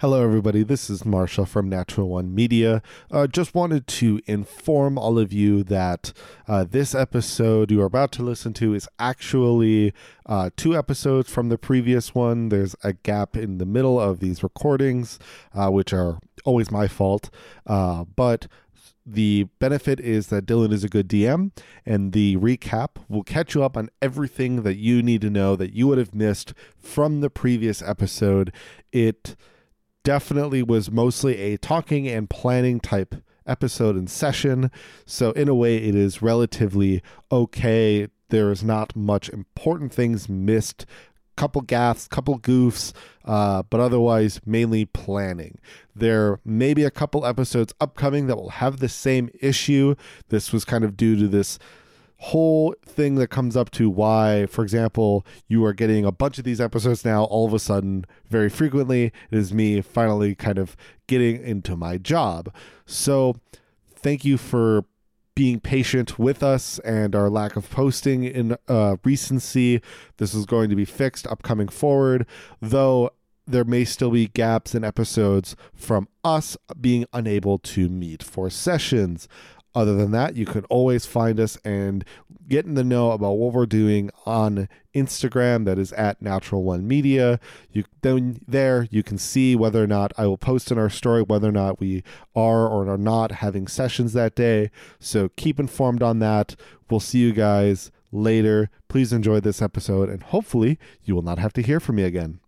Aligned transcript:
Hello, 0.00 0.24
everybody. 0.24 0.62
This 0.62 0.88
is 0.88 1.04
Marshall 1.04 1.44
from 1.44 1.68
Natural 1.68 2.08
One 2.08 2.34
Media. 2.34 2.80
Uh, 3.10 3.26
just 3.26 3.54
wanted 3.54 3.86
to 3.88 4.18
inform 4.26 4.96
all 4.96 5.18
of 5.18 5.30
you 5.30 5.62
that 5.64 6.14
uh, 6.48 6.64
this 6.64 6.94
episode 6.94 7.70
you 7.70 7.82
are 7.82 7.84
about 7.84 8.10
to 8.12 8.22
listen 8.22 8.54
to 8.54 8.72
is 8.72 8.88
actually 8.98 9.92
uh, 10.24 10.48
two 10.56 10.74
episodes 10.74 11.28
from 11.28 11.50
the 11.50 11.58
previous 11.58 12.14
one. 12.14 12.48
There's 12.48 12.74
a 12.82 12.94
gap 12.94 13.36
in 13.36 13.58
the 13.58 13.66
middle 13.66 14.00
of 14.00 14.20
these 14.20 14.42
recordings, 14.42 15.18
uh, 15.52 15.68
which 15.68 15.92
are 15.92 16.18
always 16.46 16.70
my 16.70 16.88
fault. 16.88 17.28
Uh, 17.66 18.04
but 18.04 18.46
the 19.04 19.48
benefit 19.58 20.00
is 20.00 20.28
that 20.28 20.46
Dylan 20.46 20.72
is 20.72 20.82
a 20.82 20.88
good 20.88 21.10
DM, 21.10 21.52
and 21.84 22.14
the 22.14 22.38
recap 22.38 22.96
will 23.10 23.22
catch 23.22 23.54
you 23.54 23.62
up 23.62 23.76
on 23.76 23.90
everything 24.00 24.62
that 24.62 24.76
you 24.76 25.02
need 25.02 25.20
to 25.20 25.28
know 25.28 25.56
that 25.56 25.74
you 25.74 25.88
would 25.88 25.98
have 25.98 26.14
missed 26.14 26.54
from 26.78 27.20
the 27.20 27.28
previous 27.28 27.82
episode. 27.82 28.50
It 28.92 29.36
definitely 30.04 30.62
was 30.62 30.90
mostly 30.90 31.36
a 31.38 31.56
talking 31.56 32.08
and 32.08 32.28
planning 32.28 32.80
type 32.80 33.14
episode 33.46 33.96
and 33.96 34.08
session. 34.08 34.70
So, 35.04 35.32
in 35.32 35.48
a 35.48 35.54
way, 35.54 35.76
it 35.76 35.94
is 35.94 36.22
relatively 36.22 37.02
okay. 37.30 38.08
There 38.28 38.50
is 38.50 38.62
not 38.62 38.94
much 38.94 39.28
important 39.28 39.92
things 39.92 40.28
missed. 40.28 40.86
Couple 41.36 41.62
gaffes, 41.62 42.08
couple 42.08 42.38
goofs, 42.38 42.92
uh, 43.24 43.62
but 43.62 43.80
otherwise 43.80 44.40
mainly 44.44 44.84
planning. 44.84 45.58
There 45.94 46.38
may 46.44 46.74
be 46.74 46.84
a 46.84 46.90
couple 46.90 47.24
episodes 47.24 47.72
upcoming 47.80 48.26
that 48.26 48.36
will 48.36 48.50
have 48.50 48.78
the 48.78 48.90
same 48.90 49.30
issue. 49.40 49.94
This 50.28 50.52
was 50.52 50.64
kind 50.66 50.84
of 50.84 50.96
due 50.96 51.16
to 51.16 51.28
this 51.28 51.58
whole 52.22 52.74
thing 52.84 53.14
that 53.14 53.28
comes 53.28 53.56
up 53.56 53.70
to 53.70 53.88
why, 53.88 54.46
for 54.46 54.62
example, 54.62 55.24
you 55.48 55.64
are 55.64 55.72
getting 55.72 56.04
a 56.04 56.12
bunch 56.12 56.36
of 56.36 56.44
these 56.44 56.60
episodes 56.60 57.02
now 57.02 57.24
all 57.24 57.46
of 57.46 57.54
a 57.54 57.58
sudden 57.58 58.04
very 58.28 58.50
frequently. 58.50 59.06
It 59.30 59.38
is 59.38 59.54
me 59.54 59.80
finally 59.80 60.34
kind 60.34 60.58
of 60.58 60.76
getting 61.06 61.42
into 61.42 61.76
my 61.76 61.96
job. 61.96 62.52
So, 62.84 63.36
thank 63.94 64.24
you 64.24 64.36
for 64.36 64.84
being 65.34 65.60
patient 65.60 66.18
with 66.18 66.42
us 66.42 66.78
and 66.80 67.16
our 67.16 67.30
lack 67.30 67.56
of 67.56 67.70
posting 67.70 68.24
in 68.24 68.54
uh, 68.68 68.96
recency. 69.02 69.80
This 70.18 70.34
is 70.34 70.44
going 70.44 70.68
to 70.68 70.76
be 70.76 70.84
fixed 70.84 71.26
upcoming 71.26 71.68
forward, 71.68 72.26
though 72.60 73.10
there 73.46 73.64
may 73.64 73.84
still 73.84 74.10
be 74.10 74.28
gaps 74.28 74.74
in 74.74 74.84
episodes 74.84 75.56
from 75.74 76.08
us 76.22 76.58
being 76.78 77.06
unable 77.14 77.58
to 77.58 77.88
meet 77.88 78.22
for 78.22 78.50
sessions. 78.50 79.26
Other 79.72 79.94
than 79.94 80.10
that, 80.10 80.34
you 80.34 80.46
can 80.46 80.64
always 80.64 81.06
find 81.06 81.38
us 81.38 81.56
and 81.64 82.04
get 82.48 82.64
in 82.64 82.74
the 82.74 82.82
know 82.82 83.12
about 83.12 83.34
what 83.34 83.52
we're 83.52 83.66
doing 83.66 84.10
on 84.26 84.68
Instagram. 84.94 85.64
That 85.64 85.78
is 85.78 85.92
at 85.92 86.20
Natural 86.20 86.64
One 86.64 86.88
Media. 86.88 87.38
You 87.70 87.84
then 88.02 88.40
there 88.48 88.88
you 88.90 89.04
can 89.04 89.16
see 89.16 89.54
whether 89.54 89.82
or 89.82 89.86
not 89.86 90.12
I 90.18 90.26
will 90.26 90.38
post 90.38 90.72
in 90.72 90.78
our 90.78 90.90
story 90.90 91.22
whether 91.22 91.48
or 91.48 91.52
not 91.52 91.78
we 91.78 92.02
are 92.34 92.66
or 92.66 92.88
are 92.88 92.98
not 92.98 93.30
having 93.30 93.68
sessions 93.68 94.12
that 94.14 94.34
day. 94.34 94.72
So 94.98 95.28
keep 95.36 95.60
informed 95.60 96.02
on 96.02 96.18
that. 96.18 96.56
We'll 96.90 96.98
see 96.98 97.20
you 97.20 97.32
guys 97.32 97.92
later. 98.10 98.70
Please 98.88 99.12
enjoy 99.12 99.38
this 99.38 99.62
episode, 99.62 100.08
and 100.08 100.22
hopefully 100.22 100.80
you 101.04 101.14
will 101.14 101.22
not 101.22 101.38
have 101.38 101.52
to 101.52 101.62
hear 101.62 101.78
from 101.78 101.96
me 101.96 102.02
again. 102.02 102.40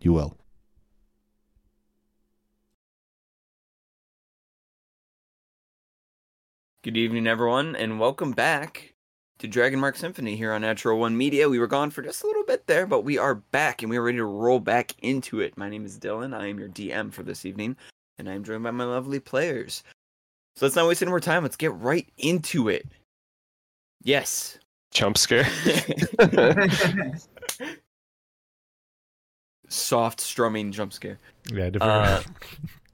You 0.00 0.12
will. 0.12 0.36
Good 6.84 6.96
evening, 6.96 7.26
everyone, 7.26 7.74
and 7.74 7.98
welcome 7.98 8.30
back 8.30 8.94
to 9.40 9.48
Dragon 9.48 9.80
Mark 9.80 9.96
Symphony 9.96 10.36
here 10.36 10.52
on 10.52 10.60
Natural 10.60 10.96
One 10.96 11.16
Media. 11.16 11.48
We 11.48 11.58
were 11.58 11.66
gone 11.66 11.90
for 11.90 12.02
just 12.02 12.22
a 12.22 12.26
little 12.28 12.44
bit 12.44 12.68
there, 12.68 12.86
but 12.86 13.00
we 13.00 13.18
are 13.18 13.34
back 13.34 13.82
and 13.82 13.90
we 13.90 13.96
are 13.96 14.02
ready 14.02 14.18
to 14.18 14.24
roll 14.24 14.60
back 14.60 14.94
into 15.00 15.40
it. 15.40 15.58
My 15.58 15.68
name 15.68 15.84
is 15.84 15.98
Dylan. 15.98 16.32
I 16.32 16.46
am 16.46 16.56
your 16.56 16.68
DM 16.68 17.12
for 17.12 17.24
this 17.24 17.44
evening, 17.44 17.76
and 18.16 18.28
I 18.28 18.34
am 18.34 18.44
joined 18.44 18.62
by 18.62 18.70
my 18.70 18.84
lovely 18.84 19.18
players. 19.18 19.82
So 20.54 20.66
let's 20.66 20.76
not 20.76 20.86
waste 20.86 21.02
any 21.02 21.08
more 21.08 21.18
time. 21.18 21.42
Let's 21.42 21.56
get 21.56 21.74
right 21.74 22.08
into 22.16 22.68
it. 22.68 22.86
Yes. 24.04 24.60
Jump 24.92 25.18
scare. 25.18 25.48
Soft 29.68 30.20
strumming 30.20 30.70
jump 30.70 30.92
scare. 30.92 31.18
Yeah, 31.52 31.70
different. 31.70 31.82
Uh, 31.82 32.22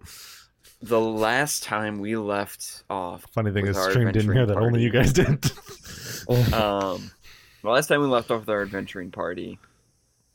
the 0.84 1.00
last 1.00 1.62
time 1.62 1.98
we 1.98 2.16
left 2.16 2.84
off. 2.90 3.26
Funny 3.32 3.50
thing 3.52 3.66
is, 3.66 3.76
our 3.76 3.90
stream 3.90 4.10
didn't 4.12 4.32
hear 4.32 4.46
that. 4.46 4.52
adventuring 4.52 4.74
Only 4.74 4.82
you 4.82 4.90
guys 4.90 5.12
did. 5.12 5.28
um, 6.54 7.10
the 7.62 7.70
last 7.70 7.86
time 7.86 8.00
we 8.00 8.06
left 8.06 8.30
off 8.30 8.40
with 8.40 8.48
our 8.50 8.62
adventuring 8.62 9.10
party, 9.10 9.58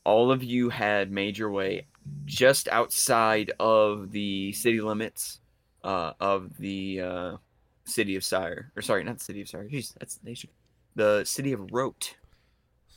all 0.03 0.31
of 0.31 0.43
you 0.43 0.69
had 0.69 1.11
made 1.11 1.37
your 1.37 1.51
way 1.51 1.85
just 2.25 2.67
outside 2.69 3.51
of 3.59 4.11
the 4.11 4.51
city 4.53 4.81
limits 4.81 5.39
uh, 5.83 6.13
of 6.19 6.57
the 6.57 7.01
uh, 7.01 7.37
city 7.85 8.15
of 8.15 8.23
Cyre. 8.23 8.71
Or 8.75 8.81
sorry, 8.81 9.03
not 9.03 9.19
the 9.19 9.23
city 9.23 9.41
of 9.41 9.49
Cyre. 9.49 9.67
Jeez, 9.69 9.93
that's 9.99 10.15
the 10.15 10.27
nation. 10.27 10.49
The 10.95 11.23
city 11.25 11.53
of 11.53 11.71
Wroat. 11.71 12.15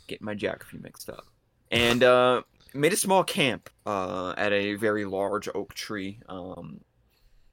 Getting 0.07 0.25
my 0.25 0.35
geography 0.35 0.79
mixed 0.79 1.11
up. 1.11 1.27
And 1.71 2.03
uh, 2.03 2.43
made 2.75 2.93
a 2.93 2.97
small 2.97 3.25
camp 3.25 3.71
uh, 3.87 4.35
at 4.37 4.53
a 4.53 4.75
very 4.75 5.05
large 5.05 5.49
oak 5.55 5.75
tree, 5.75 6.19
um, 6.29 6.81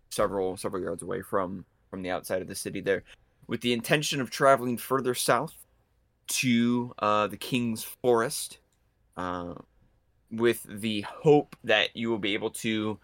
several 0.09 0.57
several 0.57 0.81
yards 0.81 1.03
away 1.03 1.21
from 1.21 1.65
from 1.89 2.01
the 2.01 2.09
outside 2.09 2.41
of 2.41 2.47
the 2.47 2.55
city 2.55 2.81
there 2.81 3.03
with 3.47 3.61
the 3.61 3.73
intention 3.73 4.21
of 4.21 4.29
traveling 4.29 4.77
further 4.77 5.15
south 5.15 5.55
to 6.27 6.93
uh, 6.99 7.27
the 7.27 7.37
King's 7.37 7.83
Forest, 7.83 8.59
uh, 9.17 9.55
with 10.31 10.63
the 10.69 11.01
hope 11.01 11.55
that 11.63 11.95
you 11.95 12.09
will 12.09 12.19
be 12.19 12.35
able 12.35 12.51
to 12.51 12.99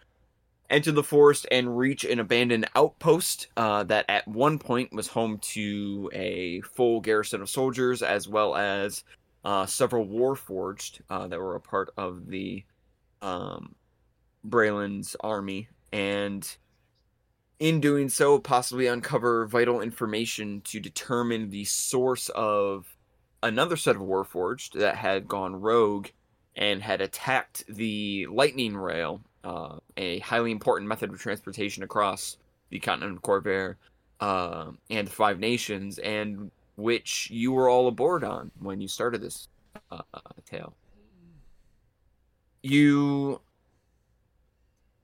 enter 0.70 0.92
the 0.92 1.04
forest 1.04 1.48
and 1.52 1.78
reach 1.78 2.06
an 2.06 2.20
abandoned 2.20 2.68
outpost 2.76 3.48
uh, 3.58 3.84
that 3.84 4.06
at 4.08 4.28
one 4.28 4.58
point 4.58 4.94
was 4.94 5.08
home 5.08 5.38
to 5.40 6.10
a 6.14 6.62
full 6.62 7.02
garrison 7.02 7.42
of 7.42 7.50
soldiers, 7.50 8.04
as 8.04 8.28
well 8.28 8.56
as 8.56 9.04
uh, 9.44 9.66
several 9.66 10.06
warforged 10.06 11.02
uh, 11.10 11.28
that 11.28 11.40
were 11.40 11.56
a 11.56 11.62
part 11.62 11.90
of 11.98 12.28
the 12.28 12.64
um, 13.22 13.74
Breland's 14.48 15.16
army, 15.22 15.68
and 15.92 16.56
in 17.60 17.80
doing 17.80 18.10
so, 18.10 18.40
possibly 18.40 18.88
uncover 18.88 19.46
vital 19.48 19.82
information 19.82 20.62
to 20.62 20.80
determine 20.80 21.50
the 21.50 21.64
source 21.66 22.30
of 22.30 22.96
another 23.44 23.78
set 23.78 23.96
of 23.96 24.02
Warforged 24.02 24.74
that 24.74 24.96
had 24.96 25.28
gone 25.28 25.56
rogue 25.56 26.08
and 26.56 26.82
had 26.82 27.02
attacked 27.02 27.64
the 27.68 28.28
Lightning 28.28 28.76
Rail, 28.76 29.22
uh, 29.44 29.78
a 29.98 30.20
highly 30.20 30.52
important 30.52 30.88
method 30.88 31.12
of 31.12 31.20
transportation 31.20 31.84
across 31.84 32.38
the 32.70 32.80
continent 32.80 33.18
of 33.18 33.24
Khorvaire 33.24 33.76
uh, 34.20 34.72
and 34.90 35.08
the 35.08 35.12
Five 35.12 35.40
Nations, 35.40 35.98
and 36.00 36.52
which 36.76 37.30
you 37.30 37.52
were 37.52 37.70
all 37.70 37.88
aboard 37.88 38.24
on 38.24 38.52
when 38.60 38.82
you 38.82 38.88
started 38.88 39.22
this 39.22 39.48
uh, 39.92 40.02
tale. 40.46 40.74
You 42.64 43.40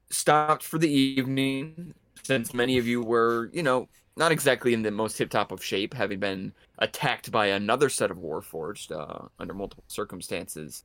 stopped 0.10 0.64
for 0.64 0.78
the 0.78 0.92
evening 0.92 1.94
since 2.24 2.54
many 2.54 2.78
of 2.78 2.88
you 2.88 3.02
were, 3.02 3.50
you 3.54 3.64
know, 3.64 3.88
not 4.18 4.32
exactly 4.32 4.74
in 4.74 4.82
the 4.82 4.92
most 4.92 5.18
tip 5.18 5.30
top 5.30 5.52
of 5.52 5.64
shape, 5.64 5.94
having 5.94 6.20
been 6.20 6.54
attacked 6.78 7.32
by 7.32 7.48
another 7.48 7.90
set 7.90 8.12
of 8.12 8.18
Warforged 8.18 8.92
uh, 8.92 9.28
under 9.40 9.54
multiple 9.54 9.86
circumstances. 9.88 10.84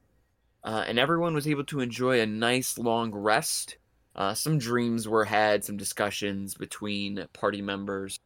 Uh, 0.65 0.85
and 0.87 0.99
everyone 0.99 1.35
was 1.35 1.47
able 1.47 1.65
to 1.65 1.81
enjoy 1.81 2.21
a 2.21 2.27
nice 2.27 2.79
long 2.79 3.13
rest. 3.13 3.79
Uh, 4.15 4.35
some 4.35 4.59
dreams 4.59 5.07
were 5.07 5.25
had, 5.25 5.65
some 5.65 5.77
discussions 5.77 6.55
between 6.55 7.27
party 7.33 7.63
members. 7.63 8.19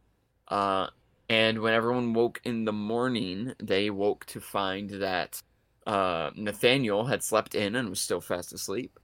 Uh, 0.47 0.87
and 1.29 1.59
when 1.59 1.73
everyone 1.73 2.13
woke 2.13 2.41
in 2.43 2.65
the 2.65 2.73
morning, 2.73 3.53
they 3.61 3.89
woke 3.89 4.25
to 4.25 4.39
find 4.39 4.89
that 4.89 5.41
uh, 5.87 6.31
Nathaniel 6.35 7.05
had 7.05 7.23
slept 7.23 7.55
in 7.55 7.75
and 7.75 7.89
was 7.89 8.01
still 8.01 8.21
fast 8.21 8.53
asleep. 8.53 8.99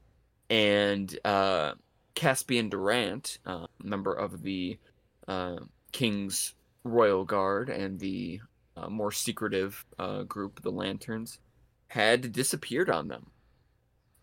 And 0.50 1.18
uh, 1.26 1.74
Caspian 2.18 2.68
Durant, 2.68 3.38
uh, 3.46 3.68
member 3.84 4.12
of 4.12 4.42
the 4.42 4.80
uh, 5.28 5.58
King's 5.92 6.56
Royal 6.84 7.24
Guard 7.24 7.70
and 7.70 8.00
the 8.00 8.42
uh, 8.76 8.90
more 8.90 9.12
secretive 9.12 9.86
uh, 10.00 10.24
group, 10.24 10.64
the 10.64 10.72
Lanterns, 10.72 11.38
had 11.90 12.32
disappeared 12.32 12.90
on 12.90 13.08
them 13.08 13.28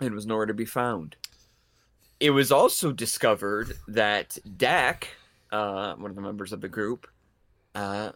and 0.00 0.12
was 0.12 0.26
nowhere 0.26 0.44
to 0.44 0.52
be 0.52 0.64
found. 0.64 1.14
It 2.19 2.31
was 2.31 2.50
also 2.50 2.91
discovered 2.91 3.75
that 3.87 4.38
Dak, 4.56 5.11
uh, 5.52 5.94
one 5.94 6.11
of 6.11 6.17
the 6.17 6.23
members 6.23 6.52
of 6.52 6.61
the 6.61 6.69
group, 6.69 7.06
uh, 7.76 8.11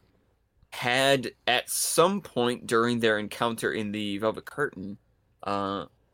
had 0.71 1.31
at 1.47 1.71
some 1.71 2.21
point 2.21 2.67
during 2.67 2.99
their 2.99 3.17
encounter 3.17 3.73
in 3.73 3.93
the 3.93 4.19
Velvet 4.19 4.45
Curtain 4.45 4.99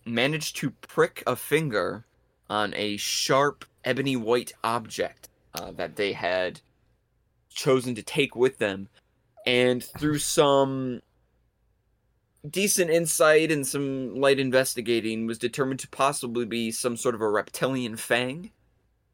managed 0.05 0.57
to 0.57 0.69
prick 0.71 1.23
a 1.27 1.35
finger 1.35 2.05
on 2.49 2.75
a 2.75 2.97
sharp 2.97 3.65
ebony 3.85 4.17
white 4.17 4.53
object 4.63 5.29
uh, 5.55 5.73
that 5.73 5.97
they 5.97 6.13
had 6.13 6.61
chosen 7.51 7.95
to 7.95 8.03
take 8.03 8.35
with 8.35 8.59
them. 8.59 8.89
And 9.47 9.85
through 9.85 10.19
some 10.19 11.03
decent 12.49 12.91
insight 12.91 13.51
and 13.51 13.67
some 13.67 14.15
light 14.15 14.39
investigating, 14.39 15.27
was 15.27 15.39
determined 15.39 15.81
to 15.81 15.89
possibly 15.89 16.45
be 16.45 16.71
some 16.71 16.97
sort 16.97 17.15
of 17.15 17.21
a 17.21 17.29
reptilian 17.29 17.97
fang. 17.97 18.51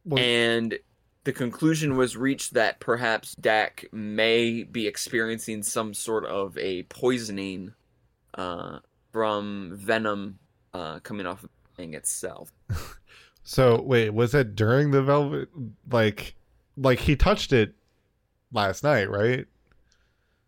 Well- 0.05 0.23
and 0.23 0.79
the 1.25 1.33
conclusion 1.33 1.97
was 1.97 2.17
reached 2.17 2.55
that 2.55 2.81
perhaps 2.81 3.35
Dak 3.35 3.85
may 3.93 4.63
be 4.63 4.87
experiencing 4.87 5.63
some 5.63 5.93
sort 5.93 6.25
of 6.25 6.57
a 6.57 6.85
poisoning 6.85 7.75
uh, 8.35 8.79
from 9.13 9.73
venom 9.75 10.39
uh, 10.73 11.01
coming 11.01 11.27
off 11.27 11.45
of 11.45 11.51
thing 11.81 11.95
itself. 11.95 12.53
So 13.43 13.81
wait, 13.83 14.11
was 14.11 14.35
it 14.35 14.55
during 14.55 14.91
the 14.91 15.03
velvet? 15.03 15.49
Like, 15.91 16.35
like 16.77 17.01
he 17.01 17.17
touched 17.17 17.53
it 17.53 17.75
last 18.53 18.85
night, 18.85 19.11
right? 19.11 19.47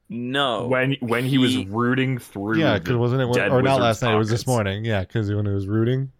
No. 0.08 0.66
when 0.68 0.96
when 1.00 1.24
he, 1.24 1.38
was 1.38 1.56
rooting 1.66 2.18
through. 2.18 2.58
Yeah, 2.58 2.78
because 2.78 2.96
wasn't 2.96 3.22
it? 3.22 3.26
When, 3.26 3.40
or 3.40 3.62
not 3.62 3.80
wizard's 3.80 3.80
last 3.80 4.02
night? 4.02 4.14
It 4.14 4.18
was 4.18 4.28
this 4.28 4.46
morning. 4.46 4.84
Yeah, 4.84 5.00
because 5.00 5.32
when 5.32 5.46
it 5.46 5.54
was 5.54 5.66
rooting. 5.66 6.12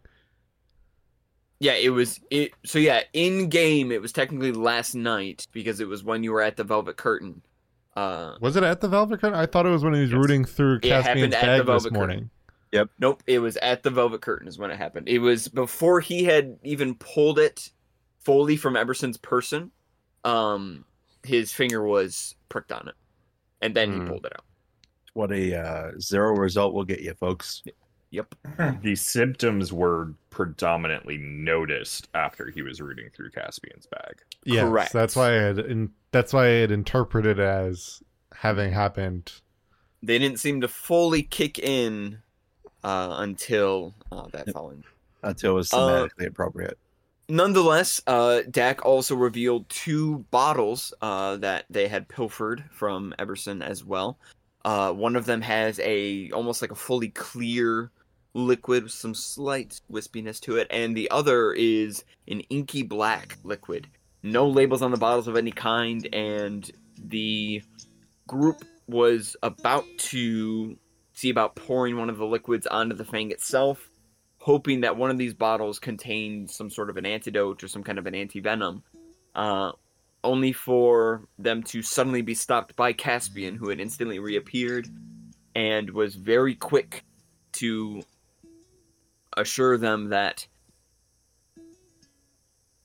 Yeah, 1.60 1.74
it 1.74 1.90
was 1.90 2.18
it. 2.30 2.52
So 2.64 2.78
yeah, 2.78 3.02
in 3.12 3.48
game, 3.48 3.92
it 3.92 4.00
was 4.00 4.12
technically 4.12 4.52
last 4.52 4.94
night 4.94 5.46
because 5.52 5.78
it 5.78 5.86
was 5.86 6.02
when 6.02 6.24
you 6.24 6.32
were 6.32 6.42
at 6.42 6.56
the 6.56 6.64
Velvet 6.64 6.96
Curtain. 6.96 7.42
Uh, 7.94 8.36
Was 8.40 8.56
it 8.56 8.62
at 8.62 8.80
the 8.80 8.88
Velvet 8.88 9.20
Curtain? 9.20 9.38
I 9.38 9.44
thought 9.44 9.66
it 9.66 9.70
was 9.70 9.84
when 9.84 9.92
he 9.92 10.00
was 10.00 10.10
Yes. 10.10 10.16
rooting 10.18 10.44
through 10.46 10.80
Caspian's 10.80 11.34
bag 11.34 11.66
this 11.66 11.90
morning. 11.90 12.16
Curtain. 12.16 12.30
Morning. 12.72 12.88
nope, 12.98 13.22
it 13.26 13.38
was 13.38 13.56
at 13.58 13.82
the 13.82 13.90
Velvet 13.90 14.20
Curtain 14.22 14.48
is 14.48 14.58
when 14.58 14.70
it 14.70 14.76
happened. 14.78 15.08
It 15.08 15.18
was 15.18 15.48
before 15.48 16.00
he 16.00 16.24
had 16.24 16.56
even 16.62 16.94
pulled 16.94 17.38
it 17.38 17.70
fully 18.20 18.56
from 18.56 18.76
Eberson's 18.76 19.18
person. 19.18 19.70
Um, 20.24 20.84
his 21.24 21.52
finger 21.52 21.82
was 21.86 22.34
pricked 22.48 22.72
on 22.72 22.88
it, 22.88 22.94
and 23.60 23.74
then 23.74 23.92
he 23.92 23.98
Hmm. 23.98 24.06
pulled 24.08 24.26
it 24.26 24.32
out. 24.34 24.44
What 25.14 25.32
a 25.32 25.54
uh, 25.56 25.90
zero 26.00 26.34
result 26.34 26.72
will 26.74 26.84
get 26.84 27.00
you, 27.00 27.14
folks. 27.14 27.62
Yep. 28.10 28.34
The 28.82 28.94
symptoms 28.94 29.72
were 29.72 30.14
predominantly 30.30 31.16
noticed 31.18 32.08
after 32.14 32.50
he 32.50 32.62
was 32.62 32.80
rooting 32.80 33.08
through 33.14 33.30
Caspian's 33.30 33.86
bag. 33.86 34.16
Yes, 34.44 34.64
Correct. 34.64 34.92
that's 34.92 35.16
why 35.16 35.30
I 35.30 35.42
had. 35.42 35.58
In, 35.58 35.90
that's 36.10 36.32
why 36.32 36.46
I 36.46 36.50
had 36.60 36.70
interpreted 36.70 37.38
as 37.40 38.02
having 38.34 38.72
happened. 38.72 39.32
They 40.02 40.18
didn't 40.18 40.40
seem 40.40 40.60
to 40.62 40.68
fully 40.68 41.22
kick 41.22 41.58
in 41.58 42.18
uh, 42.84 43.16
until 43.18 43.94
uh, 44.10 44.26
that 44.32 44.46
Yep. 44.46 44.54
following 44.54 44.84
Until 45.22 45.52
it 45.52 45.54
was 45.54 45.72
Uh, 45.72 46.08
appropriate. 46.20 46.78
Nonetheless, 47.28 48.02
uh, 48.06 48.42
Dak 48.50 48.84
also 48.84 49.14
revealed 49.14 49.68
two 49.68 50.18
bottles 50.30 50.92
uh, 51.00 51.36
that 51.36 51.64
they 51.70 51.88
had 51.88 52.08
pilfered 52.08 52.64
from 52.72 53.14
Eberson 53.18 53.62
as 53.62 53.84
well. 53.84 54.18
Uh, 54.64 54.92
one 54.92 55.16
of 55.16 55.24
them 55.26 55.40
has 55.40 55.80
a 55.80 56.30
almost 56.32 56.60
like 56.60 56.70
a 56.72 56.74
fully 56.76 57.08
clear 57.08 57.90
liquid 58.34 58.82
with 58.84 58.92
some 58.92 59.14
slight 59.14 59.80
wispiness 59.90 60.40
to 60.40 60.56
it, 60.56 60.66
and 60.70 60.96
the 60.96 61.10
other 61.10 61.52
is 61.52 62.04
an 62.28 62.40
inky 62.50 62.82
black 62.82 63.38
liquid. 63.44 63.86
No 64.22 64.48
labels 64.48 64.82
on 64.82 64.90
the 64.90 64.96
bottles 64.96 65.28
of 65.28 65.36
any 65.36 65.52
kind, 65.52 66.08
and 66.12 66.70
the 66.98 67.62
group 68.26 68.64
was 68.88 69.36
about 69.42 69.84
to 69.98 70.76
see 71.12 71.30
about 71.30 71.54
pouring 71.56 71.96
one 71.96 72.10
of 72.10 72.18
the 72.18 72.26
liquids 72.26 72.66
onto 72.66 72.94
the 72.96 73.04
fang 73.04 73.30
itself 73.30 73.90
hoping 74.38 74.80
that 74.80 74.96
one 74.96 75.10
of 75.10 75.18
these 75.18 75.34
bottles 75.34 75.78
contained 75.78 76.50
some 76.50 76.68
sort 76.68 76.90
of 76.90 76.96
an 76.96 77.06
antidote 77.06 77.62
or 77.62 77.68
some 77.68 77.84
kind 77.84 77.98
of 77.98 78.06
an 78.06 78.14
anti-venom 78.14 78.82
uh, 79.34 79.70
only 80.24 80.52
for 80.52 81.28
them 81.38 81.62
to 81.62 81.80
suddenly 81.82 82.22
be 82.22 82.34
stopped 82.34 82.74
by 82.74 82.92
caspian 82.92 83.56
who 83.56 83.68
had 83.68 83.80
instantly 83.80 84.18
reappeared 84.18 84.88
and 85.54 85.90
was 85.90 86.14
very 86.14 86.54
quick 86.54 87.04
to 87.52 88.02
assure 89.36 89.78
them 89.78 90.08
that 90.10 90.46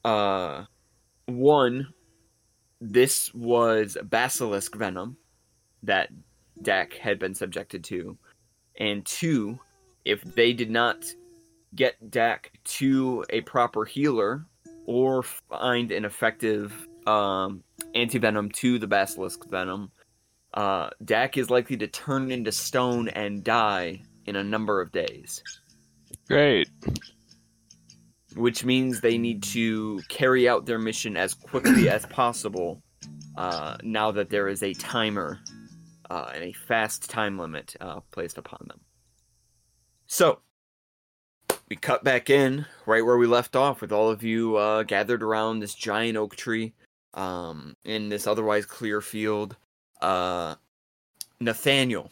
uh, 0.05 0.63
one 1.25 1.87
this 2.79 3.33
was 3.33 3.97
basilisk 4.03 4.75
venom 4.75 5.17
that 5.83 6.09
Dak 6.61 6.93
had 6.93 7.19
been 7.19 7.33
subjected 7.33 7.83
to 7.85 8.17
and 8.77 9.05
two 9.05 9.59
if 10.05 10.21
they 10.23 10.53
did 10.53 10.69
not 10.69 11.05
get 11.75 12.11
Dak 12.11 12.51
to 12.63 13.25
a 13.29 13.41
proper 13.41 13.85
healer 13.85 14.45
or 14.85 15.23
find 15.23 15.91
an 15.91 16.05
effective 16.05 16.87
um, 17.05 17.63
antivenom 17.93 18.51
to 18.53 18.79
the 18.79 18.87
basilisk 18.87 19.49
venom, 19.49 19.91
uh, 20.53 20.89
Dak 21.03 21.37
is 21.37 21.49
likely 21.49 21.75
to 21.77 21.87
turn 21.87 22.31
into 22.31 22.51
stone 22.51 23.09
and 23.09 23.43
die 23.43 24.01
in 24.25 24.37
a 24.37 24.43
number 24.43 24.81
of 24.81 24.91
days. 24.91 25.43
Great. 26.27 26.69
Which 28.35 28.63
means 28.63 29.01
they 29.01 29.17
need 29.17 29.43
to 29.43 29.99
carry 30.07 30.47
out 30.47 30.65
their 30.65 30.79
mission 30.79 31.17
as 31.17 31.33
quickly 31.33 31.89
as 31.89 32.05
possible 32.05 32.81
uh, 33.35 33.77
now 33.83 34.11
that 34.11 34.29
there 34.29 34.47
is 34.47 34.63
a 34.63 34.73
timer 34.73 35.39
uh, 36.09 36.31
and 36.33 36.43
a 36.43 36.53
fast 36.53 37.09
time 37.09 37.37
limit 37.37 37.75
uh, 37.79 37.99
placed 38.11 38.37
upon 38.37 38.65
them. 38.67 38.79
So, 40.07 40.39
we 41.69 41.75
cut 41.75 42.03
back 42.03 42.29
in 42.29 42.65
right 42.85 43.05
where 43.05 43.17
we 43.17 43.27
left 43.27 43.55
off 43.55 43.81
with 43.81 43.91
all 43.91 44.09
of 44.09 44.23
you 44.23 44.55
uh, 44.55 44.83
gathered 44.83 45.21
around 45.21 45.59
this 45.59 45.75
giant 45.75 46.17
oak 46.17 46.35
tree 46.35 46.73
um, 47.13 47.75
in 47.83 48.09
this 48.09 48.27
otherwise 48.27 48.65
clear 48.65 49.01
field. 49.01 49.57
Uh, 50.01 50.55
Nathaniel, 51.39 52.11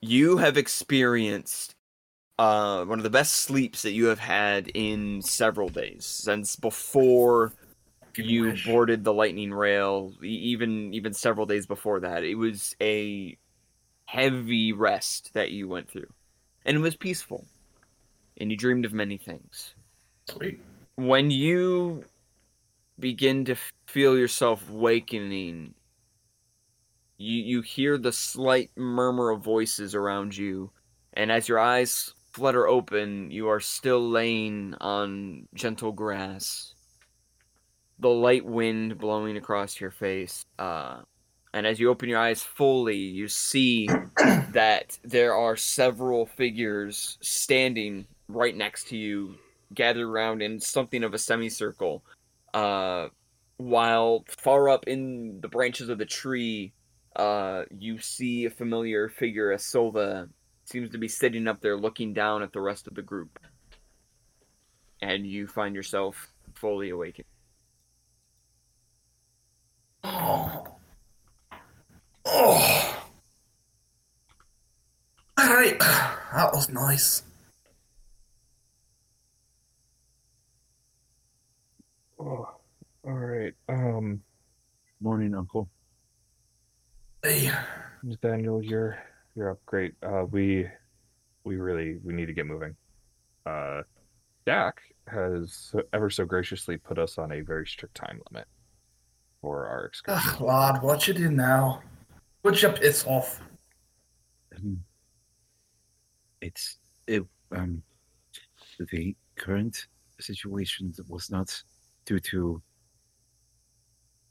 you 0.00 0.38
have 0.38 0.56
experienced 0.56 1.74
uh, 2.38 2.84
one 2.84 2.98
of 2.98 3.02
the 3.02 3.10
best 3.10 3.34
sleeps 3.36 3.82
that 3.82 3.92
you 3.92 4.06
have 4.06 4.18
had 4.18 4.68
in 4.68 5.22
several 5.22 5.68
days 5.68 6.06
since 6.06 6.56
before 6.56 7.52
you 8.16 8.54
boarded 8.66 9.04
the 9.04 9.12
lightning 9.12 9.52
rail 9.52 10.12
even 10.22 10.92
even 10.94 11.12
several 11.12 11.46
days 11.46 11.66
before 11.66 12.00
that. 12.00 12.24
It 12.24 12.34
was 12.34 12.76
a 12.80 13.36
heavy 14.04 14.72
rest 14.72 15.30
that 15.34 15.50
you 15.50 15.68
went 15.68 15.90
through. 15.90 16.12
And 16.64 16.76
it 16.76 16.80
was 16.80 16.96
peaceful. 16.96 17.46
And 18.38 18.50
you 18.50 18.56
dreamed 18.56 18.84
of 18.84 18.92
many 18.92 19.18
things. 19.18 19.74
Sweet. 20.28 20.60
when 20.96 21.30
you 21.30 22.04
begin 22.98 23.44
to 23.46 23.56
feel 23.86 24.16
yourself 24.16 24.68
wakening 24.70 25.74
you 27.18 27.42
you 27.42 27.60
hear 27.62 27.98
the 27.98 28.12
slight 28.12 28.70
murmur 28.76 29.30
of 29.30 29.40
voices 29.42 29.94
around 29.94 30.36
you. 30.36 30.70
And 31.14 31.32
as 31.32 31.48
your 31.48 31.58
eyes 31.58 32.14
flutter 32.32 32.66
open 32.66 33.30
you 33.30 33.48
are 33.48 33.60
still 33.60 34.08
laying 34.08 34.74
on 34.80 35.46
gentle 35.54 35.92
grass 35.92 36.74
the 38.02 38.08
light 38.08 38.44
wind 38.44 38.98
blowing 38.98 39.36
across 39.36 39.80
your 39.80 39.90
face 39.90 40.44
uh 40.58 41.00
and 41.54 41.66
as 41.66 41.78
you 41.78 41.88
open 41.88 42.08
your 42.08 42.18
eyes 42.18 42.42
fully 42.42 42.96
you 42.96 43.28
see 43.28 43.88
that 44.50 44.98
there 45.04 45.34
are 45.34 45.56
several 45.56 46.26
figures 46.26 47.16
standing 47.20 48.04
right 48.28 48.56
next 48.56 48.88
to 48.88 48.96
you 48.96 49.36
gathered 49.72 50.06
around 50.06 50.42
in 50.42 50.58
something 50.58 51.04
of 51.04 51.14
a 51.14 51.18
semicircle 51.18 52.02
uh 52.54 53.06
while 53.58 54.24
far 54.26 54.68
up 54.68 54.88
in 54.88 55.38
the 55.40 55.48
branches 55.48 55.88
of 55.88 55.98
the 55.98 56.04
tree 56.04 56.72
uh 57.14 57.62
you 57.78 57.98
see 58.00 58.46
a 58.46 58.50
familiar 58.50 59.08
figure 59.08 59.52
as 59.52 59.64
Silva 59.64 60.28
seems 60.64 60.90
to 60.90 60.98
be 60.98 61.08
sitting 61.08 61.46
up 61.46 61.60
there 61.60 61.76
looking 61.76 62.12
down 62.12 62.42
at 62.42 62.52
the 62.52 62.60
rest 62.60 62.86
of 62.86 62.94
the 62.94 63.02
group. 63.02 63.38
And 65.00 65.26
you 65.26 65.46
find 65.46 65.74
yourself 65.74 66.32
fully 66.54 66.90
awakened 66.90 67.26
Oh. 70.04 70.64
Oh. 72.24 73.04
Alright. 75.40 75.80
That 76.32 76.54
was 76.54 76.70
nice. 76.70 77.24
Oh, 82.18 82.48
all 83.04 83.12
right. 83.12 83.52
Um, 83.68 84.22
Morning, 85.02 85.34
Uncle. 85.34 85.68
Hey. 87.22 87.50
Daniel, 88.22 88.62
you're 88.62 88.98
you're 89.36 89.50
up. 89.50 89.58
Great. 89.66 89.92
Uh, 90.02 90.24
we 90.30 90.66
we 91.44 91.56
really 91.56 91.98
we 92.02 92.14
need 92.14 92.26
to 92.26 92.32
get 92.32 92.46
moving. 92.46 92.74
Uh, 93.44 93.82
Dak 94.46 94.80
has 95.08 95.74
ever 95.92 96.08
so 96.08 96.24
graciously 96.24 96.78
put 96.78 96.98
us 96.98 97.18
on 97.18 97.30
a 97.32 97.40
very 97.42 97.66
strict 97.66 97.94
time 97.94 98.22
limit 98.30 98.48
for 99.42 99.66
our 99.66 99.84
excursion. 99.86 100.22
Ugh, 100.34 100.40
lad, 100.40 100.82
what 100.82 101.06
you 101.06 101.12
do 101.12 101.30
now? 101.30 101.82
Would 102.44 102.62
you 102.62 102.70
piss 102.70 103.04
off? 103.06 103.40
Um, 104.56 104.82
it's 106.40 106.78
it, 107.06 107.24
um 107.54 107.82
the 108.90 109.14
current 109.36 109.86
situation 110.20 110.92
was 111.08 111.30
not 111.30 111.62
due 112.06 112.20
to 112.20 112.62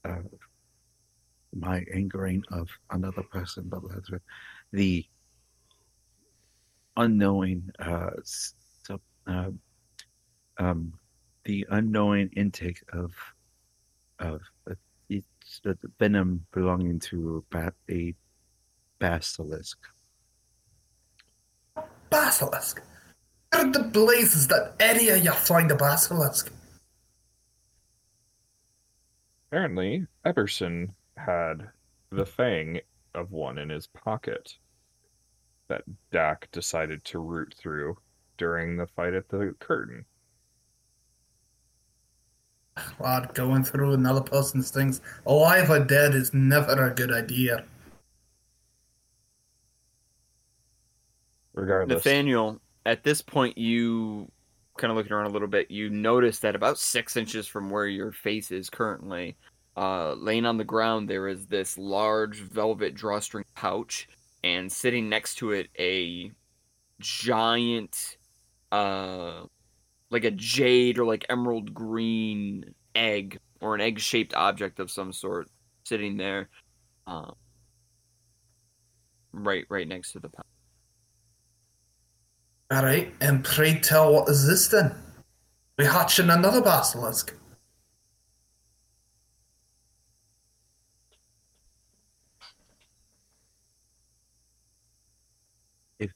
uh, 0.05 0.23
my 1.53 1.83
angering 1.93 2.43
of 2.51 2.67
another 2.89 3.23
person, 3.23 3.65
but 3.67 3.83
rather 3.83 4.21
the 4.71 5.05
unknowing, 6.97 7.69
uh, 7.79 8.11
sub- 8.23 9.01
uh, 9.27 9.51
um, 10.57 10.93
the 11.45 11.65
unknowing 11.69 12.29
intake 12.35 12.81
of 12.93 13.11
of 14.19 14.41
the 15.63 15.77
venom 15.99 16.45
belonging 16.53 16.99
to 16.99 17.43
ba- 17.49 17.73
a 17.89 18.15
basilisk. 18.99 19.77
Basilisk. 22.09 22.81
Where 23.51 23.63
in 23.63 23.71
the 23.71 23.83
blazes 23.83 24.47
that 24.47 24.75
area 24.79 25.17
you 25.17 25.31
find 25.31 25.71
a 25.71 25.75
basilisk? 25.75 26.51
Apparently, 29.51 30.07
Eberson 30.25 30.93
had 31.17 31.69
the 32.11 32.25
fang 32.25 32.79
of 33.13 33.31
one 33.31 33.57
in 33.57 33.69
his 33.69 33.87
pocket 33.87 34.55
that 35.67 35.83
Dak 36.11 36.49
decided 36.51 37.03
to 37.05 37.19
root 37.19 37.53
through 37.57 37.97
during 38.37 38.77
the 38.77 38.87
fight 38.87 39.13
at 39.13 39.29
the 39.29 39.55
curtain. 39.59 40.05
Lad, 42.99 43.33
going 43.33 43.63
through 43.63 43.93
another 43.93 44.21
person's 44.21 44.71
things, 44.71 45.01
alive 45.25 45.69
or 45.69 45.79
dead, 45.79 46.15
is 46.15 46.33
never 46.33 46.87
a 46.87 46.93
good 46.93 47.11
idea. 47.11 47.65
Regardless, 51.53 51.97
Nathaniel, 51.97 52.61
at 52.85 53.03
this 53.03 53.21
point, 53.21 53.57
you 53.57 54.31
kind 54.77 54.91
of 54.91 54.97
looking 54.97 55.11
around 55.11 55.27
a 55.27 55.33
little 55.33 55.47
bit, 55.47 55.69
you 55.69 55.89
notice 55.89 56.39
that 56.39 56.55
about 56.55 56.77
six 56.77 57.17
inches 57.17 57.47
from 57.47 57.69
where 57.69 57.87
your 57.87 58.11
face 58.11 58.51
is 58.51 58.69
currently, 58.69 59.35
uh, 59.77 60.13
laying 60.13 60.45
on 60.45 60.57
the 60.57 60.63
ground, 60.63 61.09
there 61.09 61.27
is 61.27 61.45
this 61.47 61.77
large 61.77 62.39
velvet 62.39 62.95
drawstring 62.95 63.45
pouch, 63.55 64.07
and 64.43 64.71
sitting 64.71 65.07
next 65.09 65.35
to 65.35 65.51
it, 65.51 65.69
a 65.77 66.31
giant, 66.99 68.17
uh, 68.71 69.43
like 70.11 70.25
a 70.25 70.31
jade 70.31 70.99
or 70.99 71.05
like 71.05 71.25
emerald 71.29 71.73
green 71.73 72.75
egg 72.93 73.39
or 73.61 73.73
an 73.73 73.81
egg 73.81 73.99
shaped 73.99 74.33
object 74.35 74.79
of 74.79 74.91
some 74.91 75.13
sort 75.13 75.49
sitting 75.85 76.17
there, 76.17 76.49
uh, 77.07 77.31
right, 79.31 79.65
right 79.69 79.87
next 79.87 80.11
to 80.11 80.19
the 80.19 80.29
pouch. 80.29 80.45
Alright, 82.71 83.13
and 83.19 83.43
pray 83.43 83.79
tell, 83.79 84.13
what 84.13 84.29
is 84.29 84.45
this 84.47 84.67
then? 84.67 84.95
We 85.77 85.85
hatching 85.85 86.29
another 86.29 86.61
basilisk. 86.61 87.35
If 95.99 96.11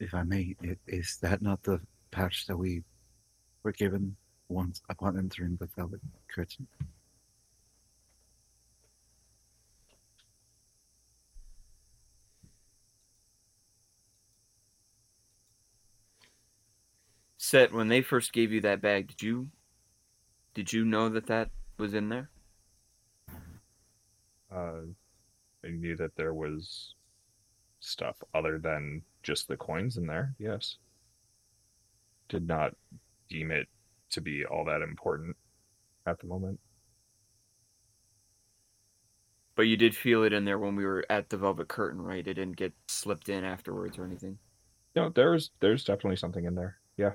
if 0.00 0.14
I 0.14 0.22
may, 0.22 0.56
is 0.86 1.18
that 1.22 1.42
not 1.42 1.62
the 1.62 1.80
patch 2.18 2.46
that 2.48 2.56
we 2.56 2.82
were 3.62 3.70
given 3.70 4.16
once 4.48 4.82
upon 4.88 5.16
entering 5.16 5.56
the 5.60 5.68
velvet 5.76 6.00
curtain? 6.26 6.66
Set 17.36 17.72
when 17.72 17.86
they 17.86 18.02
first 18.02 18.32
gave 18.32 18.50
you 18.50 18.60
that 18.62 18.82
bag, 18.82 19.06
did 19.06 19.22
you 19.22 19.48
did 20.54 20.72
you 20.72 20.84
know 20.84 21.08
that 21.08 21.28
that 21.28 21.50
was 21.78 21.94
in 21.94 22.08
there? 22.08 22.30
uh, 24.52 24.80
I 25.64 25.68
knew 25.68 25.94
that 25.96 26.16
there 26.16 26.34
was 26.34 26.96
stuff 27.78 28.16
other 28.34 28.58
than 28.58 29.02
just 29.22 29.46
the 29.46 29.56
coins 29.56 29.98
in 29.98 30.06
there. 30.08 30.34
Yes, 30.40 30.78
did 32.28 32.46
not 32.46 32.74
deem 33.28 33.50
it 33.50 33.66
to 34.10 34.20
be 34.20 34.44
all 34.44 34.64
that 34.64 34.82
important 34.82 35.36
at 36.06 36.18
the 36.20 36.26
moment. 36.26 36.58
But 39.54 39.62
you 39.62 39.76
did 39.76 39.96
feel 39.96 40.22
it 40.22 40.32
in 40.32 40.44
there 40.44 40.58
when 40.58 40.76
we 40.76 40.84
were 40.84 41.04
at 41.10 41.30
the 41.30 41.36
Velvet 41.36 41.68
Curtain, 41.68 42.00
right? 42.00 42.26
It 42.26 42.34
didn't 42.34 42.56
get 42.56 42.72
slipped 42.86 43.28
in 43.28 43.44
afterwards 43.44 43.98
or 43.98 44.04
anything. 44.04 44.38
No, 44.94 45.10
there's 45.10 45.50
there's 45.60 45.84
definitely 45.84 46.16
something 46.16 46.44
in 46.44 46.54
there. 46.54 46.78
Yeah. 46.96 47.12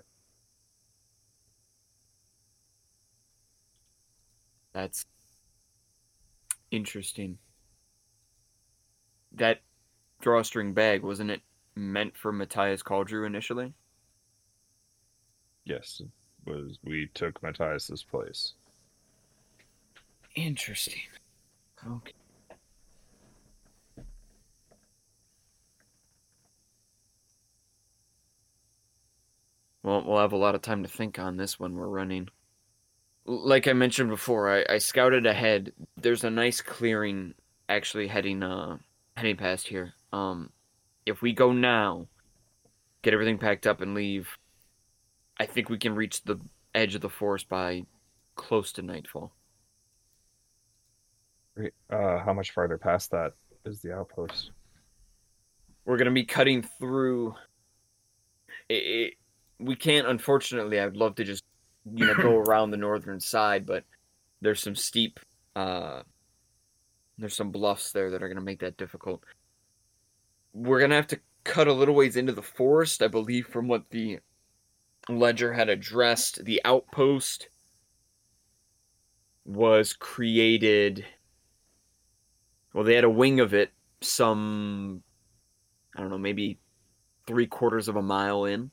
That's 4.74 5.06
interesting. 6.72 7.38
That 9.32 9.62
drawstring 10.22 10.74
bag 10.74 11.04
wasn't 11.04 11.32
it 11.32 11.42
meant 11.76 12.18
for 12.18 12.32
Matthias 12.32 12.84
Caldrew 12.84 13.26
initially? 13.26 13.74
Yes, 15.66 16.02
was 16.46 16.78
we 16.84 17.10
took 17.14 17.42
Matthias's 17.42 18.04
place. 18.04 18.54
Interesting. 20.36 21.02
Okay. 21.86 22.14
Well, 29.84 30.04
we'll 30.06 30.20
have 30.20 30.32
a 30.32 30.38
lot 30.38 30.56
of 30.56 30.62
time 30.62 30.84
to 30.84 30.90
think 30.90 31.20
on 31.20 31.38
this 31.38 31.60
when 31.60 31.76
we're 31.76 31.88
running. 31.88 32.30
Like 33.26 33.68
I 33.68 33.74
mentioned 33.74 34.10
before, 34.10 34.50
I, 34.50 34.66
I 34.70 34.78
scouted 34.78 35.26
ahead. 35.26 35.74
There's 35.98 36.24
a 36.24 36.30
nice 36.30 36.62
clearing 36.62 37.34
actually 37.70 38.08
heading 38.08 38.44
uh 38.44 38.78
heading 39.16 39.38
past 39.38 39.68
here. 39.68 39.94
Um, 40.12 40.52
if 41.06 41.22
we 41.22 41.34
go 41.34 41.52
now, 41.52 42.08
get 43.02 43.14
everything 43.14 43.38
packed 43.38 43.68
up 43.68 43.82
and 43.82 43.94
leave, 43.94 44.38
I 45.44 45.46
think 45.46 45.70
we 45.70 45.78
can 45.78 45.96
reach 45.96 46.24
the 46.24 46.40
edge 46.74 46.96
of 46.96 47.02
the 47.02 47.10
forest 47.10 47.50
by 47.50 47.84
close 48.36 48.72
to 48.74 48.82
nightfall. 48.82 49.32
Uh, 51.58 52.20
how 52.20 52.34
much 52.34 52.52
farther 52.52 52.78
past 52.78 53.12
that 53.12 53.34
is 53.66 53.82
the 53.82 53.94
outpost? 53.94 54.52
we're 55.86 55.98
gonna 55.98 56.12
be 56.12 56.24
cutting 56.24 56.62
through. 56.62 57.36
It, 58.70 58.74
it, 58.74 59.14
we 59.60 59.76
can't, 59.76 60.08
unfortunately. 60.08 60.80
I'd 60.80 60.96
love 60.96 61.16
to 61.16 61.24
just 61.24 61.44
you 61.94 62.06
know 62.06 62.16
go 62.16 62.38
around 62.48 62.72
the 62.72 62.78
northern 62.78 63.20
side, 63.20 63.66
but 63.66 63.84
there's 64.42 64.62
some 64.62 64.76
steep, 64.76 65.20
uh, 65.56 66.04
there's 67.18 67.36
some 67.36 67.52
bluffs 67.52 67.92
there 67.92 68.12
that 68.12 68.24
are 68.24 68.30
gonna 68.30 68.42
make 68.42 68.60
that 68.60 68.78
difficult. 68.78 69.24
We're 70.54 70.80
gonna 70.80 70.96
have 70.96 71.08
to 71.08 71.20
cut 71.44 71.68
a 71.68 71.74
little 71.74 71.96
ways 71.96 72.16
into 72.16 72.32
the 72.32 72.42
forest, 72.42 73.02
I 73.02 73.08
believe, 73.08 73.48
from 73.48 73.68
what 73.68 73.90
the 73.90 74.20
ledger 75.10 75.54
had 75.54 75.70
addressed. 75.70 76.46
The 76.46 76.62
outpost 76.66 77.50
was 79.46 79.94
created. 79.94 81.06
Well, 82.74 82.84
they 82.84 82.96
had 82.96 83.04
a 83.04 83.10
wing 83.10 83.40
of 83.40 83.54
it 83.54 83.72
some 84.02 85.04
I 85.96 86.02
don't 86.02 86.10
know, 86.10 86.18
maybe 86.18 86.60
three 87.28 87.48
quarters 87.48 87.88
of 87.88 87.96
a 87.96 88.02
mile 88.02 88.46
in 88.46 88.72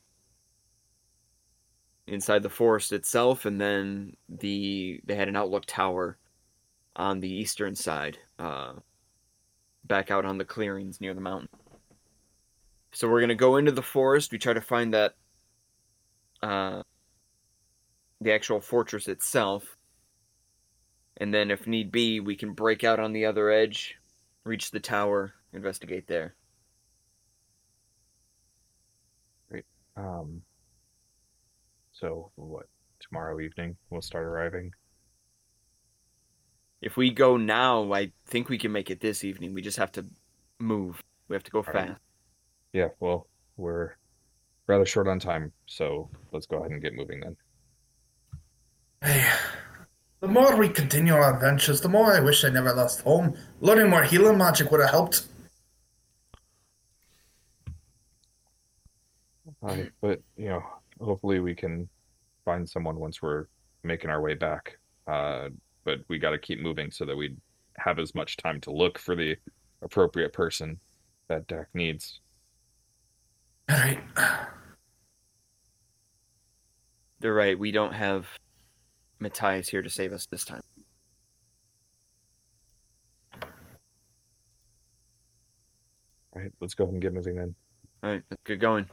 inside 2.07 2.43
the 2.43 2.49
forest 2.49 2.93
itself, 2.93 3.45
and 3.45 3.61
then 3.61 4.17
the 4.29 5.01
they 5.05 5.15
had 5.15 5.29
an 5.29 5.37
outlook 5.37 5.65
tower 5.67 6.19
on 6.97 7.21
the 7.21 7.33
eastern 7.33 7.75
side, 7.75 8.19
uh, 8.39 8.73
back 9.85 10.11
out 10.11 10.25
on 10.25 10.39
the 10.39 10.45
clearings 10.45 11.01
near 11.01 11.15
the 11.15 11.21
mountain. 11.21 11.49
So 12.93 13.09
we're 13.09 13.21
gonna 13.21 13.35
go 13.35 13.57
into 13.57 13.73
the 13.73 13.83
forest. 13.83 14.33
We 14.33 14.39
try 14.39 14.55
to 14.55 14.61
find 14.61 14.93
that 14.95 15.15
uh, 16.43 16.83
the 18.21 18.33
actual 18.33 18.61
fortress 18.61 19.09
itself, 19.09 19.77
and 21.17 21.33
then 21.33 21.51
if 21.51 21.67
need 21.67 21.91
be, 21.91 22.21
we 22.21 22.37
can 22.37 22.53
break 22.53 22.85
out 22.85 23.01
on 23.01 23.13
the 23.13 23.27
other 23.27 23.51
edge, 23.51 23.97
reach 24.45 24.71
the 24.71 24.81
tower, 24.81 25.35
investigate 25.53 26.07
there. 26.07 26.35
Um. 29.97 30.43
So 31.93 32.31
what? 32.37 32.67
Tomorrow 33.01 33.41
evening 33.41 33.77
we'll 33.91 34.03
start 34.03 34.25
arriving. 34.25 34.73
If 36.81 36.97
we 36.97 37.11
go 37.11 37.37
now, 37.37 37.93
I 37.93 38.13
think 38.27 38.49
we 38.49 38.57
can 38.57 38.73
make 38.73 38.91
it 38.91 39.01
this 39.01 39.25
evening. 39.25 39.53
We 39.53 39.61
just 39.61 39.77
have 39.77 39.93
to 39.93 40.07
move. 40.59 41.03
We 41.29 41.37
have 41.37 41.43
to 41.45 41.51
go 41.51 41.59
Alright. 41.59 41.89
fast. 41.89 42.01
Yeah. 42.73 42.89
Well, 43.01 43.27
we're 43.57 43.97
rather 44.71 44.87
short 44.87 45.09
on 45.09 45.19
time, 45.19 45.53
so 45.67 46.09
let's 46.33 46.47
go 46.47 46.59
ahead 46.59 46.71
and 46.71 46.81
get 46.81 46.95
moving 46.95 47.21
then. 47.21 47.37
Hey, 49.03 49.29
the 50.21 50.29
more 50.29 50.57
we 50.57 50.69
continue 50.69 51.15
our 51.15 51.35
adventures, 51.35 51.81
the 51.81 51.89
more 51.89 52.15
I 52.15 52.21
wish 52.21 52.45
I 52.45 52.51
never 52.51 52.73
left 52.73 53.01
home. 53.01 53.37
Learning 53.61 53.91
more 53.91 54.05
healing 54.05 54.39
magic 54.39 54.71
would 54.71 54.81
have 54.81 54.91
helped. 54.91 55.27
Alright, 59.63 59.91
but 60.01 60.23
you 60.37 60.49
know, 60.49 60.63
hopefully 61.01 61.41
we 61.41 61.55
can 61.55 61.89
find 62.45 62.69
someone 62.69 62.99
once 62.99 63.21
we're 63.21 63.47
making 63.83 64.11
our 64.11 64.23
way 64.23 64.35
back. 64.35 64.79
Uh, 65.07 65.49
but 65.85 66.01
we 66.09 66.19
got 66.19 66.31
to 66.31 66.39
keep 66.39 66.61
moving 66.61 66.91
so 66.91 67.05
that 67.05 67.17
we 67.17 67.37
have 67.77 67.99
as 67.99 68.15
much 68.15 68.37
time 68.37 68.61
to 68.61 68.71
look 68.71 68.99
for 68.99 69.17
the 69.17 69.37
appropriate 69.83 70.33
person 70.33 70.79
that 71.29 71.47
Dak 71.47 71.69
needs. 71.75 72.21
All 73.69 73.77
right. 73.77 74.01
They're 77.21 77.35
right. 77.35 77.59
We 77.59 77.71
don't 77.71 77.93
have 77.93 78.27
Matthias 79.19 79.69
here 79.69 79.83
to 79.83 79.91
save 79.91 80.13
us 80.13 80.27
this 80.27 80.45
time. 80.45 80.63
All 86.33 86.43
right, 86.43 86.53
let's 86.61 86.75
go 86.75 86.85
ahead 86.85 86.95
and 86.95 87.03
get 87.03 87.13
moving 87.13 87.37
then. 87.37 87.55
All 88.03 88.11
right, 88.11 88.23
let's 88.31 88.43
get 88.45 88.61
going. 88.61 88.87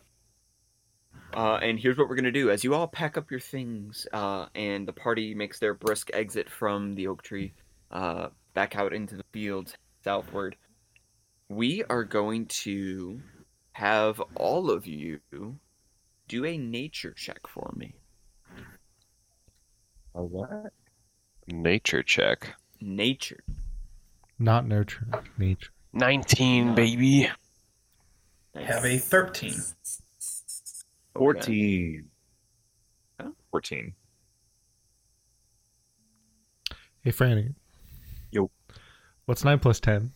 Uh, 1.33 1.59
and 1.61 1.79
here's 1.79 1.97
what 1.97 2.09
we're 2.09 2.15
gonna 2.15 2.31
do: 2.31 2.49
as 2.49 2.63
you 2.63 2.73
all 2.73 2.87
pack 2.87 3.17
up 3.17 3.31
your 3.31 3.39
things, 3.39 4.07
uh, 4.11 4.47
and 4.55 4.87
the 4.87 4.93
party 4.93 5.33
makes 5.33 5.59
their 5.59 5.73
brisk 5.73 6.09
exit 6.13 6.49
from 6.49 6.95
the 6.95 7.07
oak 7.07 7.21
tree, 7.21 7.53
uh, 7.91 8.29
back 8.53 8.75
out 8.75 8.91
into 8.91 9.15
the 9.15 9.23
fields 9.31 9.75
southward, 10.03 10.55
we 11.47 11.83
are 11.89 12.03
going 12.03 12.45
to 12.47 13.21
have 13.73 14.21
all 14.35 14.71
of 14.71 14.87
you 14.87 15.19
do 16.27 16.45
a 16.45 16.57
nature 16.57 17.13
check 17.13 17.47
for 17.47 17.71
me. 17.75 17.93
A 20.17 20.23
what? 20.23 20.73
Nature 21.45 22.01
check. 22.01 22.55
Nature. 22.81 23.43
Not 24.39 24.67
nurture, 24.67 25.07
nature. 25.37 25.69
19, 25.93 26.73
baby. 26.73 27.29
I 28.55 28.61
have 28.61 28.83
a 28.83 28.97
13. 28.97 29.51
Okay. 29.51 29.61
14. 31.13 32.09
14. 33.51 33.93
Hey, 37.01 37.11
Franny. 37.11 37.53
Yo. 38.31 38.49
What's 39.25 39.43
9 39.43 39.59
plus 39.59 39.79
10? 39.79 40.11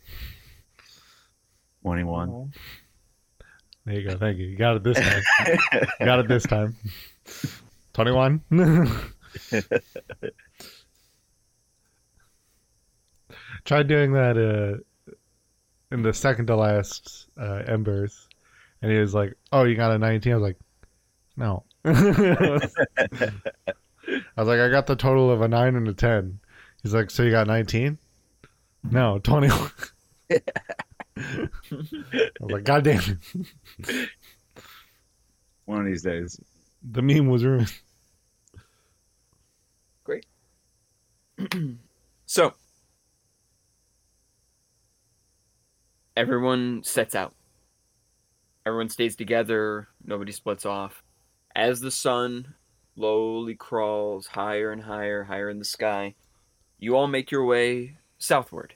21. 1.83 2.51
There 3.85 3.95
you 3.99 4.09
go. 4.09 4.17
Thank 4.17 4.39
you. 4.39 4.47
You 4.47 4.57
got 4.57 4.77
it 4.77 4.83
this 4.83 4.97
time. 4.97 5.21
you 5.45 5.85
got 6.05 6.19
it 6.19 6.27
this 6.27 6.43
time. 6.43 6.75
21? 7.93 8.41
Tried 13.65 13.87
doing 13.87 14.13
that 14.13 14.37
uh, 14.37 14.77
in 15.91 16.01
the 16.01 16.13
second 16.13 16.47
to 16.47 16.55
last 16.55 17.27
uh, 17.39 17.63
Embers. 17.67 18.27
And 18.81 18.91
he 18.91 18.97
was 18.97 19.13
like, 19.13 19.35
Oh, 19.51 19.63
you 19.63 19.75
got 19.75 19.91
a 19.91 19.99
19? 19.99 20.31
I 20.31 20.35
was 20.35 20.43
like, 20.43 20.57
No. 21.37 21.63
I 21.85 22.59
was 24.37 24.47
like, 24.47 24.59
I 24.59 24.69
got 24.69 24.87
the 24.87 24.95
total 24.95 25.29
of 25.31 25.41
a 25.41 25.47
9 25.47 25.75
and 25.75 25.87
a 25.87 25.93
10. 25.93 26.39
He's 26.81 26.93
like, 26.93 27.11
So 27.11 27.23
you 27.23 27.31
got 27.31 27.47
19? 27.47 27.97
No, 28.89 29.19
21. 29.19 29.71
I 31.17 31.49
was 32.39 32.51
like, 32.51 32.63
God 32.63 32.83
damn 32.83 33.19
it. 33.79 34.09
One 35.65 35.81
of 35.81 35.85
these 35.85 36.01
days. 36.01 36.39
The 36.89 37.01
meme 37.01 37.27
was 37.27 37.45
ruined. 37.45 37.71
So, 42.25 42.53
everyone 46.15 46.83
sets 46.83 47.15
out. 47.15 47.33
Everyone 48.65 48.89
stays 48.89 49.15
together. 49.15 49.89
Nobody 50.05 50.31
splits 50.31 50.65
off. 50.65 51.03
As 51.55 51.81
the 51.81 51.91
sun 51.91 52.53
slowly 52.95 53.55
crawls 53.55 54.27
higher 54.27 54.71
and 54.71 54.83
higher, 54.83 55.23
higher 55.23 55.49
in 55.49 55.59
the 55.59 55.65
sky, 55.65 56.15
you 56.79 56.95
all 56.95 57.07
make 57.07 57.31
your 57.31 57.45
way 57.45 57.97
southward. 58.17 58.75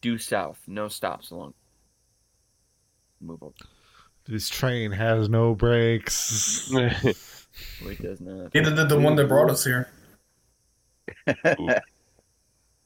Due 0.00 0.18
south. 0.18 0.60
No 0.66 0.88
stops 0.88 1.30
along. 1.30 1.54
Move 3.20 3.42
over. 3.42 3.54
This 4.26 4.48
train 4.48 4.92
has 4.92 5.28
no 5.28 5.54
brakes. 5.54 6.72
Wait, 7.84 8.00
does 8.00 8.20
not. 8.20 8.54
Either 8.54 8.74
did 8.74 8.88
the 8.88 8.98
one 8.98 9.16
that 9.16 9.28
brought 9.28 9.50
us 9.50 9.64
here. 9.64 9.90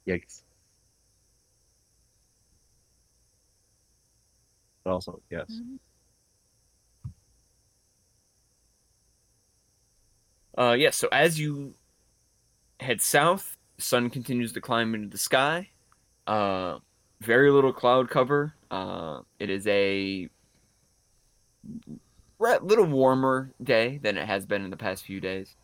Yikes. 0.07 0.43
But 4.85 4.93
also, 4.93 5.21
yes. 5.31 5.61
Uh, 10.57 10.73
yeah, 10.79 10.91
so 10.91 11.09
as 11.13 11.39
you 11.39 11.75
head 12.81 13.01
south, 13.01 13.57
the 13.77 13.83
sun 13.83 14.11
continues 14.11 14.53
to 14.53 14.61
climb 14.61 14.95
into 14.95 15.09
the 15.09 15.19
sky. 15.19 15.71
Uh, 16.27 16.79
very 17.21 17.51
little 17.51 17.73
cloud 17.73 18.11
cover. 18.11 18.55
Uh, 18.71 19.21
it 19.39 19.51
is 19.51 19.67
a 19.67 20.29
re- 21.87 22.01
little 22.41 22.87
warmer 22.87 23.53
day 23.63 23.99
than 24.03 24.17
it 24.17 24.27
has 24.27 24.47
been 24.47 24.65
in 24.65 24.71
the 24.71 24.77
past 24.77 25.05
few 25.05 25.21
days. 25.21 25.55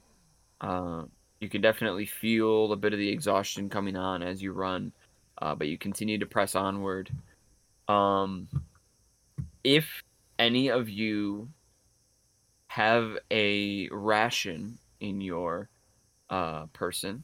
Uh, 0.60 1.04
you 1.40 1.48
can 1.48 1.60
definitely 1.60 2.06
feel 2.06 2.72
a 2.72 2.76
bit 2.76 2.92
of 2.92 2.98
the 2.98 3.08
exhaustion 3.08 3.68
coming 3.68 3.96
on 3.96 4.22
as 4.22 4.42
you 4.42 4.52
run, 4.52 4.92
uh, 5.40 5.54
but 5.54 5.68
you 5.68 5.78
continue 5.78 6.18
to 6.18 6.26
press 6.26 6.54
onward. 6.54 7.10
Um, 7.88 8.48
if 9.64 10.02
any 10.38 10.68
of 10.68 10.88
you 10.88 11.48
have 12.68 13.16
a 13.30 13.88
ration 13.90 14.78
in 15.00 15.20
your 15.20 15.68
uh, 16.30 16.66
person, 16.66 17.22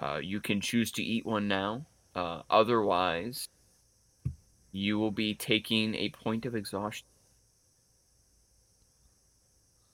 uh, 0.00 0.18
you 0.22 0.40
can 0.40 0.60
choose 0.60 0.90
to 0.92 1.02
eat 1.02 1.26
one 1.26 1.48
now. 1.48 1.86
Uh, 2.14 2.42
otherwise, 2.50 3.48
you 4.72 4.98
will 4.98 5.10
be 5.10 5.34
taking 5.34 5.94
a 5.94 6.08
point 6.08 6.46
of 6.46 6.54
exhaustion. 6.54 7.06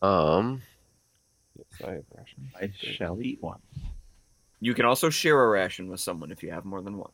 Um, 0.02 0.62
Yes, 1.56 1.66
I 1.88 1.92
have 1.92 2.04
rations. 2.14 2.52
I 2.54 2.70
shall 2.78 3.20
eat 3.22 3.42
one. 3.42 3.60
You 4.60 4.74
can 4.74 4.84
also 4.84 5.10
share 5.10 5.42
a 5.42 5.48
ration 5.48 5.88
with 5.88 6.00
someone 6.00 6.30
if 6.30 6.42
you 6.42 6.50
have 6.50 6.64
more 6.64 6.82
than 6.82 6.98
one. 6.98 7.12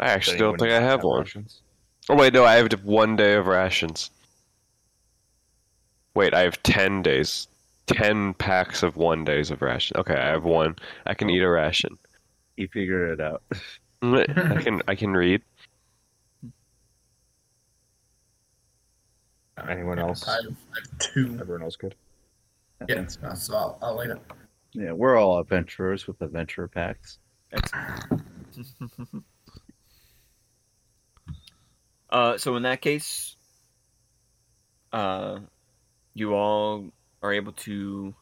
I 0.00 0.10
actually 0.10 0.38
don't 0.38 0.58
think 0.58 0.70
I 0.70 0.76
else 0.76 0.84
have 0.84 1.04
one. 1.04 1.20
rations? 1.20 1.62
Oh 2.08 2.14
wait, 2.14 2.32
no, 2.32 2.44
I 2.44 2.56
have 2.56 2.72
one 2.84 3.16
day 3.16 3.34
of 3.34 3.46
rations. 3.46 4.10
Wait, 6.14 6.34
I 6.34 6.40
have 6.40 6.62
ten 6.62 7.02
days, 7.02 7.48
ten 7.86 8.34
packs 8.34 8.82
of 8.82 8.96
one 8.96 9.24
days 9.24 9.50
of 9.50 9.60
ration. 9.60 9.96
Okay, 9.96 10.14
I 10.14 10.28
have 10.28 10.44
one. 10.44 10.76
I 11.06 11.14
can 11.14 11.28
eat 11.30 11.42
a 11.42 11.48
ration. 11.48 11.98
You 12.56 12.68
figure 12.68 13.12
it 13.12 13.20
out. 13.20 13.42
I 14.02 14.62
can 14.62 14.82
I 14.88 14.94
can 14.94 15.14
read. 15.14 15.42
Anyone 19.68 19.98
else? 19.98 20.26
I 20.26 20.36
have, 20.42 20.56
two. 20.98 21.36
Everyone 21.40 21.62
else 21.62 21.76
good? 21.76 21.94
Yeah, 22.88 23.06
so 23.06 23.56
I'll, 23.56 23.78
I'll 23.82 23.98
wait 23.98 24.10
it. 24.10 24.18
Yeah, 24.72 24.92
we're 24.92 25.16
all 25.16 25.38
adventurers 25.38 26.06
with 26.06 26.20
adventurer 26.22 26.68
packs. 26.68 27.18
Uh, 32.10 32.38
so 32.38 32.56
in 32.56 32.62
that 32.62 32.80
case, 32.80 33.36
uh, 34.92 35.40
you 36.14 36.34
all 36.34 36.90
are 37.22 37.32
able 37.32 37.52
to 37.52 38.14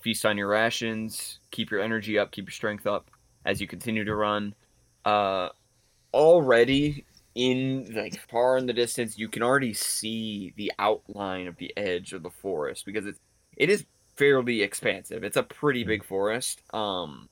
feast 0.00 0.24
on 0.24 0.38
your 0.38 0.48
rations, 0.48 1.40
keep 1.50 1.70
your 1.70 1.80
energy 1.80 2.18
up, 2.18 2.30
keep 2.30 2.46
your 2.46 2.52
strength 2.52 2.86
up 2.86 3.10
as 3.44 3.60
you 3.60 3.66
continue 3.66 4.04
to 4.04 4.14
run. 4.14 4.54
Uh, 5.04 5.48
already 6.14 7.04
in 7.36 7.92
like 7.94 8.18
far 8.30 8.56
in 8.56 8.66
the 8.66 8.72
distance, 8.72 9.18
you 9.18 9.28
can 9.28 9.42
already 9.42 9.74
see 9.74 10.54
the 10.56 10.72
outline 10.78 11.46
of 11.46 11.56
the 11.58 11.72
edge 11.76 12.14
of 12.14 12.22
the 12.22 12.30
forest 12.30 12.86
because 12.86 13.06
it's 13.06 13.20
it 13.58 13.68
is 13.68 13.84
fairly 14.16 14.62
expansive. 14.62 15.22
It's 15.22 15.36
a 15.36 15.42
pretty 15.42 15.84
big 15.84 16.02
forest. 16.02 16.62
Um, 16.72 17.28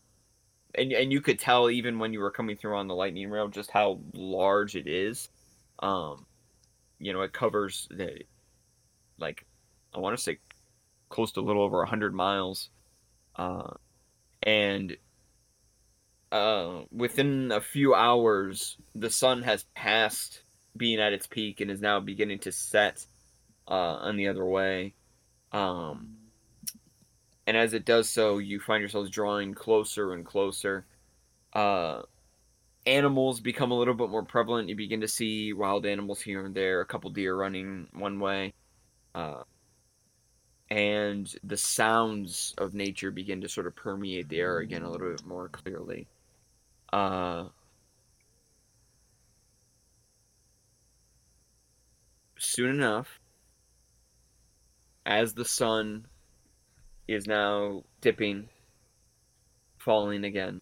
and 0.75 0.93
and 0.93 1.11
you 1.11 1.23
could 1.23 1.39
tell 1.39 1.71
even 1.71 1.99
when 1.99 2.13
you 2.13 2.21
were 2.21 2.31
coming 2.31 2.55
through 2.55 2.77
on 2.77 2.87
the 2.87 2.95
lightning 2.95 3.31
rail 3.31 3.49
just 3.49 3.71
how 3.71 4.01
large 4.13 4.77
it 4.77 4.87
is. 4.87 5.31
Um, 5.79 6.27
you 6.99 7.15
know, 7.15 7.23
it 7.23 7.33
covers 7.33 7.89
the 7.91 8.21
like 9.19 9.47
I 9.95 10.01
want 10.01 10.17
to 10.17 10.23
say 10.23 10.39
close 11.09 11.33
to 11.33 11.41
a 11.41 11.43
little 11.43 11.63
over 11.63 11.83
a 11.83 11.89
hundred 11.89 12.15
miles, 12.15 12.69
uh, 13.37 13.71
and 14.43 14.95
uh, 16.35 16.83
within 16.91 17.53
a 17.53 17.61
few 17.61 17.95
hours, 17.95 18.77
the 18.97 19.09
sun 19.09 19.43
has 19.43 19.63
passed 19.77 20.43
being 20.77 20.99
at 20.99 21.13
its 21.13 21.29
peak 21.29 21.61
and 21.61 21.71
is 21.71 21.81
now 21.81 22.01
beginning 22.01 22.41
to 22.41 22.51
set 22.51 23.07
uh, 23.69 23.71
on 24.03 24.17
the 24.17 24.27
other 24.27 24.45
way. 24.45 24.95
Um, 25.53 26.17
and 27.47 27.57
as 27.57 27.73
it 27.73 27.85
does 27.85 28.09
so, 28.09 28.39
you 28.39 28.59
find 28.59 28.81
yourselves 28.81 29.11
drawing 29.11 29.55
closer 29.55 30.13
and 30.13 30.27
closer. 30.27 30.85
Uh, 31.53 32.03
animals 32.85 33.39
become 33.39 33.71
a 33.71 33.79
little 33.79 33.95
bit 33.95 34.11
more 34.11 34.25
prevalent. 34.25 34.69
You 34.69 34.75
begin 34.75 35.03
to 35.03 35.09
see 35.09 35.53
wild 35.53 35.87
animals 35.87 36.21
here 36.21 36.45
and 36.45 36.53
there, 36.53 36.81
a 36.81 36.87
couple 36.87 37.11
deer 37.11 37.37
running 37.37 37.87
one 37.93 38.19
way. 38.19 38.55
Uh, 39.15 39.45
and 40.69 41.33
the 41.45 41.57
sounds 41.57 42.55
of 42.59 42.75
nature 42.75 43.13
begin 43.13 43.43
to 43.43 43.49
sort 43.49 43.69
of 43.69 43.77
permeate 43.77 44.29
the 44.29 44.41
air 44.41 44.59
again 44.59 44.83
a 44.83 44.91
little 44.91 45.13
bit 45.13 45.25
more 45.25 45.49
clearly. 45.49 46.09
Uh, 46.95 47.49
soon 52.39 52.71
enough, 52.71 53.19
as 55.05 55.35
the 55.35 55.45
sun 55.45 56.07
is 57.09 57.27
now 57.27 57.83
dipping, 58.01 58.49
falling 59.77 60.23
again, 60.23 60.61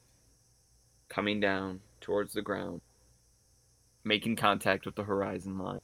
coming 1.10 1.38
down 1.38 1.80
towards 2.00 2.32
the 2.32 2.40
ground, 2.40 2.80
making 4.02 4.34
contact 4.36 4.86
with 4.86 4.94
the 4.94 5.04
horizon 5.04 5.58
line. 5.58 5.80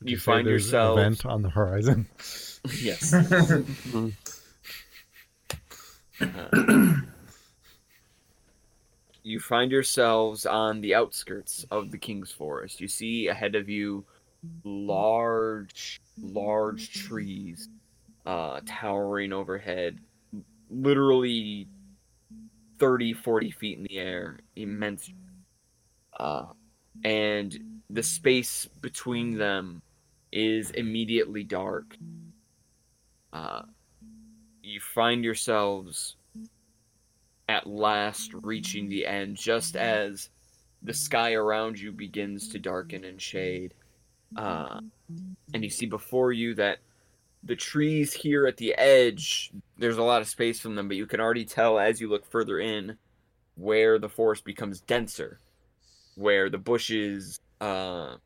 Would 0.00 0.08
You 0.08 0.16
say 0.16 0.24
find 0.24 0.48
yourself- 0.48 0.98
event 0.98 1.26
on 1.26 1.42
the 1.42 1.50
horizon. 1.50 2.08
yes. 2.80 3.14
Uh, 6.18 6.96
you 9.26 9.40
find 9.40 9.72
yourselves 9.72 10.46
on 10.46 10.80
the 10.80 10.94
outskirts 10.94 11.66
of 11.72 11.90
the 11.90 11.98
King's 11.98 12.30
Forest. 12.30 12.80
You 12.80 12.86
see 12.86 13.26
ahead 13.26 13.56
of 13.56 13.68
you 13.68 14.04
large, 14.62 16.00
large 16.22 16.92
trees 16.92 17.68
uh, 18.24 18.60
towering 18.64 19.32
overhead, 19.32 19.98
literally 20.70 21.66
30, 22.78 23.14
40 23.14 23.50
feet 23.50 23.78
in 23.78 23.82
the 23.82 23.98
air. 23.98 24.38
Immense. 24.54 25.10
Uh, 26.20 26.44
and 27.02 27.80
the 27.90 28.04
space 28.04 28.68
between 28.80 29.36
them 29.36 29.82
is 30.30 30.70
immediately 30.70 31.42
dark. 31.42 31.96
Uh, 33.32 33.62
you 34.62 34.78
find 34.78 35.24
yourselves 35.24 36.14
at 37.48 37.66
last 37.66 38.32
reaching 38.34 38.88
the 38.88 39.06
end 39.06 39.36
just 39.36 39.76
as 39.76 40.30
the 40.82 40.94
sky 40.94 41.32
around 41.34 41.78
you 41.78 41.92
begins 41.92 42.48
to 42.48 42.58
darken 42.58 43.04
and 43.04 43.20
shade. 43.20 43.74
Uh, 44.36 44.80
and 45.54 45.64
you 45.64 45.70
see 45.70 45.86
before 45.86 46.32
you 46.32 46.54
that 46.54 46.78
the 47.42 47.56
trees 47.56 48.12
here 48.12 48.46
at 48.46 48.56
the 48.56 48.74
edge, 48.74 49.52
there's 49.78 49.98
a 49.98 50.02
lot 50.02 50.20
of 50.20 50.28
space 50.28 50.58
from 50.58 50.74
them, 50.74 50.88
but 50.88 50.96
you 50.96 51.06
can 51.06 51.20
already 51.20 51.44
tell 51.44 51.78
as 51.78 52.00
you 52.00 52.08
look 52.08 52.26
further 52.26 52.58
in 52.58 52.98
where 53.54 53.98
the 53.98 54.08
forest 54.08 54.44
becomes 54.44 54.80
denser, 54.80 55.38
where 56.16 56.50
the 56.50 56.58
bushes 56.58 57.40
uh, 57.60 58.16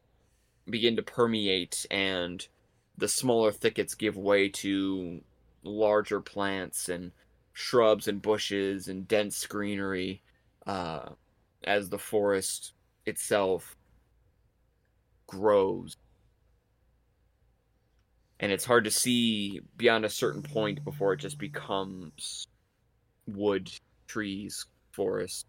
begin 0.69 0.97
to 0.97 1.03
permeate 1.03 1.87
and 1.91 2.49
the 2.97 3.09
smaller 3.09 3.53
thickets 3.53 3.95
give 3.95 4.17
way 4.17 4.49
to 4.49 5.21
larger 5.63 6.21
plants 6.21 6.89
and 6.89 7.13
shrubs 7.53 8.09
and 8.09 8.23
bushes 8.23 8.89
and 8.89 9.07
dense 9.09 9.47
greenery 9.47 10.23
uh, 10.67 11.11
as 11.65 11.89
the 11.89 11.99
forest 11.99 12.73
itself 13.07 13.77
grows. 15.27 15.97
And 18.41 18.51
it's 18.51 18.65
hard 18.65 18.85
to 18.85 18.91
see 18.91 19.61
beyond 19.77 20.05
a 20.05 20.11
certain 20.11 20.43
point 20.43 20.83
before 20.85 21.13
it 21.13 21.19
just 21.19 21.39
becomes 21.39 22.47
wood, 23.27 23.71
trees, 24.07 24.67
forest. 24.93 25.47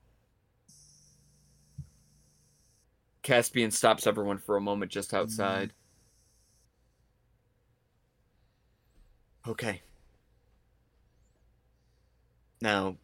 Caspian 3.24 3.72
stops 3.72 4.08
everyone 4.08 4.40
for 4.40 4.58
a 4.58 4.62
moment 4.62 4.92
just 4.92 5.14
outside. 5.14 5.74
Okay. 9.48 9.82
Now, 12.62 12.98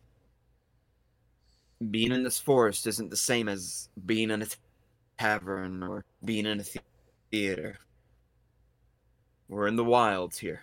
being 1.89 2.11
in 2.11 2.23
this 2.23 2.39
forest 2.39 2.85
isn't 2.87 3.09
the 3.09 3.17
same 3.17 3.49
as 3.49 3.89
being 4.05 4.29
in 4.31 4.43
a 4.43 4.47
tavern 5.19 5.83
or 5.83 6.05
being 6.23 6.45
in 6.45 6.59
a 6.59 6.65
theater. 7.31 7.79
We're 9.49 9.67
in 9.67 9.75
the 9.75 9.83
wilds 9.83 10.37
here. 10.37 10.61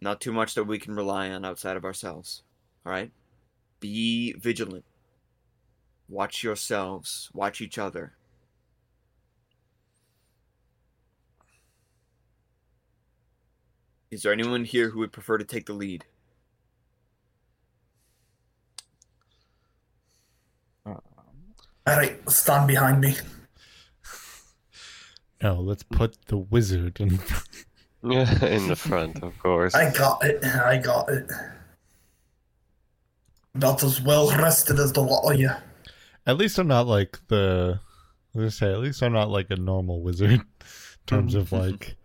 Not 0.00 0.20
too 0.20 0.32
much 0.32 0.54
that 0.54 0.64
we 0.64 0.78
can 0.78 0.94
rely 0.94 1.30
on 1.30 1.44
outside 1.44 1.76
of 1.76 1.84
ourselves. 1.84 2.42
Alright? 2.84 3.12
Be 3.80 4.32
vigilant. 4.34 4.84
Watch 6.08 6.42
yourselves. 6.42 7.30
Watch 7.32 7.60
each 7.60 7.78
other. 7.78 8.12
Is 14.10 14.22
there 14.22 14.32
anyone 14.32 14.64
here 14.64 14.90
who 14.90 15.00
would 15.00 15.12
prefer 15.12 15.36
to 15.38 15.44
take 15.44 15.66
the 15.66 15.72
lead? 15.72 16.04
Alright, 21.88 22.28
stand 22.28 22.66
behind 22.66 23.00
me. 23.00 23.16
No, 25.42 25.60
let's 25.60 25.82
put 25.82 26.16
the 26.26 26.38
wizard 26.38 27.00
in. 27.00 27.20
in 28.02 28.68
the 28.68 28.76
front, 28.76 29.22
of 29.22 29.36
course. 29.38 29.74
I 29.74 29.92
got 29.92 30.24
it. 30.24 30.44
I 30.44 30.78
got 30.78 31.08
it. 31.08 31.30
Not 33.54 33.82
as 33.82 34.00
well 34.00 34.30
rested 34.30 34.78
as 34.78 34.92
the 34.92 35.02
lot 35.02 35.32
of 35.32 35.40
you. 35.40 35.50
At 36.26 36.36
least 36.36 36.58
I'm 36.58 36.68
not 36.68 36.86
like 36.86 37.18
the. 37.28 37.80
Let's 38.34 38.56
say, 38.56 38.70
at 38.70 38.80
least 38.80 39.02
I'm 39.02 39.12
not 39.12 39.30
like 39.30 39.50
a 39.50 39.56
normal 39.56 40.02
wizard 40.02 40.30
in 40.30 40.44
terms 41.06 41.34
of 41.34 41.50
mm-hmm. 41.50 41.70
like, 41.70 41.96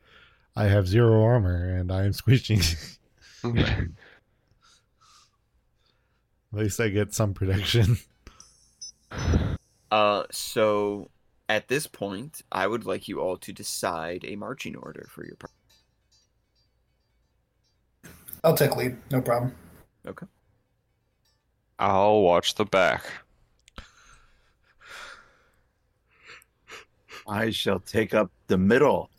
I 0.56 0.66
have 0.66 0.88
zero 0.88 1.24
armor 1.24 1.76
and 1.76 1.92
I 1.92 2.06
am 2.06 2.14
squishing. 2.14 2.62
at 3.44 3.88
least 6.52 6.80
I 6.80 6.88
get 6.88 7.14
some 7.14 7.34
protection. 7.34 7.98
Uh, 9.92 10.24
so 10.32 11.12
at 11.50 11.68
this 11.68 11.86
point, 11.86 12.42
I 12.52 12.66
would 12.66 12.86
like 12.86 13.08
you 13.10 13.20
all 13.20 13.38
to 13.38 13.52
decide 13.52 14.24
a 14.26 14.38
marching 14.38 14.76
order 14.76 15.08
for 15.10 15.26
your 15.26 15.36
party. 15.36 15.54
I'll 18.44 18.56
take 18.56 18.76
lead. 18.76 18.98
No 19.12 19.22
problem. 19.22 19.54
Okay. 20.08 20.26
I'll 21.78 22.22
watch 22.22 22.56
the 22.56 22.66
back. 22.66 23.04
I 27.28 27.52
shall 27.52 27.80
take 27.80 28.14
up 28.14 28.32
the 28.48 28.58
middle. 28.58 29.10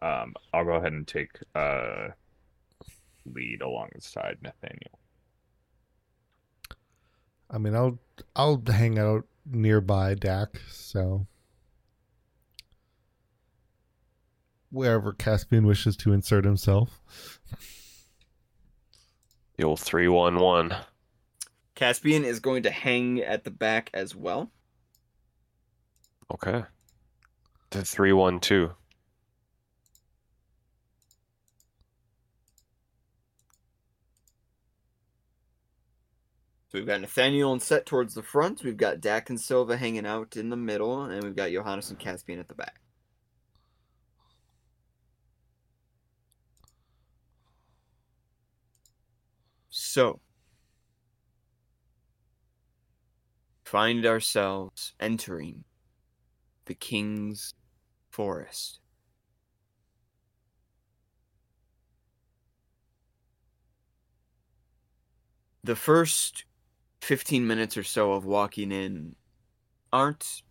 Um, 0.00 0.34
I'll 0.52 0.64
go 0.64 0.72
ahead 0.72 0.92
and 0.92 1.06
take 1.06 1.30
uh 1.54 2.08
lead 3.24 3.62
alongside 3.62 4.38
Nathaniel. 4.42 4.98
I 7.52 7.58
mean, 7.58 7.74
I'll 7.74 7.98
I'll 8.34 8.62
hang 8.66 8.98
out 8.98 9.26
nearby 9.44 10.14
Dak, 10.14 10.60
so 10.70 11.26
wherever 14.70 15.12
Caspian 15.12 15.66
wishes 15.66 15.96
to 15.98 16.12
insert 16.12 16.44
himself. 16.44 17.00
The 19.56 19.64
old 19.64 19.80
311. 19.80 20.74
Caspian 21.74 22.24
is 22.24 22.40
going 22.40 22.62
to 22.62 22.70
hang 22.70 23.20
at 23.20 23.44
the 23.44 23.50
back 23.50 23.90
as 23.92 24.16
well. 24.16 24.50
Okay. 26.32 26.64
The 27.70 27.84
312. 27.84 28.74
So 36.72 36.78
we've 36.78 36.86
got 36.86 37.02
Nathaniel 37.02 37.52
and 37.52 37.60
Set 37.60 37.84
towards 37.84 38.14
the 38.14 38.22
front. 38.22 38.64
We've 38.64 38.78
got 38.78 39.02
Dak 39.02 39.28
and 39.28 39.38
Silva 39.38 39.76
hanging 39.76 40.06
out 40.06 40.38
in 40.38 40.48
the 40.48 40.56
middle, 40.56 41.02
and 41.02 41.22
we've 41.22 41.36
got 41.36 41.50
Johannes 41.50 41.90
and 41.90 41.98
Caspian 41.98 42.40
at 42.40 42.48
the 42.48 42.54
back. 42.54 42.80
So, 49.68 50.20
find 53.66 54.06
ourselves 54.06 54.94
entering 54.98 55.64
the 56.64 56.74
King's 56.74 57.52
Forest. 58.08 58.80
The 65.62 65.76
first 65.76 66.46
15 67.02 67.44
minutes 67.44 67.76
or 67.76 67.82
so 67.82 68.12
of 68.12 68.24
walking 68.24 68.70
in 68.70 69.16
aren't 69.92 70.42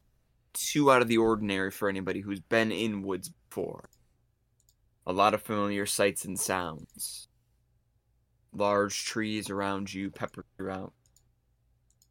too 0.52 0.92
out 0.92 1.02
of 1.02 1.08
the 1.08 1.18
ordinary 1.18 1.72
for 1.72 1.88
anybody 1.88 2.20
who's 2.20 2.42
been 2.42 2.74
in 2.74 3.04
woods 3.04 3.30
before. 3.30 3.90
A 5.08 5.14
lot 5.14 5.34
of 5.34 5.42
familiar 5.42 5.86
sights 5.86 6.26
and 6.26 6.38
sounds. 6.38 7.30
Large 8.52 9.06
trees 9.06 9.50
around 9.50 9.94
you, 9.94 10.12
peppered 10.12 10.44
throughout. 10.58 10.92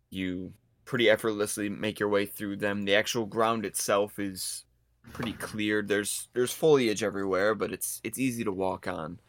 You 0.09 0.55
pretty 0.87 1.11
effortlessly 1.11 1.69
make 1.69 2.01
your 2.01 2.09
way 2.09 2.25
through 2.25 2.57
them. 2.57 2.87
The 2.87 2.95
actual 2.95 3.27
ground 3.27 3.67
itself 3.67 4.19
is 4.19 4.65
pretty 5.13 5.35
cleared. 5.35 5.89
There's 5.89 6.29
there's 6.33 6.51
foliage 6.51 7.03
everywhere, 7.03 7.55
but 7.55 7.73
it's 7.73 8.01
it's 8.03 8.19
easy 8.19 8.43
to 8.45 8.53
walk 8.53 8.89
on. 8.89 9.21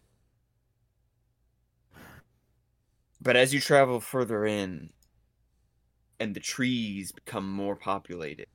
But 3.19 3.35
as 3.35 3.53
you 3.53 3.59
travel 3.59 3.99
further 3.99 4.45
in 4.45 4.91
and 6.21 6.35
the 6.35 6.39
trees 6.39 7.11
become 7.11 7.51
more 7.51 7.75
populated, 7.75 8.45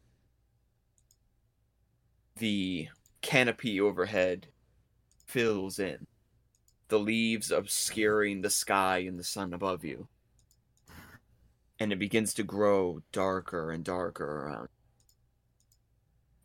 the 2.38 2.86
canopy 3.22 3.80
overhead 3.80 4.46
fills 5.26 5.80
in, 5.80 6.06
the 6.86 6.98
leaves 6.98 7.50
obscuring 7.50 8.40
the 8.40 8.50
sky 8.50 8.98
and 8.98 9.18
the 9.18 9.24
sun 9.24 9.52
above 9.52 9.84
you. 9.84 10.06
And 11.80 11.92
it 11.92 11.98
begins 11.98 12.34
to 12.34 12.44
grow 12.44 13.02
darker 13.10 13.72
and 13.72 13.82
darker 13.82 14.24
around. 14.24 14.68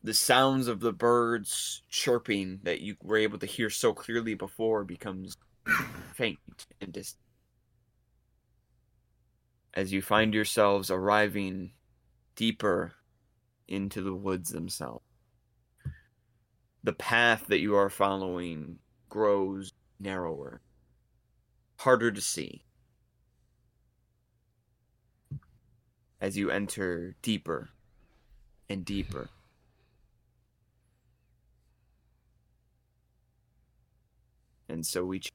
The 0.03 0.15
sounds 0.15 0.67
of 0.67 0.79
the 0.79 0.91
birds 0.91 1.83
chirping 1.87 2.61
that 2.63 2.81
you 2.81 2.95
were 3.03 3.17
able 3.17 3.37
to 3.37 3.45
hear 3.45 3.69
so 3.69 3.93
clearly 3.93 4.33
before 4.33 4.83
becomes 4.83 5.37
faint 6.15 6.65
and 6.81 6.91
distant. 6.91 7.20
As 9.73 9.93
you 9.93 10.01
find 10.01 10.33
yourselves 10.33 10.91
arriving 10.91 11.71
deeper 12.35 12.93
into 13.67 14.01
the 14.01 14.13
woods 14.13 14.49
themselves 14.51 15.03
the 16.83 16.93
path 16.93 17.45
that 17.47 17.59
you 17.59 17.75
are 17.75 17.89
following 17.89 18.79
grows 19.09 19.73
narrower, 19.99 20.61
harder 21.77 22.11
to 22.11 22.21
see. 22.21 22.63
As 26.19 26.37
you 26.37 26.51
enter 26.51 27.15
deeper 27.21 27.69
and 28.69 28.85
deeper. 28.85 29.29
And 34.69 34.85
so 34.85 35.03
we. 35.05 35.19
Ch- 35.19 35.31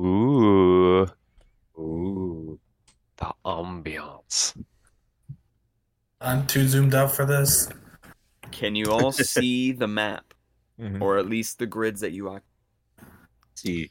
Ooh, 0.00 1.06
Ooh. 1.78 2.60
The 3.16 3.32
ambiance. 3.44 4.56
I'm 6.20 6.46
too 6.46 6.66
zoomed 6.66 6.94
out 6.94 7.12
for 7.12 7.24
this. 7.26 7.68
Can 8.50 8.74
you 8.74 8.86
all 8.86 9.12
see 9.12 9.72
the 9.72 9.88
map? 9.88 10.34
Mhm. 10.80 11.00
Or 11.00 11.18
at 11.18 11.26
least 11.26 11.58
the 11.58 11.66
grids 11.66 12.00
that 12.00 12.12
you 12.12 12.28
occupy? 12.28 12.44
See, 13.54 13.90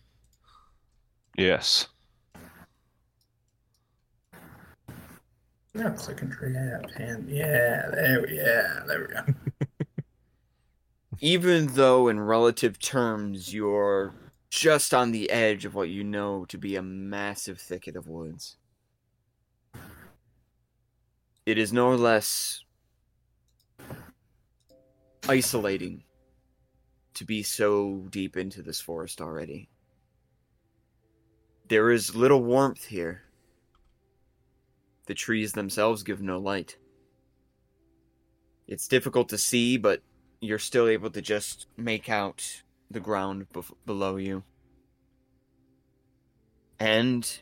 Yes. 1.38 1.88
Yeah, 5.74 5.90
click 5.90 6.22
and 6.22 6.32
drag. 6.32 6.54
Yeah, 6.54 6.78
pan. 6.96 7.26
Yeah, 7.28 7.90
there 7.92 8.22
we. 8.22 8.38
Yeah, 8.38 8.80
there 8.88 9.00
we 9.02 9.08
go. 9.14 9.34
even 11.20 11.68
though 11.68 12.08
in 12.08 12.20
relative 12.20 12.80
terms 12.80 13.54
you're 13.54 14.14
just 14.50 14.94
on 14.94 15.12
the 15.12 15.30
edge 15.30 15.66
of 15.66 15.76
what 15.76 15.90
you 15.90 16.04
know 16.04 16.46
to 16.46 16.58
be 16.58 16.76
a 16.78 16.82
massive 16.82 17.60
thicket 17.60 17.96
of 17.98 18.08
woods. 18.08 18.56
It 21.46 21.60
is 21.60 21.72
no 21.72 21.94
less 21.94 22.64
isolating 25.30 26.04
to 27.14 27.26
be 27.26 27.44
so 27.44 28.08
deep 28.10 28.36
into 28.36 28.64
this 28.64 28.82
forest 28.82 29.22
already. 29.22 29.70
There 31.68 31.92
is 31.92 32.16
little 32.16 32.44
warmth 32.44 32.86
here. 32.86 33.24
The 35.06 35.14
trees 35.14 35.52
themselves 35.52 36.02
give 36.02 36.22
no 36.22 36.40
light. 36.40 36.78
It's 38.68 38.88
difficult 38.88 39.30
to 39.30 39.38
see, 39.38 39.78
but 39.78 40.02
you're 40.42 40.58
still 40.58 40.88
able 40.88 41.12
to 41.12 41.22
just 41.22 41.68
make 41.78 42.10
out 42.10 42.64
the 42.90 43.00
ground 43.00 43.46
below 43.86 44.18
you. 44.18 44.44
And 46.80 47.40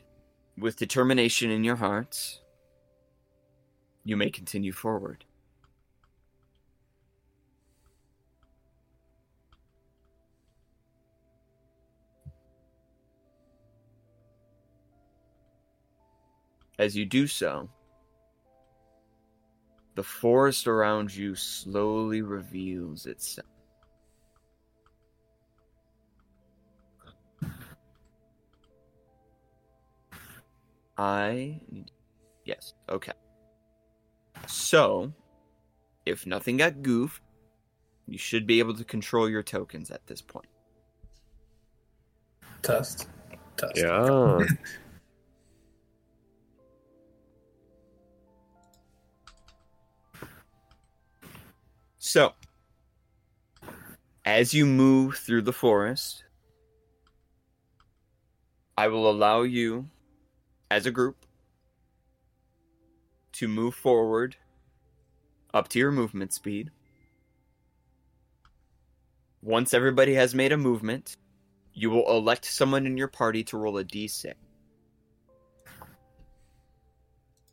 with 0.58 0.76
determination 0.76 1.50
in 1.50 1.64
your 1.64 1.76
hearts, 1.76 2.40
you 4.04 4.16
may 4.16 4.30
continue 4.30 4.72
forward. 4.72 5.24
As 16.78 16.96
you 16.96 17.06
do 17.06 17.26
so, 17.26 17.68
the 19.94 20.02
forest 20.02 20.66
around 20.66 21.14
you 21.14 21.34
slowly 21.34 22.20
reveals 22.20 23.06
itself. 23.06 23.46
I. 30.98 31.60
Yes, 32.44 32.74
okay. 32.88 33.12
So, 34.46 35.12
if 36.06 36.26
nothing 36.26 36.58
got 36.58 36.82
goofed, 36.82 37.22
you 38.06 38.18
should 38.18 38.46
be 38.46 38.58
able 38.58 38.74
to 38.74 38.84
control 38.84 39.28
your 39.28 39.42
tokens 39.42 39.90
at 39.90 40.06
this 40.06 40.20
point. 40.20 40.46
Test. 42.62 43.08
Test. 43.56 43.76
Yeah. 43.76 44.38
So, 52.06 52.34
as 54.26 54.52
you 54.52 54.66
move 54.66 55.16
through 55.16 55.42
the 55.42 55.54
forest, 55.54 56.22
I 58.76 58.88
will 58.88 59.10
allow 59.10 59.40
you, 59.40 59.88
as 60.70 60.84
a 60.84 60.90
group, 60.90 61.23
to 63.34 63.48
move 63.48 63.74
forward 63.74 64.36
up 65.52 65.68
to 65.68 65.78
your 65.78 65.92
movement 65.92 66.32
speed. 66.32 66.70
Once 69.42 69.74
everybody 69.74 70.14
has 70.14 70.34
made 70.34 70.52
a 70.52 70.56
movement, 70.56 71.16
you 71.72 71.90
will 71.90 72.08
elect 72.10 72.44
someone 72.44 72.86
in 72.86 72.96
your 72.96 73.08
party 73.08 73.44
to 73.44 73.56
roll 73.58 73.78
a 73.78 73.84
d6. 73.84 74.32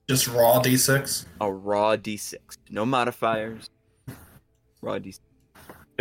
Just 0.07 0.27
raw 0.27 0.61
d6. 0.61 1.25
A 1.39 1.51
raw 1.51 1.95
d6. 1.95 2.35
No 2.69 2.85
modifiers. 2.85 3.69
Raw 4.81 4.97
d6. 4.97 5.19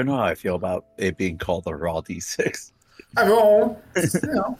I 0.01 0.03
don't 0.03 0.07
know 0.07 0.17
how 0.17 0.25
I 0.25 0.35
feel 0.35 0.55
about 0.55 0.87
it 0.99 1.17
being 1.17 1.37
called 1.37 1.67
a 1.67 1.75
raw 1.75 2.01
D6. 2.01 2.73
I 3.17 3.29
roll. 3.29 3.83
You 3.97 4.33
know. 4.33 4.59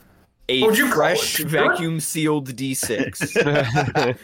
A 0.51 0.61
would 0.63 0.77
you 0.77 0.85
call 0.87 0.95
fresh 0.95 1.37
vacuum 1.37 1.99
sealed 2.01 2.49
D6. 2.49 4.17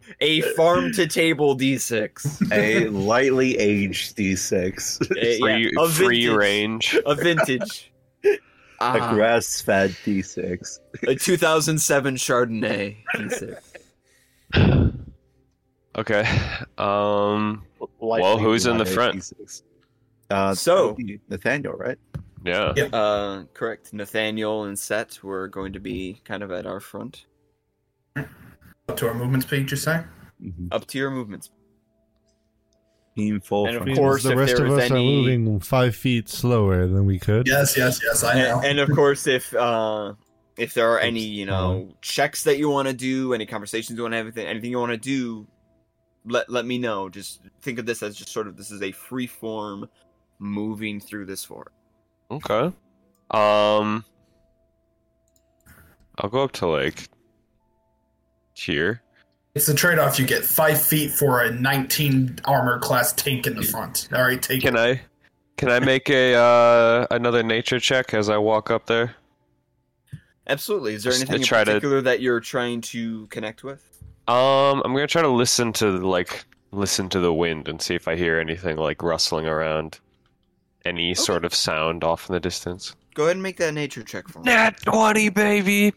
a 0.20 0.40
farm 0.56 0.92
to 0.92 1.06
table 1.06 1.56
D6. 1.56 2.50
A 2.52 2.88
lightly 2.88 3.58
aged 3.58 4.16
D6. 4.16 5.02
A, 5.18 5.38
free 5.38 5.64
yeah, 5.64 5.82
a 5.84 5.88
free 5.88 6.26
vintage, 6.26 6.36
range. 6.36 6.96
A 7.04 7.14
vintage. 7.14 7.92
A 8.24 8.38
Ah, 8.80 9.12
grass 9.14 9.60
fed 9.60 9.90
D6. 10.04 10.80
a 11.06 11.14
2007 11.14 12.16
Chardonnay 12.16 12.96
D6. 13.14 13.56
Okay. 15.96 16.24
Um. 16.76 17.62
Lightly 18.00 18.42
who's 18.42 18.66
in 18.66 18.78
the 18.78 18.84
front? 18.84 19.16
D6. 19.20 19.62
Uh, 20.28 20.52
So- 20.54 20.88
that 20.88 20.96
would 20.96 21.06
be 21.06 21.20
Nathaniel, 21.28 21.74
right? 21.74 21.96
Yeah. 22.44 22.74
Yep. 22.76 22.90
Uh, 22.92 23.42
correct. 23.54 23.92
Nathaniel 23.92 24.64
and 24.64 24.78
Set 24.78 25.22
were 25.22 25.48
going 25.48 25.72
to 25.72 25.80
be 25.80 26.20
kind 26.24 26.42
of 26.42 26.52
at 26.52 26.66
our 26.66 26.78
front. 26.78 27.24
Up 28.16 28.96
to 28.96 29.08
our 29.08 29.14
movement 29.14 29.44
speed, 29.44 29.70
you 29.70 29.76
say? 29.76 30.04
Mm-hmm. 30.42 30.68
Up 30.70 30.86
to 30.88 30.98
your 30.98 31.10
movements. 31.10 31.50
Team 33.16 33.40
full 33.40 33.66
And 33.66 33.76
of 33.76 33.84
from 33.84 33.94
course, 33.94 34.24
the 34.24 34.32
if 34.32 34.38
rest 34.38 34.56
there 34.56 34.66
of 34.66 34.72
was 34.72 34.84
us 34.84 34.90
are 34.90 34.94
moving 34.94 35.60
five 35.60 35.96
feet 35.96 36.28
slower 36.28 36.86
than 36.86 37.06
we 37.06 37.18
could. 37.18 37.46
Yes, 37.46 37.76
yes, 37.76 38.00
yes. 38.04 38.22
I 38.22 38.34
know. 38.34 38.58
And, 38.58 38.66
and 38.66 38.80
of 38.80 38.94
course, 38.94 39.26
if 39.26 39.54
uh, 39.54 40.14
if 40.58 40.74
there 40.74 40.90
are 40.90 40.98
any 40.98 41.20
you 41.20 41.46
know 41.46 41.88
checks 42.02 42.42
that 42.44 42.58
you 42.58 42.68
want 42.68 42.88
to 42.88 42.94
do, 42.94 43.32
any 43.32 43.46
conversations 43.46 43.96
you 43.96 44.02
want 44.02 44.12
to 44.12 44.16
have, 44.18 44.26
anything, 44.26 44.46
anything 44.46 44.70
you 44.72 44.80
want 44.80 44.90
to 44.90 44.98
do, 44.98 45.46
let 46.26 46.50
let 46.50 46.66
me 46.66 46.76
know. 46.76 47.08
Just 47.08 47.40
think 47.62 47.78
of 47.78 47.86
this 47.86 48.02
as 48.02 48.16
just 48.16 48.32
sort 48.32 48.48
of 48.48 48.56
this 48.56 48.72
is 48.72 48.82
a 48.82 48.90
free 48.90 49.28
form 49.28 49.88
moving 50.40 50.98
through 50.98 51.26
this 51.26 51.44
forest. 51.44 51.76
Okay. 52.30 52.72
Um. 53.30 54.04
I'll 56.18 56.30
go 56.30 56.44
up 56.44 56.52
to 56.52 56.68
like 56.68 57.08
here, 58.54 59.02
It's 59.56 59.66
the 59.66 59.74
trade 59.74 59.98
off 59.98 60.16
you 60.18 60.24
get 60.26 60.44
five 60.44 60.80
feet 60.80 61.10
for 61.10 61.40
a 61.42 61.50
19 61.50 62.38
armor 62.44 62.78
class 62.78 63.12
tank 63.12 63.48
in 63.48 63.56
the 63.56 63.62
front. 63.62 64.08
All 64.14 64.22
right, 64.22 64.40
take 64.40 64.62
Can 64.62 64.76
it. 64.76 64.80
I 64.80 65.00
can 65.56 65.70
I 65.70 65.80
make 65.80 66.08
a 66.08 66.34
uh, 66.34 67.06
another 67.10 67.42
nature 67.42 67.80
check 67.80 68.14
as 68.14 68.28
I 68.28 68.36
walk 68.38 68.70
up 68.70 68.86
there? 68.86 69.16
Absolutely. 70.46 70.94
Is 70.94 71.02
there 71.02 71.10
Just 71.12 71.22
to 71.26 71.28
anything 71.30 71.42
in 71.42 71.46
try 71.46 71.64
to- 71.64 71.70
particular 71.72 72.00
that 72.02 72.20
you're 72.20 72.38
trying 72.40 72.80
to 72.82 73.26
connect 73.26 73.64
with? 73.64 73.82
Um, 74.28 74.82
I'm 74.84 74.92
gonna 74.94 75.06
try 75.08 75.22
to 75.22 75.28
listen 75.28 75.72
to 75.74 75.90
like 75.98 76.44
listen 76.70 77.08
to 77.08 77.18
the 77.20 77.34
wind 77.34 77.66
and 77.68 77.82
see 77.82 77.94
if 77.96 78.06
I 78.06 78.14
hear 78.14 78.38
anything 78.38 78.76
like 78.76 79.02
rustling 79.02 79.46
around, 79.46 79.98
any 80.84 81.14
sort 81.14 81.44
of 81.44 81.54
sound 81.54 82.04
off 82.04 82.28
in 82.28 82.34
the 82.34 82.40
distance. 82.40 82.94
Go 83.14 83.24
ahead 83.24 83.36
and 83.36 83.42
make 83.42 83.56
that 83.58 83.72
nature 83.74 84.02
check 84.02 84.28
for 84.28 84.40
me. 84.40 84.44
Nat 84.46 84.80
twenty, 84.84 85.28
baby. 85.28 85.94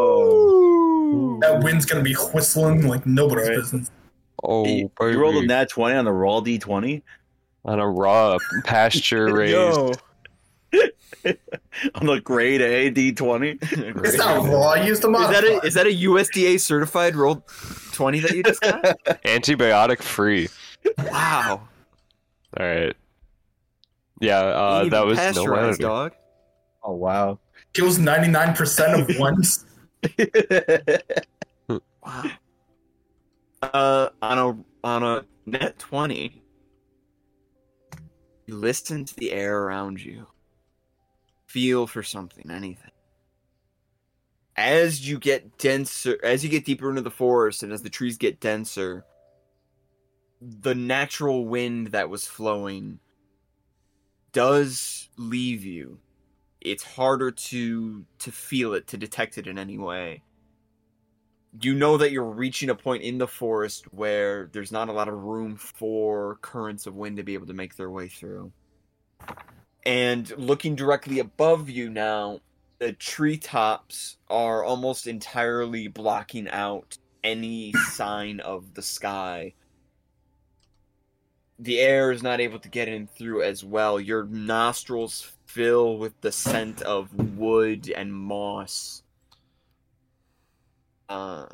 Whoa! 0.00 1.38
That 1.40 1.62
wind's 1.62 1.84
gonna 1.86 2.02
be 2.02 2.14
whistling 2.14 2.86
like 2.86 3.06
nobody's 3.06 3.48
Right. 3.48 3.56
business. 3.58 3.90
Oh, 4.42 4.64
you, 4.66 4.90
baby. 4.98 5.12
you 5.12 5.20
rolled 5.20 5.36
a 5.36 5.46
nat 5.46 5.68
20 5.68 5.94
on 5.96 6.04
the 6.06 6.12
raw 6.12 6.40
d20 6.40 7.02
on 7.66 7.78
a 7.78 7.86
raw 7.88 8.38
pasture 8.64 9.32
raised. 9.36 10.00
On 11.96 12.06
the 12.06 12.20
grade 12.22 12.62
A 12.62 12.90
d20. 12.90 13.58
It's 14.06 14.16
not 14.16 14.46
raw. 14.48 14.70
I 14.70 14.84
used 14.86 15.02
the 15.02 15.10
Is 15.10 15.28
that 15.28 15.44
a 15.44 15.60
is 15.66 15.74
that 15.74 15.86
a 15.86 15.90
USDA 15.90 16.58
certified 16.58 17.14
roll 17.14 17.44
twenty 17.92 18.20
that 18.20 18.30
you 18.30 18.42
just 18.42 18.62
got? 18.62 18.82
Antibiotic 19.24 20.00
free. 20.02 20.48
wow. 21.12 21.60
All 22.58 22.66
right. 22.66 22.96
Yeah, 24.20 24.38
uh, 24.40 24.84
that 24.90 25.06
was 25.06 25.16
no 25.18 25.24
pasteurized, 25.24 25.80
matter. 25.80 25.88
dog. 25.88 26.12
Oh 26.84 26.94
wow. 26.94 27.38
Kills 27.72 27.98
99% 27.98 29.10
of 29.10 29.18
ones. 29.18 29.64
Wow. 32.02 32.24
Uh, 33.62 34.08
on 34.22 34.38
a 34.38 34.86
on 34.86 35.02
a 35.02 35.24
nat 35.44 35.78
twenty, 35.78 36.42
you 38.46 38.56
listen 38.56 39.04
to 39.04 39.14
the 39.16 39.32
air 39.32 39.64
around 39.64 40.02
you. 40.02 40.26
Feel 41.46 41.86
for 41.86 42.02
something, 42.02 42.50
anything. 42.50 42.90
As 44.56 45.06
you 45.06 45.18
get 45.18 45.58
denser, 45.58 46.18
as 46.24 46.42
you 46.42 46.48
get 46.48 46.64
deeper 46.64 46.88
into 46.88 47.02
the 47.02 47.10
forest, 47.10 47.62
and 47.62 47.70
as 47.70 47.82
the 47.82 47.90
trees 47.90 48.16
get 48.16 48.40
denser, 48.40 49.04
the 50.40 50.74
natural 50.74 51.44
wind 51.46 51.88
that 51.88 52.08
was 52.08 52.26
flowing 52.26 52.98
does 54.32 55.08
leave 55.16 55.64
you. 55.64 55.98
It's 56.60 56.82
harder 56.82 57.30
to 57.30 58.04
to 58.18 58.32
feel 58.32 58.74
it, 58.74 58.86
to 58.88 58.96
detect 58.96 59.38
it 59.38 59.46
in 59.46 59.58
any 59.58 59.78
way 59.78 60.22
you 61.60 61.74
know 61.74 61.96
that 61.96 62.12
you're 62.12 62.24
reaching 62.24 62.70
a 62.70 62.74
point 62.74 63.02
in 63.02 63.18
the 63.18 63.26
forest 63.26 63.92
where 63.92 64.48
there's 64.52 64.70
not 64.70 64.88
a 64.88 64.92
lot 64.92 65.08
of 65.08 65.14
room 65.14 65.56
for 65.56 66.38
currents 66.42 66.86
of 66.86 66.94
wind 66.94 67.16
to 67.16 67.22
be 67.22 67.34
able 67.34 67.46
to 67.46 67.54
make 67.54 67.76
their 67.76 67.90
way 67.90 68.08
through. 68.08 68.52
And 69.84 70.30
looking 70.38 70.76
directly 70.76 71.18
above 71.18 71.68
you 71.68 71.90
now, 71.90 72.40
the 72.78 72.92
treetops 72.92 74.16
are 74.28 74.62
almost 74.62 75.06
entirely 75.06 75.88
blocking 75.88 76.48
out 76.48 76.98
any 77.24 77.72
sign 77.90 78.40
of 78.40 78.74
the 78.74 78.82
sky. 78.82 79.54
The 81.60 81.78
air 81.78 82.10
is 82.10 82.22
not 82.22 82.40
able 82.40 82.58
to 82.58 82.68
get 82.68 82.88
in 82.88 83.06
through 83.06 83.42
as 83.42 83.62
well. 83.62 84.00
Your 84.00 84.24
nostrils 84.24 85.32
fill 85.46 85.98
with 85.98 86.18
the 86.20 86.32
scent 86.32 86.82
of 86.82 87.12
wood 87.36 87.92
and 87.94 88.12
moss 88.12 89.02
uh, 91.10 91.46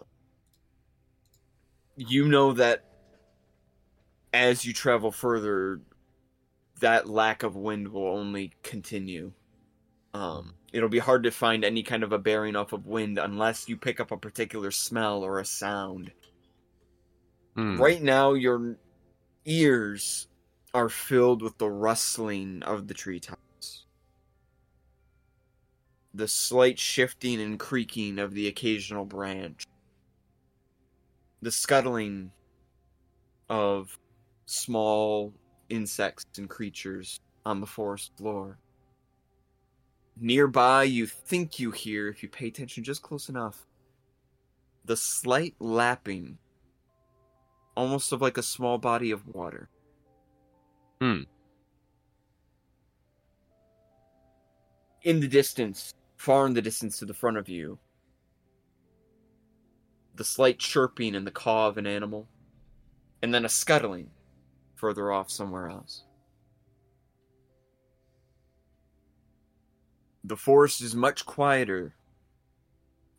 you 1.97 2.29
know 2.29 2.53
that 2.53 2.85
as 4.35 4.67
you 4.67 4.75
travel 4.75 5.11
further, 5.11 5.81
that 6.81 7.09
lack 7.09 7.43
of 7.43 7.57
wind 7.57 7.89
will 7.89 8.07
only 8.07 8.53
continue. 8.63 9.33
Um, 10.13 10.55
it'll 10.75 10.91
be 10.91 10.99
hard 10.99 11.23
to 11.23 11.31
find 11.31 11.65
any 11.65 11.83
kind 11.83 12.03
of 12.03 12.13
a 12.13 12.19
bearing 12.19 12.55
off 12.55 12.75
of 12.75 12.87
wind 12.87 13.19
unless 13.19 13.67
you 13.67 13.79
pick 13.79 13.99
up 13.99 14.11
a 14.11 14.17
particular 14.19 14.71
smell 14.71 15.23
or 15.23 15.39
a 15.39 15.45
sound. 15.45 16.13
Hmm. 17.55 17.81
Right 17.81 18.03
now, 18.03 18.35
your 18.35 18.77
ears 19.47 20.29
are 20.75 20.89
filled 20.89 21.41
with 21.41 21.57
the 21.59 21.71
rustling 21.71 22.63
of 22.65 22.89
the 22.89 22.95
treetops. 22.95 23.87
The 26.13 26.29
slight 26.29 26.79
shifting 26.79 27.41
and 27.41 27.59
creaking 27.59 28.19
of 28.19 28.35
the 28.35 28.49
occasional 28.49 29.05
branch. 29.05 29.67
The 31.41 31.53
scuttling 31.53 32.33
of 33.49 33.99
small 34.47 35.33
insects 35.69 36.27
and 36.39 36.49
creatures 36.49 37.21
on 37.45 37.61
the 37.61 37.67
forest 37.67 38.13
floor. 38.17 38.59
Nearby, 40.19 40.85
you 40.85 41.07
think 41.07 41.59
you 41.59 41.71
hear, 41.71 42.09
if 42.09 42.23
you 42.23 42.29
pay 42.29 42.49
attention 42.49 42.83
just 42.83 43.03
close 43.03 43.29
enough, 43.29 43.67
the 44.85 44.97
slight 44.97 45.55
lapping 45.59 46.39
almost 47.77 48.13
of 48.13 48.23
like 48.23 48.39
a 48.39 48.43
small 48.43 48.79
body 48.79 49.11
of 49.11 49.27
water. 49.27 49.69
Hmm. 51.01 51.23
In 55.03 55.21
the 55.21 55.29
distance, 55.29 55.93
far 56.17 56.47
in 56.47 56.55
the 56.55 56.63
distance 56.63 56.99
to 56.99 57.05
the 57.05 57.15
front 57.15 57.37
of 57.37 57.49
you, 57.49 57.79
the 60.15 60.25
slight 60.25 60.59
chirping 60.59 61.15
and 61.15 61.27
the 61.27 61.31
caw 61.31 61.69
of 61.69 61.79
an 61.79 61.87
animal, 61.87 62.27
and 63.23 63.33
then 63.33 63.45
a 63.45 63.49
scuttling 63.49 64.11
further 64.75 65.13
off 65.13 65.31
somewhere 65.31 65.69
else. 65.69 66.05
The 70.25 70.37
forest 70.37 70.81
is 70.81 70.95
much 70.95 71.25
quieter 71.25 71.95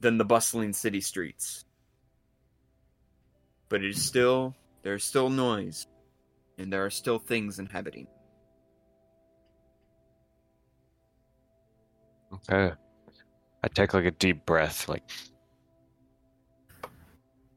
than 0.02 0.17
the 0.17 0.26
bustling 0.26 0.74
city 0.74 1.00
streets. 1.00 1.63
But 3.70 3.84
it 3.84 3.90
is 3.90 4.04
still, 4.04 4.56
there's 4.84 5.04
still 5.04 5.30
noise, 5.30 5.88
and 6.58 6.72
there 6.72 6.86
are 6.86 6.90
still 6.90 7.20
things 7.20 7.60
inhabiting. 7.60 8.08
Okay. 12.34 12.72
I 13.64 13.68
take 13.70 13.94
like 13.94 14.06
a 14.06 14.12
deep 14.12 14.46
breath, 14.46 14.88
like. 14.88 15.04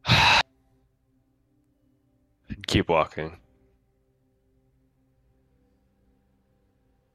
Keep 2.66 2.88
walking. 2.88 3.37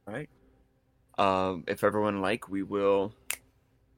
Right. 0.05 0.29
Um, 1.17 1.63
if 1.67 1.83
everyone 1.83 2.21
like, 2.21 2.47
we 2.49 2.63
will 2.63 3.13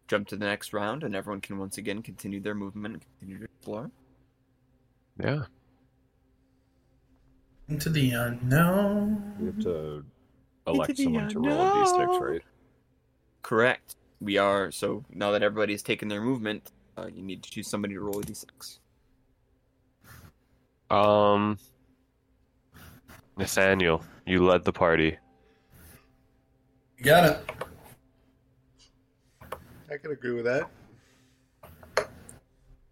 jump 0.07 0.27
to 0.29 0.35
the 0.37 0.45
next 0.45 0.73
round, 0.73 1.03
and 1.03 1.15
everyone 1.15 1.41
can 1.41 1.59
once 1.59 1.77
again 1.77 2.01
continue 2.01 2.39
their 2.39 2.55
movement 2.55 2.93
and 2.93 3.03
continue 3.03 3.39
to 3.39 3.45
explore. 3.45 3.91
Yeah. 5.19 5.43
Into 7.69 7.89
the 7.89 8.11
unknown. 8.11 9.35
We 9.39 9.47
have 9.47 9.59
to 9.59 10.05
elect 10.67 10.97
someone 10.97 11.29
to 11.29 11.39
roll 11.39 11.61
a 11.61 11.85
d6, 11.85 12.21
right? 12.21 12.41
Correct. 13.41 13.95
We 14.19 14.37
are 14.37 14.71
so 14.71 15.03
now 15.13 15.31
that 15.31 15.43
everybody's 15.43 15.83
taken 15.83 16.07
their 16.07 16.21
movement, 16.21 16.71
uh, 16.97 17.07
you 17.13 17.21
need 17.21 17.43
to 17.43 17.51
choose 17.51 17.69
somebody 17.69 17.93
to 17.93 17.99
roll 17.99 18.19
a 18.19 18.23
d6. 18.23 18.79
Um. 20.89 21.57
Nathaniel, 23.37 24.03
you 24.25 24.43
led 24.43 24.63
the 24.63 24.73
party. 24.73 25.15
You 26.97 27.05
got 27.05 27.25
it. 27.25 27.37
I 29.91 29.97
can 29.97 30.11
agree 30.11 30.33
with 30.33 30.45
that. 30.45 30.69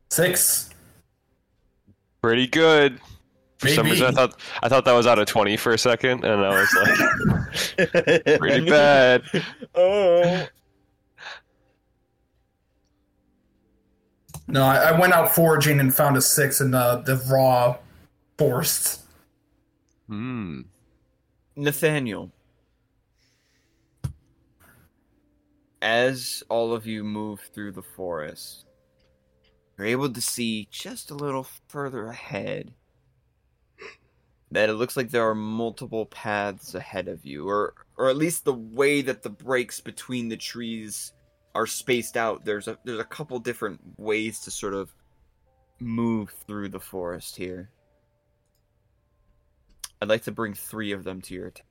Six. 0.10 0.70
Pretty 2.26 2.48
good. 2.48 3.00
For 3.60 3.68
some 3.68 3.86
reason, 3.86 4.08
I 4.08 4.12
thought 4.12 4.40
I 4.64 4.68
thought 4.68 4.84
that 4.86 4.94
was 4.94 5.06
out 5.06 5.20
of 5.20 5.28
twenty 5.28 5.58
for 5.58 5.74
a 5.74 5.78
second, 5.78 6.26
and 6.26 6.44
I 6.44 6.60
was 6.60 6.74
like, 7.78 8.40
pretty 8.40 8.68
bad. 8.68 9.22
Oh. 9.76 10.48
No, 14.48 14.64
I, 14.64 14.76
I 14.78 15.00
went 15.00 15.14
out 15.14 15.36
foraging 15.36 15.80
and 15.80 15.94
found 15.94 16.18
a 16.18 16.22
six 16.22 16.62
in 16.62 16.72
the, 16.72 17.04
the 17.06 17.18
raw 17.32 17.78
forest. 18.40 19.04
Hmm. 20.08 20.62
Nathaniel. 21.56 22.32
As 25.80 26.42
all 26.50 26.74
of 26.74 26.88
you 26.88 27.04
move 27.04 27.40
through 27.54 27.74
the 27.74 27.84
forest, 27.84 28.65
you're 29.78 29.88
able 29.88 30.10
to 30.10 30.22
see 30.22 30.68
just 30.72 31.12
a 31.12 31.16
little 31.16 31.48
further 31.68 32.08
ahead 32.08 32.74
that 34.52 34.70
it 34.70 34.74
looks 34.74 34.96
like 34.96 35.10
there 35.10 35.28
are 35.28 35.36
multiple 35.36 36.06
paths 36.06 36.76
ahead 36.76 37.08
of 37.08 37.26
you, 37.26 37.48
or 37.48 37.74
or 37.98 38.10
at 38.10 38.18
least 38.18 38.46
the 38.46 38.54
way 38.54 39.02
that 39.02 39.24
the 39.24 39.30
breaks 39.30 39.82
between 39.82 40.30
the 40.30 40.38
trees 40.38 41.14
are 41.54 41.68
spaced 41.68 42.16
out. 42.16 42.46
There's 42.46 42.68
a 42.68 42.78
there's 42.86 43.00
a 43.00 43.06
couple 43.06 43.40
different 43.40 43.82
ways 43.98 44.40
to 44.42 44.52
sort 44.52 44.74
of 44.74 44.94
move 45.80 46.34
through 46.48 46.70
the 46.70 46.80
forest 46.80 47.36
here. 47.36 47.70
I'd 50.02 50.10
like 50.10 50.24
to 50.24 50.32
bring 50.32 50.54
three 50.54 50.92
of 50.92 51.04
them 51.04 51.22
to 51.24 51.34
your 51.34 51.48
attention. 51.48 51.66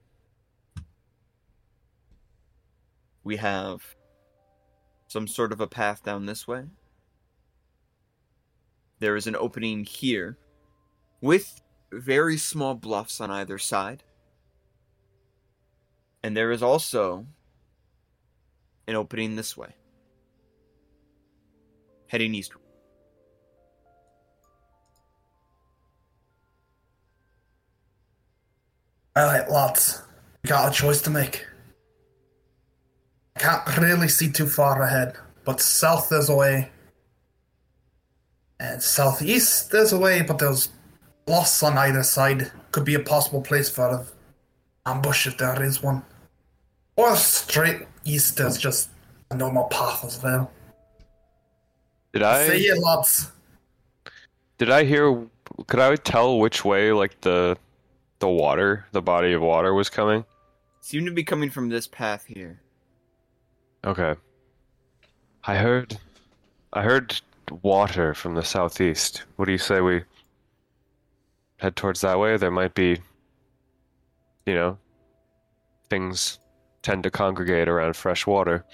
We 3.22 3.36
have 3.36 3.82
some 5.09 5.26
sort 5.26 5.52
of 5.52 5.61
a 5.61 5.66
path 5.66 6.02
down 6.02 6.26
this 6.26 6.46
way. 6.46 6.64
There 9.01 9.16
is 9.16 9.26
an 9.26 9.36
opening 9.36 9.84
here 9.84 10.36
with 11.20 11.61
very 11.92 12.36
small 12.36 12.74
bluffs 12.74 13.20
on 13.20 13.30
either 13.30 13.59
side. 13.59 14.03
And 16.22 16.36
there 16.36 16.51
is 16.51 16.62
also 16.62 17.26
an 18.86 18.95
opening 18.95 19.36
this 19.36 19.57
way, 19.57 19.74
heading 22.07 22.34
eastward. 22.34 22.62
Alright, 29.16 29.49
lads. 29.49 30.03
We 30.42 30.49
got 30.49 30.72
a 30.72 30.74
choice 30.74 31.01
to 31.03 31.11
make. 31.11 31.47
Can't 33.38 33.78
really 33.78 34.09
see 34.09 34.30
too 34.30 34.47
far 34.47 34.82
ahead, 34.82 35.16
but 35.45 35.61
south 35.61 36.11
is 36.12 36.28
a 36.28 36.34
way. 36.34 36.70
And 38.61 38.82
southeast 38.82 39.70
there's 39.70 39.92
a 39.92 39.98
way, 39.98 40.22
but 40.22 40.38
there's 40.38 40.68
bluffs 41.26 41.62
on 41.62 41.76
either 41.78 42.02
side. 42.02 42.50
Could 42.72 42.84
be 42.84 42.94
a 42.94 43.00
possible 43.00 43.40
place 43.42 43.68
for 43.68 43.88
an 43.88 44.07
ambush 44.86 45.26
if 45.26 45.36
there 45.38 45.62
is 45.62 45.82
one. 45.82 46.02
Or 46.96 47.16
straight 47.16 47.86
east 48.05 48.36
there's 48.36 48.59
just 48.59 48.90
a 49.30 49.36
normal 49.36 49.64
path 49.64 50.05
as 50.05 50.22
well. 50.22 50.50
Did 52.12 52.22
I 52.22 52.46
Say 52.46 52.61
it, 52.61 52.78
lads. 52.78 53.32
did 54.59 54.70
I 54.70 54.84
hear? 54.84 55.26
Could 55.66 55.80
I 55.80 55.96
tell 55.96 56.38
which 56.38 56.64
way 56.64 56.92
like 56.92 57.20
the 57.22 57.57
the 58.20 58.28
water, 58.28 58.86
the 58.92 59.02
body 59.02 59.32
of 59.32 59.42
water 59.42 59.74
was 59.74 59.90
coming? 59.90 60.24
Seemed 60.80 61.07
to 61.07 61.12
be 61.12 61.24
coming 61.24 61.50
from 61.50 61.68
this 61.68 61.86
path 61.88 62.24
here. 62.26 62.61
Okay. 63.84 64.14
I 65.44 65.57
heard 65.57 65.98
I 66.72 66.82
heard 66.82 67.20
water 67.62 68.14
from 68.14 68.34
the 68.34 68.42
southeast. 68.42 69.24
What 69.36 69.47
do 69.47 69.53
you 69.53 69.59
say 69.59 69.80
we 69.80 70.03
head 71.59 71.76
towards 71.76 72.01
that 72.03 72.18
way? 72.18 72.36
There 72.36 72.51
might 72.51 72.74
be 72.74 72.99
you 74.47 74.55
know 74.55 74.78
things 75.88 76.38
tend 76.82 77.03
to 77.03 77.11
congregate 77.11 77.68
around 77.68 77.97
fresh 77.97 78.26
water. 78.26 78.64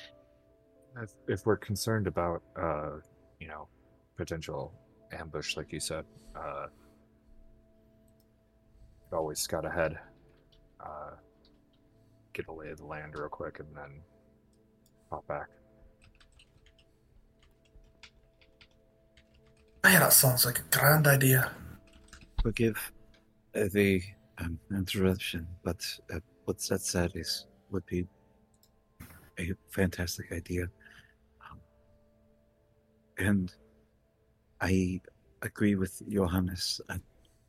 If, 1.29 1.47
we're 1.47 1.57
concerned 1.57 2.07
about, 2.09 2.43
uh, 2.61 2.99
you 3.39 3.47
know, 3.47 3.69
potential 4.17 4.75
ambush, 5.13 5.57
like 5.57 5.73
you 5.73 5.81
said, 5.81 6.05
uh, 6.35 6.67
always 9.13 9.39
scout 9.39 9.65
ahead, 9.65 9.99
uh, 10.81 11.13
get 12.33 12.49
a 12.49 12.53
lay 12.53 12.71
of 12.71 12.79
the 12.79 12.85
land 12.85 13.15
real 13.17 13.29
quick, 13.29 13.61
and 13.61 13.69
then 13.75 14.03
pop 15.09 15.27
back. 15.27 15.49
Yeah, 19.85 20.01
that 20.01 20.13
sounds 20.13 20.45
like 20.45 20.59
a 20.59 20.77
grand 20.77 21.07
idea. 21.07 21.51
Forgive 22.43 22.93
uh, 23.55 23.65
the 23.73 24.03
um, 24.39 24.59
interruption, 24.71 25.47
but 25.65 25.85
uh, 26.13 26.21
what 26.45 26.59
that 26.69 26.83
said 26.83 27.13
is 27.15 27.47
would 27.71 27.87
be 27.87 28.07
a 29.39 29.53
fantastic 29.71 30.33
idea. 30.33 30.65
Um, 31.51 31.59
and 33.19 33.53
I 34.61 35.01
agree 35.43 35.75
with 35.75 36.03
Johannes. 36.09 36.81
Uh, 36.89 36.99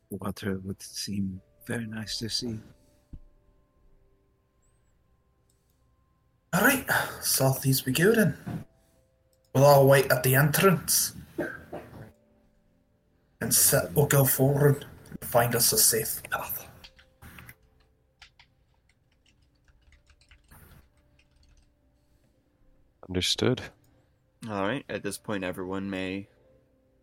water 0.09 0.59
would 0.63 0.81
seem 0.81 1.41
very 1.67 1.87
nice 1.87 2.17
to 2.19 2.29
see. 2.29 2.59
Alright, 6.55 6.85
southeast 7.21 7.85
we 7.85 7.93
go 7.93 8.13
then. 8.13 8.37
We'll 9.53 9.65
all 9.65 9.87
wait 9.87 10.11
at 10.11 10.23
the 10.23 10.35
entrance. 10.35 11.13
And 13.41 13.53
set 13.53 13.93
will 13.95 14.05
go 14.05 14.23
forward 14.23 14.85
and 15.09 15.29
find 15.29 15.55
us 15.55 15.73
a 15.73 15.77
safe 15.77 16.21
path. 16.29 16.67
Understood. 23.09 23.61
All 24.49 24.61
right. 24.61 24.85
At 24.87 25.03
this 25.03 25.17
point, 25.17 25.43
everyone 25.43 25.89
may, 25.89 26.27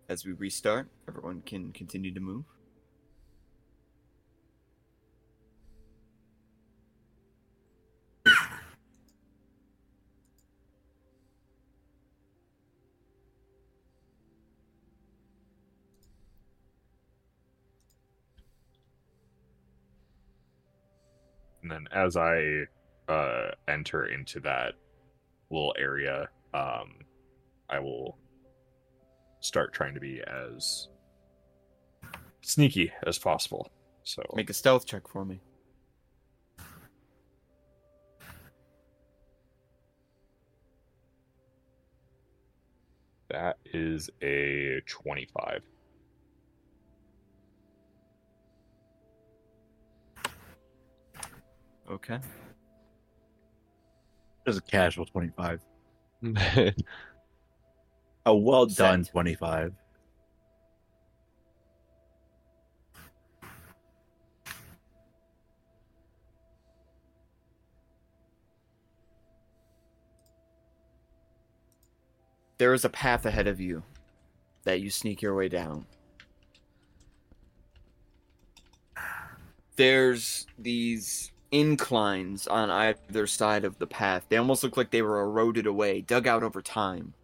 as 0.08 0.24
we 0.24 0.32
restart, 0.32 0.88
everyone 1.06 1.42
can 1.42 1.72
continue 1.72 2.14
to 2.14 2.20
move. 2.20 2.44
And 21.68 21.86
then 21.86 21.88
as 21.92 22.16
I 22.16 22.64
uh, 23.12 23.50
enter 23.68 24.06
into 24.06 24.40
that 24.40 24.72
little 25.50 25.74
area, 25.78 26.28
um, 26.54 26.94
I 27.68 27.78
will 27.78 28.16
start 29.40 29.74
trying 29.74 29.92
to 29.92 30.00
be 30.00 30.22
as 30.22 30.88
sneaky 32.40 32.90
as 33.06 33.18
possible. 33.18 33.70
So 34.02 34.22
Make 34.34 34.48
a 34.48 34.54
stealth 34.54 34.86
check 34.86 35.06
for 35.08 35.26
me. 35.26 35.40
that 43.28 43.58
is 43.74 44.08
a 44.22 44.80
25. 44.86 45.60
Okay. 51.90 52.16
It 52.16 52.20
was 54.46 54.56
a 54.58 54.62
casual 54.62 55.06
25. 55.06 55.60
A 58.26 58.34
well 58.36 58.66
done 58.66 59.04
25. 59.04 59.72
There 72.58 72.74
is 72.74 72.84
a 72.84 72.90
path 72.90 73.24
ahead 73.24 73.46
of 73.46 73.60
you 73.60 73.82
that 74.64 74.80
you 74.80 74.90
sneak 74.90 75.22
your 75.22 75.34
way 75.34 75.48
down. 75.48 75.86
There's 79.76 80.46
these 80.58 81.30
inclines 81.50 82.46
on 82.46 82.70
either 82.70 83.26
side 83.26 83.64
of 83.64 83.78
the 83.78 83.86
path. 83.86 84.26
They 84.28 84.36
almost 84.36 84.62
look 84.62 84.76
like 84.76 84.90
they 84.90 85.02
were 85.02 85.20
eroded 85.20 85.66
away, 85.66 86.00
dug 86.00 86.26
out 86.26 86.42
over 86.42 86.60
time. 86.60 87.14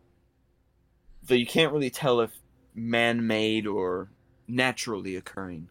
Though 1.22 1.34
you 1.34 1.46
can't 1.46 1.72
really 1.72 1.90
tell 1.90 2.20
if 2.20 2.30
man 2.74 3.26
made 3.26 3.66
or 3.66 4.10
naturally 4.46 5.16
occurring. 5.16 5.68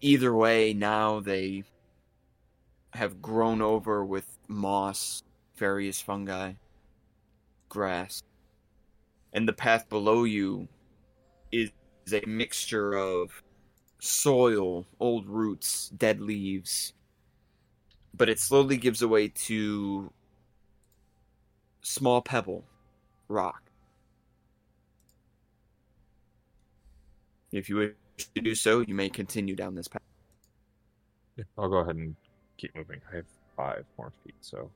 Either 0.00 0.34
way, 0.34 0.72
now 0.72 1.20
they 1.20 1.64
have 2.94 3.22
grown 3.22 3.62
over 3.62 4.04
with 4.04 4.38
moss, 4.48 5.22
various 5.56 6.00
fungi 6.00 6.54
grass. 7.68 8.22
And 9.32 9.46
the 9.46 9.52
path 9.52 9.88
below 9.88 10.24
you 10.24 10.68
is 11.52 11.70
a 12.12 12.26
mixture 12.26 12.94
of 12.94 13.42
soil, 14.00 14.86
old 14.98 15.28
roots, 15.28 15.90
dead 15.90 16.20
leaves. 16.20 16.92
But 18.16 18.28
it 18.28 18.40
slowly 18.40 18.76
gives 18.76 19.02
away 19.02 19.28
to 19.28 20.12
small 21.82 22.20
pebble, 22.20 22.64
rock. 23.28 23.62
If 27.52 27.68
you 27.68 27.76
wish 27.76 27.92
to 28.34 28.40
do 28.40 28.54
so, 28.54 28.80
you 28.80 28.94
may 28.94 29.08
continue 29.08 29.56
down 29.56 29.74
this 29.74 29.88
path. 29.88 30.02
I'll 31.56 31.68
go 31.68 31.78
ahead 31.78 31.96
and 31.96 32.14
keep 32.58 32.74
moving. 32.76 33.00
I 33.10 33.16
have 33.16 33.24
five 33.56 33.84
more 33.96 34.12
feet, 34.24 34.34
so 34.40 34.70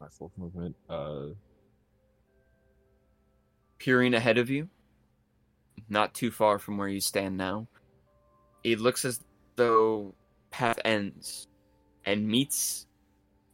my 0.00 0.16
fourth 0.18 0.32
movement. 0.36 0.76
Uh, 0.88 1.34
Peering 3.78 4.14
ahead 4.14 4.38
of 4.38 4.48
you, 4.48 4.68
not 5.88 6.14
too 6.14 6.30
far 6.30 6.58
from 6.58 6.78
where 6.78 6.88
you 6.88 7.00
stand 7.00 7.36
now. 7.36 7.66
It 8.62 8.80
looks 8.80 9.04
as 9.04 9.20
though 9.56 10.14
path 10.50 10.78
ends 10.84 11.48
and 12.06 12.26
meets 12.26 12.86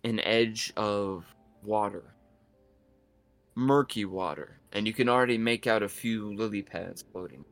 an 0.05 0.21
edge 0.21 0.73
of 0.77 1.25
water. 1.65 2.15
Murky 3.57 4.05
water, 4.05 4.61
and 4.73 4.87
you 4.87 4.93
can 4.93 5.09
already 5.09 5.37
make 5.37 5.67
out 5.67 5.83
a 5.83 5.89
few 5.89 6.33
lily 6.35 6.63
pads 6.63 7.05
floating. 7.13 7.45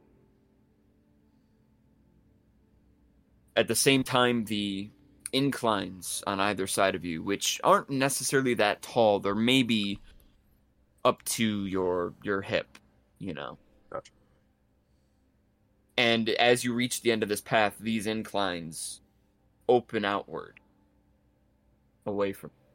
At 3.56 3.66
the 3.66 3.74
same 3.74 4.04
time, 4.04 4.44
the 4.44 4.90
inclines 5.32 6.22
on 6.26 6.40
either 6.40 6.66
side 6.66 6.94
of 6.94 7.04
you, 7.04 7.22
which 7.22 7.60
aren't 7.64 7.90
necessarily 7.90 8.54
that 8.54 8.82
tall, 8.82 9.20
they're 9.20 9.34
maybe 9.34 10.00
up 11.04 11.24
to 11.24 11.66
your 11.66 12.14
your 12.22 12.42
hip, 12.42 12.78
you 13.18 13.34
know. 13.34 13.58
Gotcha. 13.90 14.12
And 15.96 16.28
as 16.30 16.64
you 16.64 16.74
reach 16.74 17.02
the 17.02 17.12
end 17.12 17.22
of 17.22 17.28
this 17.28 17.40
path, 17.40 17.76
these 17.80 18.06
inclines 18.06 19.00
open 19.68 20.04
outward 20.04 20.60
away 22.06 22.32
from 22.32 22.50
Um, 22.50 22.67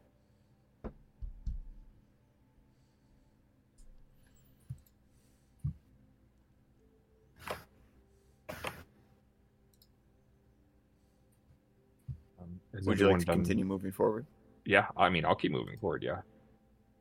has 12.84 12.88
Would 12.88 13.00
you 13.00 13.10
like 13.10 13.20
to 13.20 13.26
done- 13.26 13.36
continue 13.38 13.66
moving 13.66 13.92
forward? 13.92 14.26
Yeah, 14.66 14.88
I 14.98 15.10
mean, 15.10 15.26
I'll 15.26 15.36
keep 15.36 15.52
moving 15.52 15.78
forward. 15.78 16.04
Yeah, 16.04 16.22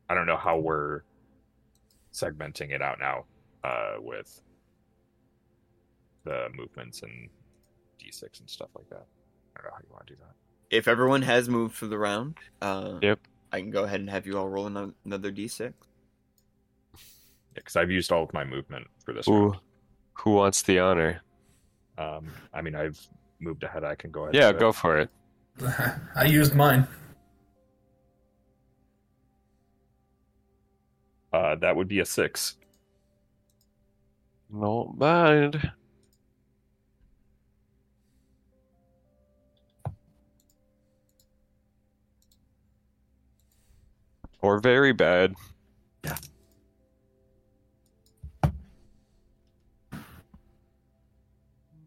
I 0.09 0.14
don't 0.14 0.26
know 0.26 0.37
how 0.37 0.59
we're 0.59 1.03
segmenting 2.12 2.70
it 2.70 2.83
out 2.83 2.99
now 3.01 3.24
uh, 3.64 3.95
with 4.01 4.41
the 6.24 6.49
movements 6.57 7.03
and 7.03 7.28
d6 8.01 8.41
and 8.41 8.51
stuff 8.51 8.68
like 8.76 8.89
that. 8.91 9.07
I 9.57 9.61
don't 9.61 9.66
know 9.66 9.74
how 9.74 9.80
you 9.83 9.89
want 9.93 10.07
to 10.07 10.14
do 10.14 10.20
that. 10.20 10.76
If 10.76 10.89
everyone 10.89 11.22
has 11.22 11.49
moved 11.49 11.74
for 11.74 11.87
the 11.87 11.99
round, 11.99 12.37
uh, 12.61 12.99
Yep. 13.03 13.20
I 13.53 13.61
can 13.61 13.70
go 13.70 13.85
ahead 13.85 14.01
and 14.01 14.09
have 14.11 14.26
you 14.26 14.39
all 14.39 14.49
roll 14.49 14.66
another 14.66 15.30
d6. 15.33 15.72
because 17.55 17.76
I've 17.76 17.91
used 17.91 18.11
all 18.12 18.22
of 18.24 18.33
my 18.33 18.45
movement 18.45 18.87
for 19.05 19.12
this 19.12 19.26
Who, 19.26 19.51
round. 19.51 19.61
who 20.14 20.30
wants 20.33 20.62
the 20.62 20.78
honor? 20.78 21.22
Um, 21.99 22.26
I 22.55 22.62
mean, 22.62 22.74
I've 22.74 22.99
moved 23.41 23.62
ahead. 23.62 23.85
I 23.85 23.95
can 23.95 24.11
go 24.11 24.22
ahead. 24.22 24.35
Yeah, 24.35 24.49
and 24.51 24.59
go 24.59 24.70
it. 24.70 24.74
for 24.74 24.97
it. 24.99 25.11
I 26.16 26.24
used 26.24 26.55
mine. 26.55 26.86
Uh, 31.32 31.55
that 31.57 31.76
would 31.76 31.88
be 31.88 32.00
a 32.00 32.05
six. 32.05 32.57
Not 34.50 34.98
bad. 34.98 35.72
Or 44.42 44.59
very 44.59 44.92
bad. 44.92 45.34
Yeah. 46.05 46.16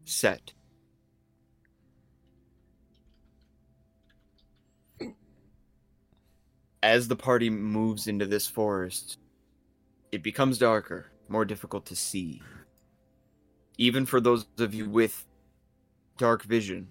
Set. 0.04 0.55
As 6.86 7.08
the 7.08 7.16
party 7.16 7.50
moves 7.50 8.06
into 8.06 8.26
this 8.26 8.46
forest, 8.46 9.18
it 10.12 10.22
becomes 10.22 10.56
darker, 10.56 11.10
more 11.28 11.44
difficult 11.44 11.84
to 11.86 11.96
see. 11.96 12.40
Even 13.76 14.06
for 14.06 14.20
those 14.20 14.46
of 14.60 14.72
you 14.72 14.88
with 14.88 15.26
dark 16.16 16.44
vision. 16.44 16.86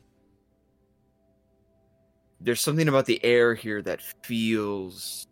There's 2.42 2.60
something 2.60 2.90
about 2.90 3.06
the 3.06 3.24
air 3.24 3.56
here 3.56 3.82
that 3.84 4.02
feels 4.26 5.28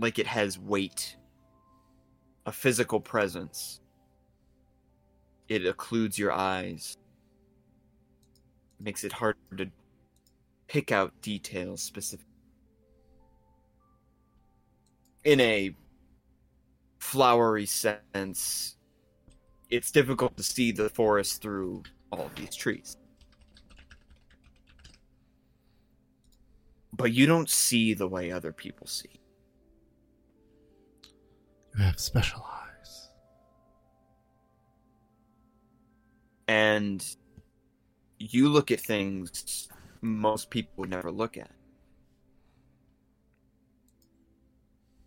like 0.00 0.18
it 0.18 0.26
has 0.26 0.58
weight, 0.58 1.16
a 2.44 2.50
physical 2.50 2.98
presence. 2.98 3.80
It 5.48 5.62
occludes 5.62 6.18
your 6.18 6.32
eyes, 6.32 6.96
makes 8.80 9.04
it 9.04 9.12
hard 9.12 9.36
to 9.56 9.70
pick 10.68 10.92
out 10.92 11.12
details 11.22 11.82
specific. 11.82 12.26
In 15.24 15.40
a 15.40 15.74
flowery 16.98 17.66
sense, 17.66 18.76
it's 19.70 19.90
difficult 19.90 20.36
to 20.36 20.42
see 20.42 20.72
the 20.72 20.88
forest 20.88 21.42
through 21.42 21.82
all 22.12 22.26
of 22.26 22.34
these 22.36 22.54
trees. 22.54 22.96
But 26.92 27.12
you 27.12 27.26
don't 27.26 27.50
see 27.50 27.92
the 27.92 28.08
way 28.08 28.30
other 28.30 28.52
people 28.52 28.86
see. 28.86 29.20
You 31.76 31.84
have 31.84 32.00
special 32.00 32.42
eyes. 32.42 32.56
and 36.48 37.16
you 38.18 38.48
look 38.48 38.70
at 38.70 38.80
things 38.80 39.68
most 40.06 40.50
people 40.50 40.72
would 40.76 40.90
never 40.90 41.10
look 41.10 41.36
at. 41.36 41.50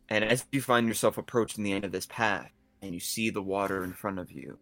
And 0.10 0.24
as 0.24 0.45
you 0.52 0.62
find 0.62 0.88
yourself 0.88 1.18
approaching 1.18 1.64
the 1.64 1.74
end 1.74 1.86
of 1.86 1.91
this 1.91 2.08
path 2.08 2.52
and 2.82 2.93
you 2.93 3.00
see 3.00 3.30
the 3.30 3.43
water 3.43 3.84
in 3.84 3.93
front 3.93 4.20
of 4.20 4.32
you, 4.32 4.58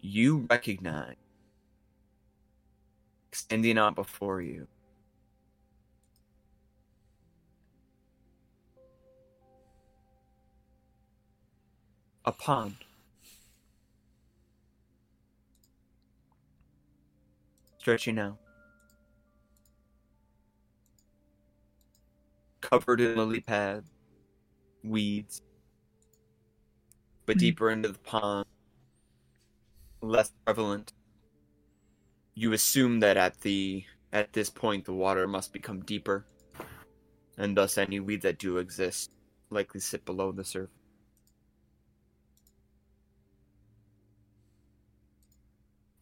you 0.00 0.46
recognize 0.50 1.16
extending 3.30 3.78
out 3.78 3.94
before 3.94 4.42
you 4.42 4.66
a 12.24 12.32
pond. 12.32 12.76
Stretching 17.78 18.18
out. 18.18 18.41
Covered 22.72 23.00
in 23.00 23.16
lily 23.16 23.40
pad, 23.40 23.84
weeds. 24.82 25.42
But 27.26 27.34
hmm. 27.34 27.40
deeper 27.40 27.70
into 27.70 27.90
the 27.90 27.98
pond, 27.98 28.46
less 30.00 30.32
prevalent. 30.44 30.92
You 32.34 32.52
assume 32.54 33.00
that 33.00 33.16
at 33.16 33.42
the 33.42 33.84
at 34.12 34.32
this 34.32 34.50
point 34.50 34.86
the 34.86 34.94
water 34.94 35.28
must 35.28 35.52
become 35.52 35.82
deeper, 35.82 36.24
and 37.36 37.56
thus 37.56 37.76
any 37.76 38.00
weeds 38.00 38.22
that 38.22 38.38
do 38.38 38.56
exist 38.56 39.12
likely 39.50 39.80
sit 39.80 40.04
below 40.06 40.32
the 40.32 40.42
surface. 40.42 40.82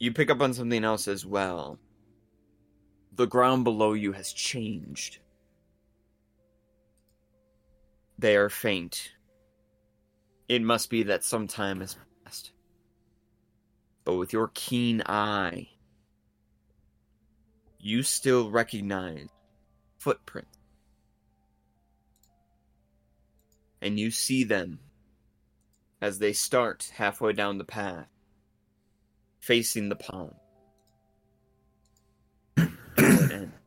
you 0.00 0.12
pick 0.12 0.30
up 0.30 0.40
on 0.40 0.54
something 0.54 0.82
else 0.82 1.06
as 1.06 1.24
well. 1.24 1.78
The 3.14 3.26
ground 3.26 3.64
below 3.64 3.92
you 3.92 4.12
has 4.12 4.32
changed. 4.32 5.18
They 8.20 8.36
are 8.36 8.50
faint. 8.50 9.12
It 10.46 10.60
must 10.60 10.90
be 10.90 11.04
that 11.04 11.24
some 11.24 11.46
time 11.46 11.80
has 11.80 11.96
passed. 12.22 12.52
But 14.04 14.16
with 14.16 14.34
your 14.34 14.50
keen 14.52 15.02
eye, 15.06 15.68
you 17.78 18.02
still 18.02 18.50
recognize 18.50 19.28
footprints. 19.96 20.58
And 23.80 23.98
you 23.98 24.10
see 24.10 24.44
them 24.44 24.80
as 26.02 26.18
they 26.18 26.34
start 26.34 26.92
halfway 26.94 27.32
down 27.32 27.56
the 27.56 27.64
path 27.64 28.08
facing 29.40 29.88
the 29.88 29.96
pond. 29.96 30.34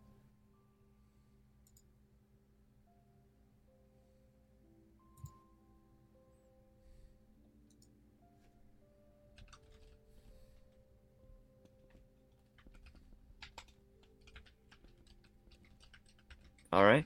All 16.73 16.85
right. 16.85 17.05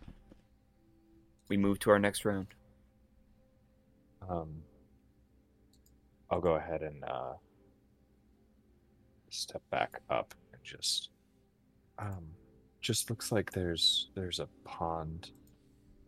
We 1.49 1.57
move 1.57 1.77
to 1.79 1.89
our 1.89 1.99
next 1.99 2.23
round. 2.23 2.47
Um, 4.29 4.61
I'll 6.31 6.39
go 6.39 6.53
ahead 6.55 6.83
and 6.83 7.03
uh, 7.03 7.33
step 9.29 9.61
back 9.69 9.99
up 10.09 10.33
and 10.53 10.63
just 10.63 11.09
um, 11.99 12.27
just 12.79 13.09
looks 13.09 13.29
like 13.33 13.51
there's 13.51 14.07
there's 14.15 14.39
a 14.39 14.47
pond 14.63 15.31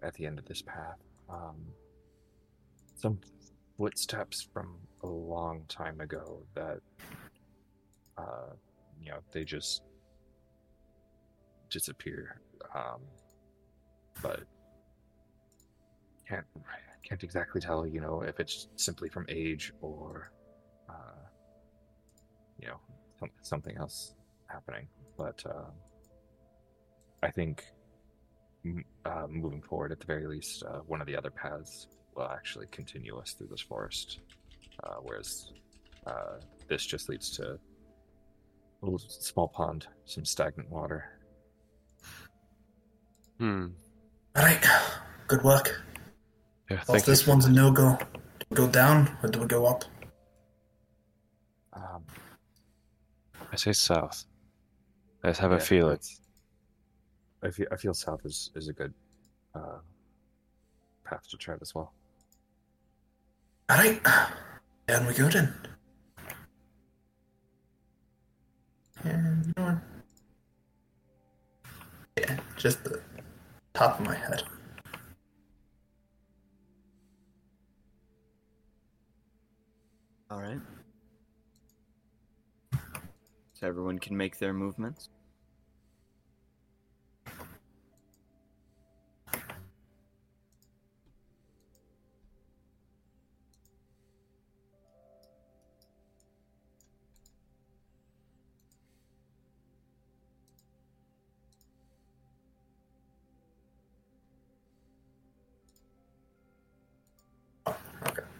at 0.03 0.13
the 0.13 0.25
end 0.25 0.39
of 0.39 0.45
this 0.45 0.61
path. 0.61 1.03
Um, 1.29 1.57
some 2.95 3.19
footsteps 3.77 4.47
from 4.53 4.77
a 5.03 5.07
long 5.07 5.65
time 5.67 5.99
ago 5.99 6.43
that, 6.55 6.79
uh, 8.17 8.53
you 9.01 9.11
know, 9.11 9.19
they 9.33 9.43
just 9.43 9.81
disappear. 11.69 12.39
Um, 12.73 13.01
but 14.21 14.41
can't 16.27 16.45
can't 17.03 17.23
exactly 17.23 17.59
tell, 17.59 17.87
you 17.87 18.01
know, 18.01 18.21
if 18.21 18.39
it's 18.39 18.67
simply 18.75 19.09
from 19.09 19.25
age 19.29 19.73
or, 19.81 20.31
uh, 20.89 21.23
you 22.59 22.67
know, 22.67 22.79
something 23.41 23.75
else 23.77 24.13
happening. 24.47 24.87
But 25.17 25.41
uh, 25.45 25.71
I 27.23 27.31
think 27.31 27.63
uh, 29.05 29.27
moving 29.27 29.61
forward, 29.61 29.91
at 29.91 29.99
the 29.99 30.05
very 30.05 30.27
least, 30.27 30.63
uh, 30.63 30.79
one 30.87 31.01
of 31.01 31.07
the 31.07 31.15
other 31.15 31.31
paths 31.31 31.87
will 32.15 32.27
actually 32.27 32.67
continue 32.71 33.17
us 33.17 33.33
through 33.33 33.47
this 33.47 33.61
forest, 33.61 34.19
uh, 34.83 34.95
whereas 35.01 35.51
uh, 36.05 36.37
this 36.67 36.85
just 36.85 37.09
leads 37.09 37.29
to 37.37 37.53
a 37.53 38.85
little 38.85 38.99
small 38.99 39.47
pond, 39.47 39.87
some 40.05 40.25
stagnant 40.25 40.69
water. 40.69 41.05
Hmm. 43.39 43.67
All 44.35 44.43
right, 44.43 44.63
good 45.27 45.43
work. 45.43 45.81
Yeah, 46.69 46.77
Well, 46.77 46.83
thank 46.85 47.01
if 47.01 47.07
you. 47.07 47.13
this 47.13 47.27
one's 47.27 47.45
a 47.45 47.51
no 47.51 47.71
go, 47.71 47.97
do 47.97 48.45
we 48.49 48.55
go 48.55 48.67
down 48.67 49.17
or 49.23 49.29
do 49.29 49.39
we 49.39 49.47
go 49.47 49.65
up? 49.65 49.83
Um, 51.73 52.03
I 53.51 53.55
say 53.55 53.73
south. 53.73 54.25
I 55.23 55.29
just 55.29 55.39
have 55.41 55.51
a 55.51 55.55
yeah, 55.55 55.59
feeling. 55.61 55.99
I 57.43 57.49
feel 57.49 57.67
I 57.71 57.75
feel 57.77 57.93
south 57.93 58.21
is 58.25 58.51
is 58.55 58.67
a 58.67 58.73
good 58.73 58.93
uh, 59.55 59.79
path 61.05 61.27
to 61.29 61.37
tread 61.37 61.59
as 61.61 61.73
well. 61.73 61.93
All 63.69 63.77
right, 63.77 64.01
down 64.87 65.07
we 65.07 65.13
go 65.13 65.27
then. 65.29 65.53
And 69.03 69.53
uh, 69.57 69.75
yeah, 72.17 72.39
just 72.57 72.83
the 72.83 73.01
top 73.73 73.99
of 73.99 74.05
my 74.05 74.15
head. 74.15 74.43
All 80.31 80.41
right. 80.41 80.59
So 83.53 83.67
everyone 83.67 83.99
can 83.99 84.15
make 84.15 84.37
their 84.37 84.53
movements. 84.53 85.09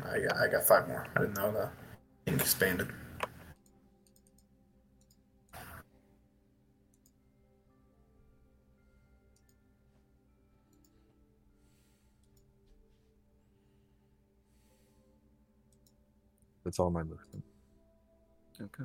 I 0.10 0.20
got 0.20 0.38
I 0.38 0.48
got 0.48 0.64
five 0.64 0.88
more. 0.88 1.06
I 1.16 1.20
didn't 1.20 1.38
know 1.38 1.52
the 1.52 1.70
thing 2.26 2.40
expanded. 2.40 2.88
That's 16.64 16.80
all 16.80 16.92
my 16.92 17.04
movement. 17.04 17.44
Okay. 18.62 18.84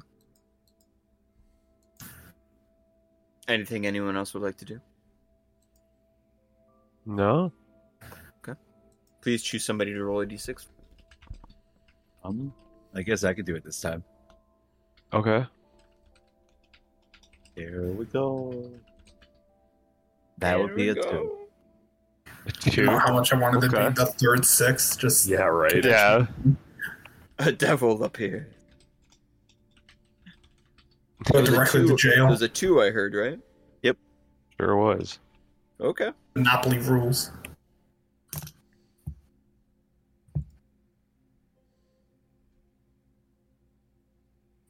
Anything 3.46 3.86
anyone 3.86 4.16
else 4.16 4.32
would 4.32 4.42
like 4.42 4.56
to 4.58 4.64
do? 4.64 4.80
No? 7.04 7.52
Okay. 8.38 8.58
Please 9.20 9.42
choose 9.42 9.64
somebody 9.64 9.92
to 9.92 10.02
roll 10.02 10.22
a 10.22 10.26
d6. 10.26 10.66
Um, 12.24 12.52
I 12.94 13.02
guess 13.02 13.24
I 13.24 13.34
could 13.34 13.44
do 13.46 13.54
it 13.54 13.64
this 13.64 13.80
time. 13.80 14.02
Okay. 15.12 15.44
Here 17.54 17.92
we 17.92 18.04
go. 18.06 18.70
That 20.38 20.58
would 20.58 20.74
be 20.74 20.88
a 20.88 20.94
two. 20.94 21.38
You 22.64 22.72
Two. 22.72 22.84
know 22.86 22.98
how 22.98 23.12
much 23.12 23.32
I 23.32 23.36
wanted 23.38 23.60
to 23.62 23.66
Okay. 23.68 23.88
be 23.88 23.94
the 23.94 24.06
third 24.06 24.44
six. 24.44 24.96
Just 24.96 25.26
Yeah, 25.26 25.42
right. 25.44 25.84
Yeah. 25.84 26.26
A 27.40 27.50
devil 27.50 28.02
up 28.04 28.16
here. 28.16 28.48
go 31.32 31.44
directly 31.44 31.84
to 31.86 31.96
jail. 31.96 32.28
There's 32.28 32.42
a 32.42 32.48
two 32.48 32.80
I 32.80 32.90
heard, 32.90 33.14
right? 33.14 33.40
Yep. 33.82 33.96
Sure 34.60 34.76
was. 34.76 35.18
Okay. 35.80 36.12
Monopoly 36.36 36.78
rules. 36.78 37.30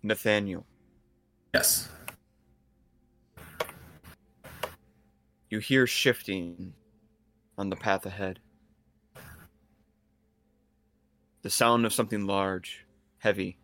Nathaniel, 0.05 0.67
Yes. 1.55 1.89
you 5.49 5.61
hear 5.61 5.87
shifting 5.87 6.75
on 7.57 7.71
the 7.71 7.77
path 7.77 8.05
ahead. 8.05 8.39
The 11.41 11.49
sound 11.49 11.87
of 11.87 11.95
something 11.95 12.27
large, 12.27 12.85
heavy, 13.17 13.57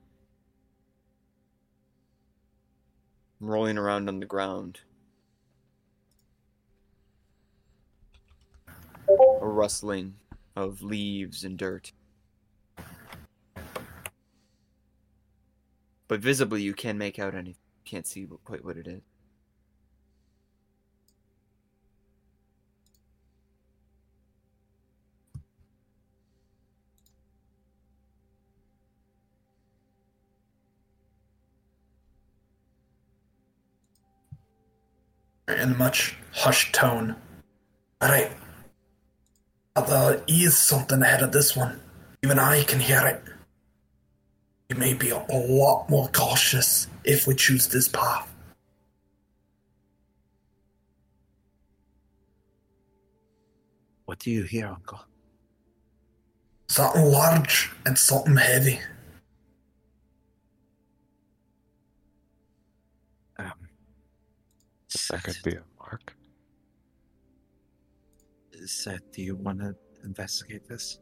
rolling 3.38 3.76
around 3.76 4.08
on 4.08 4.20
the 4.20 4.26
ground. 4.26 4.80
A 9.08 9.46
rustling 9.46 10.14
of 10.56 10.80
leaves 10.80 11.44
and 11.44 11.58
dirt. 11.58 11.92
But 16.10 16.18
visibly, 16.18 16.60
you 16.60 16.74
can 16.74 16.98
make 16.98 17.20
out 17.20 17.36
anything. 17.36 17.54
You 17.84 17.88
can't 17.88 18.04
see 18.04 18.26
quite 18.42 18.64
what 18.64 18.76
it 18.76 18.88
is. 18.88 19.00
in 35.46 35.72
a 35.72 35.74
much 35.76 36.16
hushed 36.32 36.72
tone. 36.72 37.14
Alright. 38.02 38.32
There 39.76 40.22
is 40.26 40.56
something 40.58 41.02
ahead 41.02 41.22
of 41.22 41.30
this 41.30 41.54
one. 41.54 41.80
Even 42.24 42.40
I 42.40 42.64
can 42.64 42.80
hear 42.80 43.06
it. 43.06 43.29
We 44.70 44.76
may 44.76 44.94
be 44.94 45.10
a 45.10 45.18
lot 45.28 45.90
more 45.90 46.08
cautious 46.12 46.86
if 47.04 47.26
we 47.26 47.34
choose 47.34 47.66
this 47.66 47.88
path. 47.88 48.32
What 54.04 54.20
do 54.20 54.30
you 54.30 54.44
hear, 54.44 54.68
Uncle? 54.68 55.00
Something 56.68 57.04
large 57.04 57.72
and 57.84 57.98
something 57.98 58.36
heavy. 58.36 58.78
Um, 63.38 63.52
That 65.10 65.24
could 65.24 65.36
be 65.42 65.56
a 65.56 65.62
mark. 65.80 66.14
Seth, 68.66 69.10
do 69.10 69.22
you 69.22 69.34
want 69.34 69.58
to 69.60 69.74
investigate 70.04 70.68
this? 70.68 71.00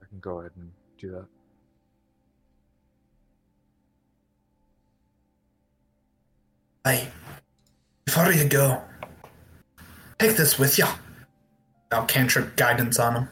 I 0.00 0.06
can 0.06 0.20
go 0.20 0.40
ahead 0.40 0.52
and 0.56 0.70
do 0.98 1.10
that. 1.10 1.35
Hey, 6.86 7.08
before 8.04 8.32
you 8.32 8.48
go, 8.48 8.80
take 10.20 10.36
this 10.36 10.56
with 10.56 10.78
you. 10.78 10.84
I'll 11.90 12.06
cantrip 12.06 12.54
guidance 12.54 13.00
on 13.00 13.16
him. 13.16 13.28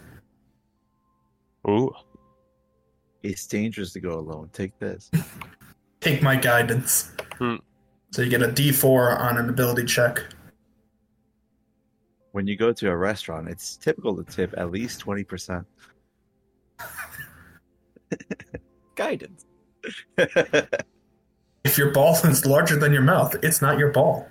Ooh. 1.68 1.92
It's 3.22 3.46
dangerous 3.46 3.92
to 3.92 4.00
go 4.00 4.18
alone. 4.18 4.50
Take 4.52 4.76
this. 4.80 5.08
Take 6.00 6.20
my 6.20 6.34
guidance. 6.34 7.12
Hmm. 7.38 7.58
So 8.10 8.22
you 8.22 8.28
get 8.28 8.42
a 8.42 8.48
D4 8.48 9.20
on 9.20 9.38
an 9.38 9.48
ability 9.48 9.84
check. 9.84 10.20
When 12.32 12.48
you 12.48 12.56
go 12.56 12.72
to 12.72 12.90
a 12.90 12.96
restaurant, 12.96 13.48
it's 13.48 13.76
typical 13.76 14.16
to 14.16 14.24
tip 14.24 14.52
at 14.56 14.72
least 14.72 15.06
20%. 15.06 15.64
Guidance. 18.96 19.46
If 21.64 21.78
your 21.78 21.90
ball 21.90 22.14
is 22.24 22.44
larger 22.44 22.76
than 22.76 22.92
your 22.92 23.02
mouth, 23.02 23.34
it's 23.42 23.62
not 23.62 23.78
your 23.78 23.90
ball. 23.90 24.28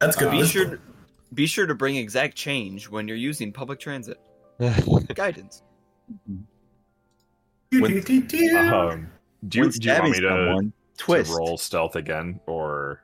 That's 0.00 0.16
good. 0.16 0.32
Be 0.32 0.38
wisdom. 0.38 0.68
sure, 0.68 0.78
be 1.32 1.46
sure 1.46 1.66
to 1.66 1.74
bring 1.74 1.96
exact 1.96 2.36
change 2.36 2.88
when 2.88 3.06
you're 3.06 3.16
using 3.16 3.52
public 3.52 3.78
transit. 3.78 4.20
Guidance. 5.14 5.62
When- 6.26 6.46
Do-do-do-do. 7.70 8.56
Um, 8.58 9.10
do 9.48 9.58
you, 9.58 9.70
do 9.70 9.88
you 9.88 9.94
want 9.94 10.04
me 10.10 10.20
to, 10.20 10.28
someone, 10.28 10.72
to 10.98 11.04
twist. 11.04 11.32
roll 11.32 11.56
stealth 11.56 11.96
again, 11.96 12.40
or 12.46 13.02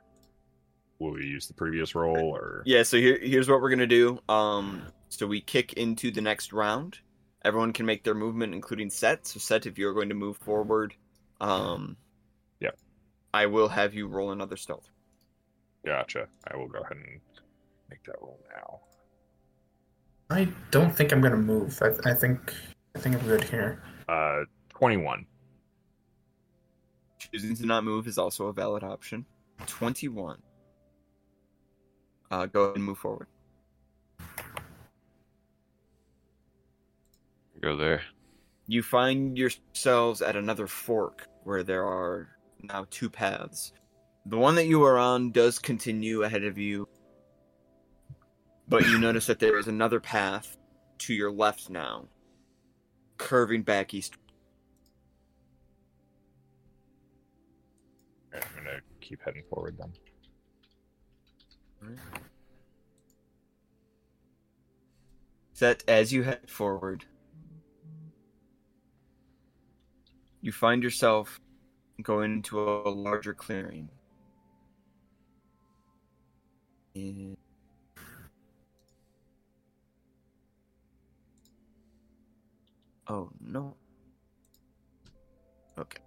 will 0.99 1.11
we 1.11 1.25
use 1.25 1.47
the 1.47 1.53
previous 1.53 1.95
roll? 1.95 2.17
Or 2.17 2.63
Yeah, 2.65 2.83
so 2.83 2.97
here, 2.97 3.17
here's 3.21 3.49
what 3.49 3.61
we're 3.61 3.69
gonna 3.69 3.87
do. 3.87 4.19
Um, 4.29 4.83
so 5.09 5.25
we 5.27 5.41
kick 5.41 5.73
into 5.73 6.11
the 6.11 6.21
next 6.21 6.53
round. 6.53 6.99
Everyone 7.45 7.71
can 7.73 7.85
make 7.85 8.03
their 8.03 8.15
movement, 8.15 8.53
including 8.53 8.89
Set. 8.89 9.25
So 9.25 9.39
Set, 9.39 9.65
if 9.65 9.77
you're 9.77 9.93
going 9.93 10.09
to 10.09 10.15
move 10.15 10.37
forward, 10.37 10.93
um, 11.41 11.95
Yep. 12.59 12.77
I 13.33 13.45
will 13.45 13.69
have 13.69 13.93
you 13.93 14.07
roll 14.07 14.31
another 14.31 14.57
stealth. 14.57 14.89
gotcha. 15.85 16.27
I 16.51 16.57
will 16.57 16.67
go 16.67 16.79
ahead 16.79 16.97
and 16.97 17.21
make 17.89 18.03
that 18.03 18.15
roll 18.21 18.39
now. 18.55 18.81
I 20.31 20.47
don't 20.69 20.95
think 20.95 21.11
I'm 21.11 21.21
gonna 21.21 21.37
move. 21.37 21.81
I, 21.81 22.11
I 22.11 22.13
think 22.13 22.53
I 22.95 22.99
think 22.99 23.15
I'm 23.15 23.25
good 23.25 23.43
here. 23.43 23.81
Uh, 24.07 24.41
twenty-one. 24.69 25.25
Choosing 27.17 27.55
to 27.55 27.65
not 27.65 27.83
move 27.83 28.07
is 28.07 28.17
also 28.19 28.47
a 28.47 28.53
valid 28.53 28.83
option. 28.83 29.25
Twenty-one. 29.65 30.39
Uh, 32.29 32.45
go 32.45 32.63
ahead 32.65 32.75
and 32.75 32.85
move 32.85 32.97
forward. 32.99 33.27
Go 37.61 37.75
there. 37.75 38.01
You 38.67 38.83
find 38.83 39.37
yourselves 39.37 40.21
at 40.21 40.35
another 40.35 40.67
fork 40.67 41.27
where 41.43 41.63
there 41.63 41.85
are 41.85 42.29
now 42.61 42.85
two 42.89 43.09
paths. 43.09 43.73
The 44.25 44.37
one 44.37 44.55
that 44.55 44.67
you 44.67 44.83
are 44.83 44.97
on 44.97 45.31
does 45.31 45.59
continue 45.59 46.23
ahead 46.23 46.43
of 46.43 46.57
you, 46.57 46.87
but 48.67 48.85
you 48.87 48.99
notice 48.99 49.25
that 49.25 49.39
there 49.39 49.57
is 49.57 49.67
another 49.67 49.99
path 49.99 50.57
to 50.99 51.13
your 51.13 51.31
left 51.31 51.69
now, 51.69 52.05
curving 53.17 53.63
back 53.63 53.93
east. 53.93 54.15
I'm 58.33 58.41
gonna 58.55 58.79
keep 59.01 59.21
heading 59.23 59.43
forward 59.49 59.77
then. 59.79 59.93
Set 65.53 65.83
as 65.87 66.13
you 66.13 66.23
head 66.23 66.49
forward, 66.49 67.05
you 70.41 70.51
find 70.51 70.83
yourself 70.83 71.39
going 72.01 72.31
into 72.33 72.59
a 72.59 72.89
larger 72.89 73.33
clearing. 73.33 73.89
And 76.95 77.37
Oh 83.09 83.29
no. 83.41 83.75
Okay. 85.77 86.01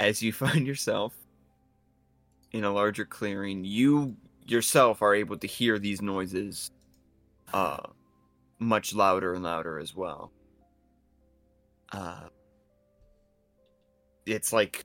As 0.00 0.22
you 0.22 0.32
find 0.32 0.66
yourself 0.66 1.14
in 2.50 2.64
a 2.64 2.72
larger 2.72 3.04
clearing, 3.04 3.64
you 3.64 4.16
yourself 4.44 5.00
are 5.02 5.14
able 5.14 5.38
to 5.38 5.46
hear 5.46 5.78
these 5.78 6.02
noises 6.02 6.72
uh 7.52 7.78
much 8.58 8.94
louder 8.94 9.34
and 9.34 9.44
louder 9.44 9.78
as 9.78 9.94
well. 9.94 10.32
Uh, 11.92 12.28
it's 14.26 14.52
like 14.52 14.84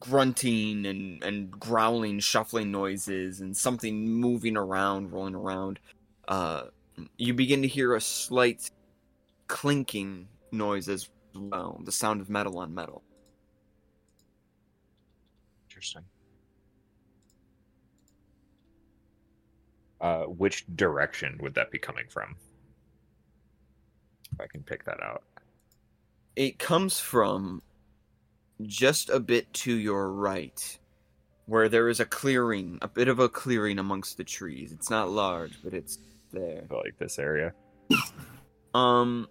grunting 0.00 0.86
and, 0.86 1.22
and 1.22 1.50
growling, 1.50 2.18
shuffling 2.20 2.70
noises, 2.70 3.40
and 3.40 3.56
something 3.56 4.08
moving 4.08 4.56
around, 4.56 5.12
rolling 5.12 5.34
around. 5.34 5.78
Uh, 6.26 6.64
you 7.16 7.34
begin 7.34 7.62
to 7.62 7.68
hear 7.68 7.94
a 7.94 8.00
slight 8.00 8.70
clinking 9.46 10.28
noise 10.50 10.88
as 10.88 11.08
well, 11.34 11.80
the 11.84 11.92
sound 11.92 12.20
of 12.20 12.28
metal 12.28 12.58
on 12.58 12.74
metal. 12.74 13.02
Interesting. 15.68 16.02
Uh, 20.00 20.24
which 20.24 20.64
direction 20.74 21.38
would 21.40 21.54
that 21.54 21.70
be 21.70 21.78
coming 21.78 22.06
from? 22.08 22.34
If 24.32 24.40
I 24.40 24.46
can 24.48 24.62
pick 24.62 24.84
that 24.84 25.00
out. 25.00 25.22
It 26.34 26.58
comes 26.58 26.98
from 26.98 27.62
just 28.60 29.08
a 29.10 29.18
bit 29.20 29.52
to 29.54 29.72
your 29.74 30.12
right, 30.12 30.78
where 31.46 31.68
there 31.68 31.88
is 31.88 32.00
a 32.00 32.04
clearing, 32.04 32.78
a 32.82 32.88
bit 32.88 33.08
of 33.08 33.18
a 33.18 33.28
clearing 33.28 33.78
amongst 33.78 34.16
the 34.16 34.24
trees. 34.24 34.72
It's 34.72 34.90
not 34.90 35.10
large, 35.10 35.58
but 35.62 35.72
it's 35.74 35.98
there. 36.32 36.64
I 36.70 36.74
like 36.74 36.98
this 36.98 37.18
area. 37.18 37.52
Um, 38.74 39.28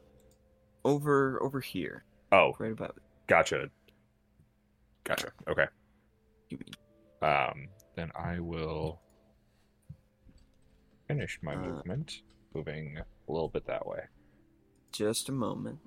over 0.86 1.42
over 1.42 1.60
here, 1.60 2.04
Oh, 2.32 2.54
right 2.60 2.72
about. 2.72 2.96
gotcha. 3.28 3.70
Gotcha. 5.04 5.32
Okay. 5.48 5.66
You 6.50 6.58
mean? 6.60 6.74
Um, 7.30 7.68
then 7.96 8.12
I 8.16 8.40
will 8.40 9.00
finish 11.08 11.40
my 11.42 11.56
Uh, 11.56 11.62
movement, 11.62 12.22
moving 12.54 12.98
a 12.98 13.32
little 13.32 13.50
bit 13.50 13.66
that 13.68 13.86
way. 13.88 14.02
Just 14.92 15.30
a 15.30 15.32
moment. 15.32 15.80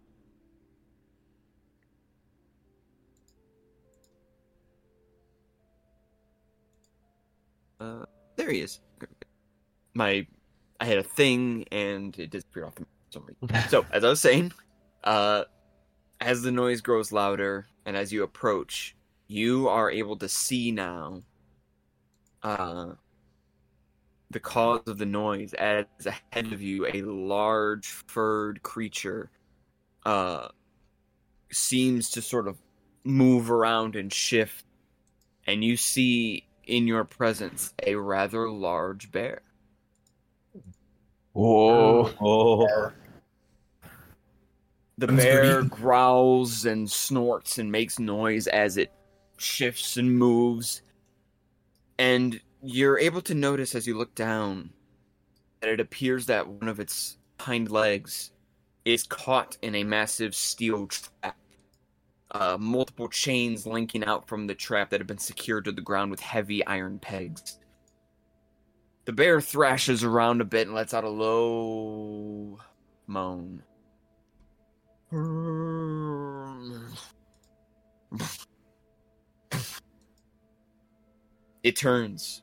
There 8.44 8.52
he 8.52 8.60
is. 8.60 8.80
My, 9.94 10.26
I 10.80 10.84
had 10.84 10.98
a 10.98 11.02
thing 11.02 11.64
and 11.72 12.16
it 12.18 12.30
disappeared 12.30 12.66
off 12.66 12.74
the 12.74 12.86
some 13.10 13.24
reason. 13.26 13.68
so 13.70 13.86
as 13.90 14.04
I 14.04 14.08
was 14.08 14.20
saying, 14.20 14.52
uh, 15.02 15.44
as 16.20 16.42
the 16.42 16.52
noise 16.52 16.80
grows 16.80 17.10
louder 17.10 17.66
and 17.86 17.96
as 17.96 18.12
you 18.12 18.22
approach, 18.22 18.96
you 19.28 19.68
are 19.68 19.90
able 19.90 20.16
to 20.16 20.28
see 20.28 20.72
now. 20.72 21.22
Uh, 22.42 22.92
the 24.30 24.40
cause 24.40 24.82
of 24.88 24.98
the 24.98 25.06
noise 25.06 25.54
as 25.54 25.86
ahead 26.04 26.52
of 26.52 26.60
you 26.60 26.86
a 26.86 27.02
large 27.02 27.86
furred 27.86 28.60
creature 28.64 29.30
uh 30.04 30.48
seems 31.52 32.10
to 32.10 32.20
sort 32.20 32.48
of 32.48 32.58
move 33.04 33.48
around 33.48 33.94
and 33.94 34.12
shift 34.12 34.64
and 35.46 35.62
you 35.62 35.76
see 35.76 36.44
in 36.66 36.86
your 36.86 37.04
presence 37.04 37.72
a 37.86 37.94
rather 37.94 38.50
large 38.50 39.10
bear 39.10 39.42
Whoa. 41.32 42.12
Oh, 42.20 42.92
the 44.98 45.08
bear 45.08 45.62
growls 45.64 46.64
and 46.64 46.88
snorts 46.88 47.58
and 47.58 47.72
makes 47.72 47.98
noise 47.98 48.46
as 48.46 48.76
it 48.76 48.92
shifts 49.36 49.96
and 49.96 50.16
moves 50.16 50.82
and 51.98 52.40
you're 52.62 52.98
able 52.98 53.20
to 53.22 53.34
notice 53.34 53.74
as 53.74 53.86
you 53.86 53.96
look 53.96 54.14
down 54.14 54.70
that 55.60 55.70
it 55.70 55.80
appears 55.80 56.26
that 56.26 56.46
one 56.46 56.68
of 56.68 56.80
its 56.80 57.18
hind 57.40 57.70
legs 57.70 58.32
is 58.84 59.02
caught 59.02 59.56
in 59.62 59.74
a 59.74 59.84
massive 59.84 60.34
steel 60.34 60.86
trap. 60.86 61.36
Uh, 62.34 62.56
multiple 62.58 63.08
chains 63.08 63.64
linking 63.64 64.02
out 64.04 64.26
from 64.26 64.48
the 64.48 64.54
trap 64.56 64.90
that 64.90 64.98
have 64.98 65.06
been 65.06 65.16
secured 65.16 65.64
to 65.64 65.70
the 65.70 65.80
ground 65.80 66.10
with 66.10 66.18
heavy 66.18 66.66
iron 66.66 66.98
pegs. 66.98 67.60
The 69.04 69.12
bear 69.12 69.40
thrashes 69.40 70.02
around 70.02 70.40
a 70.40 70.44
bit 70.44 70.66
and 70.66 70.74
lets 70.74 70.92
out 70.92 71.04
a 71.04 71.08
low 71.08 72.58
moan. 73.06 73.62
It 81.62 81.76
turns 81.76 82.42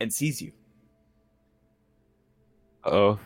and 0.00 0.12
sees 0.12 0.40
you. 0.40 0.52
Oh. 2.84 3.18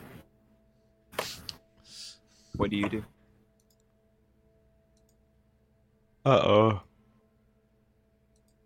What 2.56 2.70
do 2.70 2.76
you 2.76 2.88
do? 2.88 3.04
Uh 6.24 6.30
oh. 6.30 6.80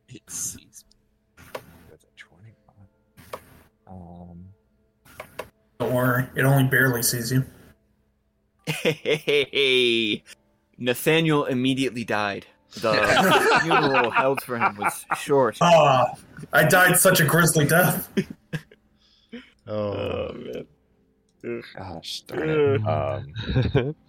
It 0.09 0.23
sees. 0.29 0.85
That's 1.91 2.05
a 2.05 2.09
25. 2.17 3.41
Um, 3.87 4.45
Don't 5.79 5.93
worry, 5.93 6.27
it 6.37 6.43
only 6.43 6.65
barely 6.65 7.03
sees 7.03 7.33
you. 7.33 7.45
Hey, 8.67 10.23
Nathaniel 10.79 11.45
immediately 11.47 12.05
died. 12.05 12.47
The 12.75 13.61
funeral 13.63 14.11
held 14.11 14.43
for 14.43 14.59
him 14.59 14.77
was 14.77 15.05
short. 15.19 15.57
Ah, 15.61 16.13
I 16.53 16.65
died 16.65 16.99
such 16.99 17.21
a 17.21 17.25
grisly 17.25 17.65
death. 17.65 18.13
Oh, 19.67 20.33
man. 20.33 21.63
gosh 21.77 22.21
darn 22.23 22.49
it. 22.51 22.87
Um, 22.87 23.95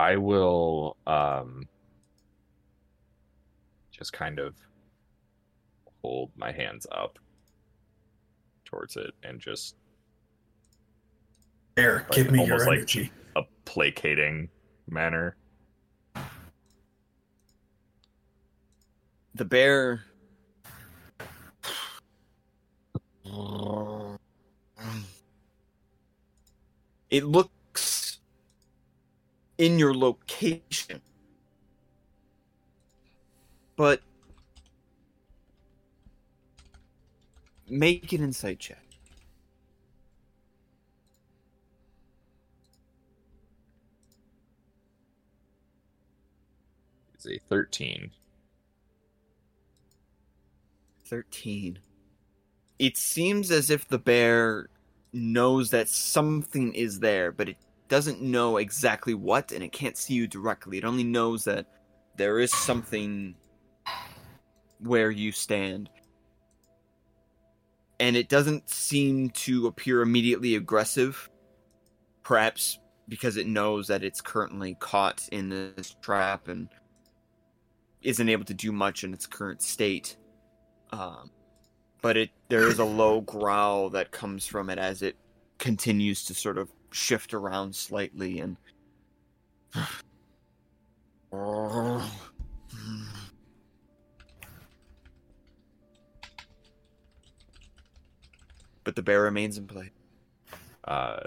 I 0.00 0.16
will 0.16 0.96
um, 1.06 1.68
just 3.90 4.14
kind 4.14 4.38
of 4.38 4.54
hold 6.02 6.30
my 6.36 6.50
hands 6.52 6.86
up 6.90 7.18
towards 8.64 8.96
it 8.96 9.10
and 9.22 9.38
just 9.38 9.76
Here, 11.76 12.06
Like, 12.08 12.12
give 12.16 12.30
me 12.30 12.38
your 12.46 12.54
almost 12.54 12.66
like- 12.68 12.78
energy. 12.78 13.12
a 13.36 13.42
placating 13.66 14.48
manner. 14.88 15.36
The 19.34 19.44
bear. 19.44 20.04
It 27.10 27.24
looks 27.24 27.50
in 29.60 29.78
your 29.78 29.92
location, 29.92 31.02
but 33.76 34.00
make 37.68 38.10
an 38.14 38.24
insight 38.24 38.58
check. 38.58 38.82
It's 47.12 47.26
a 47.26 47.38
13. 47.50 48.12
13. 51.04 51.78
It 52.78 52.96
seems 52.96 53.50
as 53.50 53.68
if 53.68 53.86
the 53.86 53.98
bear 53.98 54.70
knows 55.12 55.68
that 55.68 55.90
something 55.90 56.72
is 56.72 57.00
there, 57.00 57.30
but 57.30 57.50
it 57.50 57.58
doesn't 57.90 58.22
know 58.22 58.56
exactly 58.56 59.12
what, 59.12 59.52
and 59.52 59.62
it 59.62 59.72
can't 59.72 59.96
see 59.96 60.14
you 60.14 60.26
directly. 60.26 60.78
It 60.78 60.84
only 60.84 61.04
knows 61.04 61.44
that 61.44 61.66
there 62.16 62.38
is 62.38 62.54
something 62.54 63.34
where 64.78 65.10
you 65.10 65.32
stand. 65.32 65.90
And 67.98 68.16
it 68.16 68.30
doesn't 68.30 68.70
seem 68.70 69.30
to 69.30 69.66
appear 69.66 70.00
immediately 70.00 70.54
aggressive, 70.54 71.28
perhaps 72.22 72.78
because 73.08 73.36
it 73.36 73.46
knows 73.46 73.88
that 73.88 74.04
it's 74.04 74.20
currently 74.20 74.76
caught 74.78 75.28
in 75.32 75.50
this 75.50 75.96
trap 76.00 76.46
and 76.48 76.68
isn't 78.02 78.28
able 78.28 78.44
to 78.44 78.54
do 78.54 78.70
much 78.70 79.02
in 79.02 79.12
its 79.12 79.26
current 79.26 79.60
state. 79.60 80.16
Um, 80.92 81.30
but 82.02 82.16
it 82.16 82.30
there 82.48 82.68
is 82.68 82.78
a 82.78 82.84
low 82.84 83.20
growl 83.20 83.90
that 83.90 84.12
comes 84.12 84.46
from 84.46 84.70
it 84.70 84.78
as 84.78 85.02
it 85.02 85.16
continues 85.58 86.24
to 86.26 86.34
sort 86.34 86.56
of 86.56 86.70
shift 86.92 87.34
around 87.34 87.74
slightly 87.74 88.40
and 88.40 88.56
but 98.84 98.96
the 98.96 99.02
bear 99.02 99.22
remains 99.22 99.58
in 99.58 99.66
play. 99.66 99.90
Uh, 100.84 101.20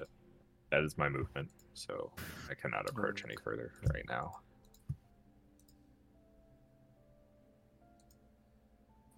that 0.72 0.84
is 0.84 0.98
my 0.98 1.08
movement, 1.08 1.50
so 1.74 2.12
I 2.50 2.54
cannot 2.56 2.90
approach 2.90 3.24
any 3.24 3.36
further 3.44 3.72
right 3.94 4.04
now. 4.10 4.40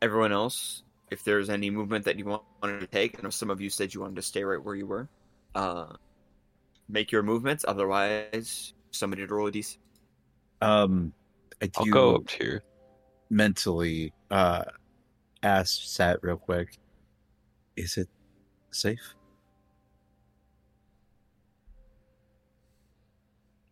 Everyone 0.01 0.31
else, 0.31 0.83
if 1.09 1.23
there's 1.23 1.49
any 1.49 1.71
movement 1.71 2.05
that 2.05 2.19
you 2.19 2.25
want- 2.25 2.43
wanted 2.61 2.81
to 2.81 2.87
take, 2.87 3.17
I 3.17 3.23
know 3.23 3.29
some 3.29 3.49
of 3.49 3.59
you 3.59 3.69
said 3.69 3.93
you 3.93 4.01
wanted 4.01 4.17
to 4.17 4.21
stay 4.21 4.43
right 4.43 4.61
where 4.61 4.75
you 4.75 4.85
were. 4.85 5.09
Uh, 5.55 5.95
make 6.87 7.11
your 7.11 7.23
movements. 7.23 7.65
Otherwise, 7.67 8.73
somebody 8.91 9.25
to 9.25 9.33
roll 9.33 9.47
a 9.47 9.51
d6. 9.51 9.77
Um, 10.61 11.13
I 11.61 11.69
I'll 11.77 11.85
do 11.85 11.91
go 11.91 12.15
up 12.15 12.29
here. 12.29 12.63
mentally 13.29 14.13
uh 14.31 14.63
ask 15.43 15.81
Sat 15.83 16.19
real 16.23 16.37
quick. 16.37 16.77
Is 17.75 17.97
it 17.97 18.09
safe? 18.71 19.15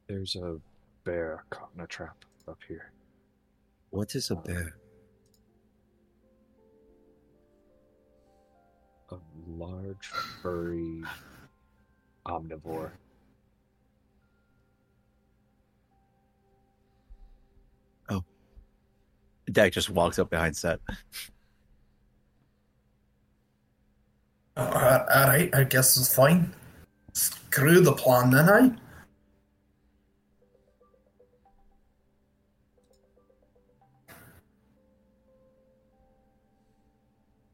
There's 0.07 0.35
a 0.35 0.57
bear 1.03 1.45
caught 1.49 1.69
in 1.75 1.81
a 1.81 1.87
trap 1.87 2.25
up 2.47 2.59
here. 2.67 2.91
What 3.89 4.15
is 4.15 4.31
a 4.31 4.35
bear? 4.35 4.75
A 9.09 9.17
large, 9.47 10.07
furry 10.41 11.03
omnivore. 12.27 12.91
Dak 19.51 19.73
just 19.73 19.89
walks 19.89 20.19
up 20.19 20.29
behind 20.29 20.55
Sat. 20.55 20.79
Alright, 24.57 25.01
alright, 25.09 25.55
I 25.55 25.63
guess 25.63 25.97
it's 25.97 26.13
fine. 26.13 26.53
Screw 27.13 27.81
the 27.81 27.93
plan 27.93 28.29
then, 28.29 28.49
eh? 28.49 28.69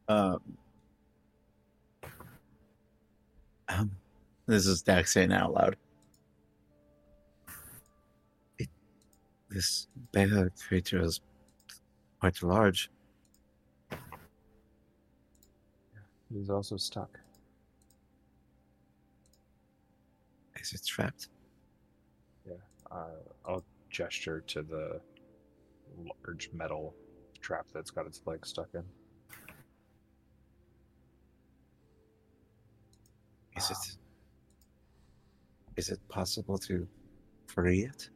Um, 0.08 0.40
um, 3.68 3.90
this 4.46 4.66
is 4.66 4.82
Dak 4.82 5.06
saying 5.06 5.32
out 5.32 5.54
loud. 5.54 5.76
It, 8.58 8.68
this 9.48 9.86
bear 10.10 10.50
creature 10.66 11.00
is 11.00 11.20
quite 12.20 12.42
large. 12.42 12.90
He's 16.32 16.50
also 16.50 16.76
stuck. 16.76 17.18
Is 20.60 20.72
it 20.72 20.82
trapped? 20.86 21.28
Uh, 22.90 23.06
I'll 23.46 23.64
gesture 23.88 24.40
to 24.40 24.62
the 24.62 25.00
large 26.24 26.50
metal 26.52 26.94
trap 27.40 27.66
that's 27.72 27.90
got 27.90 28.06
its 28.06 28.20
leg 28.26 28.46
stuck 28.46 28.68
in. 28.74 28.84
Is 33.56 33.70
it? 33.70 33.96
Is 35.76 35.88
it 35.88 36.00
possible 36.08 36.58
to 36.58 36.86
free 37.46 37.84
it? 37.84 38.10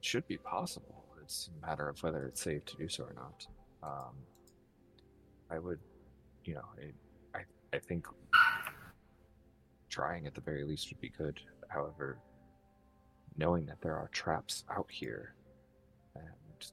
It 0.00 0.06
should 0.06 0.26
be 0.26 0.38
possible. 0.38 1.04
It's 1.22 1.50
a 1.62 1.66
matter 1.66 1.86
of 1.86 2.02
whether 2.02 2.24
it's 2.24 2.40
safe 2.40 2.64
to 2.64 2.76
do 2.78 2.88
so 2.88 3.04
or 3.04 3.12
not. 3.12 3.46
Um, 3.82 4.14
I 5.50 5.58
would, 5.58 5.78
you 6.44 6.54
know, 6.54 6.64
it, 6.78 6.94
I 7.34 7.40
I 7.74 7.78
think 7.78 8.06
trying 9.90 10.26
at 10.26 10.34
the 10.34 10.40
very 10.40 10.64
least 10.64 10.88
would 10.90 11.02
be 11.02 11.10
good. 11.10 11.38
However, 11.68 12.18
knowing 13.36 13.66
that 13.66 13.82
there 13.82 13.94
are 13.94 14.08
traps 14.08 14.64
out 14.74 14.88
here, 14.90 15.34
and 16.16 16.24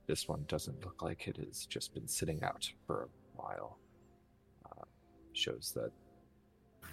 this 0.08 0.30
one 0.30 0.46
doesn't 0.48 0.86
look 0.86 1.02
like 1.02 1.28
it 1.28 1.36
has 1.36 1.66
just 1.66 1.94
been 1.94 2.08
sitting 2.08 2.42
out 2.44 2.72
for 2.86 3.04
a 3.04 3.42
while, 3.42 3.78
uh, 4.72 4.86
shows 5.34 5.74
that 5.76 5.92
you 6.82 6.90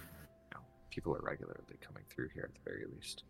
know, 0.53 0.59
people 0.89 1.15
are 1.15 1.21
regularly 1.21 1.77
coming 1.79 2.03
through 2.09 2.27
here 2.33 2.43
at 2.43 2.53
the 2.53 2.69
very 2.69 2.85
least. 2.93 3.23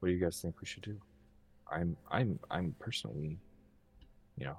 What 0.00 0.08
do 0.08 0.14
you 0.14 0.20
guys 0.20 0.40
think 0.40 0.60
we 0.60 0.66
should 0.66 0.82
do? 0.82 0.96
I'm 1.70 1.96
I'm 2.10 2.38
I'm 2.50 2.74
personally, 2.78 3.38
you 4.36 4.46
know, 4.46 4.58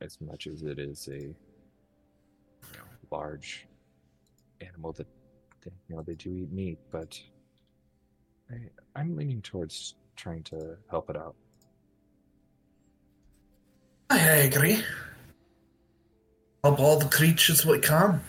as 0.00 0.18
much 0.20 0.46
as 0.46 0.62
it 0.62 0.78
is 0.78 1.08
a 1.08 1.18
you 1.20 1.34
know, 2.74 2.84
large 3.10 3.66
animal 4.60 4.92
that 4.92 5.06
they, 5.64 5.72
you 5.88 5.96
know 5.96 6.02
they 6.02 6.14
do 6.14 6.30
eat 6.30 6.52
meat, 6.52 6.78
but 6.90 7.20
I 8.50 8.56
I'm 8.94 9.16
leaning 9.16 9.42
towards 9.42 9.94
trying 10.16 10.44
to 10.44 10.76
help 10.88 11.10
it 11.10 11.16
out. 11.16 11.34
I 14.10 14.18
agree. 14.18 14.82
Help 16.62 16.78
all 16.78 16.98
the 16.98 17.08
creatures 17.08 17.66
we 17.66 17.80
can. 17.80 18.20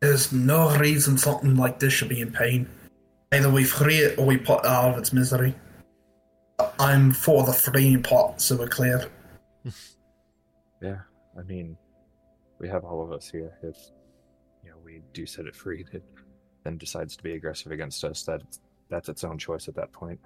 There's 0.00 0.32
no 0.32 0.76
reason 0.76 1.16
something 1.16 1.56
like 1.56 1.80
this 1.80 1.92
should 1.94 2.10
be 2.10 2.20
in 2.20 2.30
pain. 2.30 2.68
Either 3.32 3.50
we 3.50 3.64
free 3.64 3.98
it 3.98 4.18
or 4.18 4.24
we 4.26 4.36
put 4.36 4.60
it 4.60 4.66
out 4.66 4.92
of 4.92 4.98
its 4.98 5.12
misery. 5.12 5.54
I'm 6.78 7.12
for 7.12 7.44
the 7.44 7.52
freeing 7.52 8.02
part, 8.02 8.40
so 8.40 8.56
we're 8.56 8.68
clear. 8.68 9.08
Yeah, 10.80 10.98
I 11.36 11.42
mean, 11.42 11.76
we 12.60 12.68
have 12.68 12.84
all 12.84 13.02
of 13.02 13.10
us 13.10 13.28
here. 13.28 13.52
If 13.64 13.76
you 14.62 14.70
know 14.70 14.76
we 14.84 15.02
do 15.12 15.26
set 15.26 15.46
it 15.46 15.56
free, 15.56 15.84
it 15.92 16.04
then 16.62 16.78
decides 16.78 17.16
to 17.16 17.22
be 17.24 17.32
aggressive 17.32 17.72
against 17.72 18.04
us. 18.04 18.22
That 18.22 18.42
that's 18.88 19.08
its 19.08 19.24
own 19.24 19.38
choice 19.38 19.66
at 19.66 19.74
that 19.74 19.90
point. 19.92 20.20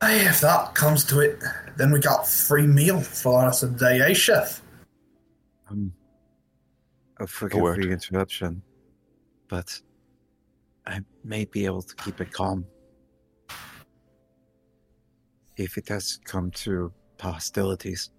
Hey, 0.00 0.26
if 0.26 0.40
that 0.40 0.74
comes 0.74 1.04
to 1.06 1.20
it, 1.20 1.42
then 1.76 1.92
we 1.92 2.00
got 2.00 2.26
free 2.26 2.66
meal 2.66 3.00
for 3.00 3.40
us 3.40 3.62
rest 3.62 3.62
of 3.64 3.78
the 3.78 3.84
day, 3.84 4.00
eh, 4.00 4.12
chef? 4.12 4.62
Um, 5.70 5.92
uh, 7.20 7.26
forgive 7.26 7.60
word. 7.60 7.82
the 7.82 7.90
interruption, 7.90 8.62
but 9.48 9.80
I 10.86 11.00
may 11.24 11.44
be 11.44 11.64
able 11.64 11.82
to 11.82 11.94
keep 11.96 12.20
it 12.20 12.32
calm. 12.32 12.66
If 15.56 15.76
it 15.76 15.86
does 15.86 16.18
come 16.24 16.50
to 16.52 16.92
hostilities. 17.20 18.10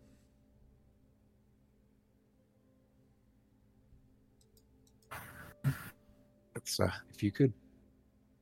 It's 6.56 6.80
uh, 6.80 6.90
If 7.14 7.22
you 7.22 7.32
could, 7.32 7.52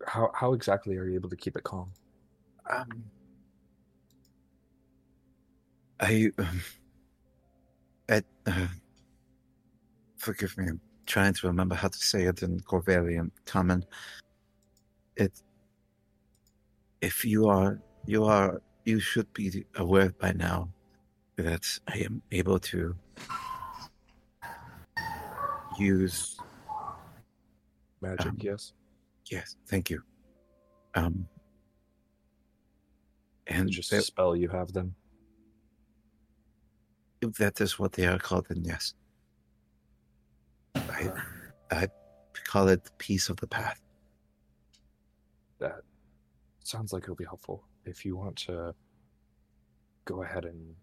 how 0.06 0.32
how 0.36 0.54
exactly 0.54 0.98
are 0.98 1.06
you 1.06 1.16
able 1.16 1.30
to 1.30 1.36
keep 1.36 1.56
it 1.56 1.64
calm? 1.64 1.92
um, 2.70 3.04
I, 6.00 6.32
um, 6.38 6.62
at, 8.10 8.26
uh, 8.46 8.68
forgive 10.18 10.58
me, 10.58 10.68
I'm 10.70 10.82
trying 11.12 11.34
to 11.34 11.48
remember 11.48 11.76
how 11.76 11.90
to 11.90 11.98
say 11.98 12.24
it 12.24 12.42
in 12.42 12.62
Khorvairian 12.62 13.32
common. 13.46 13.84
It, 15.18 15.34
if 17.02 17.26
you 17.26 17.50
are, 17.50 17.82
you 18.06 18.24
are, 18.24 18.62
you 18.86 19.02
should 19.02 19.32
be 19.34 19.66
aware 19.76 20.14
by 20.20 20.32
now 20.32 20.70
that 21.36 21.66
I 21.94 21.98
am 22.08 22.22
able 22.32 22.60
to 22.72 22.96
use, 25.78 26.40
Magic, 28.02 28.28
Um, 28.28 28.38
yes. 28.40 28.74
yes, 29.30 29.58
thank 29.68 29.90
you. 29.90 30.02
Um, 30.96 31.28
and 33.48 33.70
just 33.70 33.92
spell 34.08 34.34
you 34.36 34.48
have 34.48 34.72
them. 34.72 34.96
If 37.22 37.34
that 37.34 37.60
is 37.60 37.78
what 37.78 37.92
they 37.92 38.06
are 38.08 38.18
called, 38.18 38.48
then 38.48 38.64
yes. 38.64 38.94
I, 40.76 41.12
I 41.72 41.88
call 42.46 42.68
it 42.68 42.84
the 42.84 42.92
piece 42.98 43.30
of 43.30 43.38
the 43.38 43.48
path. 43.48 43.82
That 45.60 45.82
sounds 46.64 46.94
like 46.94 47.04
it'll 47.04 47.16
be 47.16 47.26
helpful. 47.26 47.64
If 47.86 48.06
you 48.06 48.16
want 48.16 48.36
to 48.48 48.74
go 50.06 50.24
ahead 50.24 50.46
and 50.46 50.76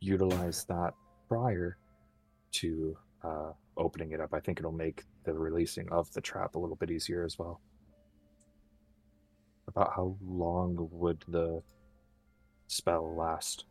utilize 0.00 0.64
that 0.64 0.94
prior 1.28 1.78
to 2.52 2.96
uh, 3.22 3.52
opening 3.76 4.12
it 4.12 4.20
up, 4.20 4.32
I 4.32 4.40
think 4.40 4.58
it'll 4.58 4.72
make 4.72 5.04
the 5.24 5.32
releasing 5.32 5.88
of 5.90 6.12
the 6.12 6.20
trap 6.20 6.54
a 6.54 6.58
little 6.58 6.76
bit 6.76 6.90
easier 6.90 7.24
as 7.24 7.38
well. 7.38 7.60
About 9.66 9.92
how 9.94 10.16
long 10.24 10.88
would 10.92 11.22
the 11.28 11.62
spell 12.66 13.14
last? 13.14 13.64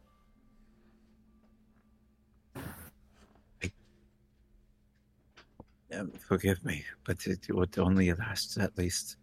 Um, 5.93 6.11
forgive 6.11 6.63
me, 6.65 6.83
but 7.05 7.25
it 7.25 7.47
would 7.49 7.77
only 7.79 8.11
last 8.13 8.57
at 8.57 8.77
least 8.77 9.17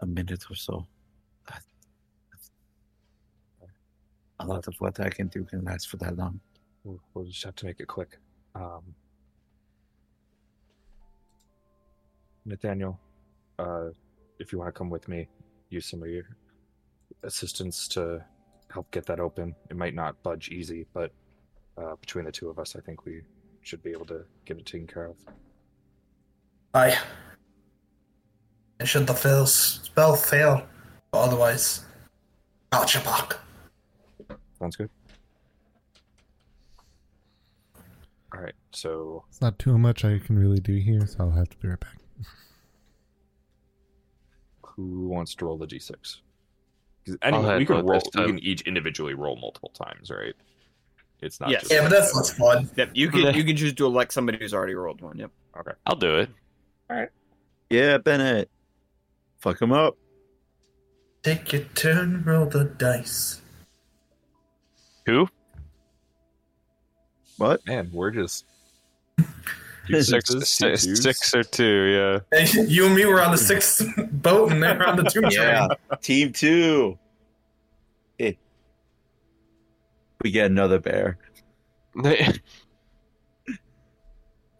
a 0.00 0.06
minute 0.06 0.44
or 0.50 0.56
so. 0.56 0.86
A 4.40 4.46
lot 4.46 4.68
of 4.68 4.74
what 4.78 5.00
I 5.00 5.10
can 5.10 5.26
do 5.28 5.44
can 5.44 5.64
last 5.64 5.88
for 5.88 5.96
that 5.96 6.16
long. 6.16 6.40
We'll, 6.84 7.24
just 7.24 7.44
have 7.44 7.56
to 7.56 7.66
make 7.66 7.80
it 7.80 7.88
quick. 7.88 8.18
Um, 8.54 8.94
Nathaniel, 12.44 12.98
uh, 13.58 13.88
if 14.38 14.52
you 14.52 14.58
want 14.58 14.68
to 14.68 14.78
come 14.78 14.90
with 14.90 15.08
me, 15.08 15.28
use 15.70 15.86
some 15.86 16.02
of 16.02 16.08
your 16.08 16.24
assistance 17.24 17.88
to 17.88 18.24
help 18.72 18.90
get 18.92 19.06
that 19.06 19.18
open. 19.18 19.56
It 19.70 19.76
might 19.76 19.94
not 19.94 20.22
budge 20.22 20.50
easy, 20.50 20.86
but 20.94 21.12
uh, 21.76 21.96
between 21.96 22.24
the 22.24 22.32
two 22.32 22.48
of 22.48 22.58
us, 22.58 22.76
I 22.76 22.80
think 22.80 23.04
we 23.04 23.22
should 23.62 23.82
be 23.82 23.90
able 23.90 24.06
to 24.06 24.24
get 24.44 24.56
it 24.56 24.66
taken 24.66 24.86
care 24.86 25.06
of. 25.06 25.16
Aye. 26.74 26.96
And 28.80 28.88
should 28.88 29.06
the 29.06 29.14
fail 29.14 29.46
spell 29.46 30.14
fail, 30.14 30.66
but 31.10 31.18
otherwise, 31.20 31.84
got 32.70 32.92
your 32.94 33.02
back. 33.02 33.34
Sounds 34.58 34.76
good. 34.76 34.90
All 38.34 38.40
right, 38.42 38.54
so 38.72 39.24
It's 39.30 39.40
not 39.40 39.58
too 39.58 39.78
much 39.78 40.04
I 40.04 40.18
can 40.18 40.38
really 40.38 40.60
do 40.60 40.74
here, 40.76 41.06
so 41.06 41.16
I'll 41.20 41.30
have 41.30 41.48
to 41.48 41.56
be 41.58 41.68
right 41.68 41.80
back. 41.80 41.94
who 44.62 45.08
wants 45.08 45.34
to 45.34 45.44
roll 45.44 45.56
the 45.58 45.66
d6? 45.66 45.90
Because 47.04 47.18
I'll 47.22 47.40
we 47.42 47.48
handle 47.48 47.66
can 47.66 47.76
it 47.78 47.82
roll. 47.82 47.98
this 47.98 48.04
We 48.14 48.20
time. 48.20 48.26
can 48.28 48.38
each 48.40 48.60
individually 48.60 49.14
roll 49.14 49.34
multiple 49.36 49.70
times, 49.70 50.08
right? 50.10 50.34
It's 51.20 51.40
not 51.40 51.50
Yes. 51.50 51.62
just 51.62 51.72
Yeah, 51.72 51.82
but 51.82 51.88
that's 51.90 52.14
less 52.14 52.32
fun. 52.32 52.70
Yep, 52.76 52.90
you 52.94 53.08
can 53.10 53.34
you 53.34 53.42
can 53.42 53.56
choose 53.56 53.72
to 53.74 53.86
elect 53.86 54.12
somebody 54.12 54.38
who's 54.38 54.54
already 54.54 54.74
rolled 54.74 55.00
one. 55.00 55.18
Yep. 55.18 55.30
Okay. 55.58 55.72
I'll 55.86 55.96
do 55.96 56.14
it. 56.18 56.30
Yeah, 57.70 57.98
Bennett. 57.98 58.48
Fuck 59.38 59.60
him 59.60 59.72
up. 59.72 59.96
Take 61.22 61.52
your 61.52 61.62
turn, 61.74 62.24
roll 62.24 62.46
the 62.46 62.64
dice. 62.64 63.42
Who? 65.06 65.28
What? 67.36 67.64
Man, 67.66 67.90
we're 67.92 68.10
just 68.10 68.46
Six, 69.88 70.28
Two 70.28 70.40
six, 70.42 70.84
twos? 70.84 71.02
six 71.02 71.34
or 71.34 71.42
two, 71.42 72.20
yeah. 72.32 72.38
Hey, 72.44 72.62
you 72.66 72.84
and 72.84 72.94
me 72.94 73.06
were 73.06 73.22
on 73.22 73.30
the 73.30 73.38
sixth 73.38 73.82
boat, 74.12 74.52
and 74.52 74.62
they're 74.62 74.86
on 74.86 74.96
the 74.96 75.04
two. 75.04 75.22
Yeah, 75.30 75.66
team 76.02 76.30
two. 76.32 76.98
It. 78.18 78.36
We 80.22 80.30
get 80.30 80.50
another 80.50 80.78
bear. 80.78 81.16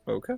okay. 0.08 0.34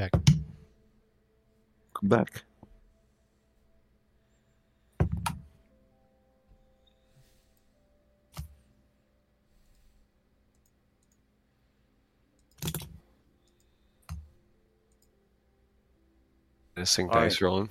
Back. 0.00 0.12
Come 1.92 2.08
back. 2.08 2.42
Missing 16.78 17.10
All 17.10 17.14
dice 17.20 17.42
rolling. 17.42 17.68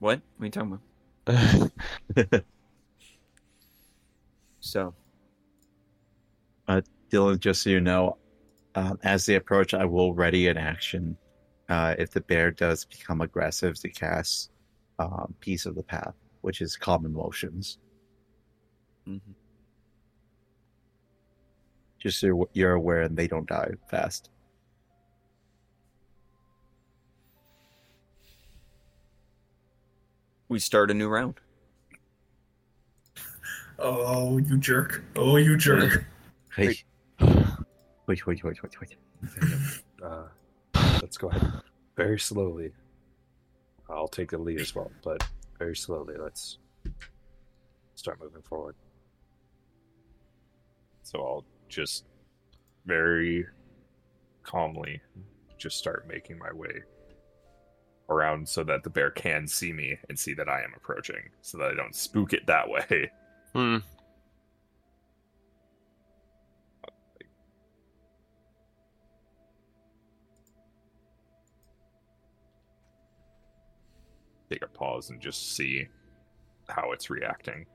What? 0.00 0.20
What 0.36 0.42
are 0.42 0.46
you 0.46 0.50
talking 0.50 0.80
about? 1.26 2.44
So 4.58 4.94
uh, 6.66 6.80
Dylan, 7.10 7.38
just 7.38 7.62
so 7.62 7.70
you 7.70 7.80
know, 7.80 8.16
um, 8.74 8.98
as 9.04 9.26
they 9.26 9.34
approach, 9.36 9.74
I 9.74 9.84
will 9.84 10.14
ready 10.14 10.48
an 10.48 10.58
action. 10.58 11.16
Uh, 11.68 11.94
if 11.98 12.10
the 12.10 12.20
bear 12.22 12.50
does 12.50 12.84
become 12.84 13.20
aggressive 13.20 13.78
to 13.80 13.88
cast 13.88 14.50
um, 14.98 15.34
piece 15.40 15.64
of 15.66 15.74
the 15.74 15.82
path, 15.82 16.14
which 16.42 16.60
is 16.60 16.76
common 16.76 17.12
motions. 17.12 17.78
mhm. 19.08 19.20
Just 21.98 22.20
so 22.20 22.26
you're- 22.26 22.50
you're 22.52 22.72
aware 22.74 23.00
and 23.02 23.16
they 23.16 23.26
don't 23.26 23.48
die 23.48 23.70
fast. 23.90 24.30
we 30.48 30.58
start 30.58 30.90
a 30.90 30.94
new 30.94 31.08
round. 31.08 31.34
Oh, 33.78 34.38
you 34.38 34.56
jerk. 34.58 35.02
Oh, 35.16 35.36
you 35.36 35.56
jerk. 35.56 36.04
Hey. 36.54 36.76
Wait, 38.06 38.26
wait, 38.26 38.44
wait, 38.44 38.62
wait, 38.62 38.80
wait. 38.80 38.96
Uh, 40.02 40.24
let's 41.00 41.16
go 41.16 41.28
ahead. 41.28 41.62
Very 41.96 42.18
slowly. 42.18 42.72
I'll 43.88 44.08
take 44.08 44.30
the 44.30 44.38
lead 44.38 44.60
as 44.60 44.74
well, 44.74 44.90
but 45.02 45.26
very 45.58 45.76
slowly. 45.76 46.14
Let's 46.18 46.58
start 47.94 48.20
moving 48.20 48.42
forward. 48.42 48.74
So 51.02 51.20
I'll 51.20 51.44
just 51.68 52.04
very 52.86 53.46
calmly 54.42 55.00
just 55.56 55.78
start 55.78 56.06
making 56.06 56.38
my 56.38 56.52
way 56.52 56.82
around 58.10 58.46
so 58.46 58.62
that 58.64 58.82
the 58.82 58.90
bear 58.90 59.10
can 59.10 59.46
see 59.46 59.72
me 59.72 59.98
and 60.08 60.18
see 60.18 60.34
that 60.34 60.48
I 60.48 60.62
am 60.62 60.74
approaching, 60.76 61.30
so 61.40 61.56
that 61.58 61.70
I 61.70 61.74
don't 61.74 61.94
spook 61.94 62.34
it 62.34 62.46
that 62.46 62.68
way. 62.68 63.10
Hmm. 63.54 63.78
Take 74.84 74.92
pause 74.92 75.10
and 75.10 75.20
just 75.20 75.56
see 75.56 75.88
how 76.68 76.92
it's 76.92 77.10
reacting. 77.10 77.66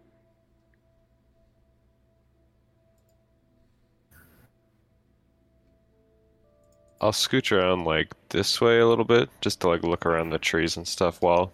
I'll 7.01 7.11
scooch 7.13 7.51
around 7.55 7.85
like 7.85 8.13
this 8.29 8.59
way 8.59 8.79
a 8.79 8.87
little 8.87 9.05
bit 9.05 9.29
just 9.39 9.61
to 9.61 9.69
like 9.69 9.83
look 9.83 10.05
around 10.05 10.31
the 10.31 10.37
trees 10.37 10.75
and 10.75 10.85
stuff 10.87 11.21
while 11.21 11.53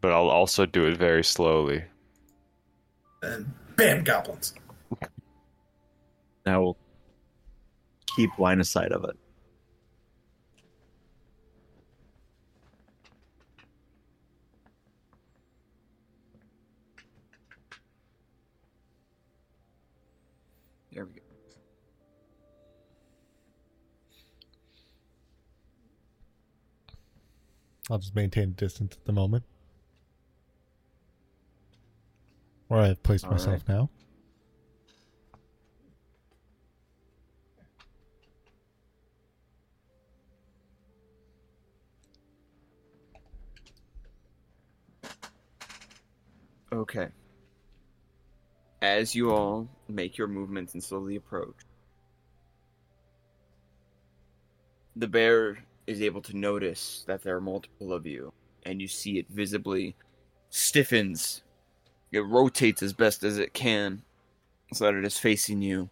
but 0.00 0.12
I'll 0.12 0.28
also 0.30 0.64
do 0.64 0.86
it 0.86 0.96
very 0.96 1.24
slowly. 1.24 1.84
And 3.22 3.52
bam, 3.76 4.04
goblins. 4.04 4.54
Now 6.46 6.62
we'll 6.62 6.76
keep 8.16 8.38
line 8.38 8.60
of 8.60 8.66
sight 8.66 8.92
of 8.92 9.04
it. 9.04 9.16
I'll 27.90 27.98
just 27.98 28.14
maintain 28.14 28.52
distance 28.52 28.96
at 28.96 29.04
the 29.04 29.12
moment. 29.12 29.42
Where 32.68 32.80
I've 32.80 33.02
placed 33.02 33.24
All 33.24 33.32
myself 33.32 33.64
now. 33.68 33.90
Okay. 46.72 47.08
As 48.80 49.16
you 49.16 49.32
all 49.32 49.68
make 49.88 50.16
your 50.16 50.28
movements 50.28 50.74
and 50.74 50.82
slowly 50.82 51.16
approach, 51.16 51.56
the 54.94 55.08
bear 55.08 55.58
is 55.90 56.00
able 56.00 56.22
to 56.22 56.36
notice 56.36 57.04
that 57.08 57.22
there 57.22 57.36
are 57.36 57.40
multiple 57.40 57.92
of 57.92 58.06
you, 58.06 58.32
and 58.64 58.80
you 58.80 58.86
see 58.86 59.18
it 59.18 59.26
visibly 59.28 59.96
stiffens. 60.48 61.42
It 62.12 62.20
rotates 62.20 62.82
as 62.82 62.92
best 62.92 63.24
as 63.24 63.38
it 63.38 63.54
can 63.54 64.02
so 64.72 64.84
that 64.84 64.94
it 64.94 65.04
is 65.04 65.18
facing 65.18 65.60
you 65.60 65.90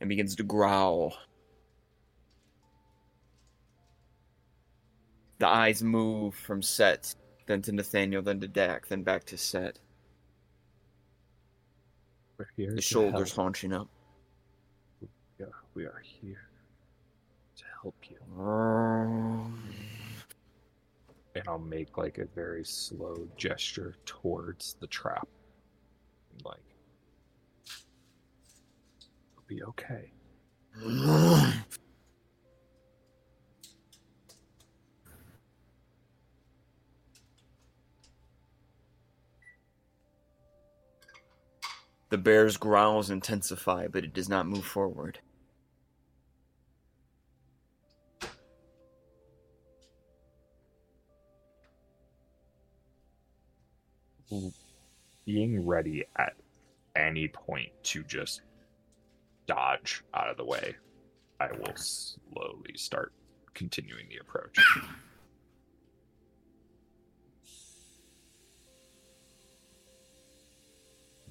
and 0.00 0.08
begins 0.08 0.36
to 0.36 0.44
growl. 0.44 1.16
The 5.38 5.48
eyes 5.48 5.82
move 5.82 6.34
from 6.34 6.62
Set, 6.62 7.14
then 7.46 7.62
to 7.62 7.72
Nathaniel, 7.72 8.22
then 8.22 8.40
to 8.40 8.48
Dak, 8.48 8.86
then 8.86 9.02
back 9.02 9.24
to 9.24 9.36
Set. 9.36 9.78
We're 12.38 12.48
here. 12.56 12.74
The 12.74 12.80
shoulders 12.80 13.30
help. 13.30 13.44
haunching 13.44 13.72
up. 13.72 13.88
Yeah, 15.38 15.46
we 15.74 15.84
are 15.84 16.00
here 16.02 16.48
to 17.56 17.64
help 17.82 17.96
you. 18.08 18.15
And 18.38 19.48
I'll 21.48 21.58
make 21.58 21.96
like 21.96 22.18
a 22.18 22.26
very 22.26 22.64
slow 22.64 23.26
gesture 23.36 23.94
towards 24.04 24.74
the 24.74 24.86
trap. 24.86 25.26
Like, 26.44 26.60
it'll 29.32 29.46
be 29.46 29.62
okay. 29.62 30.12
The 42.08 42.18
bear's 42.18 42.56
growls 42.56 43.10
intensify, 43.10 43.88
but 43.88 44.04
it 44.04 44.12
does 44.12 44.28
not 44.28 44.46
move 44.46 44.64
forward. 44.64 45.18
Being 55.24 55.66
ready 55.66 56.04
at 56.16 56.34
any 56.96 57.28
point 57.28 57.70
to 57.84 58.02
just 58.04 58.42
dodge 59.46 60.02
out 60.14 60.28
of 60.28 60.36
the 60.36 60.44
way, 60.44 60.74
I 61.40 61.52
will 61.52 61.76
slowly 61.76 62.74
start 62.76 63.12
continuing 63.54 64.08
the 64.08 64.18
approach. 64.18 64.58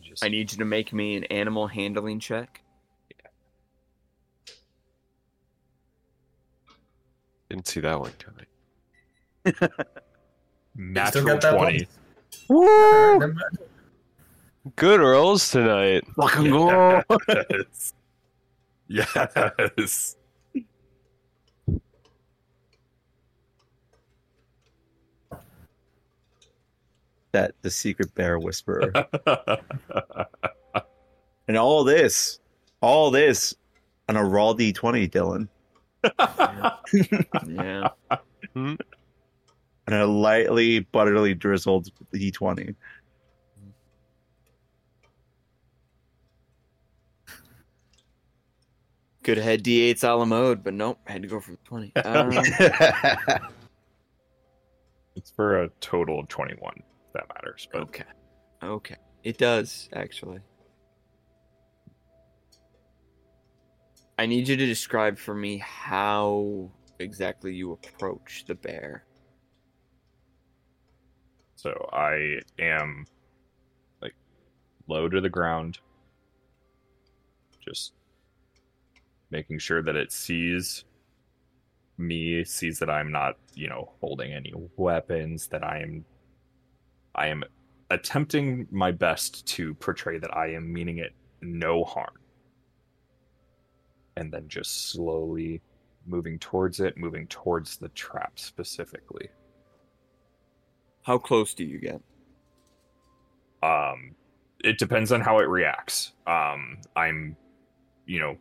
Just 0.02 0.24
I 0.24 0.30
need 0.30 0.52
you 0.52 0.58
to 0.60 0.66
make 0.66 0.94
me 0.94 1.16
an 1.16 1.24
animal 1.26 1.68
handling 1.68 2.20
check. 2.20 2.62
Didn't 7.50 7.68
see 7.68 7.80
that 7.82 8.00
one 8.00 8.12
coming. 8.20 8.46
Natural 10.76 11.38
got 11.38 11.58
20. 11.58 11.88
Woo! 12.48 13.36
Good 14.76 15.00
rolls 15.00 15.50
tonight. 15.50 16.04
Fucking 16.16 16.50
go! 16.52 17.02
Yes. 17.28 17.94
yes. 18.88 20.16
That 27.32 27.54
the 27.62 27.70
secret 27.70 28.14
bear 28.16 28.40
whisperer. 28.40 28.92
and 31.48 31.58
all 31.58 31.84
this, 31.84 32.40
all 32.82 33.12
this 33.12 33.54
on 34.08 34.16
a 34.16 34.24
raw 34.24 34.54
D20, 34.54 35.10
Dylan. 35.12 35.48
Yeah. 37.48 37.90
Hmm? 38.54 38.76
And 39.88 39.96
a 39.96 40.08
lightly 40.08 40.80
butterly 40.80 41.34
drizzled 41.36 41.90
D20. 42.14 42.76
Could 49.24 49.38
have 49.38 49.46
had 49.46 49.64
D8s 49.64 50.04
a 50.04 50.14
la 50.14 50.26
mode, 50.26 50.64
but 50.64 50.74
nope, 50.74 51.00
had 51.06 51.24
to 51.24 51.28
go 51.28 51.40
for 51.40 51.56
20. 51.66 51.94
Um, 52.06 52.32
it's 55.16 55.32
for 55.32 55.64
a 55.64 55.70
total 55.82 56.20
of 56.20 56.28
21, 56.28 56.74
if 56.78 57.14
that 57.14 57.28
matters. 57.34 57.68
But 57.72 57.82
okay. 57.84 58.04
Okay. 58.64 58.98
It 59.24 59.40
does, 59.40 59.90
actually. 59.94 60.40
I 64.18 64.28
need 64.28 64.48
you 64.48 64.56
to 64.56 64.66
describe 64.66 65.18
for 65.18 65.34
me 65.34 65.58
how 65.58 66.70
exactly 67.00 67.54
you 67.54 67.72
approach 67.74 68.46
the 68.48 68.56
bear. 68.56 69.06
So 71.66 71.90
I 71.92 72.42
am 72.60 73.08
like 74.00 74.14
low 74.88 75.10
to 75.10 75.20
the 75.20 75.30
ground, 75.30 75.80
just 77.60 77.94
making 79.32 79.58
sure 79.58 79.82
that 79.82 79.96
it 79.96 80.12
sees 80.12 80.86
me, 81.98 82.44
sees 82.44 82.78
that 82.78 82.92
I'm 82.92 83.12
not, 83.12 83.38
you 83.56 83.68
know, 83.68 83.94
holding 84.00 84.32
any 84.32 84.54
weapons, 84.78 85.48
that 85.48 85.64
I 85.64 85.80
am 85.80 86.06
I 87.16 87.30
am 87.30 87.44
attempting 87.90 88.68
my 88.70 88.92
best 88.92 89.48
to 89.48 89.74
portray 89.74 90.20
that 90.20 90.38
I 90.38 90.54
am 90.54 90.72
meaning 90.72 91.00
it 91.00 91.16
no 91.42 91.84
harm. 91.84 92.14
And 94.18 94.32
then 94.32 94.48
just 94.50 94.92
slowly 94.92 95.64
moving 96.06 96.38
towards 96.38 96.80
it, 96.80 96.96
moving 96.96 97.26
towards 97.26 97.78
the 97.78 97.90
trap 97.90 98.34
specifically. 98.38 99.30
How 101.06 101.18
close 101.18 101.54
do 101.54 101.64
you 101.64 101.80
get? 101.80 102.02
um 103.66 104.16
it 104.64 104.78
depends 104.78 105.12
on 105.12 105.22
how 105.22 105.40
it 105.40 105.48
reacts 105.50 106.14
um 106.28 106.78
i'm 106.96 107.36
you 108.06 108.20
know 108.20 108.38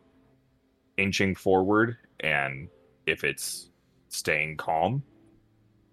inching 0.97 1.33
forward 1.35 1.97
and 2.19 2.67
if 3.05 3.23
it's 3.23 3.69
staying 4.09 4.55
calm 4.55 5.03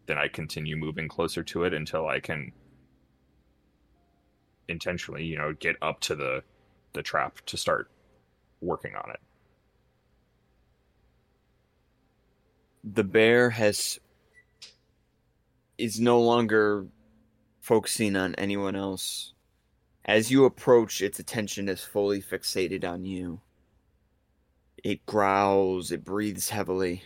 then 0.06 0.18
i 0.18 0.28
continue 0.28 0.76
moving 0.76 1.08
closer 1.08 1.42
to 1.42 1.64
it 1.64 1.72
until 1.72 2.08
i 2.08 2.20
can 2.20 2.52
intentionally 4.68 5.24
you 5.24 5.36
know 5.36 5.54
get 5.54 5.76
up 5.82 6.00
to 6.00 6.14
the 6.14 6.42
the 6.92 7.02
trap 7.02 7.38
to 7.46 7.56
start 7.56 7.90
working 8.60 8.94
on 8.94 9.10
it 9.10 9.20
the 12.84 13.04
bear 13.04 13.50
has 13.50 13.98
is 15.82 15.98
no 15.98 16.20
longer 16.20 16.86
focusing 17.60 18.14
on 18.14 18.36
anyone 18.36 18.76
else. 18.76 19.34
As 20.04 20.30
you 20.30 20.44
approach, 20.44 21.02
its 21.02 21.18
attention 21.18 21.68
is 21.68 21.82
fully 21.82 22.22
fixated 22.22 22.84
on 22.84 23.04
you. 23.04 23.40
It 24.84 25.04
growls, 25.06 25.90
it 25.90 26.04
breathes 26.04 26.48
heavily. 26.48 27.02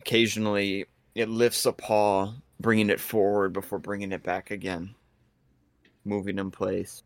Occasionally, 0.00 0.86
it 1.14 1.28
lifts 1.28 1.66
a 1.66 1.72
paw, 1.72 2.32
bringing 2.58 2.88
it 2.88 3.00
forward 3.00 3.52
before 3.52 3.78
bringing 3.78 4.12
it 4.12 4.22
back 4.22 4.50
again, 4.50 4.94
moving 6.06 6.38
in 6.38 6.50
place. 6.50 7.02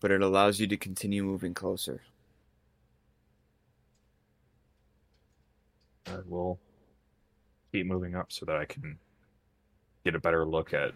But 0.00 0.10
it 0.10 0.22
allows 0.22 0.58
you 0.58 0.66
to 0.68 0.76
continue 0.78 1.22
moving 1.22 1.52
closer. 1.52 2.00
I 6.08 6.18
will 6.26 6.58
keep 7.72 7.86
moving 7.86 8.14
up 8.14 8.32
so 8.32 8.46
that 8.46 8.56
I 8.56 8.64
can 8.64 8.98
get 10.04 10.14
a 10.14 10.20
better 10.20 10.44
look 10.46 10.72
at 10.72 10.92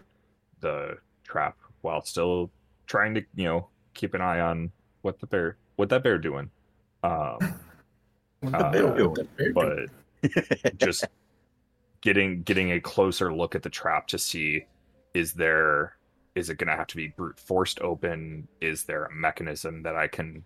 the 0.60 0.98
trap 1.24 1.56
while 1.82 2.02
still 2.02 2.50
trying 2.86 3.14
to, 3.14 3.22
you 3.34 3.44
know, 3.44 3.68
keep 3.94 4.14
an 4.14 4.20
eye 4.20 4.40
on 4.40 4.70
what 5.02 5.18
the 5.20 5.26
bear, 5.26 5.56
what 5.76 5.88
that 5.88 6.02
bear 6.02 6.18
doing. 6.18 6.50
Um, 7.02 7.38
What 8.40 8.52
the 8.52 8.58
Uh, 8.58 8.72
bear- 8.72 9.08
what 9.08 9.14
the 9.14 9.24
bear 9.24 9.52
do? 9.52 9.88
but 10.22 10.76
just 10.78 11.04
getting 12.02 12.42
getting 12.42 12.72
a 12.72 12.80
closer 12.80 13.32
look 13.34 13.54
at 13.54 13.62
the 13.62 13.70
trap 13.70 14.06
to 14.08 14.18
see 14.18 14.64
is 15.14 15.32
there 15.32 15.96
is 16.34 16.48
it 16.50 16.56
going 16.58 16.68
to 16.68 16.76
have 16.76 16.86
to 16.86 16.96
be 16.96 17.08
brute 17.08 17.38
forced 17.38 17.80
open 17.80 18.46
is 18.60 18.84
there 18.84 19.04
a 19.06 19.12
mechanism 19.12 19.82
that 19.82 19.96
i 19.96 20.06
can 20.06 20.42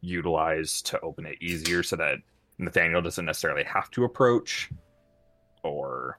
utilize 0.00 0.82
to 0.82 1.00
open 1.00 1.24
it 1.26 1.36
easier 1.40 1.82
so 1.82 1.96
that 1.96 2.18
nathaniel 2.58 3.02
doesn't 3.02 3.24
necessarily 3.24 3.64
have 3.64 3.90
to 3.90 4.04
approach 4.04 4.70
or 5.62 6.18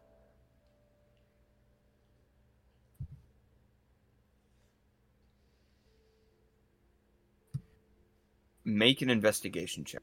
Make 8.67 9.01
an 9.01 9.09
investigation 9.09 9.85
check. 9.85 10.01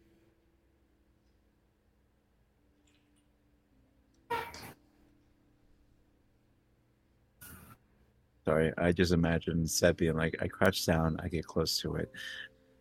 Sorry, 8.47 8.73
I 8.79 8.93
just 8.93 9.13
imagine 9.13 9.67
Seth 9.67 9.99
being 9.99 10.17
like, 10.17 10.35
I 10.41 10.49
crouch 10.49 10.87
down, 10.87 11.19
I 11.23 11.29
get 11.29 11.45
close 11.45 11.79
to 11.81 11.97
it, 11.97 12.11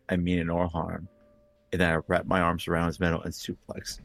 I 0.08 0.16
mean 0.16 0.38
it 0.38 0.46
no 0.46 0.66
harm, 0.68 1.06
and 1.74 1.80
then 1.80 1.92
I 1.92 1.98
wrap 2.06 2.24
my 2.26 2.40
arms 2.40 2.68
around 2.68 2.86
his 2.86 3.00
middle 3.00 3.20
and 3.22 3.32
suplex. 3.34 3.98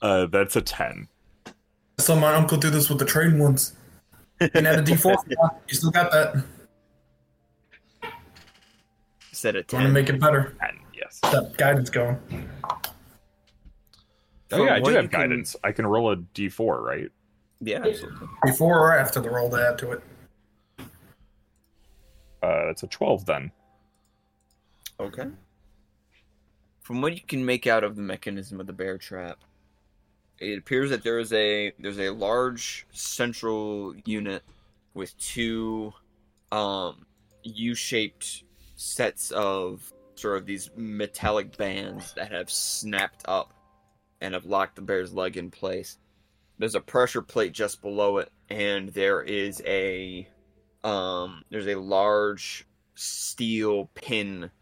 uh 0.00 0.26
that's 0.26 0.54
a 0.54 0.62
10 0.62 1.08
I 1.46 2.02
saw 2.02 2.14
my 2.14 2.34
uncle 2.34 2.56
do 2.56 2.70
this 2.70 2.88
with 2.88 2.98
the 3.00 3.04
train 3.04 3.36
once. 3.38 3.72
You 4.40 4.48
can 4.50 4.64
add 4.66 4.78
a 4.78 4.82
D4. 4.82 5.16
You 5.66 5.74
still 5.74 5.90
got 5.90 6.12
that. 6.12 6.44
Set 9.32 9.56
a 9.56 9.58
Want 9.58 9.68
to 9.70 9.76
10. 9.78 9.92
make 9.92 10.08
it 10.08 10.20
better? 10.20 10.54
10 10.60 10.78
yes 10.94 11.18
That 11.22 11.56
guidance 11.56 11.90
going. 11.90 12.16
oh 14.52 14.64
yeah 14.64 14.74
i 14.74 14.80
do 14.80 14.90
have 14.92 15.02
you 15.04 15.08
can- 15.08 15.20
guidance 15.20 15.56
i 15.64 15.72
can 15.72 15.84
roll 15.86 16.12
a 16.12 16.16
d4 16.16 16.80
right 16.80 17.08
Yeah, 17.60 17.78
absolutely. 17.84 18.28
Before 18.44 18.78
or 18.78 18.96
after 18.96 19.20
the 19.20 19.30
roll 19.30 19.50
to 19.50 19.56
add 19.68 19.78
to 19.78 19.90
it. 19.92 20.02
uh 22.42 22.68
it's 22.70 22.84
a 22.84 22.86
12 22.86 23.26
then 23.26 23.50
Okay. 25.00 25.26
From 26.86 27.00
what 27.02 27.14
you 27.14 27.22
can 27.26 27.44
make 27.44 27.66
out 27.66 27.82
of 27.82 27.96
the 27.96 28.02
mechanism 28.02 28.60
of 28.60 28.68
the 28.68 28.72
bear 28.72 28.96
trap, 28.96 29.40
it 30.38 30.56
appears 30.56 30.90
that 30.90 31.02
there 31.02 31.18
is 31.18 31.32
a 31.32 31.72
there's 31.80 31.98
a 31.98 32.10
large 32.10 32.86
central 32.92 33.92
unit 34.04 34.44
with 34.94 35.18
two 35.18 35.92
um 36.52 37.04
U-shaped 37.42 38.44
sets 38.76 39.32
of 39.32 39.92
sort 40.14 40.36
of 40.36 40.46
these 40.46 40.70
metallic 40.76 41.56
bands 41.56 42.12
that 42.12 42.30
have 42.30 42.48
snapped 42.48 43.24
up 43.26 43.52
and 44.20 44.32
have 44.32 44.44
locked 44.44 44.76
the 44.76 44.82
bear's 44.82 45.12
leg 45.12 45.36
in 45.36 45.50
place. 45.50 45.98
There's 46.56 46.76
a 46.76 46.80
pressure 46.80 47.20
plate 47.20 47.50
just 47.50 47.82
below 47.82 48.18
it 48.18 48.30
and 48.48 48.90
there 48.90 49.22
is 49.22 49.60
a 49.66 50.28
um 50.84 51.42
there's 51.50 51.66
a 51.66 51.80
large 51.80 52.64
steel 52.94 53.90
pin 53.96 54.52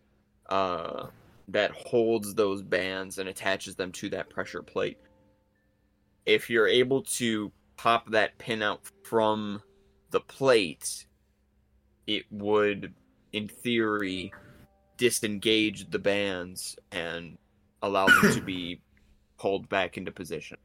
uh, 0.48 1.08
that 1.48 1.72
holds 1.72 2.34
those 2.34 2.62
bands 2.62 3.18
and 3.18 3.28
attaches 3.28 3.76
them 3.76 3.92
to 3.92 4.08
that 4.10 4.30
pressure 4.30 4.62
plate. 4.62 4.98
If 6.24 6.48
you're 6.48 6.68
able 6.68 7.02
to 7.02 7.52
pop 7.76 8.10
that 8.10 8.38
pin 8.38 8.62
out 8.62 8.80
from 9.02 9.62
the 10.10 10.20
plate, 10.20 11.06
it 12.06 12.24
would, 12.30 12.94
in 13.32 13.48
theory, 13.48 14.32
disengage 14.96 15.90
the 15.90 15.98
bands 15.98 16.76
and 16.92 17.36
allow 17.82 18.06
them 18.06 18.32
to 18.32 18.40
be 18.44 18.80
pulled 19.38 19.68
back 19.68 19.98
into 19.98 20.12
position. 20.12 20.56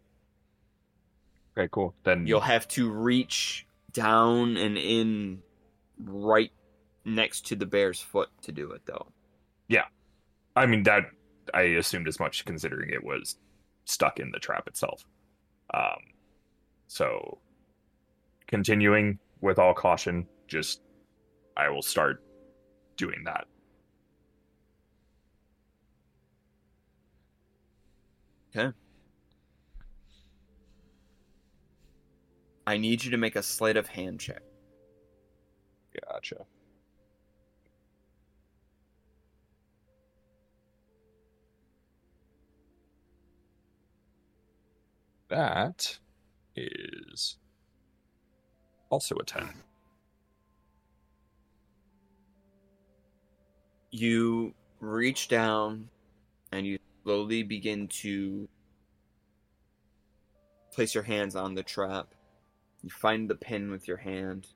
okay 1.58 1.68
cool 1.72 1.94
then 2.04 2.26
You'll 2.26 2.40
have 2.40 2.68
to 2.70 2.90
reach 2.90 3.66
down 3.92 4.56
and 4.56 4.78
in 4.78 5.42
right 5.98 6.52
next 7.06 7.48
to 7.48 7.56
the 7.56 7.66
bear's 7.66 8.00
foot 8.00 8.30
to 8.44 8.52
do 8.52 8.72
it, 8.72 8.82
though. 8.86 9.08
I 10.60 10.66
mean 10.66 10.84
that 10.84 11.06
I 11.54 11.62
assumed 11.62 12.10
as 12.10 12.20
much 12.20 12.44
considering 12.44 12.90
it 12.90 13.02
was 13.02 13.38
stuck 13.86 14.20
in 14.20 14.30
the 14.32 14.40
trap 14.40 14.68
itself. 14.68 15.06
Um 15.74 16.00
so 16.88 17.40
continuing 18.48 19.20
with 19.40 19.58
all 19.58 19.74
caution, 19.74 20.28
just 20.48 20.82
I 21.56 21.70
will 21.70 21.82
start 21.82 22.22
doing 22.98 23.24
that. 23.24 23.48
Okay. 28.54 28.76
I 32.68 32.78
need 32.78 33.06
you 33.06 33.12
to 33.12 33.18
make 33.18 33.38
a 33.38 33.44
sleight 33.44 33.78
of 33.78 33.88
hand 33.88 34.20
check. 34.20 34.42
Gotcha. 36.06 36.46
That 45.30 45.98
is 46.56 47.38
also 48.90 49.16
a 49.16 49.24
10. 49.24 49.50
You 53.92 54.54
reach 54.80 55.28
down 55.28 55.90
and 56.52 56.66
you 56.66 56.80
slowly 57.04 57.44
begin 57.44 57.88
to 57.88 58.48
place 60.72 60.96
your 60.96 61.04
hands 61.04 61.36
on 61.36 61.54
the 61.54 61.64
trap. 61.64 62.08
You 62.82 62.90
find 62.90 63.30
the 63.30 63.36
pin 63.36 63.70
with 63.70 63.88
your 63.88 63.98
hand, 63.98 64.48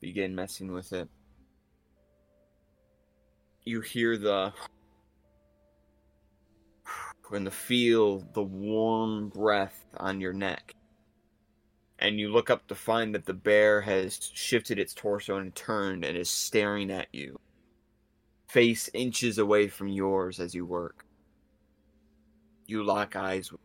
begin 0.00 0.34
messing 0.34 0.72
with 0.72 0.92
it. 0.92 1.08
You 3.64 3.80
hear 3.80 4.18
the 4.18 4.52
and 7.34 7.46
the 7.46 7.50
feel 7.50 8.20
the 8.34 8.42
warm 8.42 9.28
breath 9.28 9.84
on 9.96 10.20
your 10.20 10.32
neck. 10.32 10.74
And 11.98 12.18
you 12.18 12.32
look 12.32 12.50
up 12.50 12.66
to 12.68 12.74
find 12.74 13.14
that 13.14 13.26
the 13.26 13.34
bear 13.34 13.80
has 13.82 14.30
shifted 14.34 14.78
its 14.78 14.92
torso 14.92 15.36
and 15.36 15.54
turned 15.54 16.04
and 16.04 16.16
is 16.16 16.30
staring 16.30 16.90
at 16.90 17.08
you 17.12 17.38
face 18.52 18.90
inches 18.92 19.38
away 19.38 19.66
from 19.66 19.88
yours 19.88 20.38
as 20.38 20.54
you 20.54 20.66
work. 20.66 21.06
You 22.66 22.84
lock 22.84 23.16
eyes 23.16 23.50
with 23.50 23.62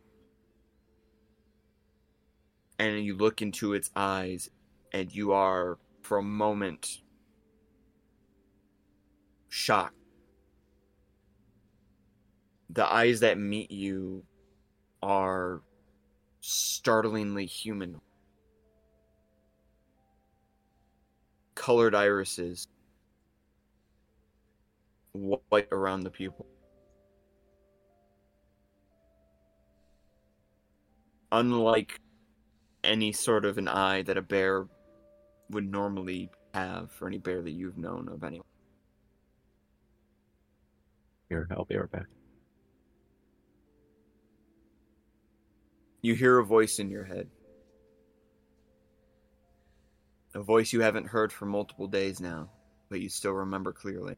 and 2.78 3.04
you 3.04 3.14
look 3.14 3.42
into 3.42 3.74
its 3.74 3.90
eyes 3.94 4.48
and 4.92 5.14
you 5.14 5.32
are 5.32 5.78
for 6.00 6.16
a 6.16 6.22
moment 6.22 7.02
shocked. 9.50 9.97
The 12.70 12.90
eyes 12.90 13.20
that 13.20 13.38
meet 13.38 13.70
you 13.70 14.24
are 15.02 15.62
startlingly 16.40 17.46
human. 17.46 18.00
Colored 21.54 21.94
irises 21.94 22.68
white 25.12 25.68
around 25.72 26.00
the 26.02 26.10
pupil. 26.10 26.46
Unlike 31.32 32.00
any 32.84 33.12
sort 33.12 33.44
of 33.44 33.58
an 33.58 33.68
eye 33.68 34.02
that 34.02 34.16
a 34.16 34.22
bear 34.22 34.66
would 35.50 35.70
normally 35.70 36.30
have, 36.54 36.90
or 37.00 37.08
any 37.08 37.18
bear 37.18 37.42
that 37.42 37.50
you've 37.50 37.76
known 37.76 38.08
of 38.08 38.24
anyway. 38.24 38.44
Here, 41.28 41.46
I'll 41.50 41.64
be 41.64 41.76
right 41.76 41.90
back. 41.90 42.06
You 46.00 46.14
hear 46.14 46.38
a 46.38 46.44
voice 46.44 46.78
in 46.78 46.90
your 46.90 47.04
head. 47.04 47.28
A 50.34 50.40
voice 50.40 50.72
you 50.72 50.80
haven't 50.80 51.06
heard 51.06 51.32
for 51.32 51.46
multiple 51.46 51.88
days 51.88 52.20
now, 52.20 52.50
but 52.88 53.00
you 53.00 53.08
still 53.08 53.32
remember 53.32 53.72
clearly. 53.72 54.16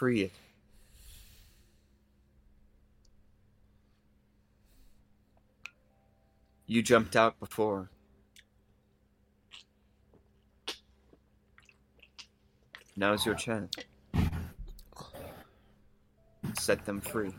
It. 0.00 0.30
You 6.68 6.82
jumped 6.82 7.16
out 7.16 7.40
before. 7.40 7.90
Now's 12.98 13.24
your 13.24 13.36
uh, 13.36 13.38
chance. 13.38 13.72
Set 16.58 16.84
them 16.84 17.00
free. 17.00 17.32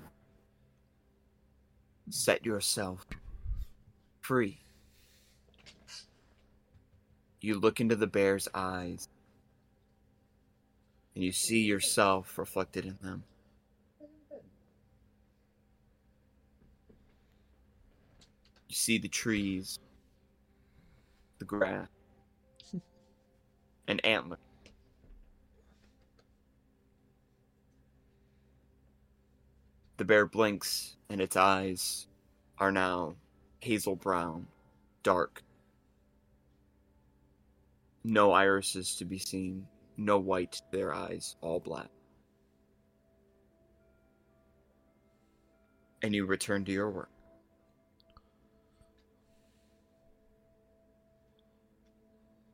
Set 2.09 2.45
yourself 2.45 3.05
free. 4.21 4.61
You 7.41 7.59
look 7.59 7.81
into 7.81 7.97
the 7.97 8.07
bear's 8.07 8.47
eyes, 8.53 9.09
and 11.13 11.25
you 11.25 11.33
see 11.33 11.59
yourself 11.59 12.37
reflected 12.37 12.85
in 12.85 12.97
them. 13.01 13.23
You 18.69 18.75
see 18.75 18.97
the 18.97 19.09
trees, 19.09 19.77
the 21.37 21.45
grass, 21.45 21.89
an 23.89 23.99
antler. 24.05 24.37
The 29.99 30.05
bear 30.05 30.25
blinks, 30.25 30.95
and 31.09 31.19
its 31.19 31.35
eyes 31.35 32.07
are 32.57 32.71
now 32.71 33.15
hazel 33.59 33.97
brown, 33.97 34.47
dark. 35.03 35.43
No 38.05 38.31
irises 38.31 38.95
to 38.95 39.03
be 39.03 39.19
seen, 39.19 39.67
no 39.97 40.17
white 40.17 40.53
to 40.53 40.61
their 40.71 40.93
eyes, 40.93 41.35
all 41.41 41.59
black. 41.59 41.89
And 46.01 46.15
you 46.15 46.25
return 46.25 46.63
to 46.63 46.71
your 46.71 46.89
work. 46.89 47.11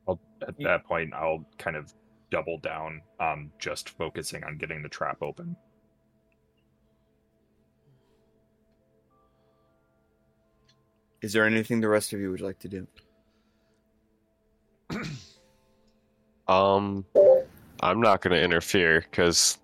I'll, 0.08 0.18
at 0.42 0.58
that 0.58 0.84
point, 0.84 1.14
I'll 1.14 1.46
kind 1.58 1.76
of 1.76 1.94
double 2.32 2.58
down, 2.58 3.02
um, 3.20 3.52
just 3.60 3.90
focusing 3.90 4.42
on 4.42 4.58
getting 4.58 4.82
the 4.82 4.88
trap 4.88 5.18
open. 5.22 5.54
Is 11.22 11.32
there 11.32 11.44
anything 11.44 11.80
the 11.80 11.88
rest 11.88 12.12
of 12.12 12.20
you 12.20 12.30
would 12.30 12.40
like 12.40 12.58
to 12.60 12.68
do? 12.68 12.86
Um, 16.48 17.04
I'm 17.80 18.00
not 18.00 18.20
going 18.20 18.32
to 18.32 18.40
interfere 18.40 19.00
because 19.00 19.58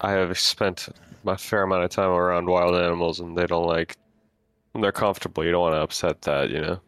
I 0.00 0.12
have 0.12 0.36
spent 0.38 0.88
my 1.22 1.36
fair 1.36 1.62
amount 1.62 1.84
of 1.84 1.90
time 1.90 2.10
around 2.10 2.46
wild 2.46 2.74
animals, 2.74 3.20
and 3.20 3.36
they 3.36 3.46
don't 3.46 3.66
like 3.66 3.96
when 4.72 4.82
they're 4.82 4.92
comfortable. 4.92 5.44
You 5.44 5.52
don't 5.52 5.60
want 5.60 5.74
to 5.74 5.80
upset 5.80 6.22
that, 6.22 6.50
you 6.50 6.60
know. 6.60 6.80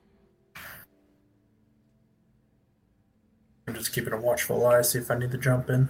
I'm 3.68 3.74
just 3.74 3.92
keeping 3.92 4.12
a 4.12 4.20
watchful 4.20 4.66
eye, 4.66 4.82
see 4.82 4.98
if 4.98 5.10
I 5.10 5.18
need 5.18 5.30
to 5.32 5.38
jump 5.38 5.70
in. 5.70 5.88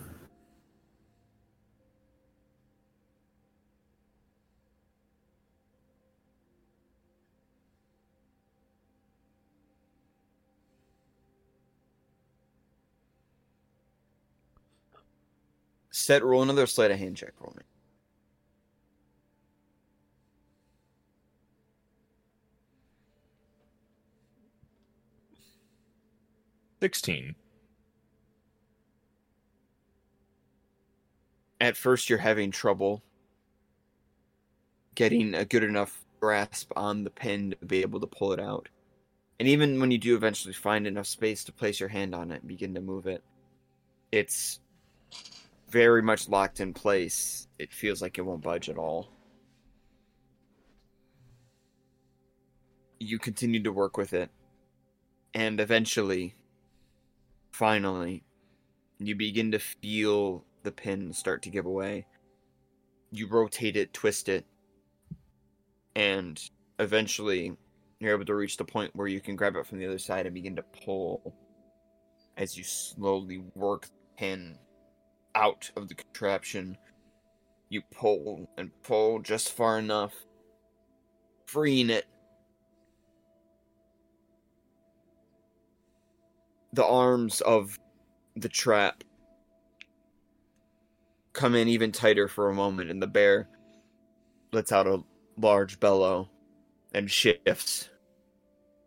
Set 16.07 16.23
roll 16.23 16.41
another 16.41 16.69
sleight 16.69 16.93
of 16.93 17.01
hand 17.01 17.17
check 17.17 17.33
for 17.37 17.53
me. 17.57 17.65
Sixteen. 26.81 27.35
At 31.61 31.77
first, 31.77 32.09
you're 32.09 32.21
having 32.21 32.53
trouble 32.53 33.03
getting 34.95 35.35
a 35.35 35.45
good 35.45 35.65
enough 35.65 36.05
grasp 36.21 36.71
on 36.77 37.03
the 37.03 37.11
pin 37.11 37.57
to 37.59 37.67
be 37.67 37.81
able 37.81 37.99
to 37.99 38.07
pull 38.07 38.33
it 38.33 38.39
out. 38.39 38.69
And 39.41 39.49
even 39.49 39.81
when 39.81 39.91
you 39.91 39.99
do 39.99 40.15
eventually 40.15 40.55
find 40.55 40.87
enough 40.87 41.09
space 41.09 41.43
to 41.43 41.53
place 41.53 41.81
your 41.81 41.89
hand 41.89 42.15
on 42.15 42.31
it 42.31 42.43
and 42.43 42.49
begin 42.49 42.75
to 42.75 42.81
move 42.81 43.09
it, 43.09 43.25
it's 44.13 44.61
very 45.69 46.03
much 46.03 46.29
locked 46.29 46.61
in 46.61 46.73
place. 46.73 47.49
It 47.59 47.73
feels 47.73 48.01
like 48.01 48.19
it 48.19 48.23
won't 48.23 48.43
budge 48.43 48.69
at 48.69 48.79
all. 48.79 49.09
You 52.99 53.19
continue 53.19 53.63
to 53.63 53.73
work 53.73 53.97
with 53.97 54.15
it, 54.15 54.31
and 55.35 55.61
eventually, 55.61 56.35
finally, 57.51 58.25
you 58.99 59.15
begin 59.15 59.53
to 59.53 59.59
feel 59.59 60.45
the 60.63 60.73
pin 60.73 61.13
start 61.13 61.43
to 61.43 61.51
give 61.51 61.67
away. 61.67 62.07
You 63.11 63.27
rotate 63.27 63.77
it, 63.77 63.93
twist 63.93 64.31
it, 64.31 64.47
and 65.95 66.41
eventually 66.79 67.57
you're 68.01 68.15
able 68.15 68.25
to 68.25 68.35
reach 68.35 68.57
the 68.57 68.65
point 68.65 68.95
where 68.95 69.07
you 69.07 69.21
can 69.21 69.37
grab 69.37 69.57
it 69.57 69.67
from 69.67 69.79
the 69.79 69.87
other 69.87 69.99
side 69.99 70.27
and 70.27 70.35
begin 70.35 70.57
to 70.57 70.63
pull 70.85 71.35
as 72.37 72.57
you 72.57 72.65
slowly 72.65 73.43
work 73.55 73.87
the 73.87 74.19
pin 74.19 74.59
out 75.37 75.71
of 75.77 75.89
the 75.89 75.95
contraption. 75.95 76.77
You 77.69 77.83
pull 77.93 78.49
and 78.57 78.71
pull 78.83 79.21
just 79.21 79.53
far 79.53 79.79
enough, 79.79 80.15
freeing 81.47 81.91
it. 81.91 82.07
The 86.73 86.85
arms 86.85 87.41
of 87.43 87.79
the 88.35 88.49
trap 88.49 89.05
come 91.33 91.55
in 91.55 91.69
even 91.69 91.93
tighter 91.93 92.29
for 92.29 92.49
a 92.49 92.55
moment, 92.55 92.91
and 92.91 93.03
the 93.03 93.07
bear 93.07 93.49
lets 94.53 94.73
out 94.73 94.87
a 94.87 95.03
large 95.39 95.79
bellow 95.81 96.31
and 96.95 97.11
shifts. 97.11 97.91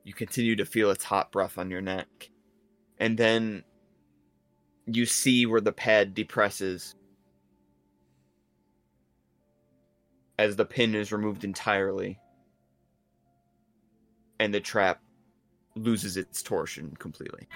You 0.04 0.14
continue 0.14 0.56
to 0.56 0.66
feel 0.66 0.90
its 0.90 1.04
hot 1.04 1.32
breath 1.32 1.58
on 1.58 1.70
your 1.70 1.82
neck. 1.82 2.30
And 2.98 3.18
then 3.18 3.64
you 4.96 5.06
see 5.06 5.46
where 5.46 5.62
the 5.62 5.72
pad 5.72 6.14
depresses 6.14 6.96
as 10.38 10.56
the 10.56 10.66
pin 10.66 10.96
is 10.96 11.12
removed 11.12 11.44
entirely. 11.44 12.18
And 14.40 14.54
the 14.54 14.62
trap 14.62 15.02
loses 15.76 16.16
its 16.16 16.42
torsion 16.42 16.96
completely. 16.98 17.48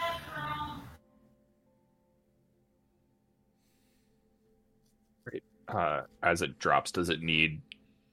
Uh, 5.70 6.02
as 6.22 6.42
it 6.42 6.60
drops, 6.60 6.92
does 6.92 7.10
it 7.10 7.22
need 7.22 7.62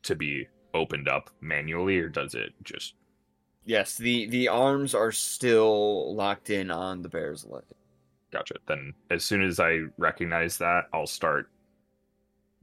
to 0.04 0.14
be 0.14 0.46
opened 0.72 1.08
up 1.08 1.30
manually, 1.40 1.98
or 1.98 2.08
does 2.08 2.34
it 2.34 2.52
just? 2.62 2.94
Yes, 3.64 3.96
the 3.96 4.26
the 4.26 4.48
arms 4.48 4.94
are 4.94 5.12
still 5.12 6.14
locked 6.14 6.48
in 6.48 6.70
on 6.70 7.02
the 7.02 7.08
bear's 7.08 7.44
leg. 7.44 7.64
Gotcha. 8.32 8.54
Then, 8.68 8.94
as 9.10 9.24
soon 9.24 9.42
as 9.42 9.58
I 9.58 9.80
recognize 9.98 10.58
that, 10.58 10.84
I'll 10.92 11.06
start 11.06 11.50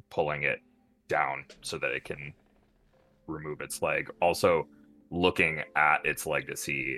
pulling 0.10 0.44
it 0.44 0.60
down 1.07 1.45
so 1.61 1.77
that 1.77 1.91
it 1.91 2.06
can 2.06 2.34
remove 3.27 3.61
its 3.61 3.81
leg. 3.81 4.10
Also, 4.22 4.68
looking 5.11 5.61
at 5.76 6.06
its 6.06 6.26
leg 6.26 6.48
to 6.48 6.56
see 6.56 6.98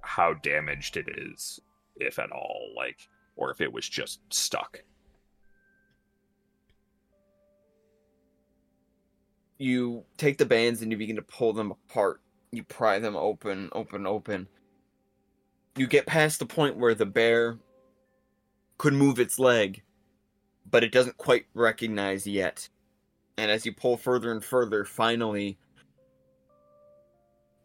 how 0.00 0.34
damaged 0.34 0.96
it 0.96 1.08
is, 1.08 1.60
if 1.96 2.18
at 2.18 2.32
all, 2.32 2.72
like, 2.76 3.08
or 3.36 3.50
if 3.50 3.60
it 3.60 3.72
was 3.72 3.88
just 3.88 4.20
stuck. 4.30 4.80
You 9.58 10.04
take 10.16 10.38
the 10.38 10.46
bands 10.46 10.82
and 10.82 10.90
you 10.90 10.98
begin 10.98 11.16
to 11.16 11.22
pull 11.22 11.52
them 11.52 11.70
apart. 11.70 12.20
You 12.50 12.64
pry 12.64 12.98
them 12.98 13.16
open, 13.16 13.68
open, 13.72 14.06
open. 14.06 14.48
You 15.76 15.86
get 15.86 16.06
past 16.06 16.38
the 16.38 16.46
point 16.46 16.76
where 16.76 16.94
the 16.94 17.06
bear 17.06 17.58
could 18.78 18.94
move 18.94 19.18
its 19.18 19.38
leg, 19.38 19.82
but 20.70 20.84
it 20.84 20.92
doesn't 20.92 21.16
quite 21.16 21.46
recognize 21.54 22.26
yet. 22.26 22.68
And 23.36 23.50
as 23.50 23.66
you 23.66 23.72
pull 23.72 23.96
further 23.96 24.32
and 24.32 24.44
further, 24.44 24.84
finally, 24.84 25.58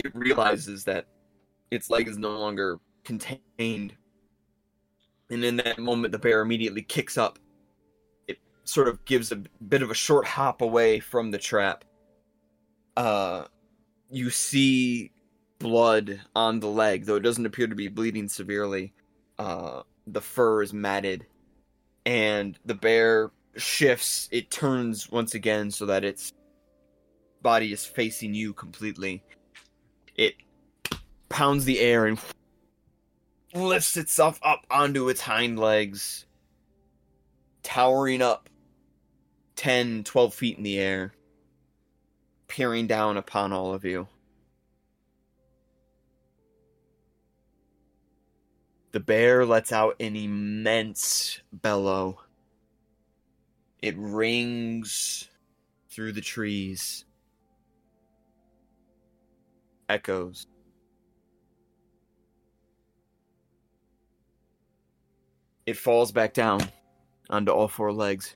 it 0.03 0.15
realizes 0.15 0.83
that 0.85 1.05
its 1.71 1.89
leg 1.89 2.07
is 2.07 2.17
no 2.17 2.31
longer 2.31 2.79
contained. 3.03 3.95
And 5.29 5.43
in 5.43 5.57
that 5.57 5.77
moment, 5.77 6.11
the 6.11 6.19
bear 6.19 6.41
immediately 6.41 6.81
kicks 6.81 7.17
up. 7.17 7.37
It 8.27 8.39
sort 8.63 8.87
of 8.87 9.03
gives 9.05 9.31
a 9.31 9.43
bit 9.67 9.83
of 9.83 9.91
a 9.91 9.95
short 9.95 10.25
hop 10.25 10.61
away 10.61 10.99
from 10.99 11.31
the 11.31 11.37
trap. 11.37 11.85
Uh, 12.97 13.45
you 14.09 14.29
see 14.29 15.11
blood 15.59 16.21
on 16.35 16.59
the 16.59 16.67
leg, 16.67 17.05
though 17.05 17.17
it 17.17 17.23
doesn't 17.23 17.45
appear 17.45 17.67
to 17.67 17.75
be 17.75 17.87
bleeding 17.87 18.27
severely. 18.27 18.93
Uh, 19.37 19.83
the 20.13 20.21
fur 20.21 20.61
is 20.61 20.73
matted, 20.73 21.25
and 22.05 22.57
the 22.65 22.75
bear 22.75 23.31
shifts. 23.55 24.27
It 24.31 24.51
turns 24.51 25.09
once 25.09 25.33
again 25.35 25.71
so 25.71 25.85
that 25.87 26.03
its 26.03 26.33
body 27.41 27.71
is 27.71 27.85
facing 27.85 28.33
you 28.33 28.53
completely. 28.53 29.23
It 30.15 30.35
pounds 31.29 31.65
the 31.65 31.79
air 31.79 32.05
and 32.05 32.19
lifts 33.53 33.97
itself 33.97 34.39
up 34.43 34.65
onto 34.69 35.09
its 35.09 35.21
hind 35.21 35.59
legs 35.59 36.25
towering 37.63 38.21
up 38.21 38.49
10, 39.55 40.03
12 40.03 40.33
feet 40.33 40.57
in 40.57 40.63
the 40.63 40.79
air, 40.79 41.13
peering 42.47 42.87
down 42.87 43.17
upon 43.17 43.53
all 43.53 43.73
of 43.73 43.85
you. 43.85 44.07
The 48.91 48.99
bear 48.99 49.45
lets 49.45 49.71
out 49.71 49.95
an 49.99 50.15
immense 50.15 51.41
bellow. 51.53 52.21
It 53.81 53.95
rings 53.97 55.29
through 55.89 56.13
the 56.13 56.21
trees, 56.21 57.05
echoes. 59.87 60.47
It 65.67 65.77
falls 65.77 66.11
back 66.11 66.33
down 66.33 66.61
onto 67.29 67.51
all 67.51 67.67
four 67.67 67.93
legs, 67.93 68.35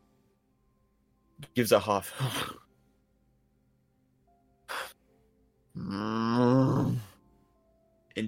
gives 1.56 1.72
a 1.72 1.80
huff, 1.80 2.14
and 5.76 7.02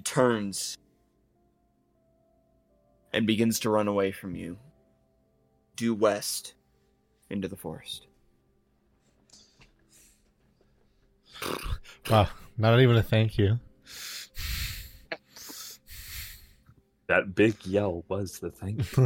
turns 0.04 0.76
and 3.16 3.26
begins 3.26 3.58
to 3.60 3.70
run 3.70 3.88
away 3.88 4.12
from 4.12 4.36
you, 4.36 4.58
due 5.74 5.94
west 5.94 6.52
into 7.30 7.48
the 7.48 7.56
forest. 7.56 8.06
Wow, 12.08 12.28
not 12.56 12.78
even 12.78 12.96
a 12.96 13.02
thank 13.02 13.36
you. 13.36 13.58
That 17.08 17.34
big 17.34 17.56
yell 17.66 18.04
was 18.06 18.38
the 18.38 18.52
thing. 18.52 18.76
That's 18.76 18.96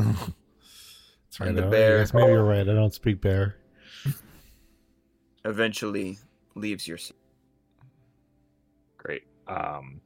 right. 1.40 1.48
And 1.48 1.56
the 1.56 1.62
bear- 1.62 1.96
yes, 2.00 2.12
maybe 2.12 2.30
you're 2.30 2.44
right. 2.44 2.68
I 2.68 2.74
don't 2.74 2.92
speak 2.92 3.22
bear. 3.22 3.56
Eventually 5.46 6.18
leaves 6.54 6.86
your 6.86 6.98
seat. 6.98 7.16
Great. 8.98 9.22
Um, 9.48 10.02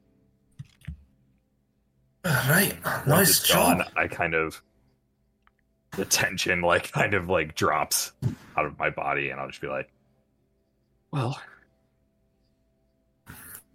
Right. 2.25 2.75
once 2.83 3.07
Nice 3.07 3.29
it's 3.29 3.53
gone, 3.53 3.77
job. 3.79 3.87
I 3.95 4.07
kind 4.07 4.33
of 4.33 4.59
the 5.91 6.05
tension 6.05 6.61
like 6.61 6.91
kind 6.91 7.13
of 7.13 7.29
like 7.29 7.53
drops 7.53 8.13
out 8.57 8.65
of 8.65 8.79
my 8.79 8.89
body, 8.89 9.29
and 9.29 9.39
I'll 9.39 9.47
just 9.47 9.61
be 9.61 9.67
like, 9.67 9.91
"Well, 11.11 11.39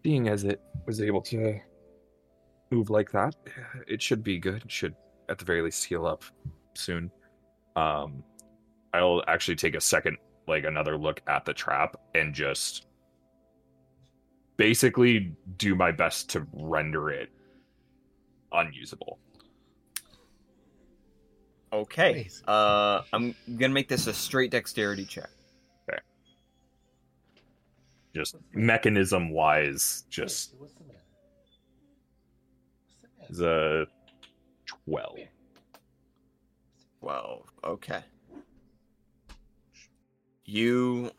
being 0.02 0.28
as 0.28 0.42
it 0.42 0.60
was 0.84 1.00
able 1.00 1.22
to 1.22 1.60
move 2.72 2.90
like 2.90 3.12
that, 3.12 3.36
it 3.86 4.02
should 4.02 4.24
be 4.24 4.38
good. 4.38 4.64
It 4.64 4.72
should 4.72 4.96
at 5.28 5.38
the 5.38 5.44
very 5.44 5.62
least 5.62 5.84
heal 5.84 6.04
up 6.04 6.24
soon." 6.74 7.12
Um, 7.76 8.24
I'll 8.92 9.22
actually 9.28 9.56
take 9.56 9.76
a 9.76 9.80
second, 9.80 10.16
like 10.48 10.64
another 10.64 10.98
look 10.98 11.22
at 11.28 11.44
the 11.44 11.54
trap, 11.54 11.94
and 12.16 12.34
just 12.34 12.86
basically 14.56 15.36
do 15.56 15.76
my 15.76 15.92
best 15.92 16.30
to 16.30 16.46
render 16.52 17.10
it 17.10 17.30
unusable. 18.52 19.18
Okay. 21.72 22.28
Uh, 22.48 23.02
I'm 23.12 23.34
gonna 23.56 23.74
make 23.74 23.88
this 23.88 24.06
a 24.06 24.12
straight 24.12 24.50
dexterity 24.50 25.04
check. 25.04 25.30
Okay. 25.88 26.00
just 28.14 28.36
mechanism 28.52 29.30
wise 29.30 30.04
just 30.10 30.54
the 33.30 33.82
a 33.82 33.86
12 34.66 35.18
Twelve. 37.00 37.46
Okay. 37.64 38.02
You 40.44 41.12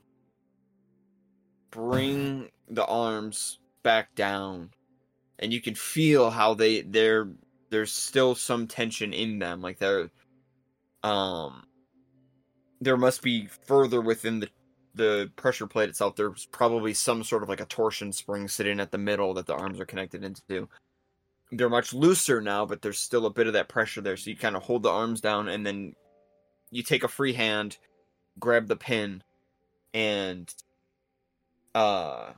bring 1.72 2.50
the 2.70 2.86
arms 2.86 3.60
back 3.82 4.14
down, 4.14 4.70
and 5.42 5.52
you 5.52 5.62
can 5.62 5.76
feel 5.76 6.30
how 6.30 6.54
they 6.54 6.82
they're 6.82 7.30
there's 7.70 7.92
still 7.92 8.36
some 8.36 8.68
tension 8.68 9.14
in 9.14 9.40
them. 9.40 9.62
Like 9.62 9.80
they're 9.80 10.10
um 11.04 11.64
there 12.80 12.98
must 12.98 13.22
be 13.22 13.48
further 13.66 14.02
within 14.02 14.40
the 14.40 14.50
the 14.94 15.32
pressure 15.36 15.68
plate 15.68 15.90
itself. 15.90 16.16
There's 16.16 16.46
probably 16.48 16.94
some 16.94 17.24
sort 17.24 17.44
of 17.44 17.50
like 17.50 17.62
a 17.62 17.66
torsion 17.66 18.12
spring 18.12 18.48
sitting 18.48 18.80
at 18.80 18.92
the 18.92 18.98
middle 18.98 19.34
that 19.36 19.46
the 19.46 19.56
arms 19.56 19.80
are 19.80 19.86
connected 19.86 20.24
into. 20.24 20.68
They're 21.52 21.70
much 21.70 21.94
looser 21.94 22.42
now, 22.42 22.66
but 22.66 22.82
there's 22.82 23.00
still 23.00 23.26
a 23.26 23.30
bit 23.30 23.48
of 23.48 23.54
that 23.54 23.70
pressure 23.70 24.02
there. 24.02 24.18
So 24.18 24.30
you 24.30 24.36
kind 24.36 24.56
of 24.56 24.64
hold 24.64 24.84
the 24.84 24.90
arms 24.90 25.22
down, 25.22 25.48
and 25.48 25.66
then 25.66 25.96
you 26.72 26.84
take 26.84 27.04
a 27.04 27.10
free 27.10 27.34
hand, 27.34 27.78
grab 28.40 28.68
the 28.68 28.76
pin, 28.76 29.24
and 29.94 30.54
uh 31.74 32.32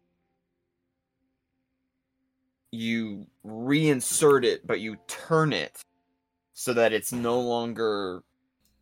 you 2.74 3.28
reinsert 3.46 4.44
it, 4.44 4.66
but 4.66 4.80
you 4.80 4.98
turn 5.08 5.54
it 5.54 5.80
so 6.54 6.74
that 6.74 6.92
it's 6.92 7.12
no 7.12 7.40
longer 7.40 8.24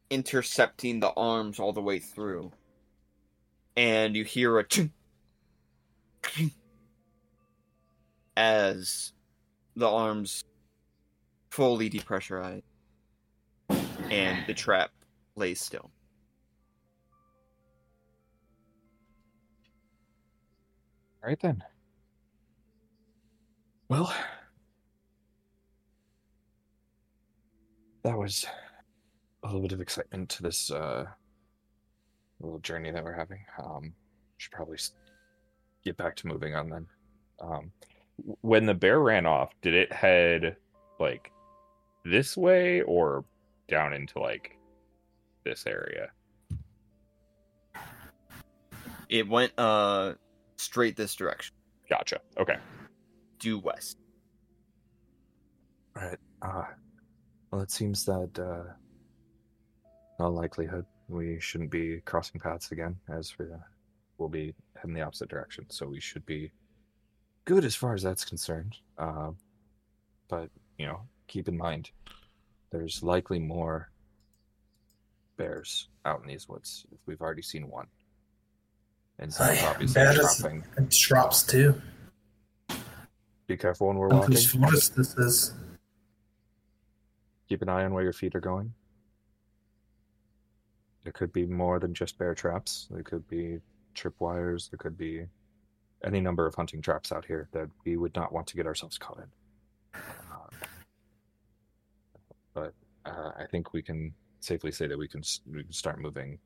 intercepting 0.10 1.02
the 1.02 1.12
arms 1.18 1.60
all 1.60 1.74
the 1.74 1.82
way 1.82 2.00
through. 2.00 2.52
And 3.76 4.16
you 4.16 4.24
hear 4.24 4.60
a 4.60 4.66
as 8.38 9.12
the 9.76 9.90
arms 9.90 10.46
fully 11.50 11.90
depressurize 11.90 12.64
and 14.10 14.48
the 14.48 14.54
trap 14.54 14.92
lays 15.36 15.60
still. 15.60 15.92
all 21.24 21.30
right 21.30 21.40
then 21.42 21.62
well 23.92 24.14
that 28.04 28.18
was 28.18 28.46
a 29.44 29.48
little 29.48 29.62
bit 29.62 29.74
of 29.74 29.82
excitement 29.82 30.30
to 30.30 30.42
this 30.42 30.72
uh 30.72 31.06
little 32.40 32.60
journey 32.60 32.90
that 32.90 33.04
we're 33.04 33.12
having. 33.12 33.44
Um 33.62 33.92
should 34.38 34.54
probably 34.54 34.78
get 35.84 35.98
back 35.98 36.16
to 36.16 36.28
moving 36.28 36.56
on 36.56 36.70
then. 36.70 36.88
Um 37.42 37.74
when 38.40 38.66
the 38.66 38.74
bear 38.74 39.02
ran 39.02 39.26
off 39.26 39.52
did 39.62 39.74
it 39.74 39.92
head 39.92 40.56
like 40.98 41.30
this 42.06 42.38
way 42.38 42.84
or 42.84 43.26
down 43.68 43.92
into 43.92 44.20
like 44.20 44.58
this 45.44 45.68
area? 45.68 46.08
It 49.10 49.28
went 49.28 49.52
uh 49.58 50.14
straight 50.56 50.96
this 50.96 51.14
direction, 51.14 51.54
gotcha. 51.90 52.22
Okay 52.38 52.56
due 53.42 53.60
west. 53.60 53.98
Right. 55.94 56.18
Uh, 56.42 56.64
well, 57.52 57.62
it 57.62 57.72
seems 57.72 58.06
that, 58.06 58.30
uh, 58.40 58.72
in 60.18 60.26
all 60.26 60.32
likelihood, 60.32 60.86
we 61.10 61.38
shouldn't 61.42 61.72
be 61.72 62.00
crossing 62.06 62.40
paths 62.40 62.72
again, 62.72 62.96
as 63.10 63.38
we, 63.38 63.46
uh, 63.48 63.58
we'll 64.18 64.30
be 64.30 64.54
heading 64.78 64.94
the 64.94 65.02
opposite 65.02 65.28
direction. 65.28 65.66
So 65.70 65.88
we 65.88 66.00
should 66.00 66.26
be 66.26 66.52
good 67.44 67.66
as 67.66 67.76
far 67.76 67.94
as 67.94 68.04
that's 68.04 68.24
concerned. 68.24 68.78
Uh, 68.98 69.32
but, 70.30 70.50
you 70.78 70.86
know, 70.86 71.02
keep 71.28 71.50
in 71.50 71.58
mind, 71.58 71.92
there's 72.72 73.04
likely 73.04 73.40
more 73.40 73.92
bears 75.36 75.90
out 76.06 76.22
in 76.22 76.28
these 76.28 76.48
woods. 76.48 76.86
We've 77.06 77.22
already 77.22 77.42
seen 77.42 77.68
one. 77.68 77.88
And 79.20 79.34
so 79.34 79.44
Aye, 79.44 79.62
obviously 79.66 80.02
bears. 80.02 80.38
trapping. 80.38 80.64
And 80.78 80.90
traps 80.92 81.44
too. 81.44 81.82
Be 83.52 83.58
careful 83.58 83.88
when 83.88 83.98
we're 83.98 84.08
walking. 84.08 84.38
forest 84.38 84.96
this 84.96 85.14
is. 85.18 85.54
keep 87.50 87.62
an 87.62 87.68
eye 87.68 87.84
on 87.84 87.94
where 87.94 88.02
your 88.02 88.14
feet 88.14 88.34
are 88.34 88.40
going. 88.40 88.74
There 91.04 91.12
could 91.12 91.34
be 91.34 91.46
more 91.46 91.78
than 91.78 91.94
just 91.94 92.18
bear 92.18 92.34
traps. 92.34 92.88
There 92.90 93.04
could 93.04 93.28
be 93.28 93.60
tripwires. 93.94 94.70
There 94.70 94.78
could 94.78 94.98
be 94.98 95.26
any 96.06 96.22
number 96.22 96.46
of 96.46 96.56
hunting 96.56 96.82
traps 96.82 97.12
out 97.12 97.26
here 97.26 97.50
that 97.52 97.68
we 97.86 97.98
would 97.98 98.16
not 98.16 98.32
want 98.32 98.48
to 98.48 98.56
get 98.56 98.66
ourselves 98.66 98.98
caught 98.98 99.18
in. 99.18 100.00
Uh, 100.32 100.66
but 102.54 102.74
uh, 103.06 103.32
I 103.38 103.48
think 103.52 103.74
we 103.74 103.82
can 103.82 104.14
safely 104.40 104.72
say 104.72 104.88
that 104.88 104.98
we 104.98 105.10
can, 105.10 105.24
we 105.54 105.64
can 105.64 105.74
start 105.74 106.00
moving 106.00 106.40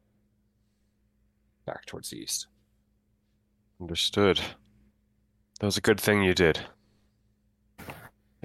back 1.68 1.86
towards 1.86 2.10
the 2.10 2.18
east. 2.18 2.48
Understood. 3.80 4.41
That 5.60 5.68
was 5.68 5.77
a 5.77 5.82
good 5.82 6.02
thing 6.02 6.23
you 6.23 6.34
did. 6.34 6.61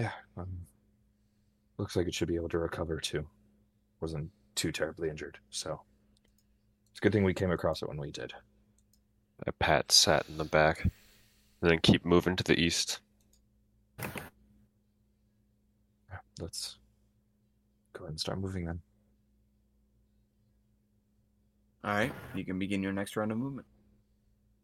Yeah. 0.00 0.12
Um, 0.38 0.48
looks 1.76 1.94
like 1.94 2.06
it 2.06 2.14
should 2.14 2.28
be 2.28 2.36
able 2.36 2.48
to 2.48 2.58
recover 2.58 2.98
too. 2.98 3.26
Wasn't 4.00 4.30
too 4.54 4.72
terribly 4.72 5.10
injured, 5.10 5.38
so 5.50 5.82
it's 6.90 7.00
a 7.00 7.02
good 7.02 7.12
thing 7.12 7.22
we 7.22 7.34
came 7.34 7.50
across 7.50 7.82
it 7.82 7.88
when 7.88 7.98
we 7.98 8.10
did. 8.10 8.32
I 9.46 9.50
pat 9.58 9.92
Set 9.92 10.26
in 10.26 10.38
the 10.38 10.44
back, 10.44 10.84
and 10.84 10.90
then 11.70 11.80
keep 11.80 12.06
moving 12.06 12.34
to 12.36 12.44
the 12.44 12.58
east. 12.58 13.00
Yeah, 13.98 14.08
let's 16.40 16.78
go 17.92 18.04
ahead 18.04 18.12
and 18.12 18.20
start 18.20 18.40
moving 18.40 18.64
then. 18.64 18.80
All 21.84 21.92
right, 21.92 22.12
you 22.34 22.46
can 22.46 22.58
begin 22.58 22.82
your 22.82 22.94
next 22.94 23.16
round 23.16 23.32
of 23.32 23.38
movement. 23.38 23.66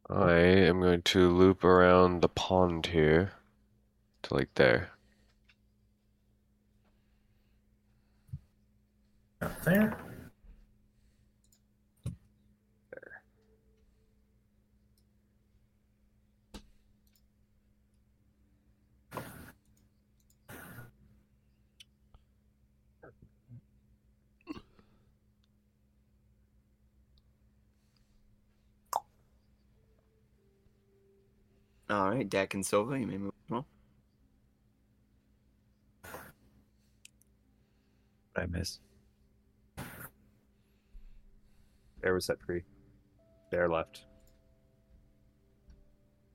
I 0.09 0.33
am 0.33 0.81
going 0.81 1.03
to 1.03 1.29
loop 1.29 1.63
around 1.63 2.23
the 2.23 2.29
pond 2.31 2.87
here 2.87 3.33
to 4.23 4.35
like 4.35 4.55
there. 4.55 4.96
Up 9.41 9.63
there. 9.65 9.97
All 31.89 32.11
right, 32.11 32.29
Dak 32.29 32.55
and 32.55 32.67
Silva, 32.67 32.99
you 32.99 33.07
may 33.07 33.17
move. 33.19 33.33
What 33.49 33.65
I 38.37 38.47
miss. 38.47 38.81
Bear 42.03 42.15
was 42.15 42.27
set 42.27 42.41
free. 42.41 42.63
Bear 43.51 43.69
left. 43.69 44.05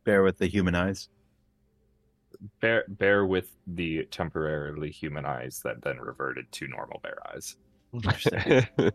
Bear 0.04 0.24
with 0.24 0.38
the 0.38 0.48
human 0.48 0.76
eyes. 0.76 1.10
Bear 2.60 2.86
bear 2.88 3.26
with 3.26 3.52
the 3.68 4.06
temporarily 4.06 4.90
human 4.90 5.26
eyes 5.26 5.62
that 5.64 5.82
then 5.84 6.00
reverted 6.00 6.52
to 6.54 6.68
normal 6.68 7.00
bear 7.04 7.18
eyes. 7.32 7.56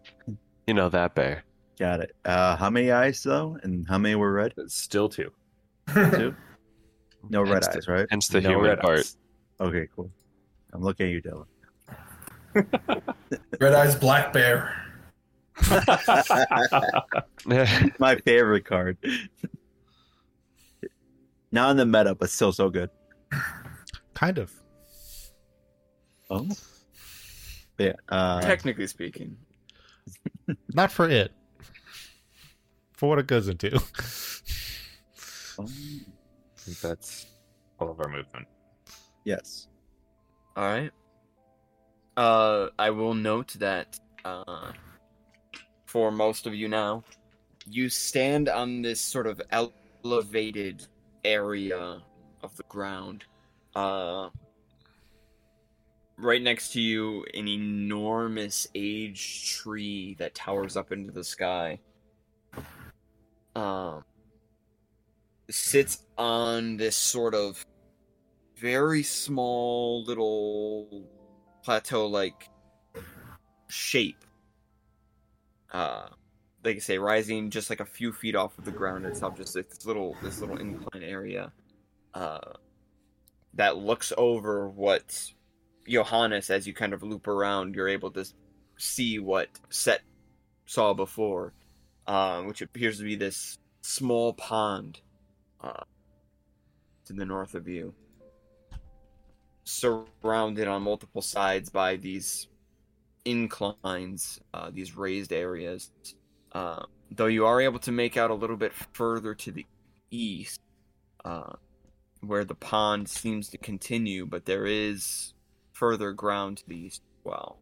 you 0.66 0.74
know 0.74 0.88
that 0.88 1.14
bear. 1.14 1.44
Got 1.78 2.01
it. 2.01 2.16
Uh, 2.24 2.56
how 2.56 2.70
many 2.70 2.90
eyes 2.90 3.22
though, 3.22 3.56
and 3.62 3.86
how 3.88 3.98
many 3.98 4.14
were 4.16 4.32
red? 4.32 4.55
Still 4.68 5.09
two. 5.09 5.30
Two. 5.94 6.34
No 7.28 7.43
red 7.43 7.52
Hence 7.52 7.68
the- 7.68 7.76
eyes, 7.76 7.88
right? 7.88 8.06
Hence 8.10 8.28
the 8.28 8.40
No 8.40 8.51
human 8.51 8.64
red 8.70 8.80
part. 8.80 8.98
eyes. 9.01 9.16
Okay, 9.60 9.88
cool. 9.94 10.10
I'm 10.72 10.82
looking 10.82 11.06
at 11.06 11.12
you, 11.12 11.22
Dylan. 11.22 11.47
Red 13.60 13.74
Eyes 13.74 13.94
Black 13.94 14.32
Bear. 14.32 14.82
My 17.99 18.16
favorite 18.24 18.65
card. 18.65 18.99
Not 21.53 21.70
in 21.70 21.77
the 21.77 21.87
meta, 21.87 22.15
but 22.15 22.31
still 22.31 22.53
so 22.53 22.69
good. 22.69 22.91
Kind 24.15 24.39
of. 24.39 24.53
Oh. 26.31 26.47
Yeah. 27.78 27.93
Uh, 28.09 28.41
technically 28.41 28.87
speaking, 28.87 29.37
Not 30.74 30.93
for 30.93 31.09
it. 31.09 31.33
For 32.93 33.09
what 33.09 33.19
it 33.19 33.27
goes 33.27 33.49
into. 33.49 33.74
I 35.59 35.66
think 36.59 36.81
that's 36.81 37.27
all 37.78 37.91
of 37.91 38.01
our 38.01 38.09
movement. 38.09 38.47
yes. 39.24 39.69
all 40.57 40.65
right. 40.65 40.91
Uh, 42.16 42.69
I 42.78 42.89
will 42.91 43.12
note 43.12 43.55
that 43.59 43.99
uh, 44.24 44.73
for 45.86 46.10
most 46.10 46.46
of 46.46 46.54
you 46.54 46.68
now, 46.68 47.02
you 47.68 47.88
stand 47.88 48.48
on 48.48 48.82
this 48.82 49.00
sort 49.00 49.26
of 49.26 49.40
elevated 49.50 50.86
area 51.24 52.02
of 52.42 52.56
the 52.56 52.62
ground. 52.64 53.24
Uh, 53.74 54.28
right 56.18 56.42
next 56.42 56.72
to 56.72 56.80
you, 56.80 57.24
an 57.34 57.48
enormous 57.48 58.66
aged 58.74 59.46
tree 59.48 60.14
that 60.18 60.34
towers 60.34 60.76
up 60.76 60.92
into 60.92 61.12
the 61.12 61.24
sky. 61.24 61.78
Um, 63.54 64.04
sits 65.48 66.02
on 66.18 66.76
this 66.76 66.96
sort 66.96 67.34
of 67.34 67.64
very 68.56 69.02
small 69.02 70.04
little 70.04 71.08
plateau 71.62 72.06
like 72.06 72.50
shape. 73.68 74.26
Uh 75.72 76.09
like 76.64 76.76
I 76.76 76.80
say, 76.80 76.98
rising 76.98 77.51
just 77.51 77.70
like 77.70 77.80
a 77.80 77.86
few 77.86 78.12
feet 78.12 78.34
off 78.34 78.59
of 78.59 78.64
the 78.64 78.72
ground 78.72 79.06
itself, 79.06 79.36
just 79.36 79.55
this 79.55 79.86
little 79.86 80.16
this 80.22 80.40
little 80.40 80.56
incline 80.56 81.02
area. 81.02 81.52
Uh 82.14 82.40
that 83.55 83.76
looks 83.76 84.12
over 84.16 84.68
what 84.68 85.32
Johannes, 85.88 86.51
as 86.51 86.66
you 86.66 86.74
kind 86.74 86.93
of 86.93 87.02
loop 87.02 87.26
around, 87.26 87.74
you're 87.74 87.88
able 87.88 88.10
to 88.12 88.24
see 88.76 89.18
what 89.18 89.48
Set 89.70 90.02
saw 90.66 90.94
before, 90.94 91.52
uh, 92.06 92.43
which 92.43 92.60
appears 92.60 92.98
to 92.98 93.05
be 93.05 93.16
this 93.16 93.59
small 93.82 94.32
pond 94.32 95.01
uh, 95.60 95.84
to 97.06 97.12
the 97.12 97.24
north 97.24 97.55
of 97.55 97.68
you, 97.68 97.94
surrounded 99.64 100.68
on 100.68 100.82
multiple 100.82 101.22
sides 101.22 101.70
by 101.70 101.97
these 101.97 102.48
inclines, 103.27 104.40
uh, 104.55 104.70
these 104.73 104.97
raised 104.97 105.32
areas. 105.32 105.90
Uh, 106.53 106.85
though 107.11 107.27
you 107.27 107.44
are 107.44 107.61
able 107.61 107.81
to 107.81 107.93
make 107.93 108.16
out 108.16 108.31
a 108.31 108.35
little 108.35 108.57
bit 108.57 108.73
further 108.93 109.35
to 109.35 109.51
the 109.53 109.66
east, 110.11 110.61
uh, 111.24 111.53
where 112.20 112.44
the 112.44 112.55
pond 112.55 113.09
seems 113.09 113.48
to 113.51 113.59
continue, 113.59 114.24
but 114.24 114.47
there 114.47 114.65
is 114.65 115.35
further 115.73 116.12
ground 116.12 116.59
to 116.59 116.69
the 116.69 116.77
east 116.77 117.03
as 117.03 117.24
well. 117.24 117.59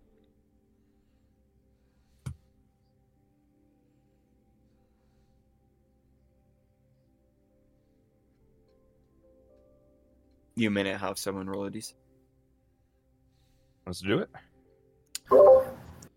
You 10.56 10.70
may 10.70 10.84
not 10.84 11.00
have 11.00 11.18
someone 11.18 11.48
roll 11.48 11.66
a 11.66 11.70
d6. 11.70 11.94
Let's 13.86 14.00
do 14.00 14.18
it. 14.20 14.30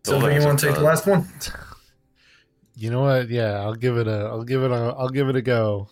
Silver, 0.04 0.32
you 0.32 0.46
want 0.46 0.60
to 0.60 0.68
take 0.68 0.76
the 0.76 0.82
last 0.82 1.06
one? 1.08 1.28
You 2.80 2.92
know 2.92 3.02
what? 3.02 3.30
Yeah, 3.30 3.62
I'll 3.62 3.74
give 3.74 3.98
it 3.98 4.08
a. 4.08 4.28
I'll 4.28 4.44
give 4.44 4.62
it 4.62 4.70
a. 4.70 4.94
I'll 4.96 5.10
give 5.10 5.30
it 5.30 5.36
a 5.36 5.42
go. 5.42 5.90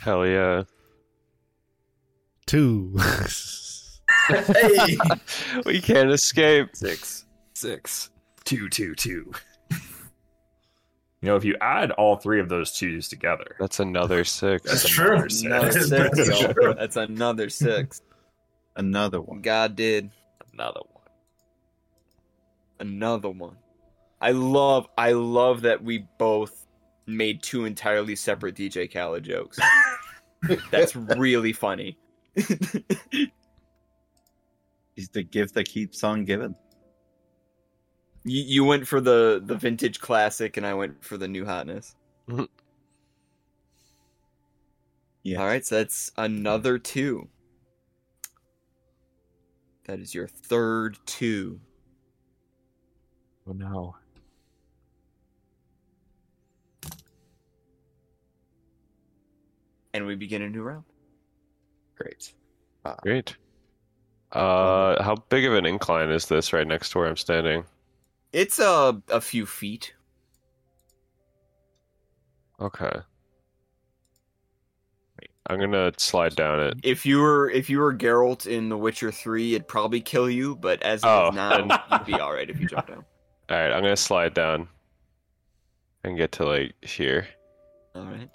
Hell 0.00 0.26
yeah. 0.26 0.62
Two. 2.46 2.96
hey, 4.28 4.96
we 5.66 5.82
can't 5.82 6.10
escape. 6.10 6.74
Six, 6.74 7.26
six, 7.52 8.08
two, 8.44 8.70
two, 8.70 8.94
two. 8.94 9.32
You 9.70 11.30
know, 11.30 11.36
if 11.36 11.44
you 11.44 11.56
add 11.60 11.90
all 11.90 12.16
three 12.16 12.40
of 12.40 12.48
those 12.48 12.72
twos 12.72 13.08
together, 13.08 13.56
That's 13.60 13.80
another 13.80 14.24
six. 14.24 14.62
That's 14.64 14.82
That's 14.82 14.94
true. 14.94 15.12
another 15.12 15.28
six. 15.28 15.44
Another 15.44 16.10
That's 16.14 16.38
six. 16.38 16.54
That's 16.78 16.96
another 16.96 17.48
six. 17.50 18.02
Another 18.76 19.20
one. 19.20 19.42
God 19.42 19.76
did 19.76 20.10
another 20.54 20.80
one. 20.80 20.93
Another 22.80 23.30
one. 23.30 23.56
I 24.20 24.32
love, 24.32 24.88
I 24.96 25.12
love 25.12 25.62
that 25.62 25.82
we 25.82 26.06
both 26.18 26.66
made 27.06 27.42
two 27.42 27.64
entirely 27.64 28.16
separate 28.16 28.54
DJ 28.54 28.92
Khaled 28.92 29.24
jokes. 29.24 29.58
That's 30.70 30.96
really 30.96 31.52
funny. 31.52 31.98
He's 32.34 32.48
the 35.12 35.22
gift 35.22 35.54
that 35.54 35.68
keeps 35.68 36.02
on 36.04 36.24
giving. 36.24 36.54
You, 38.24 38.42
you 38.42 38.64
went 38.64 38.86
for 38.86 39.00
the 39.00 39.42
the 39.44 39.56
vintage 39.56 40.00
classic, 40.00 40.56
and 40.56 40.66
I 40.66 40.74
went 40.74 41.04
for 41.04 41.16
the 41.16 41.28
new 41.28 41.44
hotness. 41.44 41.94
Yeah. 45.26 45.40
All 45.40 45.46
right, 45.46 45.64
so 45.64 45.76
that's 45.76 46.12
another 46.18 46.78
two. 46.78 47.30
That 49.86 49.98
is 49.98 50.14
your 50.14 50.28
third 50.28 50.98
two. 51.06 51.60
Oh 53.46 53.52
no. 53.52 53.96
And 59.92 60.06
we 60.06 60.16
begin 60.16 60.42
a 60.42 60.48
new 60.50 60.62
round. 60.62 60.84
Great. 61.96 62.32
Great. 63.02 63.36
Uh, 64.32 65.00
how 65.02 65.14
big 65.28 65.44
of 65.44 65.54
an 65.54 65.64
incline 65.64 66.10
is 66.10 66.26
this 66.26 66.52
right 66.52 66.66
next 66.66 66.90
to 66.90 66.98
where 66.98 67.06
I'm 67.06 67.16
standing? 67.16 67.64
It's 68.32 68.58
a 68.58 69.00
a 69.08 69.20
few 69.20 69.46
feet. 69.46 69.94
Okay. 72.60 72.92
I'm 75.46 75.60
gonna 75.60 75.92
slide 75.98 76.34
down 76.34 76.58
it. 76.58 76.74
If 76.82 77.06
you 77.06 77.20
were 77.20 77.48
if 77.50 77.70
you 77.70 77.78
were 77.78 77.94
Geralt 77.94 78.46
in 78.46 78.70
The 78.70 78.78
Witcher 78.78 79.12
Three, 79.12 79.54
it'd 79.54 79.68
probably 79.68 80.00
kill 80.00 80.28
you. 80.28 80.56
But 80.56 80.82
as 80.82 81.04
it 81.04 81.06
is 81.06 81.10
Oh, 81.12 81.30
now, 81.32 81.50
then- 81.66 81.78
you'd 81.92 82.06
be 82.06 82.14
all 82.14 82.32
right 82.32 82.48
if 82.50 82.58
you 82.60 82.66
jump 82.66 82.88
down. 82.88 83.04
All 83.50 83.56
right, 83.56 83.72
I'm 83.72 83.82
gonna 83.82 83.96
slide 83.96 84.34
down 84.34 84.68
and 86.02 86.16
get 86.16 86.32
to 86.32 86.44
like 86.46 86.74
here. 86.84 87.26
All 87.94 88.04
right. 88.04 88.30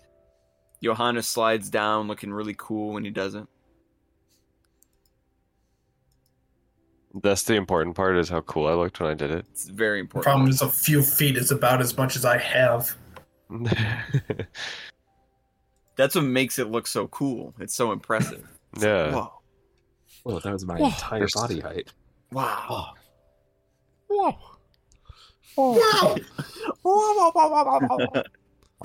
Johannes 0.84 1.28
slides 1.28 1.70
down, 1.70 2.08
looking 2.08 2.32
really 2.32 2.56
cool 2.58 2.94
when 2.94 3.04
he 3.04 3.10
does 3.10 3.36
it. 3.36 3.46
That's 7.22 7.44
the 7.44 7.56
important 7.56 7.96
part 7.96 8.18
is 8.18 8.30
how 8.30 8.42
cool 8.42 8.68
I 8.68 8.74
looked 8.74 9.00
when 9.00 9.10
I 9.10 9.14
did 9.16 9.32
it. 9.32 9.46
It's 9.52 9.68
very 9.68 9.98
The 9.98 10.02
important. 10.02 10.24
problem 10.24 10.48
is 10.50 10.62
a 10.62 10.70
few 10.70 11.02
feet 11.02 11.38
is 11.38 11.52
about 11.52 11.82
as 11.82 11.98
much 11.98 12.16
as 12.16 12.24
I 12.24 12.38
have. 12.38 12.96
That's 15.98 16.16
what 16.16 16.24
makes 16.24 16.60
it 16.60 16.70
look 16.70 16.86
so 16.88 17.08
cool. 17.08 17.54
It's 17.60 17.76
so 17.76 17.92
impressive. 17.92 18.48
yeah. 18.80 19.12
Whoa. 19.14 19.34
Whoa, 20.24 20.40
that 20.40 20.54
was 20.54 20.66
my 20.66 20.78
Whoa. 20.78 20.86
entire 20.88 21.28
body 21.34 21.60
height. 21.60 21.92
Wow. 22.32 22.94
Whoa. 24.08 24.38
Wow! 25.58 26.16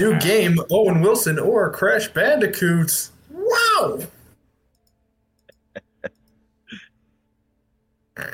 New 0.00 0.18
game, 0.18 0.58
Owen 0.70 1.00
Wilson 1.00 1.38
or 1.38 1.70
Crash 1.70 2.08
Bandicoots. 2.08 3.12
Wow! 3.30 4.00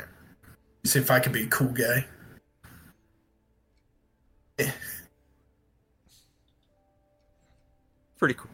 See 0.85 0.98
if 0.98 1.11
I 1.11 1.20
can 1.20 1.32
be 1.32 1.43
a 1.43 1.47
cool 1.47 1.69
guy. 1.69 2.07
Pretty 8.19 8.35
cool. 8.35 8.51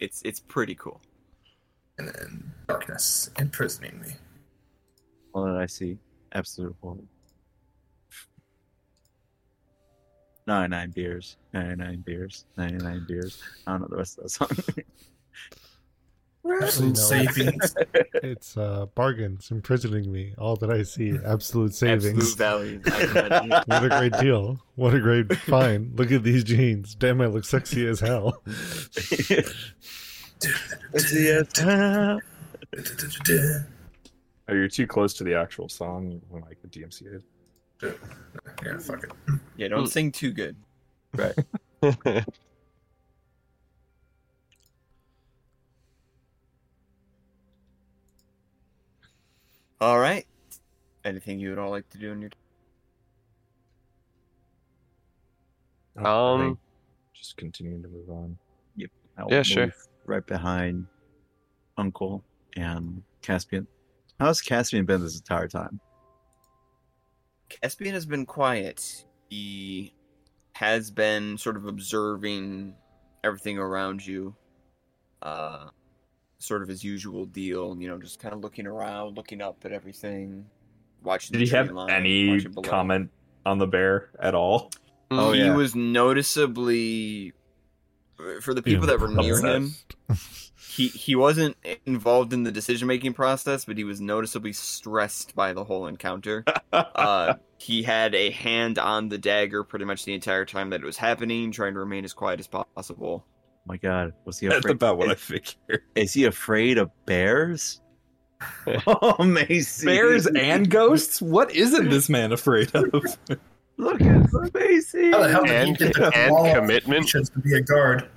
It's 0.00 0.22
it's 0.24 0.40
pretty 0.40 0.74
cool. 0.74 1.00
And 1.98 2.08
then 2.08 2.52
darkness 2.68 3.30
imprisoning 3.38 4.00
me. 4.00 4.16
What 5.32 5.46
did 5.46 5.56
I 5.56 5.66
see? 5.66 5.98
Absolute 6.32 6.74
horror. 6.82 6.98
99 10.46 10.90
beers, 10.92 11.36
99 11.52 12.02
beers, 12.06 12.44
99 12.56 13.04
beers. 13.08 13.42
I 13.66 13.72
don't 13.72 13.80
know 13.82 13.88
the 13.88 13.96
rest 13.96 14.18
of 14.18 14.24
that 14.24 14.30
song. 14.30 14.48
Absolute 16.62 16.96
savings. 16.96 17.74
It's 18.22 18.56
uh, 18.56 18.86
bargains 18.94 19.50
imprisoning 19.50 20.10
me. 20.10 20.34
All 20.38 20.56
that 20.56 20.70
I 20.70 20.82
see, 20.84 21.18
absolute 21.24 21.74
savings. 21.74 22.32
Absolute 22.32 22.38
value. 22.38 22.80
I 22.86 22.90
can 22.90 23.26
imagine. 23.26 23.50
What 23.66 23.84
a 23.84 23.88
great 23.88 24.12
deal. 24.20 24.58
What 24.74 24.94
a 24.94 25.00
great 25.00 25.36
find. 25.36 25.98
Look 25.98 26.10
at 26.12 26.22
these 26.22 26.44
jeans. 26.44 26.94
Damn, 26.94 27.20
I 27.20 27.26
look 27.26 27.44
sexy 27.44 27.86
as 27.86 28.00
hell. 28.00 28.42
Oh, 34.48 34.54
you're 34.54 34.68
too 34.68 34.86
close 34.86 35.12
to 35.14 35.24
the 35.24 35.34
actual 35.34 35.68
song 35.68 36.20
when 36.28 36.42
like 36.42 36.58
the 36.62 36.68
DMCA. 36.68 37.20
Yeah, 37.82 38.78
fuck 38.78 39.04
it. 39.04 39.12
yeah, 39.56 39.68
don't 39.68 39.86
sing 39.86 40.12
too 40.12 40.32
good. 40.32 40.56
Right. 41.14 41.34
all 49.80 49.98
right. 49.98 50.26
Anything 51.04 51.38
you 51.38 51.50
would 51.50 51.58
all 51.58 51.70
like 51.70 51.88
to 51.90 51.98
do 51.98 52.12
in 52.12 52.20
your 52.20 52.30
Um, 56.04 56.58
just 57.14 57.36
continuing 57.36 57.82
to 57.82 57.88
move 57.88 58.10
on. 58.10 58.36
I'll 59.18 59.28
Yeah, 59.30 59.42
sure. 59.42 59.72
Right 60.04 60.26
behind 60.26 60.86
Uncle 61.78 62.22
and 62.56 63.02
Caspian. 63.22 63.66
How's 64.20 64.40
Caspian 64.40 64.84
been 64.84 65.00
this 65.00 65.16
entire 65.16 65.48
time? 65.48 65.80
Caspian 67.48 67.94
has 67.94 68.06
been 68.06 68.26
quiet. 68.26 69.04
He 69.30 69.92
has 70.54 70.90
been 70.90 71.38
sort 71.38 71.56
of 71.56 71.66
observing 71.66 72.74
everything 73.22 73.58
around 73.58 74.06
you. 74.06 74.34
Uh 75.22 75.68
sort 76.38 76.62
of 76.62 76.68
his 76.68 76.84
usual 76.84 77.26
deal, 77.26 77.76
you 77.78 77.88
know, 77.88 77.98
just 77.98 78.20
kind 78.20 78.34
of 78.34 78.40
looking 78.40 78.66
around, 78.66 79.16
looking 79.16 79.40
up 79.40 79.64
at 79.64 79.72
everything, 79.72 80.46
watching 81.02 81.32
Did 81.32 81.40
the 81.40 81.50
he 81.50 81.56
have 81.56 81.70
line, 81.70 81.90
any 81.90 82.44
comment 82.62 83.10
on 83.44 83.58
the 83.58 83.66
bear 83.66 84.10
at 84.20 84.34
all? 84.34 84.70
Oh, 85.10 85.32
he 85.32 85.40
yeah. 85.40 85.54
was 85.54 85.74
noticeably 85.74 87.32
for 88.40 88.54
the 88.54 88.62
people 88.62 88.86
that 88.88 89.00
were 89.00 89.08
near 89.08 89.40
him, 89.40 89.74
he 90.68 90.88
he 90.88 91.14
wasn't 91.14 91.56
involved 91.86 92.32
in 92.32 92.42
the 92.42 92.50
decision 92.52 92.88
making 92.88 93.14
process, 93.14 93.64
but 93.64 93.76
he 93.78 93.84
was 93.84 94.00
noticeably 94.00 94.52
stressed 94.52 95.34
by 95.34 95.52
the 95.52 95.64
whole 95.64 95.86
encounter. 95.86 96.44
uh, 96.72 97.34
he 97.58 97.82
had 97.82 98.14
a 98.14 98.30
hand 98.30 98.78
on 98.78 99.08
the 99.08 99.18
dagger 99.18 99.62
pretty 99.64 99.84
much 99.84 100.04
the 100.04 100.12
entire 100.14 100.44
time 100.44 100.70
that 100.70 100.80
it 100.82 100.84
was 100.86 100.96
happening, 100.96 101.50
trying 101.52 101.74
to 101.74 101.80
remain 101.80 102.04
as 102.04 102.12
quiet 102.12 102.40
as 102.40 102.46
possible. 102.46 103.24
Oh 103.26 103.32
my 103.66 103.76
god, 103.76 104.12
was 104.24 104.38
he 104.38 104.48
That's 104.48 104.58
afraid? 104.60 104.72
about 104.76 104.98
what 104.98 105.08
I 105.08 105.12
is, 105.12 105.20
figured. 105.20 105.82
is 105.94 106.12
he 106.12 106.24
afraid 106.24 106.78
of 106.78 106.90
bears? 107.06 107.80
oh, 108.86 109.24
Macy. 109.24 109.86
Bears 109.86 110.26
and 110.26 110.68
ghosts? 110.70 111.22
What 111.22 111.54
isn't 111.54 111.88
this 111.88 112.08
man 112.10 112.32
afraid 112.32 112.70
of? 112.74 112.92
Look 113.78 114.00
at 114.02 114.54
Macy. 114.54 115.10
How 115.10 115.22
the 115.22 115.28
hell 115.30 115.44
did 115.44 115.52
And- 115.52 115.68
he 115.68 115.84
get 115.84 115.94
the 115.94 116.12
and 116.14 116.54
commitment. 116.56 117.08
to 117.08 117.24
be 117.42 117.54
a 117.54 117.60
guard? 117.62 118.08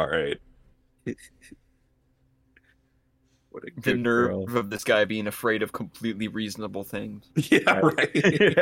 All 0.00 0.08
right. 0.08 0.38
What 3.52 3.64
a 3.64 3.66
The 3.74 3.80
good 3.80 3.98
nerve 4.00 4.46
girl. 4.46 4.58
of 4.58 4.70
this 4.70 4.84
guy 4.84 5.04
being 5.04 5.26
afraid 5.26 5.64
of 5.64 5.72
completely 5.72 6.28
reasonable 6.28 6.84
things. 6.84 7.24
Yeah, 7.50 7.80
right. 7.80 8.08
I 8.14 8.54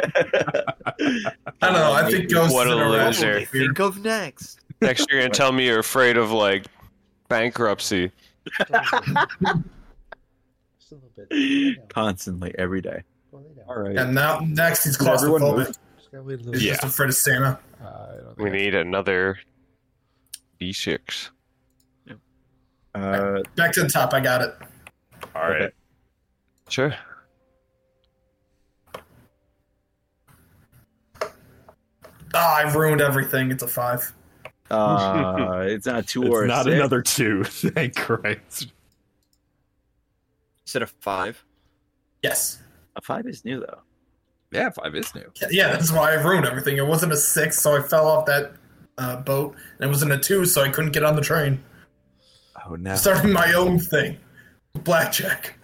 don't 1.61 1.73
know. 1.75 1.93
I 1.93 2.11
think 2.11 2.31
ghosts 2.31 2.55
What 2.55 2.69
a 2.69 2.73
in 2.73 2.79
realm 2.79 2.93
loser. 2.93 3.35
would. 3.35 3.49
Think 3.51 3.79
of 3.81 4.03
next. 4.03 4.61
Next, 4.81 5.07
you're 5.11 5.21
gonna 5.21 5.35
tell 5.35 5.53
me 5.53 5.67
you're 5.67 5.81
afraid 5.81 6.17
of 6.17 6.31
like 6.33 6.65
bankruptcy. 7.29 8.11
Just 8.47 8.71
a 8.71 9.63
little 10.95 11.11
bit. 11.29 11.89
Constantly, 11.91 12.55
every 12.59 12.81
day. 12.81 13.03
all 13.69 13.81
right. 13.81 13.95
And 13.97 14.15
now 14.15 14.39
next 14.41 14.85
he's 14.85 14.95
Everyone 15.07 15.43
claustrophobic. 15.43 15.77
He's 16.55 16.63
Yeah. 16.65 16.73
just 16.73 16.85
afraid 16.85 17.11
of 17.11 17.15
Santa. 17.15 17.59
We 18.39 18.49
need 18.49 18.75
another 18.75 19.39
D6. 20.61 21.31
Uh, 22.95 23.43
Back 23.55 23.73
to 23.73 23.83
the 23.83 23.89
top. 23.89 24.13
I 24.13 24.21
got 24.21 24.41
it. 24.43 24.55
All 25.35 25.49
right. 25.49 25.73
Sure. 26.69 26.95
Ah, 32.35 32.57
I've 32.57 32.75
ruined 32.75 33.01
everything. 33.01 33.51
It's 33.51 33.63
a 33.63 33.69
five. 33.69 34.13
uh, 34.71 35.65
it's 35.67 35.87
not 35.87 36.07
two 36.07 36.25
or 36.33 36.45
It's 36.45 36.49
not 36.49 36.65
six. 36.65 36.75
another 36.75 37.03
two. 37.03 37.45
Thank 37.45 37.97
Christ. 37.97 38.73
Instead 40.65 40.83
of 40.83 40.91
five. 41.01 41.43
Yes. 42.23 42.59
A 42.97 43.01
five 43.01 43.27
is 43.27 43.45
new 43.45 43.61
though. 43.61 43.81
Yeah, 44.51 44.71
five 44.71 44.95
is 44.95 45.15
new. 45.15 45.31
Yeah, 45.51 45.69
that's 45.73 45.93
why 45.93 46.13
I 46.13 46.15
ruined 46.15 46.47
everything. 46.47 46.79
It 46.79 46.87
wasn't 46.87 47.13
a 47.13 47.17
six, 47.17 47.59
so 47.61 47.77
I 47.77 47.83
fell 47.83 48.07
off 48.09 48.27
that 48.27 48.53
uh, 48.99 49.17
boat, 49.17 49.57
and 49.79 49.87
it 49.87 49.89
was 49.89 50.03
in 50.03 50.13
a 50.13 50.19
two, 50.19 50.45
so 50.45 50.63
I 50.63 50.69
couldn't 50.69 50.93
get 50.93 51.05
on 51.05 51.17
the 51.17 51.23
train. 51.23 51.63
Oh 52.67 52.75
no. 52.75 52.95
Starting 52.97 53.33
my 53.33 53.53
own 53.55 53.79
thing, 53.79 54.19
blackjack. 54.75 55.55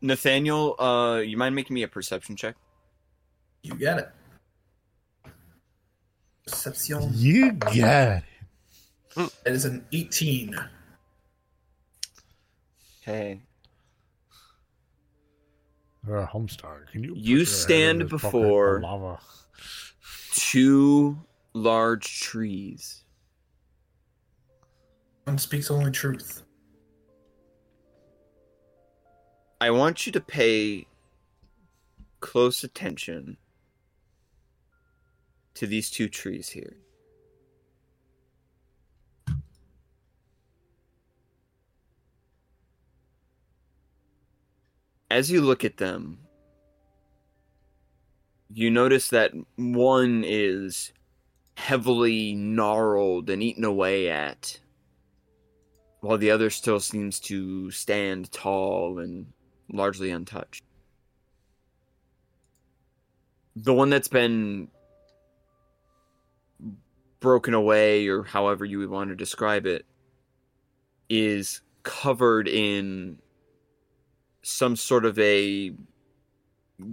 Nathaniel, 0.00 0.78
uh, 0.78 1.20
you 1.20 1.38
mind 1.38 1.54
making 1.54 1.72
me 1.72 1.82
a 1.82 1.88
perception 1.88 2.36
check? 2.36 2.56
You 3.62 3.74
get 3.74 3.98
it. 3.98 4.10
Perception. 6.46 7.10
You 7.14 7.52
got 7.52 7.74
it. 7.74 8.22
It 9.16 9.32
is 9.46 9.64
an 9.64 9.84
eighteen. 9.92 10.56
Okay. 13.02 13.40
Or 16.08 16.18
a 16.18 16.26
homestar. 16.26 16.90
Can 16.90 17.04
you? 17.04 17.14
You 17.16 17.44
stand 17.44 18.00
in 18.00 18.08
this 18.08 18.12
bucket 18.22 18.26
of 18.26 18.32
before- 18.32 18.80
lava? 18.80 19.20
Two 20.32 21.18
large 21.52 22.20
trees. 22.20 23.04
One 25.24 25.38
speaks 25.38 25.70
only 25.70 25.90
truth. 25.90 26.42
I 29.60 29.70
want 29.70 30.04
you 30.06 30.12
to 30.12 30.20
pay 30.20 30.86
close 32.20 32.64
attention 32.64 33.38
to 35.54 35.66
these 35.66 35.90
two 35.90 36.08
trees 36.08 36.48
here. 36.50 36.76
As 45.14 45.30
you 45.30 45.42
look 45.42 45.64
at 45.64 45.76
them, 45.76 46.18
you 48.52 48.68
notice 48.68 49.10
that 49.10 49.30
one 49.54 50.24
is 50.26 50.92
heavily 51.56 52.34
gnarled 52.34 53.30
and 53.30 53.40
eaten 53.40 53.62
away 53.62 54.10
at, 54.10 54.58
while 56.00 56.18
the 56.18 56.32
other 56.32 56.50
still 56.50 56.80
seems 56.80 57.20
to 57.20 57.70
stand 57.70 58.32
tall 58.32 58.98
and 58.98 59.26
largely 59.72 60.10
untouched. 60.10 60.64
The 63.54 63.72
one 63.72 63.90
that's 63.90 64.08
been 64.08 64.66
broken 67.20 67.54
away, 67.54 68.08
or 68.08 68.24
however 68.24 68.64
you 68.64 68.80
would 68.80 68.90
want 68.90 69.10
to 69.10 69.14
describe 69.14 69.64
it, 69.64 69.86
is 71.08 71.60
covered 71.84 72.48
in 72.48 73.20
some 74.44 74.76
sort 74.76 75.04
of 75.04 75.18
a 75.18 75.72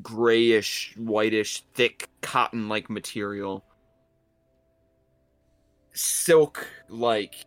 grayish, 0.02 0.96
whitish, 0.98 1.64
thick 1.74 2.08
cotton 2.22 2.70
like 2.70 2.90
material. 2.90 3.64
Silk 5.94 6.68
like 6.88 7.46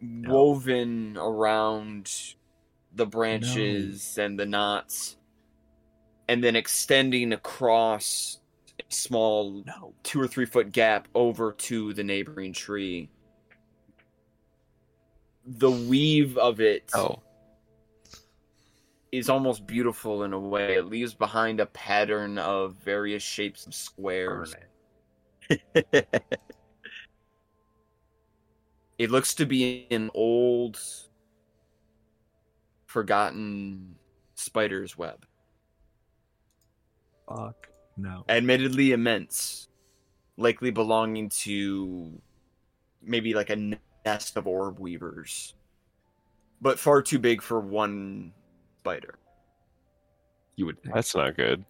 woven 0.00 1.16
around 1.18 2.12
the 2.94 3.06
branches 3.06 4.16
and 4.16 4.38
the 4.38 4.46
knots, 4.46 5.16
and 6.28 6.42
then 6.42 6.54
extending 6.54 7.32
across 7.32 8.38
a 8.78 8.84
small 8.94 9.64
No. 9.66 9.94
two 10.04 10.20
or 10.20 10.28
three 10.28 10.46
foot 10.46 10.70
gap 10.70 11.08
over 11.14 11.52
to 11.52 11.92
the 11.94 12.04
neighboring 12.04 12.52
tree. 12.52 13.10
The 15.44 15.70
weave 15.70 16.38
of 16.38 16.60
it 16.60 16.90
Oh. 16.94 17.20
Is 19.12 19.28
almost 19.28 19.66
beautiful 19.66 20.24
in 20.24 20.32
a 20.32 20.38
way. 20.38 20.76
It 20.76 20.86
leaves 20.86 21.14
behind 21.14 21.60
a 21.60 21.66
pattern 21.66 22.38
of 22.38 22.74
various 22.76 23.22
shapes 23.22 23.66
of 23.66 23.74
squares. 23.74 24.54
It 28.98 29.12
looks 29.12 29.34
to 29.34 29.46
be 29.46 29.86
an 29.92 30.10
old, 30.12 30.80
forgotten 32.86 33.94
spider's 34.34 34.98
web. 34.98 35.24
Fuck. 37.28 37.68
No. 37.96 38.24
Admittedly 38.28 38.90
immense, 38.90 39.68
likely 40.36 40.72
belonging 40.72 41.28
to 41.28 42.20
maybe 43.00 43.34
like 43.34 43.50
a 43.50 43.78
nest 44.04 44.36
of 44.36 44.48
orb 44.48 44.80
weavers, 44.80 45.54
but 46.60 46.78
far 46.78 47.00
too 47.00 47.20
big 47.20 47.40
for 47.40 47.60
one 47.60 48.32
spider. 48.88 49.14
You 50.56 50.66
would 50.66 50.82
think. 50.82 50.94
That's 50.94 51.14
not 51.14 51.36
good. 51.36 51.64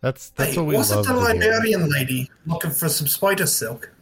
That's 0.00 0.30
that's 0.30 0.54
Hey, 0.54 0.56
what 0.58 0.66
we 0.66 0.76
was 0.76 0.90
love. 0.90 1.04
it 1.04 1.08
the 1.08 1.14
to 1.14 1.20
hear. 1.20 1.28
librarian 1.28 1.88
lady 1.90 2.30
looking 2.46 2.70
for 2.72 2.88
some 2.88 3.06
spider 3.06 3.46
silk? 3.46 3.92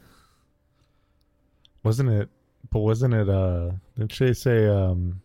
Wasn't 1.82 2.08
it? 2.08 2.28
But 2.70 2.80
wasn't 2.80 3.14
it? 3.14 3.28
Uh, 3.28 3.72
did 3.98 4.12
she 4.12 4.32
say? 4.34 4.66
Um, 4.66 5.20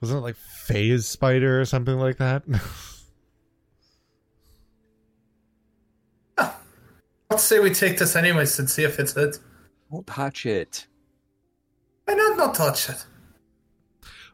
wasn't 0.00 0.18
it 0.18 0.22
like 0.22 0.36
phase 0.36 1.06
spider 1.06 1.60
or 1.60 1.64
something 1.64 1.96
like 1.98 2.18
that? 2.18 2.42
Let's 7.30 7.42
say 7.42 7.58
we 7.58 7.70
take 7.74 7.98
this 7.98 8.14
anyways 8.14 8.58
and 8.60 8.70
see 8.70 8.84
if 8.84 9.00
it's 9.00 9.16
it. 9.16 9.38
Don't 9.90 10.06
touch 10.06 10.46
it. 10.46 10.86
Why 12.04 12.14
not 12.14 12.36
not 12.36 12.54
touch 12.54 12.88
it? 12.88 13.04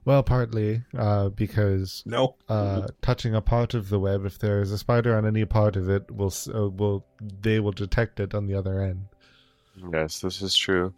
Well, 0.04 0.22
partly 0.22 0.82
uh, 0.96 1.28
because 1.30 2.02
No. 2.06 2.36
uh, 2.48 2.88
touching 3.02 3.34
a 3.34 3.40
part 3.40 3.74
of 3.74 3.88
the 3.88 4.00
web, 4.00 4.24
if 4.24 4.38
there 4.38 4.60
is 4.60 4.72
a 4.72 4.78
spider 4.78 5.16
on 5.16 5.26
any 5.26 5.44
part 5.44 5.76
of 5.76 5.88
it, 5.88 6.10
will 6.10 6.32
uh, 6.54 6.68
will 6.68 7.06
they 7.20 7.60
will 7.60 7.72
detect 7.72 8.20
it 8.20 8.34
on 8.34 8.46
the 8.46 8.54
other 8.54 8.80
end. 8.80 9.06
Yes, 9.92 10.20
this 10.20 10.42
is 10.42 10.56
true. 10.56 10.92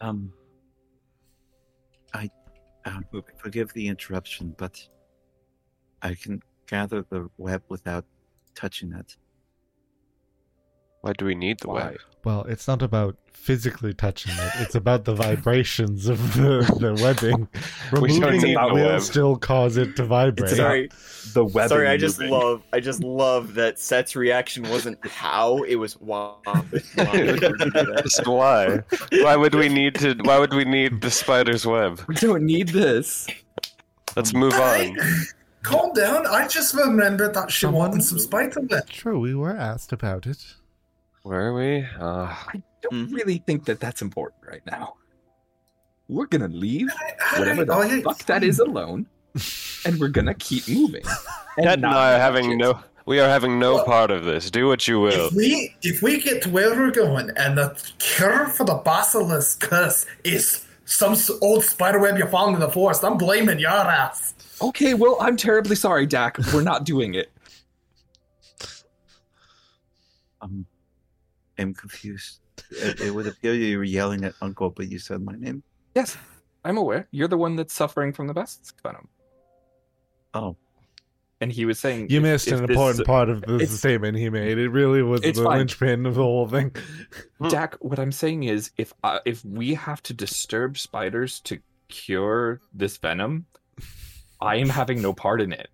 Um, 0.00 0.32
I 2.14 2.30
um, 2.84 3.04
forgive 3.36 3.72
the 3.72 3.88
interruption, 3.88 4.54
but 4.56 4.80
I 6.02 6.14
can 6.14 6.42
gather 6.66 7.02
the 7.02 7.28
web 7.38 7.62
without 7.68 8.04
touching 8.54 8.92
it. 8.92 9.16
Why 11.06 11.12
do 11.16 11.24
we 11.24 11.34
need 11.36 11.60
the 11.60 11.68
Why? 11.68 11.74
web? 11.74 11.96
Well, 12.24 12.42
it's 12.48 12.66
not 12.66 12.82
about 12.82 13.16
physically 13.32 13.94
touching 13.94 14.32
it; 14.36 14.52
it's 14.56 14.74
about 14.74 15.04
the 15.04 15.14
vibrations 15.14 16.08
of 16.08 16.18
the, 16.34 16.58
the 16.80 17.00
webbing. 17.00 17.46
Removing 17.92 18.42
need 18.42 18.54
it 18.56 18.72
will 18.72 18.74
web. 18.88 19.00
still 19.00 19.36
cause 19.36 19.76
it 19.76 19.94
to 19.94 20.04
vibrate. 20.04 20.50
It's 20.50 20.56
Sorry, 20.58 20.88
The 21.34 21.44
web. 21.44 21.68
sorry. 21.68 21.86
I 21.86 21.96
just 21.96 22.20
love, 22.20 22.64
I 22.72 22.80
just 22.80 23.04
love 23.04 23.54
that 23.54 23.78
Set's 23.78 24.16
reaction 24.16 24.68
wasn't 24.68 24.98
how 25.06 25.62
it 25.62 25.76
was 25.76 25.96
wow. 26.00 26.38
Just 28.02 28.26
why? 28.26 28.80
Why 29.12 29.36
would 29.36 29.54
we 29.54 29.68
need 29.68 29.94
to? 29.96 30.14
Why 30.22 30.40
would 30.40 30.54
we 30.54 30.64
need 30.64 31.00
the 31.02 31.10
spider's 31.12 31.64
web? 31.64 32.00
We 32.08 32.16
don't 32.16 32.44
need 32.44 32.70
this. 32.70 33.28
Let's 34.16 34.34
move 34.34 34.54
on. 34.54 34.96
calm 35.62 35.92
down. 35.92 36.26
I 36.26 36.48
just 36.48 36.74
remembered 36.74 37.34
that 37.34 37.52
she 37.52 37.66
Someone- 37.66 37.90
wanted 37.90 38.02
some 38.02 38.18
spider 38.18 38.60
web. 38.62 38.88
True, 38.88 39.20
we 39.20 39.34
were 39.36 39.54
asked 39.54 39.92
about 39.92 40.26
it. 40.26 40.55
Where 41.26 41.48
are 41.48 41.54
we? 41.54 41.84
Uh, 41.98 42.32
I 42.54 42.62
don't 42.82 43.08
Mhm. 43.10 43.12
really 43.12 43.38
think 43.38 43.64
that 43.64 43.80
that's 43.80 44.00
important 44.00 44.46
right 44.46 44.62
now. 44.64 44.94
We're 46.08 46.26
gonna 46.26 46.46
leave 46.46 46.88
whatever 47.36 47.64
the 47.64 47.74
oh, 47.74 47.82
yeah, 47.82 48.00
fuck 48.02 48.24
that 48.26 48.44
is 48.44 48.60
alone, 48.60 49.06
and 49.84 49.98
we're 49.98 50.06
gonna 50.10 50.34
keep 50.34 50.68
moving. 50.78 51.02
Ted 51.58 51.78
and 51.80 51.86
I 51.86 52.14
are 52.14 52.18
having 52.20 52.52
it. 52.52 52.56
no. 52.58 52.78
We 53.06 53.18
are 53.18 53.28
having 53.28 53.58
no 53.58 53.74
What? 53.74 53.86
part 53.86 54.10
of 54.12 54.24
this. 54.24 54.52
Do 54.52 54.68
what 54.68 54.86
you 54.86 55.00
will. 55.00 55.26
If 55.26 55.32
we 55.32 55.74
if 55.82 56.00
we 56.00 56.20
get 56.20 56.42
to 56.42 56.50
where 56.50 56.70
we're 56.76 56.92
going 56.92 57.30
and 57.36 57.58
the 57.58 57.76
cure 57.98 58.46
for 58.46 58.62
the 58.62 58.74
basilisk 58.74 59.58
curse 59.60 60.06
is 60.22 60.64
some 60.84 61.16
old 61.40 61.64
spider 61.64 61.98
web 61.98 62.18
you 62.18 62.26
found 62.26 62.54
in 62.54 62.60
the 62.60 62.70
forest, 62.70 63.02
I'm 63.02 63.16
blaming 63.18 63.58
your 63.58 63.70
ass. 63.72 64.34
Okay, 64.62 64.94
well, 64.94 65.16
I'm 65.20 65.36
terribly 65.36 65.74
sorry, 65.74 66.06
Dak. 66.06 66.38
We're 66.54 66.62
not 66.62 66.84
doing 66.84 67.14
it. 67.14 67.32
Um, 70.40 70.66
I'm 71.58 71.74
confused. 71.74 72.40
It, 72.70 73.00
it 73.00 73.10
would 73.14 73.26
appear 73.26 73.54
you 73.54 73.78
were 73.78 73.84
yelling 73.84 74.24
at 74.24 74.34
Uncle, 74.40 74.70
but 74.70 74.88
you 74.90 74.98
said 74.98 75.22
my 75.22 75.34
name. 75.36 75.62
Yes, 75.94 76.16
I'm 76.64 76.76
aware. 76.78 77.06
You're 77.10 77.28
the 77.28 77.36
one 77.38 77.56
that's 77.56 77.72
suffering 77.74 78.12
from 78.12 78.26
the 78.26 78.34
best 78.34 78.74
venom. 78.82 79.08
Oh, 80.34 80.56
And 81.40 81.50
he 81.52 81.64
was 81.64 81.78
saying 81.78 82.08
You 82.10 82.18
if- 82.18 82.22
missed 82.22 82.48
if 82.48 82.54
an 82.54 82.66
this- 82.66 82.70
important 82.76 83.06
part 83.06 83.28
of 83.30 83.42
the 83.42 83.66
statement 83.66 84.16
he 84.18 84.28
made. 84.30 84.58
It 84.58 84.68
really 84.70 85.02
was 85.02 85.20
the 85.22 85.32
fine. 85.34 85.58
linchpin 85.58 86.06
of 86.06 86.14
the 86.14 86.22
whole 86.22 86.48
thing. 86.48 86.74
Dak, 87.48 87.76
what 87.80 87.98
I'm 87.98 88.12
saying 88.12 88.44
is, 88.44 88.70
if 88.76 88.92
uh, 89.04 89.20
if 89.24 89.44
we 89.44 89.74
have 89.74 90.02
to 90.04 90.12
disturb 90.14 90.76
spiders 90.78 91.40
to 91.40 91.58
cure 91.88 92.60
this 92.74 92.96
venom, 92.98 93.46
I 94.40 94.56
am 94.56 94.68
having 94.68 95.00
no 95.00 95.12
part 95.14 95.40
in 95.40 95.52
it. 95.52 95.68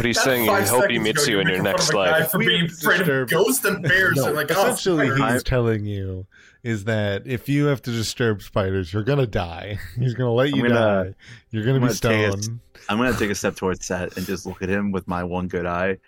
What 0.00 0.06
he's 0.06 0.22
saying 0.22 0.46
five 0.46 0.62
is, 0.62 0.70
hope 0.70 0.88
he 0.88 0.98
meets 0.98 1.24
ago, 1.24 1.32
you 1.32 1.40
in 1.40 1.48
your 1.48 1.62
next 1.62 1.90
of 1.90 1.90
a 1.90 1.92
guy 1.92 2.10
life. 2.20 2.30
For 2.30 2.38
We 2.38 2.46
being 2.46 2.60
have 2.62 2.70
afraid 2.72 3.00
of 3.02 3.06
disturbed- 3.06 3.30
ghosts 3.32 3.64
and 3.66 3.82
bears, 3.82 4.16
No, 4.16 4.28
and 4.28 4.34
like, 4.34 4.50
oh, 4.50 4.62
essentially, 4.68 5.10
spider. 5.10 5.32
he's 5.34 5.42
telling 5.42 5.84
you 5.84 6.26
is 6.62 6.84
that 6.84 7.26
if 7.26 7.50
you 7.50 7.66
have 7.66 7.82
to 7.82 7.90
disturb 7.90 8.40
spiders, 8.40 8.94
you're 8.94 9.02
gonna 9.02 9.26
die. 9.26 9.78
He's 9.98 10.14
gonna 10.14 10.32
let 10.32 10.54
you 10.56 10.62
gonna- 10.62 10.74
die. 10.74 11.14
You're 11.50 11.64
gonna 11.64 11.74
I'm 11.76 11.80
be 11.82 11.86
gonna 11.88 11.94
stoned. 12.32 12.60
I'm 12.88 12.96
gonna 12.96 13.12
take 13.12 13.28
a 13.30 13.34
step 13.34 13.56
towards 13.56 13.84
Seth 13.84 14.16
and 14.16 14.24
just 14.26 14.46
look 14.46 14.62
at 14.62 14.70
him 14.70 14.90
with 14.90 15.06
my 15.06 15.22
one 15.22 15.48
good 15.48 15.66
eye, 15.66 15.98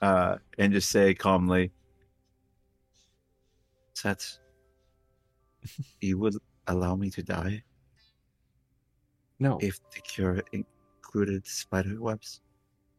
uh, 0.00 0.36
and 0.56 0.72
just 0.72 0.88
say 0.88 1.12
calmly, 1.12 1.72
"Seth, 3.92 4.38
you 6.00 6.16
would 6.18 6.36
allow 6.68 6.94
me 6.96 7.10
to 7.10 7.22
die 7.22 7.62
No, 9.38 9.58
if 9.60 9.78
the 9.90 10.00
cure 10.00 10.42
included 10.52 11.46
spider 11.46 12.00
webs." 12.00 12.40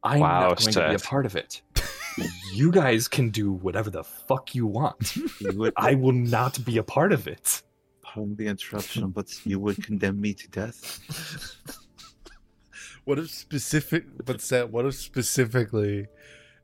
I'm 0.04 0.20
Wow, 0.20 0.50
not 0.50 0.60
going 0.60 0.74
to 0.74 0.90
be 0.90 0.96
a 0.96 1.00
part 1.00 1.26
of 1.26 1.36
it. 1.36 1.62
you 2.54 2.72
guys 2.72 3.08
can 3.08 3.30
do 3.30 3.52
whatever 3.52 3.90
the 3.90 4.04
fuck 4.04 4.54
you 4.54 4.68
want. 4.68 5.16
You 5.16 5.52
would, 5.56 5.74
I 5.78 5.96
will 5.96 6.12
not 6.12 6.64
be 6.66 6.78
a 6.78 6.84
part 6.84 7.12
of 7.14 7.28
it. 7.28 7.62
pardon 8.02 8.36
the 8.36 8.48
interruption, 8.48 9.10
but 9.10 9.28
you 9.46 9.60
would 9.60 9.82
condemn 9.84 10.20
me 10.22 10.34
to 10.34 10.48
death. 10.50 11.00
What 13.06 13.20
if 13.20 13.30
specific? 13.32 14.06
But 14.24 14.40
Seth, 14.40 14.70
what 14.70 14.86
if 14.86 14.96
specifically 14.96 16.08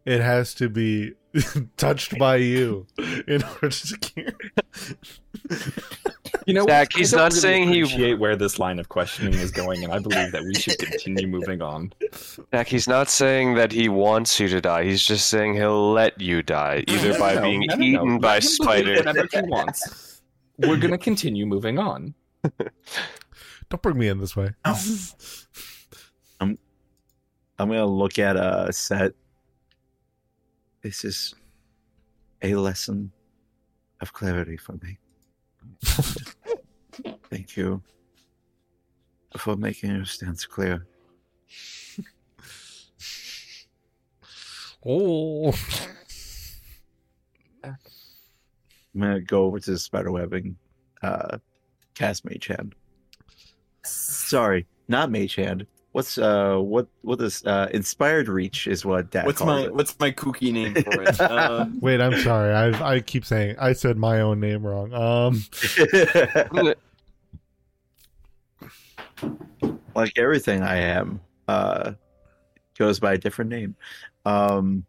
it 0.06 0.22
has 0.22 0.54
to 0.54 0.70
be 0.70 1.16
touched 1.78 2.18
by 2.18 2.38
you 2.38 2.88
in 3.28 3.44
order 3.44 3.70
to 3.70 3.98
cure? 3.98 4.32
You 6.50 6.56
know, 6.56 6.66
Dak, 6.66 6.96
I 6.96 6.98
he's 6.98 7.12
don't 7.12 7.20
really 7.26 7.40
saying 7.40 7.68
he- 7.68 7.82
appreciate 7.82 8.16
where 8.16 8.36
this 8.36 8.58
line 8.58 8.80
of 8.80 8.90
questioning 8.90 9.36
is 9.36 9.52
going, 9.52 9.84
and 9.84 9.94
I 9.94 10.00
believe 10.00 10.32
that 10.32 10.42
we 10.44 10.56
should 10.56 10.80
continue 10.80 11.28
moving 11.28 11.62
on. 11.62 11.94
Jack, 12.52 12.68
he's 12.68 12.88
not 12.88 13.08
saying 13.08 13.54
that 13.54 13.72
he 13.72 13.88
wants 13.88 14.40
you 14.40 14.48
to 14.48 14.60
die. 14.60 14.84
He's 14.84 15.04
just 15.04 15.28
saying 15.28 15.54
he'll 15.54 15.92
let 15.94 16.20
you 16.20 16.42
die, 16.42 16.84
either 16.88 17.20
by 17.20 17.36
no, 17.36 17.42
being 17.44 17.60
no, 17.68 17.76
no, 17.76 17.80
no. 17.80 17.86
eaten 17.86 18.12
Let 18.14 18.22
by 18.22 18.36
him 18.38 18.40
believe 18.42 18.44
spiders. 18.50 18.98
Whatever 19.06 19.28
he 19.32 19.42
wants. 19.44 20.22
We're 20.58 20.78
gonna 20.78 20.98
continue 20.98 21.46
moving 21.46 21.78
on. 21.78 22.16
Don't 23.70 23.82
bring 23.84 24.00
me 24.00 24.08
in 24.08 24.18
this 24.18 24.36
way. 24.36 24.50
I'm, 24.66 26.58
I'm 27.60 27.68
gonna 27.70 27.86
look 27.86 28.18
at 28.18 28.38
a 28.38 28.74
set. 28.74 29.14
This 30.82 31.06
is 31.06 31.36
a 32.42 32.56
lesson 32.56 33.12
of 34.02 34.14
clarity 34.14 34.58
for 34.58 34.74
me. 34.82 34.98
Thank 37.30 37.56
you. 37.58 37.82
for 39.38 39.56
making 39.56 39.92
your 39.96 40.06
stance 40.06 40.46
clear. 40.46 40.86
Oh. 44.86 45.54
I'm 47.64 47.76
gonna 48.98 49.20
go 49.20 49.44
over 49.44 49.60
to 49.60 49.72
the 49.72 49.78
spider 49.78 50.10
webbing, 50.12 50.56
uh, 51.04 51.38
cast 51.96 52.24
Mage 52.24 52.48
Hand. 52.48 52.76
Sorry, 53.84 54.66
not 54.88 55.12
Mage 55.12 55.36
Hand. 55.36 55.68
What's 55.92 56.18
uh 56.18 56.56
what 56.58 56.88
what 57.02 57.20
is 57.20 57.44
uh 57.46 57.68
inspired 57.74 58.30
reach 58.30 58.68
is 58.68 58.86
what 58.86 59.12
Dak 59.12 59.26
What's 59.26 59.44
my 59.44 59.64
it. 59.64 59.74
what's 59.74 60.00
my 60.00 60.12
kooky 60.12 60.54
name 60.54 60.76
for 60.76 61.02
it? 61.04 61.20
Uh, 61.20 61.66
Wait, 61.82 62.00
I'm 62.00 62.18
sorry. 62.22 62.54
I 62.54 62.94
I 62.96 63.00
keep 63.02 63.26
saying 63.26 63.58
I 63.60 63.74
said 63.74 63.98
my 63.98 64.22
own 64.22 64.40
name 64.40 64.66
wrong. 64.66 64.94
Um, 64.94 65.44
like 69.96 70.14
everything 70.18 70.62
I 70.62 70.78
am, 70.78 71.22
uh, 71.48 71.94
goes 72.78 73.00
by 73.00 73.14
a 73.14 73.18
different 73.18 73.52
name. 73.52 73.76
Um, 74.26 74.86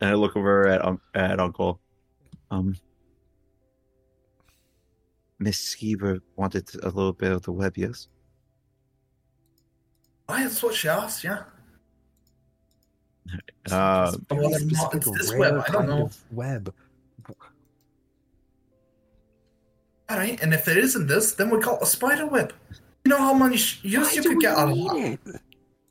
and 0.00 0.10
I 0.10 0.14
look 0.14 0.36
over 0.36 0.68
at 0.68 0.84
um, 0.84 1.00
at 1.14 1.40
Uncle. 1.40 1.80
Um, 2.50 2.76
Miss 5.38 5.74
Skeever 5.74 6.20
wanted 6.36 6.70
a 6.82 6.86
little 6.88 7.12
bit 7.12 7.32
of 7.32 7.42
the 7.42 7.52
web, 7.52 7.76
yes. 7.76 8.08
Why, 10.26 10.42
that's 10.44 10.62
what 10.62 10.74
she 10.74 10.88
asked, 10.88 11.24
yeah. 11.24 11.42
Uh, 13.70 14.12
Well, 14.30 14.54
it's 14.54 14.64
not- 14.72 14.94
it's 14.94 15.10
this 15.10 15.34
web, 15.34 15.62
I 15.66 15.70
don't 15.72 15.88
know. 15.88 16.10
Web. 16.30 16.72
Alright, 20.10 20.40
and 20.42 20.54
if 20.54 20.68
it 20.68 20.76
isn't 20.76 21.06
this, 21.06 21.32
then 21.32 21.50
we 21.50 21.60
call 21.60 21.76
it 21.76 21.82
a 21.82 21.86
spider 21.86 22.26
web. 22.26 22.52
You 23.04 23.10
know 23.10 23.18
how 23.18 23.34
much 23.34 23.80
use 23.82 24.16
you 24.16 24.22
could 24.22 24.40
get 24.40 24.56
out 24.56 24.70
of 24.70 24.76
that? 24.76 25.40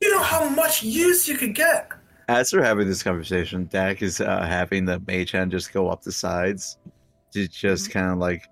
You 0.00 0.10
know 0.10 0.22
how 0.22 0.48
much 0.48 0.82
use 0.82 1.28
you 1.28 1.36
could 1.36 1.54
get? 1.54 1.90
as 2.28 2.52
we're 2.52 2.62
having 2.62 2.88
this 2.88 3.02
conversation, 3.02 3.66
Dak 3.66 4.02
is 4.02 4.20
uh, 4.20 4.42
having 4.42 4.84
the 4.84 5.00
mage 5.06 5.32
hand 5.32 5.50
just 5.50 5.72
go 5.72 5.88
up 5.88 6.02
the 6.02 6.12
sides 6.12 6.78
to 7.32 7.46
just 7.48 7.90
kind 7.90 8.10
of 8.10 8.18
like 8.18 8.48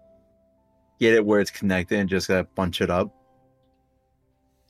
get 1.00 1.14
it 1.14 1.24
where 1.24 1.40
it's 1.40 1.50
connected 1.50 1.98
and 1.98 2.08
just 2.08 2.30
uh, 2.30 2.44
bunch 2.54 2.80
it 2.80 2.90
up. 2.90 3.14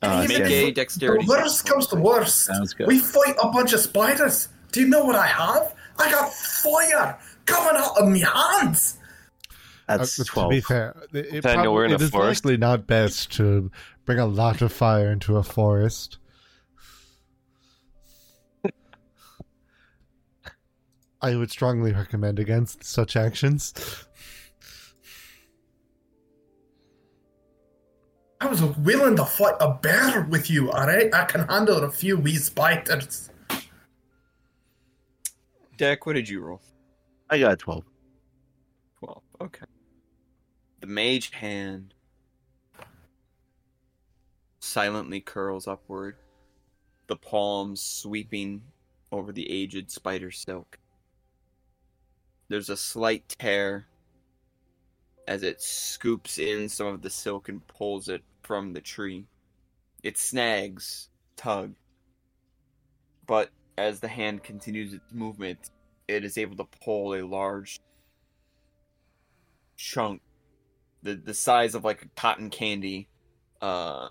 Uh, 0.01 0.25
Make 0.27 0.39
make 0.39 0.51
a 0.51 0.71
dexterity. 0.71 1.25
The 1.25 1.29
worst 1.29 1.65
comes 1.65 1.87
to 1.87 1.95
worst. 1.95 2.49
Good. 2.77 2.87
We 2.87 2.99
fight 2.99 3.35
a 3.41 3.49
bunch 3.49 3.71
of 3.73 3.79
spiders. 3.79 4.49
Do 4.71 4.81
you 4.81 4.87
know 4.87 5.05
what 5.05 5.15
I 5.15 5.27
have? 5.27 5.75
I 5.97 6.11
got 6.11 6.33
fire 6.33 7.17
coming 7.45 7.81
out 7.81 7.97
of 7.97 8.09
my 8.09 8.17
hands. 8.17 8.97
That's 9.99 10.19
uh, 10.19 10.23
to 10.23 10.29
12. 10.29 10.49
be 10.49 10.61
fair, 10.61 10.95
it, 11.13 11.25
it, 11.35 11.41
Daniel, 11.43 11.63
prob- 11.65 11.73
we're 11.73 11.85
in 11.85 11.91
it 11.91 12.01
a 12.01 12.03
is 12.05 12.09
forest. 12.09 12.45
likely 12.45 12.57
not 12.57 12.87
best 12.87 13.31
to 13.33 13.71
bring 14.05 14.19
a 14.19 14.25
lot 14.25 14.61
of 14.61 14.71
fire 14.73 15.11
into 15.11 15.37
a 15.37 15.43
forest. 15.43 16.17
I 21.21 21.35
would 21.37 21.49
strongly 21.51 21.93
recommend 21.93 22.37
against 22.37 22.83
such 22.83 23.15
actions. 23.15 23.73
I 28.41 28.47
was 28.47 28.61
willing 28.61 29.15
to 29.15 29.23
fight 29.23 29.55
a 29.61 29.73
bear 29.73 30.23
with 30.29 30.49
you, 30.49 30.69
alright? 30.69 31.13
I 31.13 31.23
can 31.23 31.47
handle 31.47 31.77
a 31.81 31.89
few 31.89 32.17
wee 32.17 32.35
spiders. 32.35 33.29
Deck, 35.77 36.05
what 36.05 36.13
did 36.13 36.27
you 36.27 36.41
roll? 36.41 36.61
I 37.29 37.39
got 37.39 37.57
12. 37.57 37.85
12. 38.99 39.21
Okay. 39.41 39.65
The 40.83 40.87
mage 40.87 41.29
hand 41.29 41.93
silently 44.59 45.21
curls 45.21 45.65
upward, 45.65 46.17
the 47.07 47.15
palms 47.15 47.79
sweeping 47.79 48.63
over 49.09 49.31
the 49.31 49.49
aged 49.49 49.89
spider 49.89 50.29
silk. 50.29 50.77
There's 52.49 52.67
a 52.67 52.75
slight 52.75 53.29
tear 53.29 53.87
as 55.25 55.41
it 55.41 55.61
scoops 55.61 56.37
in 56.37 56.67
some 56.67 56.87
of 56.87 57.01
the 57.01 57.09
silk 57.09 57.47
and 57.47 57.65
pulls 57.65 58.09
it 58.09 58.25
from 58.41 58.73
the 58.73 58.81
tree. 58.81 59.25
It 60.03 60.17
snags, 60.17 61.07
tug, 61.37 61.75
but 63.25 63.51
as 63.77 64.01
the 64.01 64.09
hand 64.09 64.43
continues 64.43 64.93
its 64.93 65.13
movement, 65.13 65.69
it 66.09 66.25
is 66.25 66.37
able 66.37 66.57
to 66.57 66.67
pull 66.81 67.13
a 67.13 67.21
large 67.21 67.79
chunk 69.77 70.21
the 71.03 71.15
the 71.15 71.33
size 71.33 71.75
of 71.75 71.83
like 71.83 72.01
a 72.01 72.07
cotton 72.15 72.49
candy 72.49 73.07
uh 73.61 74.07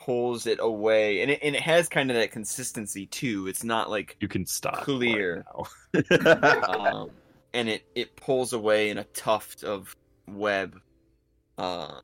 pulls 0.00 0.46
it 0.46 0.58
away 0.60 1.22
and 1.22 1.30
it, 1.30 1.40
and 1.42 1.54
it 1.56 1.62
has 1.62 1.88
kind 1.88 2.10
of 2.10 2.16
that 2.16 2.30
consistency 2.30 3.06
too 3.06 3.46
it's 3.46 3.64
not 3.64 3.90
like 3.90 4.16
You 4.20 4.28
can 4.28 4.46
stop. 4.46 4.82
Clear. 4.82 5.44
right 5.94 6.04
now. 6.10 7.00
um 7.02 7.10
and 7.54 7.68
it 7.68 7.84
it 7.94 8.16
pulls 8.16 8.52
away 8.52 8.90
in 8.90 8.98
a 8.98 9.04
tuft 9.04 9.64
of 9.64 9.94
web 10.26 10.78
uh 11.56 12.00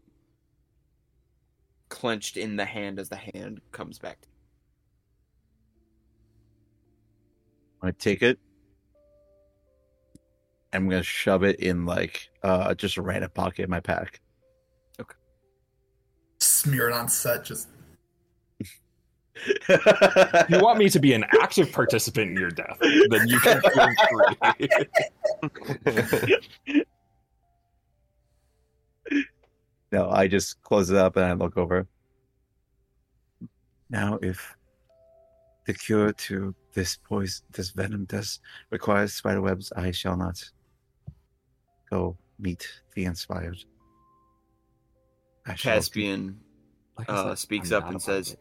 clenched 1.88 2.36
in 2.36 2.56
the 2.56 2.64
hand 2.64 2.98
as 2.98 3.08
the 3.08 3.16
hand 3.16 3.60
comes 3.70 3.98
back 3.98 4.18
I 7.82 7.90
take 7.90 8.22
it. 8.22 8.38
I'm 10.74 10.88
gonna 10.88 11.02
shove 11.02 11.44
it 11.44 11.60
in 11.60 11.86
like 11.86 12.28
uh 12.42 12.74
just 12.74 12.96
a 12.96 13.02
random 13.02 13.30
pocket 13.32 13.64
in 13.64 13.70
my 13.70 13.80
pack. 13.80 14.20
Okay. 15.00 15.14
Smear 16.40 16.90
it 16.90 16.94
on 16.94 17.08
Set, 17.08 17.44
just 17.44 17.68
you 19.68 20.60
want 20.60 20.78
me 20.78 20.88
to 20.88 20.98
be 21.00 21.12
an 21.12 21.24
active 21.40 21.72
participant 21.72 22.30
in 22.30 22.36
your 22.36 22.50
death, 22.50 22.78
then 23.10 23.28
you 23.28 23.38
can 23.40 23.60
feel 23.60 23.88
free. 29.10 29.24
no, 29.92 30.08
I 30.10 30.28
just 30.28 30.62
close 30.62 30.90
it 30.90 30.96
up 30.96 31.16
and 31.16 31.24
I 31.24 31.32
look 31.32 31.56
over. 31.56 31.86
Now, 33.90 34.18
if 34.22 34.56
the 35.66 35.74
cure 35.74 36.12
to 36.12 36.54
this 36.72 36.96
poison, 36.96 37.44
this 37.52 37.70
venom, 37.70 38.04
does 38.04 38.40
require 38.70 39.06
spider 39.08 39.40
webs, 39.40 39.72
I 39.76 39.90
shall 39.90 40.16
not 40.16 40.42
go 41.90 42.16
meet 42.38 42.66
the 42.94 43.04
inspired. 43.04 43.58
I 45.46 45.54
shall 45.54 45.74
Caspian 45.74 46.40
Like 46.98 47.08
uh, 47.10 47.28
said, 47.30 47.38
speaks 47.38 47.70
I'm 47.70 47.82
up 47.82 47.90
and 47.90 48.00
says, 48.02 48.32
it. 48.32 48.38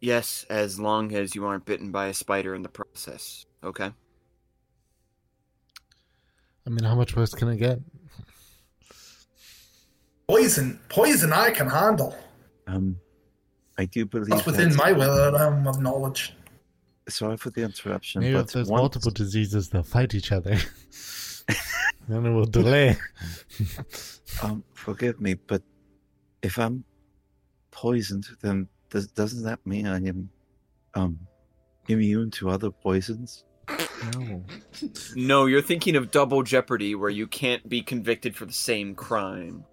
Yes, 0.00 0.44
as 0.48 0.78
long 0.78 1.12
as 1.14 1.34
you 1.34 1.44
aren't 1.46 1.64
bitten 1.64 1.90
by 1.90 2.06
a 2.08 2.14
spider 2.14 2.54
in 2.54 2.62
the 2.62 2.68
process. 2.68 3.46
Okay. 3.64 3.90
I 6.66 6.70
mean, 6.70 6.84
how 6.84 6.94
much 6.94 7.16
worse 7.16 7.32
can 7.34 7.48
it 7.48 7.56
get? 7.56 7.80
poison. 10.28 10.78
Poison 10.90 11.32
I 11.32 11.50
can 11.50 11.68
handle. 11.68 12.14
Um, 12.66 12.96
I 13.78 13.86
do 13.86 14.04
believe 14.04 14.28
That's 14.28 14.44
within 14.46 14.68
that- 14.70 14.76
my 14.76 14.90
realm 14.90 15.66
of 15.66 15.80
knowledge. 15.80 16.34
Sorry 17.08 17.38
for 17.38 17.48
the 17.48 17.62
interruption, 17.62 18.20
Maybe 18.20 18.34
but 18.34 18.44
if 18.48 18.52
there's 18.52 18.68
once- 18.68 18.80
multiple 18.82 19.10
diseases, 19.10 19.70
they'll 19.70 19.82
fight 19.82 20.14
each 20.14 20.30
other. 20.30 20.58
then 22.08 22.26
it 22.26 22.30
will 22.30 22.46
delay. 22.46 22.96
Um, 24.42 24.62
forgive 24.74 25.20
me, 25.20 25.34
but 25.34 25.62
if 26.42 26.58
I'm 26.58 26.84
poisoned, 27.70 28.26
then 28.40 28.68
does, 28.90 29.08
doesn't 29.08 29.42
that 29.44 29.64
mean 29.66 29.86
I 29.86 29.96
am 29.96 30.30
um 30.94 31.18
immune 31.88 32.30
to 32.32 32.50
other 32.50 32.70
poisons? 32.70 33.44
no. 34.04 34.44
No, 35.16 35.46
you're 35.46 35.62
thinking 35.62 35.96
of 35.96 36.10
double 36.10 36.42
jeopardy 36.42 36.94
where 36.94 37.10
you 37.10 37.26
can't 37.26 37.68
be 37.68 37.82
convicted 37.82 38.36
for 38.36 38.46
the 38.46 38.52
same 38.52 38.94
crime. 38.94 39.64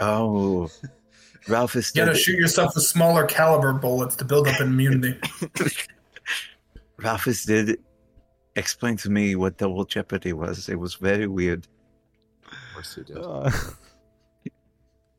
Oh, 0.00 0.68
Ralph 1.48 1.76
is 1.76 1.92
You 1.94 2.04
gotta 2.04 2.16
shoot 2.16 2.38
yourself 2.38 2.74
with 2.74 2.84
smaller 2.84 3.26
caliber 3.26 3.72
bullets 3.72 4.16
to 4.16 4.24
build 4.24 4.48
up 4.48 4.60
immunity. 4.60 5.18
Ralphus 6.98 7.44
did 7.44 7.80
explain 8.56 8.96
to 8.98 9.10
me 9.10 9.34
what 9.36 9.56
double 9.58 9.84
jeopardy 9.84 10.32
was. 10.32 10.68
It 10.68 10.78
was 10.78 10.94
very 10.94 11.26
weird. 11.26 11.66
Of 12.46 12.52
course 12.74 12.96
you 12.96 13.04
did. 13.04 13.18
Uh, 13.18 13.50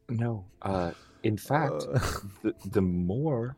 No. 0.10 0.46
Uh, 0.62 0.92
in 1.24 1.38
fact, 1.38 1.74
the, 2.44 2.54
the 2.72 2.82
more 2.82 3.58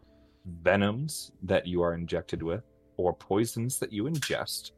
venoms 0.63 1.31
that 1.43 1.67
you 1.67 1.81
are 1.81 1.93
injected 1.93 2.41
with 2.41 2.63
or 2.95 3.13
poisons 3.13 3.79
that 3.79 3.91
you 3.91 4.05
ingest 4.05 4.71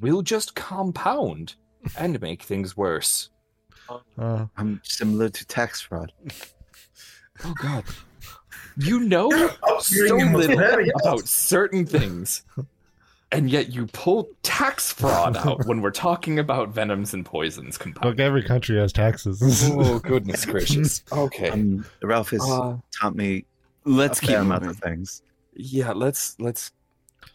will 0.00 0.22
just 0.22 0.54
compound 0.56 1.54
and 1.96 2.20
make 2.20 2.42
things 2.42 2.76
worse. 2.76 3.30
uh, 4.18 4.46
I'm 4.56 4.80
similar 4.84 5.28
to 5.28 5.46
tax 5.46 5.80
fraud. 5.80 6.12
Oh 7.44 7.54
god. 7.60 7.84
You 8.76 9.00
know 9.00 9.28
Oh, 9.62 9.80
so 9.80 10.16
little 10.16 10.58
about 11.04 11.28
certain 11.28 11.84
things. 11.86 12.42
And 13.32 13.50
yet 13.50 13.72
you 13.72 13.86
pull 13.88 14.28
tax 14.42 14.92
fraud 14.92 15.36
out 15.38 15.64
when 15.66 15.80
we're 15.80 15.90
talking 15.90 16.38
about 16.38 16.68
venoms 16.68 17.12
and 17.14 17.24
poisons 17.26 17.78
Look, 18.04 18.20
every 18.20 18.42
country 18.44 18.78
has 18.78 18.92
taxes. 18.92 19.40
oh 19.72 19.98
goodness 20.04 20.44
gracious. 20.44 21.02
Okay. 21.12 21.48
Um, 21.50 21.84
Ralph 22.02 22.30
has 22.30 22.42
Uh, 22.42 22.76
taught 23.00 23.16
me 23.16 23.44
Let's 23.84 24.20
keep 24.20 24.30
fair 24.30 24.40
amount 24.42 24.66
of 24.66 24.76
things. 24.76 25.22
yeah, 25.56 25.90
let's 25.92 26.36
let's 26.38 26.70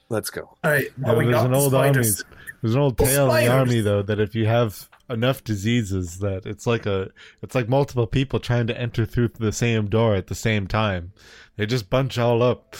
let's 0.09 0.29
go. 0.29 0.55
All 0.63 0.71
right, 0.71 0.85
Yeah, 0.97 1.07
now 1.11 1.17
we 1.17 1.25
there's 1.25 1.43
an 1.43 1.53
old 1.53 1.71
spiders. 1.73 2.21
army. 2.23 2.35
There's 2.61 2.75
an 2.75 2.81
old 2.81 2.97
tale 2.97 3.29
in 3.35 3.45
the 3.45 3.51
army 3.51 3.81
though 3.81 4.01
that 4.03 4.19
if 4.19 4.33
you 4.35 4.45
have 4.45 4.87
enough 5.09 5.43
diseases 5.43 6.19
that 6.19 6.45
it's 6.45 6.65
like 6.67 6.85
a 6.85 7.09
it's 7.41 7.55
like 7.55 7.67
multiple 7.69 8.07
people 8.07 8.39
trying 8.39 8.67
to 8.67 8.77
enter 8.79 9.05
through 9.05 9.29
the 9.29 9.51
same 9.51 9.87
door 9.89 10.15
at 10.15 10.27
the 10.27 10.35
same 10.35 10.67
time. 10.67 11.11
They 11.57 11.65
just 11.65 11.89
bunch 11.89 12.17
all 12.17 12.41
up. 12.43 12.75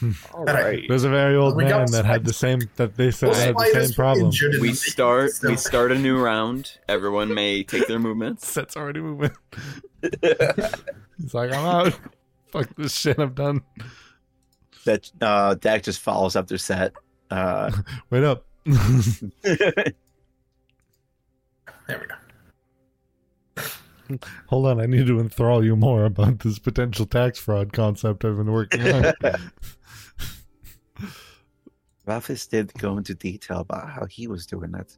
All 0.34 0.48
Alright. 0.48 0.84
There's 0.88 1.04
a 1.04 1.10
very 1.10 1.36
old 1.36 1.56
We 1.56 1.64
man 1.64 1.90
that 1.92 2.04
had 2.04 2.24
the 2.24 2.32
same 2.32 2.60
that 2.76 2.96
they 2.96 3.10
said 3.10 3.30
Those 3.30 3.42
had 3.42 3.56
the 3.56 3.86
same 3.86 3.94
problem. 3.94 4.32
We 4.60 4.72
start. 4.72 5.32
We 5.42 5.56
start 5.68 5.92
a 5.92 5.98
new 5.98 6.18
round. 6.18 6.78
Everyone 6.88 7.34
may 7.34 7.62
take 7.62 7.86
their 7.86 7.98
movements. 7.98 8.46
Set's 8.52 8.76
already 8.76 9.00
moving. 9.00 9.30
He's 10.02 11.34
like, 11.34 11.52
I'm 11.52 11.66
out. 11.66 11.98
Fuck 12.48 12.68
this 12.76 12.96
shit. 12.96 13.18
I'm 13.18 13.34
done. 13.34 13.62
That 14.84 15.10
uh, 15.20 15.54
Dak 15.54 15.82
just 15.82 16.00
follows 16.00 16.36
up 16.36 16.46
their 16.46 16.58
set. 16.58 16.94
Uh, 17.30 17.70
Wait 18.08 18.24
up. 18.24 18.46
There 18.64 18.78
we 21.88 22.06
go. 22.06 22.14
Hold 24.48 24.66
on, 24.66 24.80
I 24.80 24.86
need 24.86 25.06
to 25.06 25.18
enthrall 25.20 25.64
you 25.64 25.76
more 25.76 26.04
about 26.04 26.40
this 26.40 26.58
potential 26.58 27.06
tax 27.06 27.38
fraud 27.38 27.72
concept 27.72 28.24
I've 28.24 28.36
been 28.36 28.50
working 28.52 28.86
on. 28.92 29.12
Ralphus 32.06 32.46
did 32.46 32.72
go 32.74 32.96
into 32.96 33.14
detail 33.14 33.58
about 33.60 33.88
how 33.90 34.06
he 34.06 34.26
was 34.26 34.46
doing 34.46 34.72
that. 34.72 34.96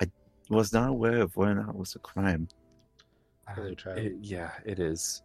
I 0.00 0.10
was 0.48 0.72
not 0.72 0.88
aware 0.88 1.20
of 1.20 1.36
whether 1.36 1.52
or 1.52 1.54
not 1.56 1.70
it 1.70 1.76
was 1.76 1.94
a 1.94 1.98
crime. 1.98 2.48
Uh, 3.48 3.62
it- 3.96 4.16
yeah, 4.22 4.50
it 4.64 4.78
is. 4.78 5.22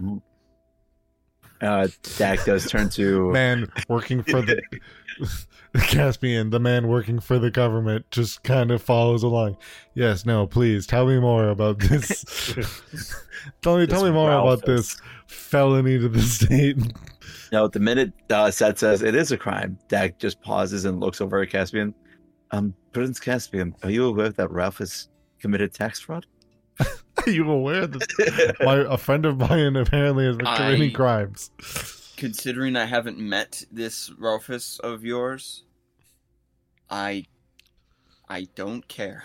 Mm. 0.00 0.20
Uh, 1.60 1.88
Dak 2.18 2.44
does 2.44 2.68
turn 2.70 2.88
to 2.90 3.30
man 3.32 3.70
working 3.88 4.22
for 4.22 4.42
the 4.42 4.60
Caspian, 5.76 6.50
the 6.50 6.60
man 6.60 6.88
working 6.88 7.20
for 7.20 7.38
the 7.38 7.50
government, 7.50 8.10
just 8.10 8.42
kind 8.42 8.70
of 8.70 8.82
follows 8.82 9.22
along. 9.22 9.56
Yes, 9.94 10.26
no, 10.26 10.46
please 10.46 10.86
tell 10.86 11.06
me 11.06 11.18
more 11.18 11.48
about 11.48 11.78
this. 11.78 12.54
tell 13.62 13.78
me, 13.78 13.86
tell 13.86 14.04
me 14.04 14.10
more 14.10 14.30
about 14.30 14.66
Ralphus. 14.66 14.94
this 14.94 15.00
felony 15.26 15.98
to 15.98 16.08
the 16.08 16.22
state. 16.22 16.78
no. 17.52 17.68
The 17.68 17.80
minute 17.80 18.12
uh, 18.30 18.50
Seth 18.50 18.78
says 18.78 19.02
it 19.02 19.14
is 19.14 19.32
a 19.32 19.36
crime, 19.36 19.78
Dak 19.88 20.18
just 20.18 20.40
pauses 20.42 20.84
and 20.84 21.00
looks 21.00 21.20
over 21.20 21.40
at 21.40 21.50
Caspian. 21.50 21.94
Um, 22.52 22.74
Prince 22.92 23.18
Caspian, 23.18 23.74
are 23.82 23.90
you 23.90 24.04
aware 24.06 24.30
that 24.30 24.50
Ralph 24.50 24.78
has 24.78 25.08
committed 25.40 25.72
tax 25.74 26.00
fraud? 26.00 26.26
Are 27.26 27.30
you 27.30 27.50
aware 27.50 27.86
that 27.86 28.56
my 28.60 28.76
a 28.76 28.96
friend 28.96 29.26
of 29.26 29.38
mine 29.38 29.76
apparently 29.76 30.26
has 30.26 30.36
been 30.36 30.46
committing 30.46 30.90
I- 30.90 30.94
crimes? 30.94 31.50
Considering 32.16 32.76
I 32.76 32.86
haven't 32.86 33.18
met 33.18 33.62
this 33.70 34.10
Ralphus 34.18 34.78
of 34.78 35.04
yours, 35.04 35.64
I, 36.88 37.26
I 38.28 38.46
don't 38.54 38.86
care. 38.88 39.24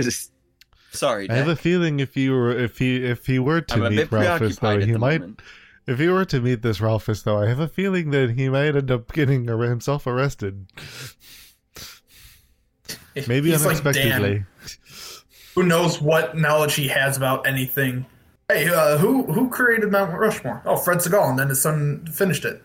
Just- 0.00 0.32
Sorry, 0.90 1.28
I 1.28 1.34
have 1.34 1.48
a 1.48 1.54
feeling 1.54 2.00
if 2.00 2.16
you 2.16 2.32
were 2.32 2.50
if 2.50 2.78
he 2.78 3.04
if 3.04 3.26
he 3.26 3.38
were 3.38 3.60
to 3.60 3.74
I'm 3.74 3.90
meet 3.90 3.96
bit 3.96 4.10
Ralphus 4.10 4.58
though, 4.58 4.80
he 4.80 4.92
might 4.94 5.20
moment. 5.20 5.42
If 5.88 5.98
he 5.98 6.08
were 6.08 6.26
to 6.26 6.40
meet 6.42 6.60
this 6.60 6.82
Ralphus, 6.82 7.22
though, 7.22 7.38
I 7.38 7.46
have 7.48 7.60
a 7.60 7.66
feeling 7.66 8.10
that 8.10 8.32
he 8.32 8.50
might 8.50 8.76
end 8.76 8.90
up 8.90 9.10
getting 9.10 9.46
himself 9.46 10.06
arrested. 10.06 10.66
Maybe 13.14 13.50
He's 13.50 13.64
unexpectedly. 13.64 14.34
Dan. 14.34 14.46
Who 15.54 15.62
knows 15.62 16.00
what 16.00 16.36
knowledge 16.36 16.74
he 16.74 16.88
has 16.88 17.16
about 17.16 17.46
anything? 17.46 18.06
Hey, 18.48 18.68
uh, 18.68 18.98
who 18.98 19.24
who 19.24 19.50
created 19.50 19.90
Mount 19.90 20.12
Rushmore? 20.12 20.62
Oh, 20.64 20.76
Fred 20.76 20.98
Segal, 20.98 21.28
and 21.28 21.38
then 21.38 21.48
his 21.48 21.60
son 21.60 22.06
finished 22.06 22.44
it. 22.44 22.62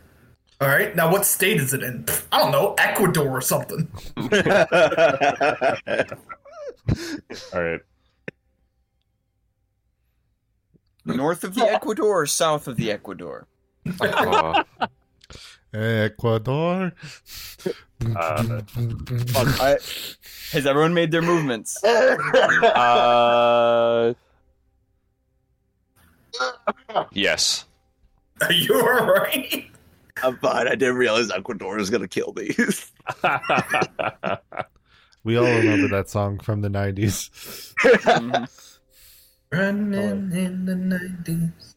All 0.61 0.68
right, 0.69 0.95
now 0.95 1.11
what 1.11 1.26
state 1.26 1.57
is 1.60 1.73
it 1.73 1.84
in? 1.84 2.05
Pff, 2.05 2.26
I 2.31 2.39
don't 2.39 2.51
know, 2.51 2.73
Ecuador 2.77 3.30
or 3.30 3.41
something. 3.41 3.91
All 7.53 7.61
right. 7.61 7.81
North 11.05 11.43
of 11.43 11.55
the 11.55 11.65
Ecuador 11.65 12.22
or 12.22 12.26
south 12.26 12.68
of 12.69 12.77
the 12.77 12.91
Ecuador? 12.91 13.47
Ecuador. 15.73 16.93
Uh, 18.15 18.61
Fuck, 19.27 19.61
I- 19.61 19.77
has 20.51 20.65
everyone 20.65 20.93
made 20.93 21.11
their 21.11 21.21
movements? 21.21 21.81
uh, 22.63 24.13
yes. 27.11 27.65
Are 28.41 28.51
you 28.51 28.81
alright? 28.81 29.69
I'm 30.21 30.38
fine. 30.38 30.67
I 30.67 30.75
didn't 30.75 30.95
realize 30.95 31.31
Ecuador 31.31 31.77
was 31.77 31.89
gonna 31.89 32.07
kill 32.07 32.34
me. 32.35 32.55
we 35.23 35.38
all 35.38 35.45
remember 35.45 35.88
that 35.89 36.09
song 36.09 36.39
from 36.39 36.61
the 36.61 36.69
90s. 36.69 37.73
Mhm. 37.81 38.49
Running 39.51 40.31
in 40.31 40.65
the 40.65 40.75
nineties. 40.75 41.75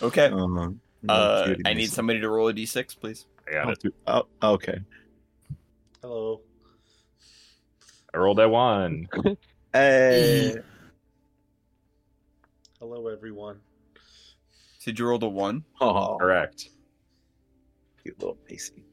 Okay. 0.00 0.26
Um, 0.26 0.80
Uh, 1.08 1.54
I 1.64 1.74
need 1.74 1.90
somebody 1.90 2.20
to 2.20 2.28
roll 2.28 2.48
a 2.48 2.54
d6, 2.54 2.98
please. 3.00 3.26
I 3.48 3.52
got 3.52 3.84
it. 3.84 3.94
Oh, 4.06 4.26
okay. 4.42 4.78
Hello. 6.06 6.40
I 8.14 8.18
rolled 8.18 8.38
that 8.38 8.48
one. 8.50 9.08
Hey. 9.72 10.56
Hello, 12.78 13.08
everyone. 13.08 13.58
Did 14.84 15.00
you 15.00 15.06
roll 15.08 15.18
the 15.18 15.28
one? 15.28 15.64
Oh, 15.80 16.16
Correct. 16.18 16.70
cute 18.02 18.18
little 18.20 18.38
Macy. 18.48 18.84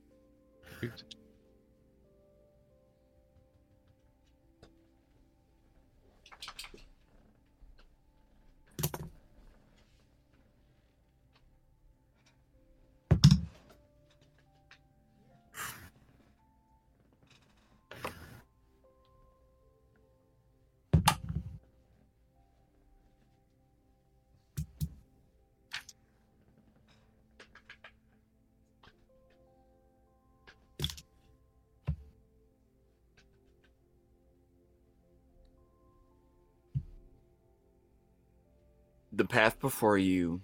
Path 39.34 39.60
before 39.60 39.98
you, 39.98 40.40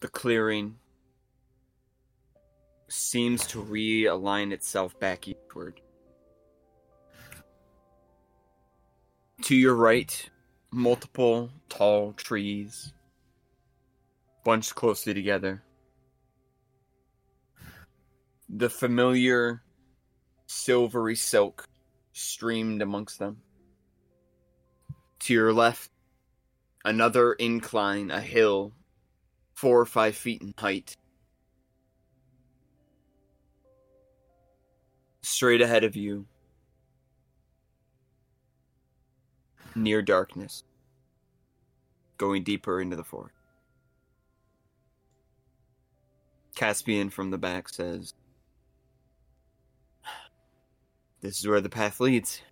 the 0.00 0.08
clearing, 0.08 0.74
seems 2.88 3.46
to 3.46 3.62
realign 3.62 4.50
itself 4.50 4.98
back 4.98 5.28
eastward. 5.28 5.80
To 9.42 9.54
your 9.54 9.76
right, 9.76 10.28
multiple 10.72 11.50
tall 11.68 12.14
trees 12.14 12.92
bunched 14.44 14.74
closely 14.74 15.14
together. 15.14 15.62
The 18.48 18.68
familiar 18.68 19.62
silvery 20.48 21.14
silk 21.14 21.68
streamed 22.12 22.82
amongst 22.82 23.20
them. 23.20 23.36
To 25.20 25.32
your 25.32 25.52
left, 25.52 25.92
another 26.84 27.32
incline, 27.34 28.10
a 28.10 28.20
hill, 28.20 28.72
four 29.54 29.80
or 29.80 29.86
five 29.86 30.16
feet 30.16 30.42
in 30.42 30.54
height. 30.56 30.96
Straight 35.22 35.60
ahead 35.60 35.84
of 35.84 35.96
you, 35.96 36.26
near 39.74 40.02
darkness, 40.02 40.64
going 42.18 42.42
deeper 42.42 42.80
into 42.80 42.96
the 42.96 43.04
forest. 43.04 43.34
Caspian 46.54 47.10
from 47.10 47.30
the 47.30 47.38
back 47.38 47.68
says, 47.68 48.12
This 51.20 51.38
is 51.38 51.46
where 51.46 51.60
the 51.60 51.68
path 51.68 52.00
leads. 52.00 52.42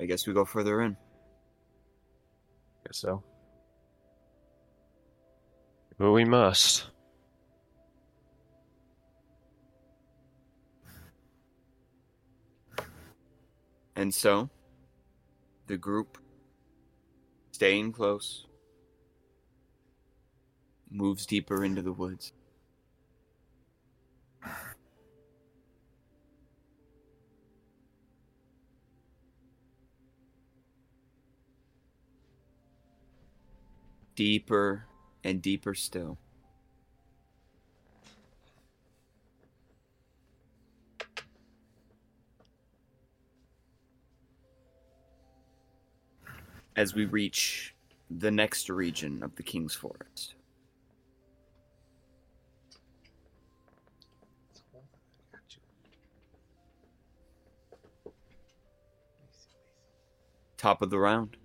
I 0.00 0.06
guess 0.06 0.26
we 0.26 0.32
go 0.32 0.44
further 0.44 0.82
in. 0.82 0.92
I 0.92 2.88
Guess 2.88 2.98
so. 2.98 3.22
but 5.98 6.12
we 6.12 6.24
must. 6.24 6.86
And 13.96 14.14
so, 14.14 14.48
the 15.66 15.76
group, 15.76 16.18
staying 17.50 17.90
close, 17.90 18.46
moves 20.88 21.26
deeper 21.26 21.64
into 21.64 21.82
the 21.82 21.92
woods. 21.92 22.32
Deeper 34.18 34.84
and 35.22 35.40
deeper 35.40 35.74
still. 35.74 36.18
as 46.74 46.96
we 46.96 47.04
reach 47.04 47.76
the 48.10 48.32
next 48.32 48.68
region 48.68 49.22
of 49.22 49.36
the 49.36 49.42
King's 49.44 49.74
Forest. 49.74 50.34
Top 60.56 60.82
of 60.82 60.90
the 60.90 60.98
round. 60.98 61.36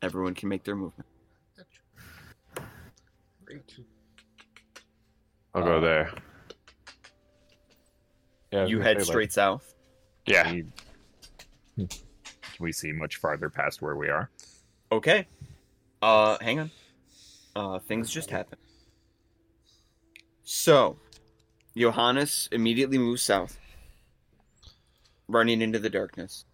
Everyone 0.00 0.32
can 0.32 0.48
make 0.48 0.64
their 0.64 0.74
movement. 0.74 1.06
I'll 5.54 5.62
go 5.62 5.76
Uh, 5.76 5.80
there. 5.80 6.12
Yeah, 8.52 8.66
You 8.66 8.80
head 8.80 8.96
say, 8.96 8.98
like, 9.00 9.06
straight 9.06 9.32
south. 9.32 9.74
Yeah. 10.26 10.50
we- 10.52 10.64
Can 11.76 11.88
we 12.60 12.72
see 12.72 12.92
much 12.92 13.16
farther 13.16 13.50
past 13.50 13.82
where 13.82 13.96
we 13.96 14.08
are? 14.08 14.30
Okay. 14.90 15.26
Uh, 16.00 16.38
hang 16.40 16.60
on. 16.60 16.70
Uh, 17.54 17.78
things 17.80 18.10
just 18.10 18.30
happened. 18.30 18.60
So, 20.42 20.98
Johannes 21.76 22.48
immediately 22.52 22.98
moves 22.98 23.22
south, 23.22 23.58
running 25.28 25.60
into 25.60 25.78
the 25.78 25.90
darkness. 25.90 26.44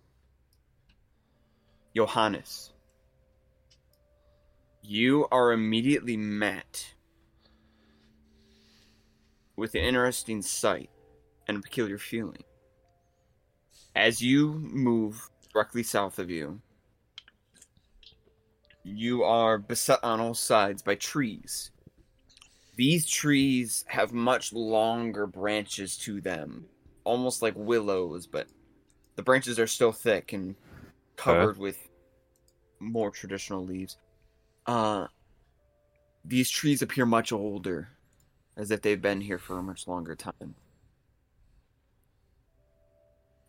Johannes, 1.94 2.71
you 4.82 5.26
are 5.30 5.52
immediately 5.52 6.16
met 6.16 6.94
with 9.56 9.74
an 9.74 9.82
interesting 9.82 10.42
sight 10.42 10.90
and 11.46 11.56
a 11.56 11.60
peculiar 11.60 11.98
feeling. 11.98 12.42
As 13.94 14.20
you 14.20 14.52
move 14.54 15.28
directly 15.52 15.82
south 15.82 16.18
of 16.18 16.30
you, 16.30 16.60
you 18.82 19.22
are 19.22 19.58
beset 19.58 20.00
on 20.02 20.20
all 20.20 20.34
sides 20.34 20.82
by 20.82 20.96
trees. 20.96 21.70
These 22.74 23.06
trees 23.06 23.84
have 23.88 24.12
much 24.12 24.52
longer 24.52 25.26
branches 25.26 25.96
to 25.98 26.20
them, 26.20 26.66
almost 27.04 27.42
like 27.42 27.54
willows, 27.54 28.26
but 28.26 28.48
the 29.14 29.22
branches 29.22 29.58
are 29.58 29.66
still 29.66 29.92
thick 29.92 30.32
and 30.32 30.56
covered 31.16 31.58
with 31.58 31.88
more 32.80 33.10
traditional 33.10 33.64
leaves. 33.64 33.98
Uh, 34.66 35.06
these 36.24 36.48
trees 36.50 36.82
appear 36.82 37.04
much 37.06 37.32
older, 37.32 37.88
as 38.56 38.70
if 38.70 38.82
they've 38.82 39.02
been 39.02 39.20
here 39.20 39.38
for 39.38 39.58
a 39.58 39.62
much 39.62 39.88
longer 39.88 40.14
time. 40.14 40.54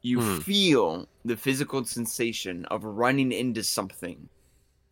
You 0.01 0.19
Hmm. 0.19 0.39
feel 0.39 1.09
the 1.23 1.37
physical 1.37 1.85
sensation 1.85 2.65
of 2.65 2.83
running 2.83 3.31
into 3.31 3.63
something 3.63 4.27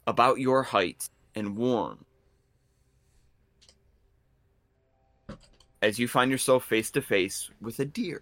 about 0.07 0.39
your 0.39 0.63
height 0.63 1.09
and 1.35 1.57
warm. 1.57 2.05
As 5.81 5.97
you 5.97 6.07
find 6.07 6.29
yourself 6.31 6.63
face 6.65 6.91
to 6.91 7.01
face 7.01 7.49
with 7.59 7.79
a 7.79 7.85
deer. 7.85 8.21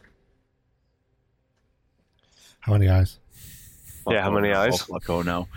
How 2.61 2.73
many 2.73 2.89
eyes? 2.89 3.19
Yeah, 4.09 4.21
how 4.23 4.31
many 4.31 4.51
eyes? 4.53 4.81
Oh, 4.83 4.93
fuck, 4.93 5.09
oh 5.09 5.21
no. 5.21 5.47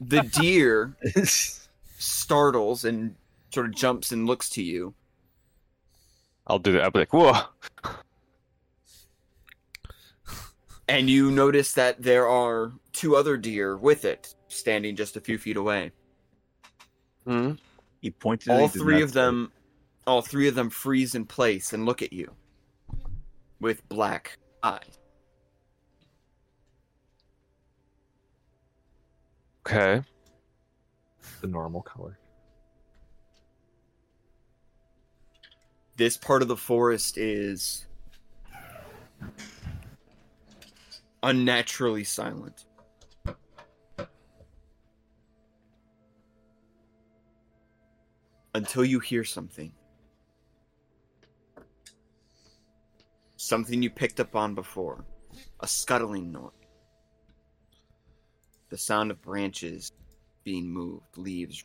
The 0.00 0.22
deer 0.40 0.96
startles 1.98 2.84
and 2.84 3.14
sort 3.52 3.66
of 3.66 3.74
jumps 3.74 4.12
and 4.12 4.26
looks 4.26 4.48
to 4.50 4.62
you. 4.62 4.94
I'll 6.46 6.58
do 6.58 6.72
that. 6.72 6.82
I'll 6.82 6.90
be 6.90 7.00
like, 7.00 7.12
whoa. 7.12 7.42
And 10.88 11.10
you 11.10 11.30
notice 11.30 11.72
that 11.74 12.00
there 12.02 12.26
are 12.26 12.72
two 12.92 13.14
other 13.14 13.36
deer 13.36 13.76
with 13.76 14.06
it, 14.06 14.34
standing 14.48 14.96
just 14.96 15.18
a 15.18 15.20
few 15.20 15.36
feet 15.36 15.58
away. 15.58 15.92
Hmm? 17.26 17.52
He 18.00 18.10
pointed. 18.10 18.50
all 18.50 18.68
he 18.68 18.78
three 18.78 19.02
of 19.02 19.10
say- 19.10 19.14
them 19.20 19.52
all 20.06 20.22
three 20.22 20.48
of 20.48 20.54
them 20.54 20.70
freeze 20.70 21.14
in 21.14 21.26
place 21.26 21.74
and 21.74 21.84
look 21.84 22.00
at 22.00 22.14
you 22.14 22.32
with 23.60 23.86
black 23.90 24.38
eyes. 24.62 24.98
Okay. 29.66 30.02
The 31.40 31.46
normal 31.46 31.82
color. 31.82 32.18
This 35.96 36.16
part 36.16 36.42
of 36.42 36.48
the 36.48 36.56
forest 36.56 37.18
is 37.18 37.86
unnaturally 41.22 42.04
silent. 42.04 42.64
Until 48.54 48.84
you 48.84 49.00
hear 49.00 49.24
something. 49.24 49.72
Something 53.36 53.82
you 53.82 53.90
picked 53.90 54.20
up 54.20 54.34
on 54.34 54.54
before. 54.54 55.04
A 55.60 55.68
scuttling 55.68 56.32
noise. 56.32 56.52
The 58.70 58.78
sound 58.78 59.10
of 59.10 59.22
branches 59.22 59.92
being 60.48 60.66
moved, 60.66 61.18
leaves 61.18 61.62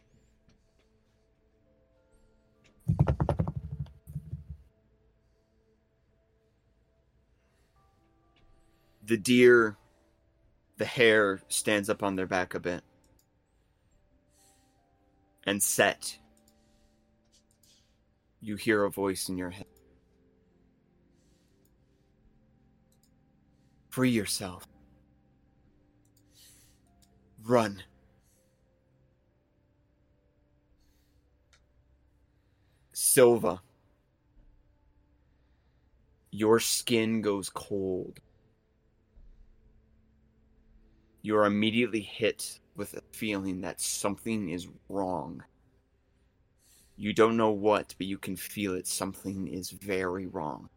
the 9.06 9.16
deer, 9.16 9.78
the 10.76 10.84
hair 10.84 11.40
stands 11.48 11.90
up 11.90 12.04
on 12.04 12.18
their 12.18 12.28
back 12.28 12.56
a 12.56 12.60
bit. 12.60 12.84
And 15.46 15.64
Set, 15.64 16.18
you 18.42 18.58
hear 18.58 18.84
a 18.84 18.92
voice 18.92 19.30
in 19.30 19.38
your 19.38 19.52
head. 19.52 19.66
Free 23.92 24.10
yourself. 24.10 24.68
Run. 27.46 27.82
Silva. 32.94 33.62
Your 36.32 36.60
skin 36.60 37.22
goes 37.22 37.50
cold 37.50 38.20
you're 41.24 41.46
immediately 41.46 42.02
hit 42.02 42.60
with 42.76 42.94
a 42.94 43.02
feeling 43.14 43.62
that 43.62 43.80
something 43.80 44.50
is 44.50 44.68
wrong. 44.90 45.42
You 46.98 47.14
don't 47.14 47.38
know 47.38 47.52
what, 47.52 47.96
but 47.98 48.08
you 48.08 48.18
can 48.18 48.36
feel 48.36 48.76
it. 48.76 48.86
Something 48.86 49.48
is 49.48 49.72
very 49.72 50.28
wrong. 50.28 50.70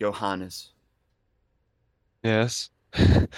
Johannes, 0.00 0.72
Yes. 2.22 2.70
the 2.92 3.28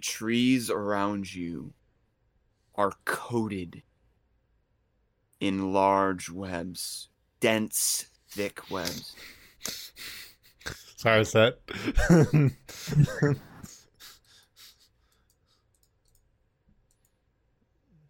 trees 0.00 0.70
around 0.70 1.34
you 1.34 1.72
are 2.74 2.92
coated 3.04 3.82
in 5.40 5.72
large 5.74 6.30
webs, 6.30 7.08
dense, 7.40 8.06
thick 8.30 8.70
webs. 8.70 9.14
Sorry, 10.96 11.24
Set. 11.26 11.58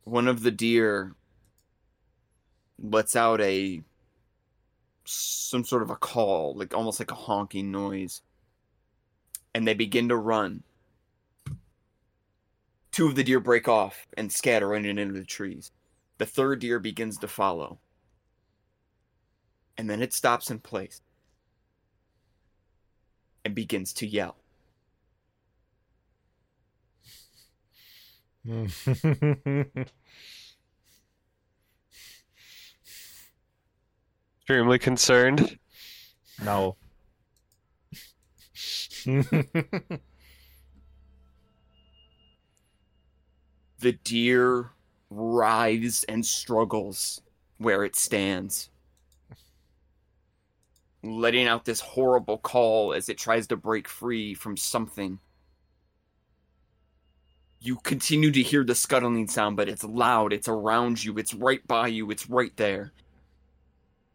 One 0.04 0.28
of 0.28 0.42
the 0.42 0.52
deer 0.52 1.16
lets 2.78 3.16
out 3.16 3.40
a 3.40 3.82
some 5.14 5.64
sort 5.64 5.82
of 5.82 5.90
a 5.90 5.96
call, 5.96 6.54
like 6.54 6.74
almost 6.74 6.98
like 6.98 7.10
a 7.10 7.14
honking 7.16 7.70
noise. 7.70 8.22
And 9.54 9.66
they 9.66 9.74
begin 9.74 10.08
to 10.08 10.16
run. 10.16 10.64
Two 12.90 13.06
of 13.06 13.14
the 13.14 13.24
deer 13.24 13.40
break 13.40 13.68
off 13.68 14.06
and 14.16 14.30
scatter 14.32 14.68
running 14.68 14.98
into 14.98 15.18
the 15.18 15.24
trees. 15.24 15.70
The 16.18 16.26
third 16.26 16.60
deer 16.60 16.78
begins 16.78 17.18
to 17.18 17.28
follow. 17.28 17.78
And 19.76 19.90
then 19.90 20.02
it 20.02 20.12
stops 20.12 20.50
in 20.50 20.60
place 20.60 21.00
and 23.44 23.54
begins 23.54 23.92
to 23.94 24.06
yell. 24.06 24.36
Extremely 34.44 34.78
concerned. 34.78 35.58
No. 36.44 36.76
The 43.78 43.92
deer 43.92 44.70
writhes 45.10 46.04
and 46.04 46.24
struggles 46.24 47.20
where 47.58 47.84
it 47.84 47.96
stands, 47.96 48.70
letting 51.02 51.46
out 51.46 51.64
this 51.64 51.80
horrible 51.80 52.38
call 52.38 52.94
as 52.94 53.08
it 53.10 53.18
tries 53.18 53.46
to 53.48 53.56
break 53.56 53.88
free 53.88 54.32
from 54.32 54.56
something. 54.56 55.20
You 57.60 57.76
continue 57.76 58.30
to 58.30 58.42
hear 58.42 58.64
the 58.64 58.74
scuttling 58.74 59.28
sound, 59.28 59.56
but 59.56 59.68
it's 59.68 59.84
loud, 59.84 60.32
it's 60.32 60.48
around 60.48 61.04
you, 61.04 61.18
it's 61.18 61.34
right 61.34 61.66
by 61.66 61.88
you, 61.88 62.10
it's 62.10 62.28
right 62.30 62.56
there. 62.56 62.92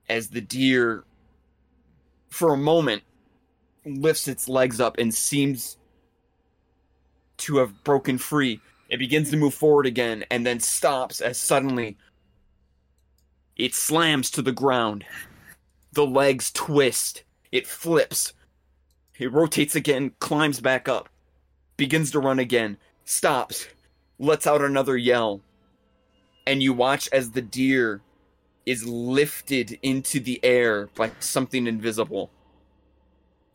As 0.09 0.29
the 0.29 0.41
deer, 0.41 1.03
for 2.29 2.53
a 2.53 2.57
moment, 2.57 3.03
lifts 3.85 4.27
its 4.27 4.49
legs 4.49 4.81
up 4.81 4.97
and 4.97 5.13
seems 5.13 5.77
to 7.37 7.57
have 7.57 7.83
broken 7.83 8.17
free. 8.17 8.59
It 8.89 8.97
begins 8.97 9.29
to 9.31 9.37
move 9.37 9.53
forward 9.53 9.85
again 9.85 10.25
and 10.31 10.45
then 10.45 10.59
stops 10.59 11.21
as 11.21 11.37
suddenly 11.37 11.95
it 13.59 13.75
slams 13.75 14.31
to 14.31 14.41
the 14.41 14.53
ground. 14.53 15.05
The 15.91 16.05
legs 16.05 16.49
twist. 16.51 17.23
It 17.51 17.67
flips. 17.67 18.33
It 19.19 19.33
rotates 19.33 19.75
again, 19.75 20.13
climbs 20.19 20.61
back 20.61 20.87
up, 20.87 21.09
begins 21.75 22.09
to 22.11 22.19
run 22.19 22.39
again, 22.39 22.77
stops, 23.03 23.67
lets 24.17 24.47
out 24.47 24.61
another 24.61 24.95
yell. 24.95 25.41
And 26.47 26.63
you 26.63 26.71
watch 26.71 27.09
as 27.11 27.31
the 27.31 27.41
deer 27.41 28.01
is 28.69 28.85
lifted 28.85 29.79
into 29.81 30.19
the 30.19 30.39
air 30.43 30.89
by 30.93 31.09
something 31.19 31.65
invisible. 31.65 32.29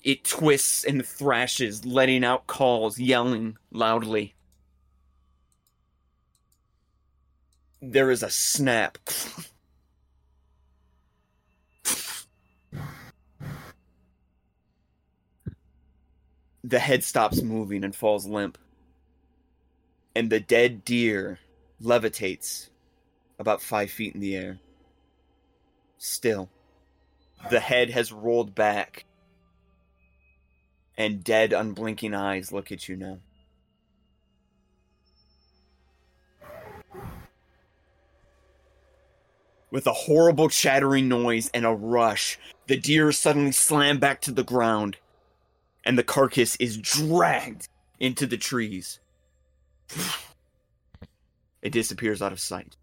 It 0.03 0.25
twists 0.25 0.83
and 0.83 1.07
thrashes, 1.07 1.85
letting 1.85 2.25
out 2.25 2.49
calls, 2.49 2.99
yelling 2.99 3.57
loudly. 3.71 4.35
There 7.81 8.11
is 8.11 8.25
a 8.25 8.31
snap. 8.31 8.99
the 16.65 16.81
head 16.81 17.05
stops 17.05 17.41
moving 17.41 17.85
and 17.85 17.95
falls 17.95 18.27
limp. 18.27 18.59
And 20.17 20.29
the 20.29 20.41
dead 20.41 20.85
deer 20.85 21.39
levitates 21.81 22.69
about 23.39 23.63
five 23.63 23.93
feet 23.93 24.17
in 24.17 24.21
the 24.21 24.35
air. 24.35 24.59
Still, 26.05 26.51
the 27.49 27.61
head 27.61 27.89
has 27.89 28.13
rolled 28.13 28.55
back, 28.55 29.07
and 30.99 31.25
dead, 31.25 31.55
unblinking 31.55 32.13
eyes 32.13 32.53
look 32.53 32.71
at 32.71 32.91
you 32.91 32.97
now. 32.97 33.21
With 39.71 39.87
a 39.87 39.95
horrible 39.95 40.51
chattering 40.51 41.09
noise 41.09 41.51
and 41.55 41.65
a 41.65 41.73
rush, 41.73 42.39
the 42.67 42.77
deer 42.77 43.11
suddenly 43.11 43.53
slam 43.53 43.99
back 43.99 44.21
to 44.23 44.31
the 44.31 44.45
ground, 44.45 44.99
and 45.87 45.97
the 45.97 46.05
carcass 46.05 46.55
is 46.57 46.77
dragged 46.77 47.67
into 47.99 48.27
the 48.27 48.37
trees. 48.37 49.01
It 51.63 51.73
disappears 51.73 52.21
out 52.21 52.31
of 52.31 52.41
sight. 52.41 52.77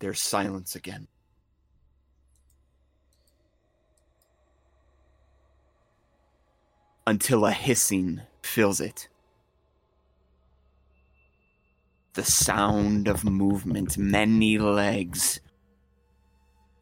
There's 0.00 0.20
silence 0.20 0.74
again. 0.74 1.06
Until 7.06 7.44
a 7.44 7.52
hissing 7.52 8.22
fills 8.42 8.80
it. 8.80 9.08
The 12.14 12.24
sound 12.24 13.08
of 13.08 13.24
movement, 13.24 13.98
many 13.98 14.58
legs. 14.58 15.40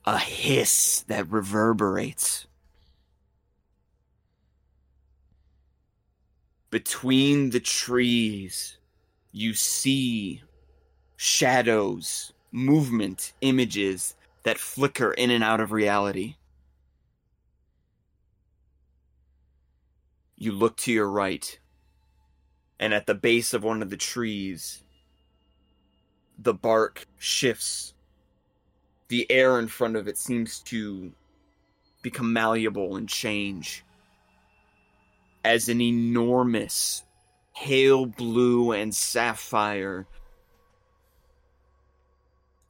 A 0.04 0.18
hiss 0.18 1.04
that 1.08 1.30
reverberates. 1.30 2.46
Between 6.70 7.50
the 7.50 7.60
trees, 7.60 8.78
you 9.32 9.54
see 9.54 10.42
shadows, 11.16 12.32
movement, 12.52 13.32
images 13.40 14.14
that 14.44 14.58
flicker 14.58 15.12
in 15.12 15.30
and 15.30 15.44
out 15.44 15.60
of 15.60 15.72
reality. 15.72 16.36
You 20.36 20.52
look 20.52 20.76
to 20.78 20.92
your 20.92 21.08
right, 21.08 21.58
and 22.78 22.94
at 22.94 23.06
the 23.06 23.14
base 23.14 23.52
of 23.52 23.64
one 23.64 23.82
of 23.82 23.90
the 23.90 23.96
trees, 23.96 24.82
the 26.38 26.54
bark 26.54 27.06
shifts. 27.18 27.94
The 29.08 29.30
air 29.30 29.58
in 29.58 29.68
front 29.68 29.96
of 29.96 30.06
it 30.06 30.18
seems 30.18 30.60
to 30.60 31.10
become 32.02 32.32
malleable 32.32 32.96
and 32.96 33.08
change 33.08 33.84
as 35.44 35.68
an 35.68 35.80
enormous 35.80 37.02
pale 37.56 38.06
blue 38.06 38.72
and 38.72 38.94
sapphire 38.94 40.06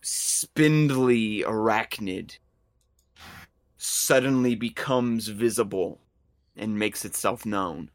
spindly 0.00 1.42
arachnid 1.42 2.38
suddenly 3.76 4.54
becomes 4.54 5.28
visible 5.28 6.00
and 6.56 6.78
makes 6.78 7.04
itself 7.04 7.46
known. 7.46 7.90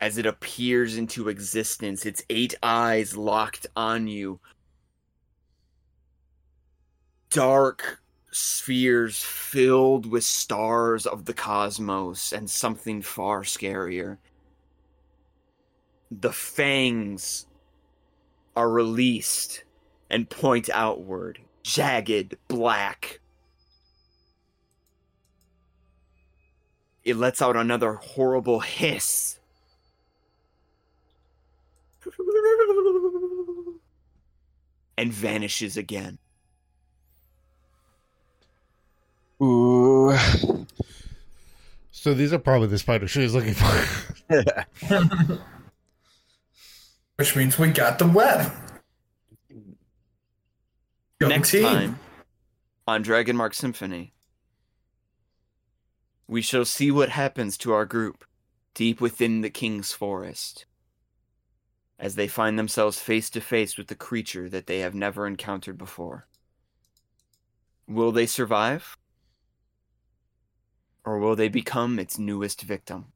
As 0.00 0.18
it 0.18 0.26
appears 0.26 0.96
into 0.96 1.28
existence, 1.28 2.06
its 2.06 2.22
eight 2.30 2.54
eyes 2.62 3.16
locked 3.16 3.66
on 3.74 4.06
you. 4.06 4.38
Dark 7.30 8.00
spheres 8.30 9.22
filled 9.22 10.06
with 10.06 10.24
stars 10.24 11.06
of 11.06 11.24
the 11.24 11.34
cosmos 11.34 12.32
and 12.32 12.48
something 12.48 13.02
far 13.02 13.42
scarier. 13.42 14.18
The 16.10 16.32
fangs 16.32 17.46
are 18.54 18.70
released 18.70 19.64
and 20.10 20.28
point 20.28 20.68
outward, 20.72 21.38
jagged, 21.62 22.36
black. 22.48 23.20
It 27.04 27.16
lets 27.16 27.40
out 27.40 27.56
another 27.56 27.94
horrible 27.94 28.60
hiss. 28.60 29.38
And 34.96 35.12
vanishes 35.12 35.76
again. 35.76 36.18
Ooh. 39.40 40.16
so 41.92 42.12
these 42.12 42.32
are 42.32 42.38
probably 42.38 42.66
the 42.66 42.78
spider 42.78 43.06
she 43.06 43.20
was 43.20 43.34
looking 43.34 43.54
for. 43.54 44.18
Which 47.16 47.36
means 47.36 47.58
we 47.58 47.70
got 47.70 47.98
the 47.98 48.06
web. 48.06 48.52
Young 51.20 51.30
Next 51.30 51.50
team. 51.50 51.62
time 51.64 51.98
on 52.86 53.02
Dragon 53.02 53.36
Mark 53.36 53.52
Symphony, 53.52 54.14
we 56.28 56.40
shall 56.40 56.64
see 56.64 56.92
what 56.92 57.08
happens 57.08 57.58
to 57.58 57.72
our 57.72 57.84
group 57.84 58.24
deep 58.72 59.00
within 59.00 59.40
the 59.40 59.50
King's 59.50 59.90
Forest 59.90 60.64
as 61.98 62.14
they 62.14 62.28
find 62.28 62.56
themselves 62.56 63.00
face 63.00 63.28
to 63.30 63.40
face 63.40 63.76
with 63.76 63.88
the 63.88 63.96
creature 63.96 64.48
that 64.48 64.68
they 64.68 64.78
have 64.78 64.94
never 64.94 65.26
encountered 65.26 65.76
before. 65.76 66.28
Will 67.88 68.12
they 68.12 68.26
survive? 68.26 68.96
Or 71.04 71.18
will 71.18 71.34
they 71.34 71.48
become 71.48 71.98
its 71.98 72.16
newest 72.16 72.62
victim? 72.62 73.06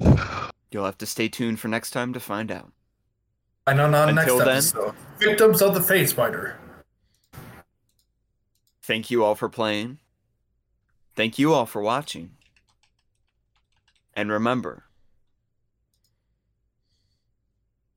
You'll 0.70 0.86
have 0.86 0.96
to 0.98 1.06
stay 1.06 1.28
tuned 1.28 1.60
for 1.60 1.68
next 1.68 1.90
time 1.90 2.14
to 2.14 2.20
find 2.20 2.50
out. 2.50 2.72
Know 3.72 3.88
not 3.88 4.14
next 4.14 4.30
Until 4.30 4.38
then- 4.38 4.48
episode. 4.48 4.94
Victims 5.18 5.62
of 5.62 5.74
the 5.74 5.82
phase 5.82 6.10
spider. 6.10 6.56
Thank 8.82 9.10
you 9.10 9.24
all 9.24 9.34
for 9.34 9.48
playing. 9.48 9.98
Thank 11.16 11.38
you 11.38 11.52
all 11.52 11.66
for 11.66 11.82
watching. 11.82 12.30
And 14.14 14.30
remember, 14.30 14.84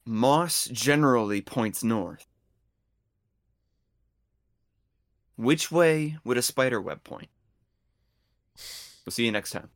Moss 0.06 0.66
generally 0.72 1.42
points 1.42 1.84
north. 1.84 2.26
Which 5.36 5.72
way 5.72 6.18
would 6.24 6.38
a 6.38 6.42
spider 6.42 6.82
web 6.82 7.04
point? 7.04 7.30
We'll 9.06 9.12
see 9.12 9.26
you 9.26 9.32
next 9.32 9.52
time. 9.52 9.70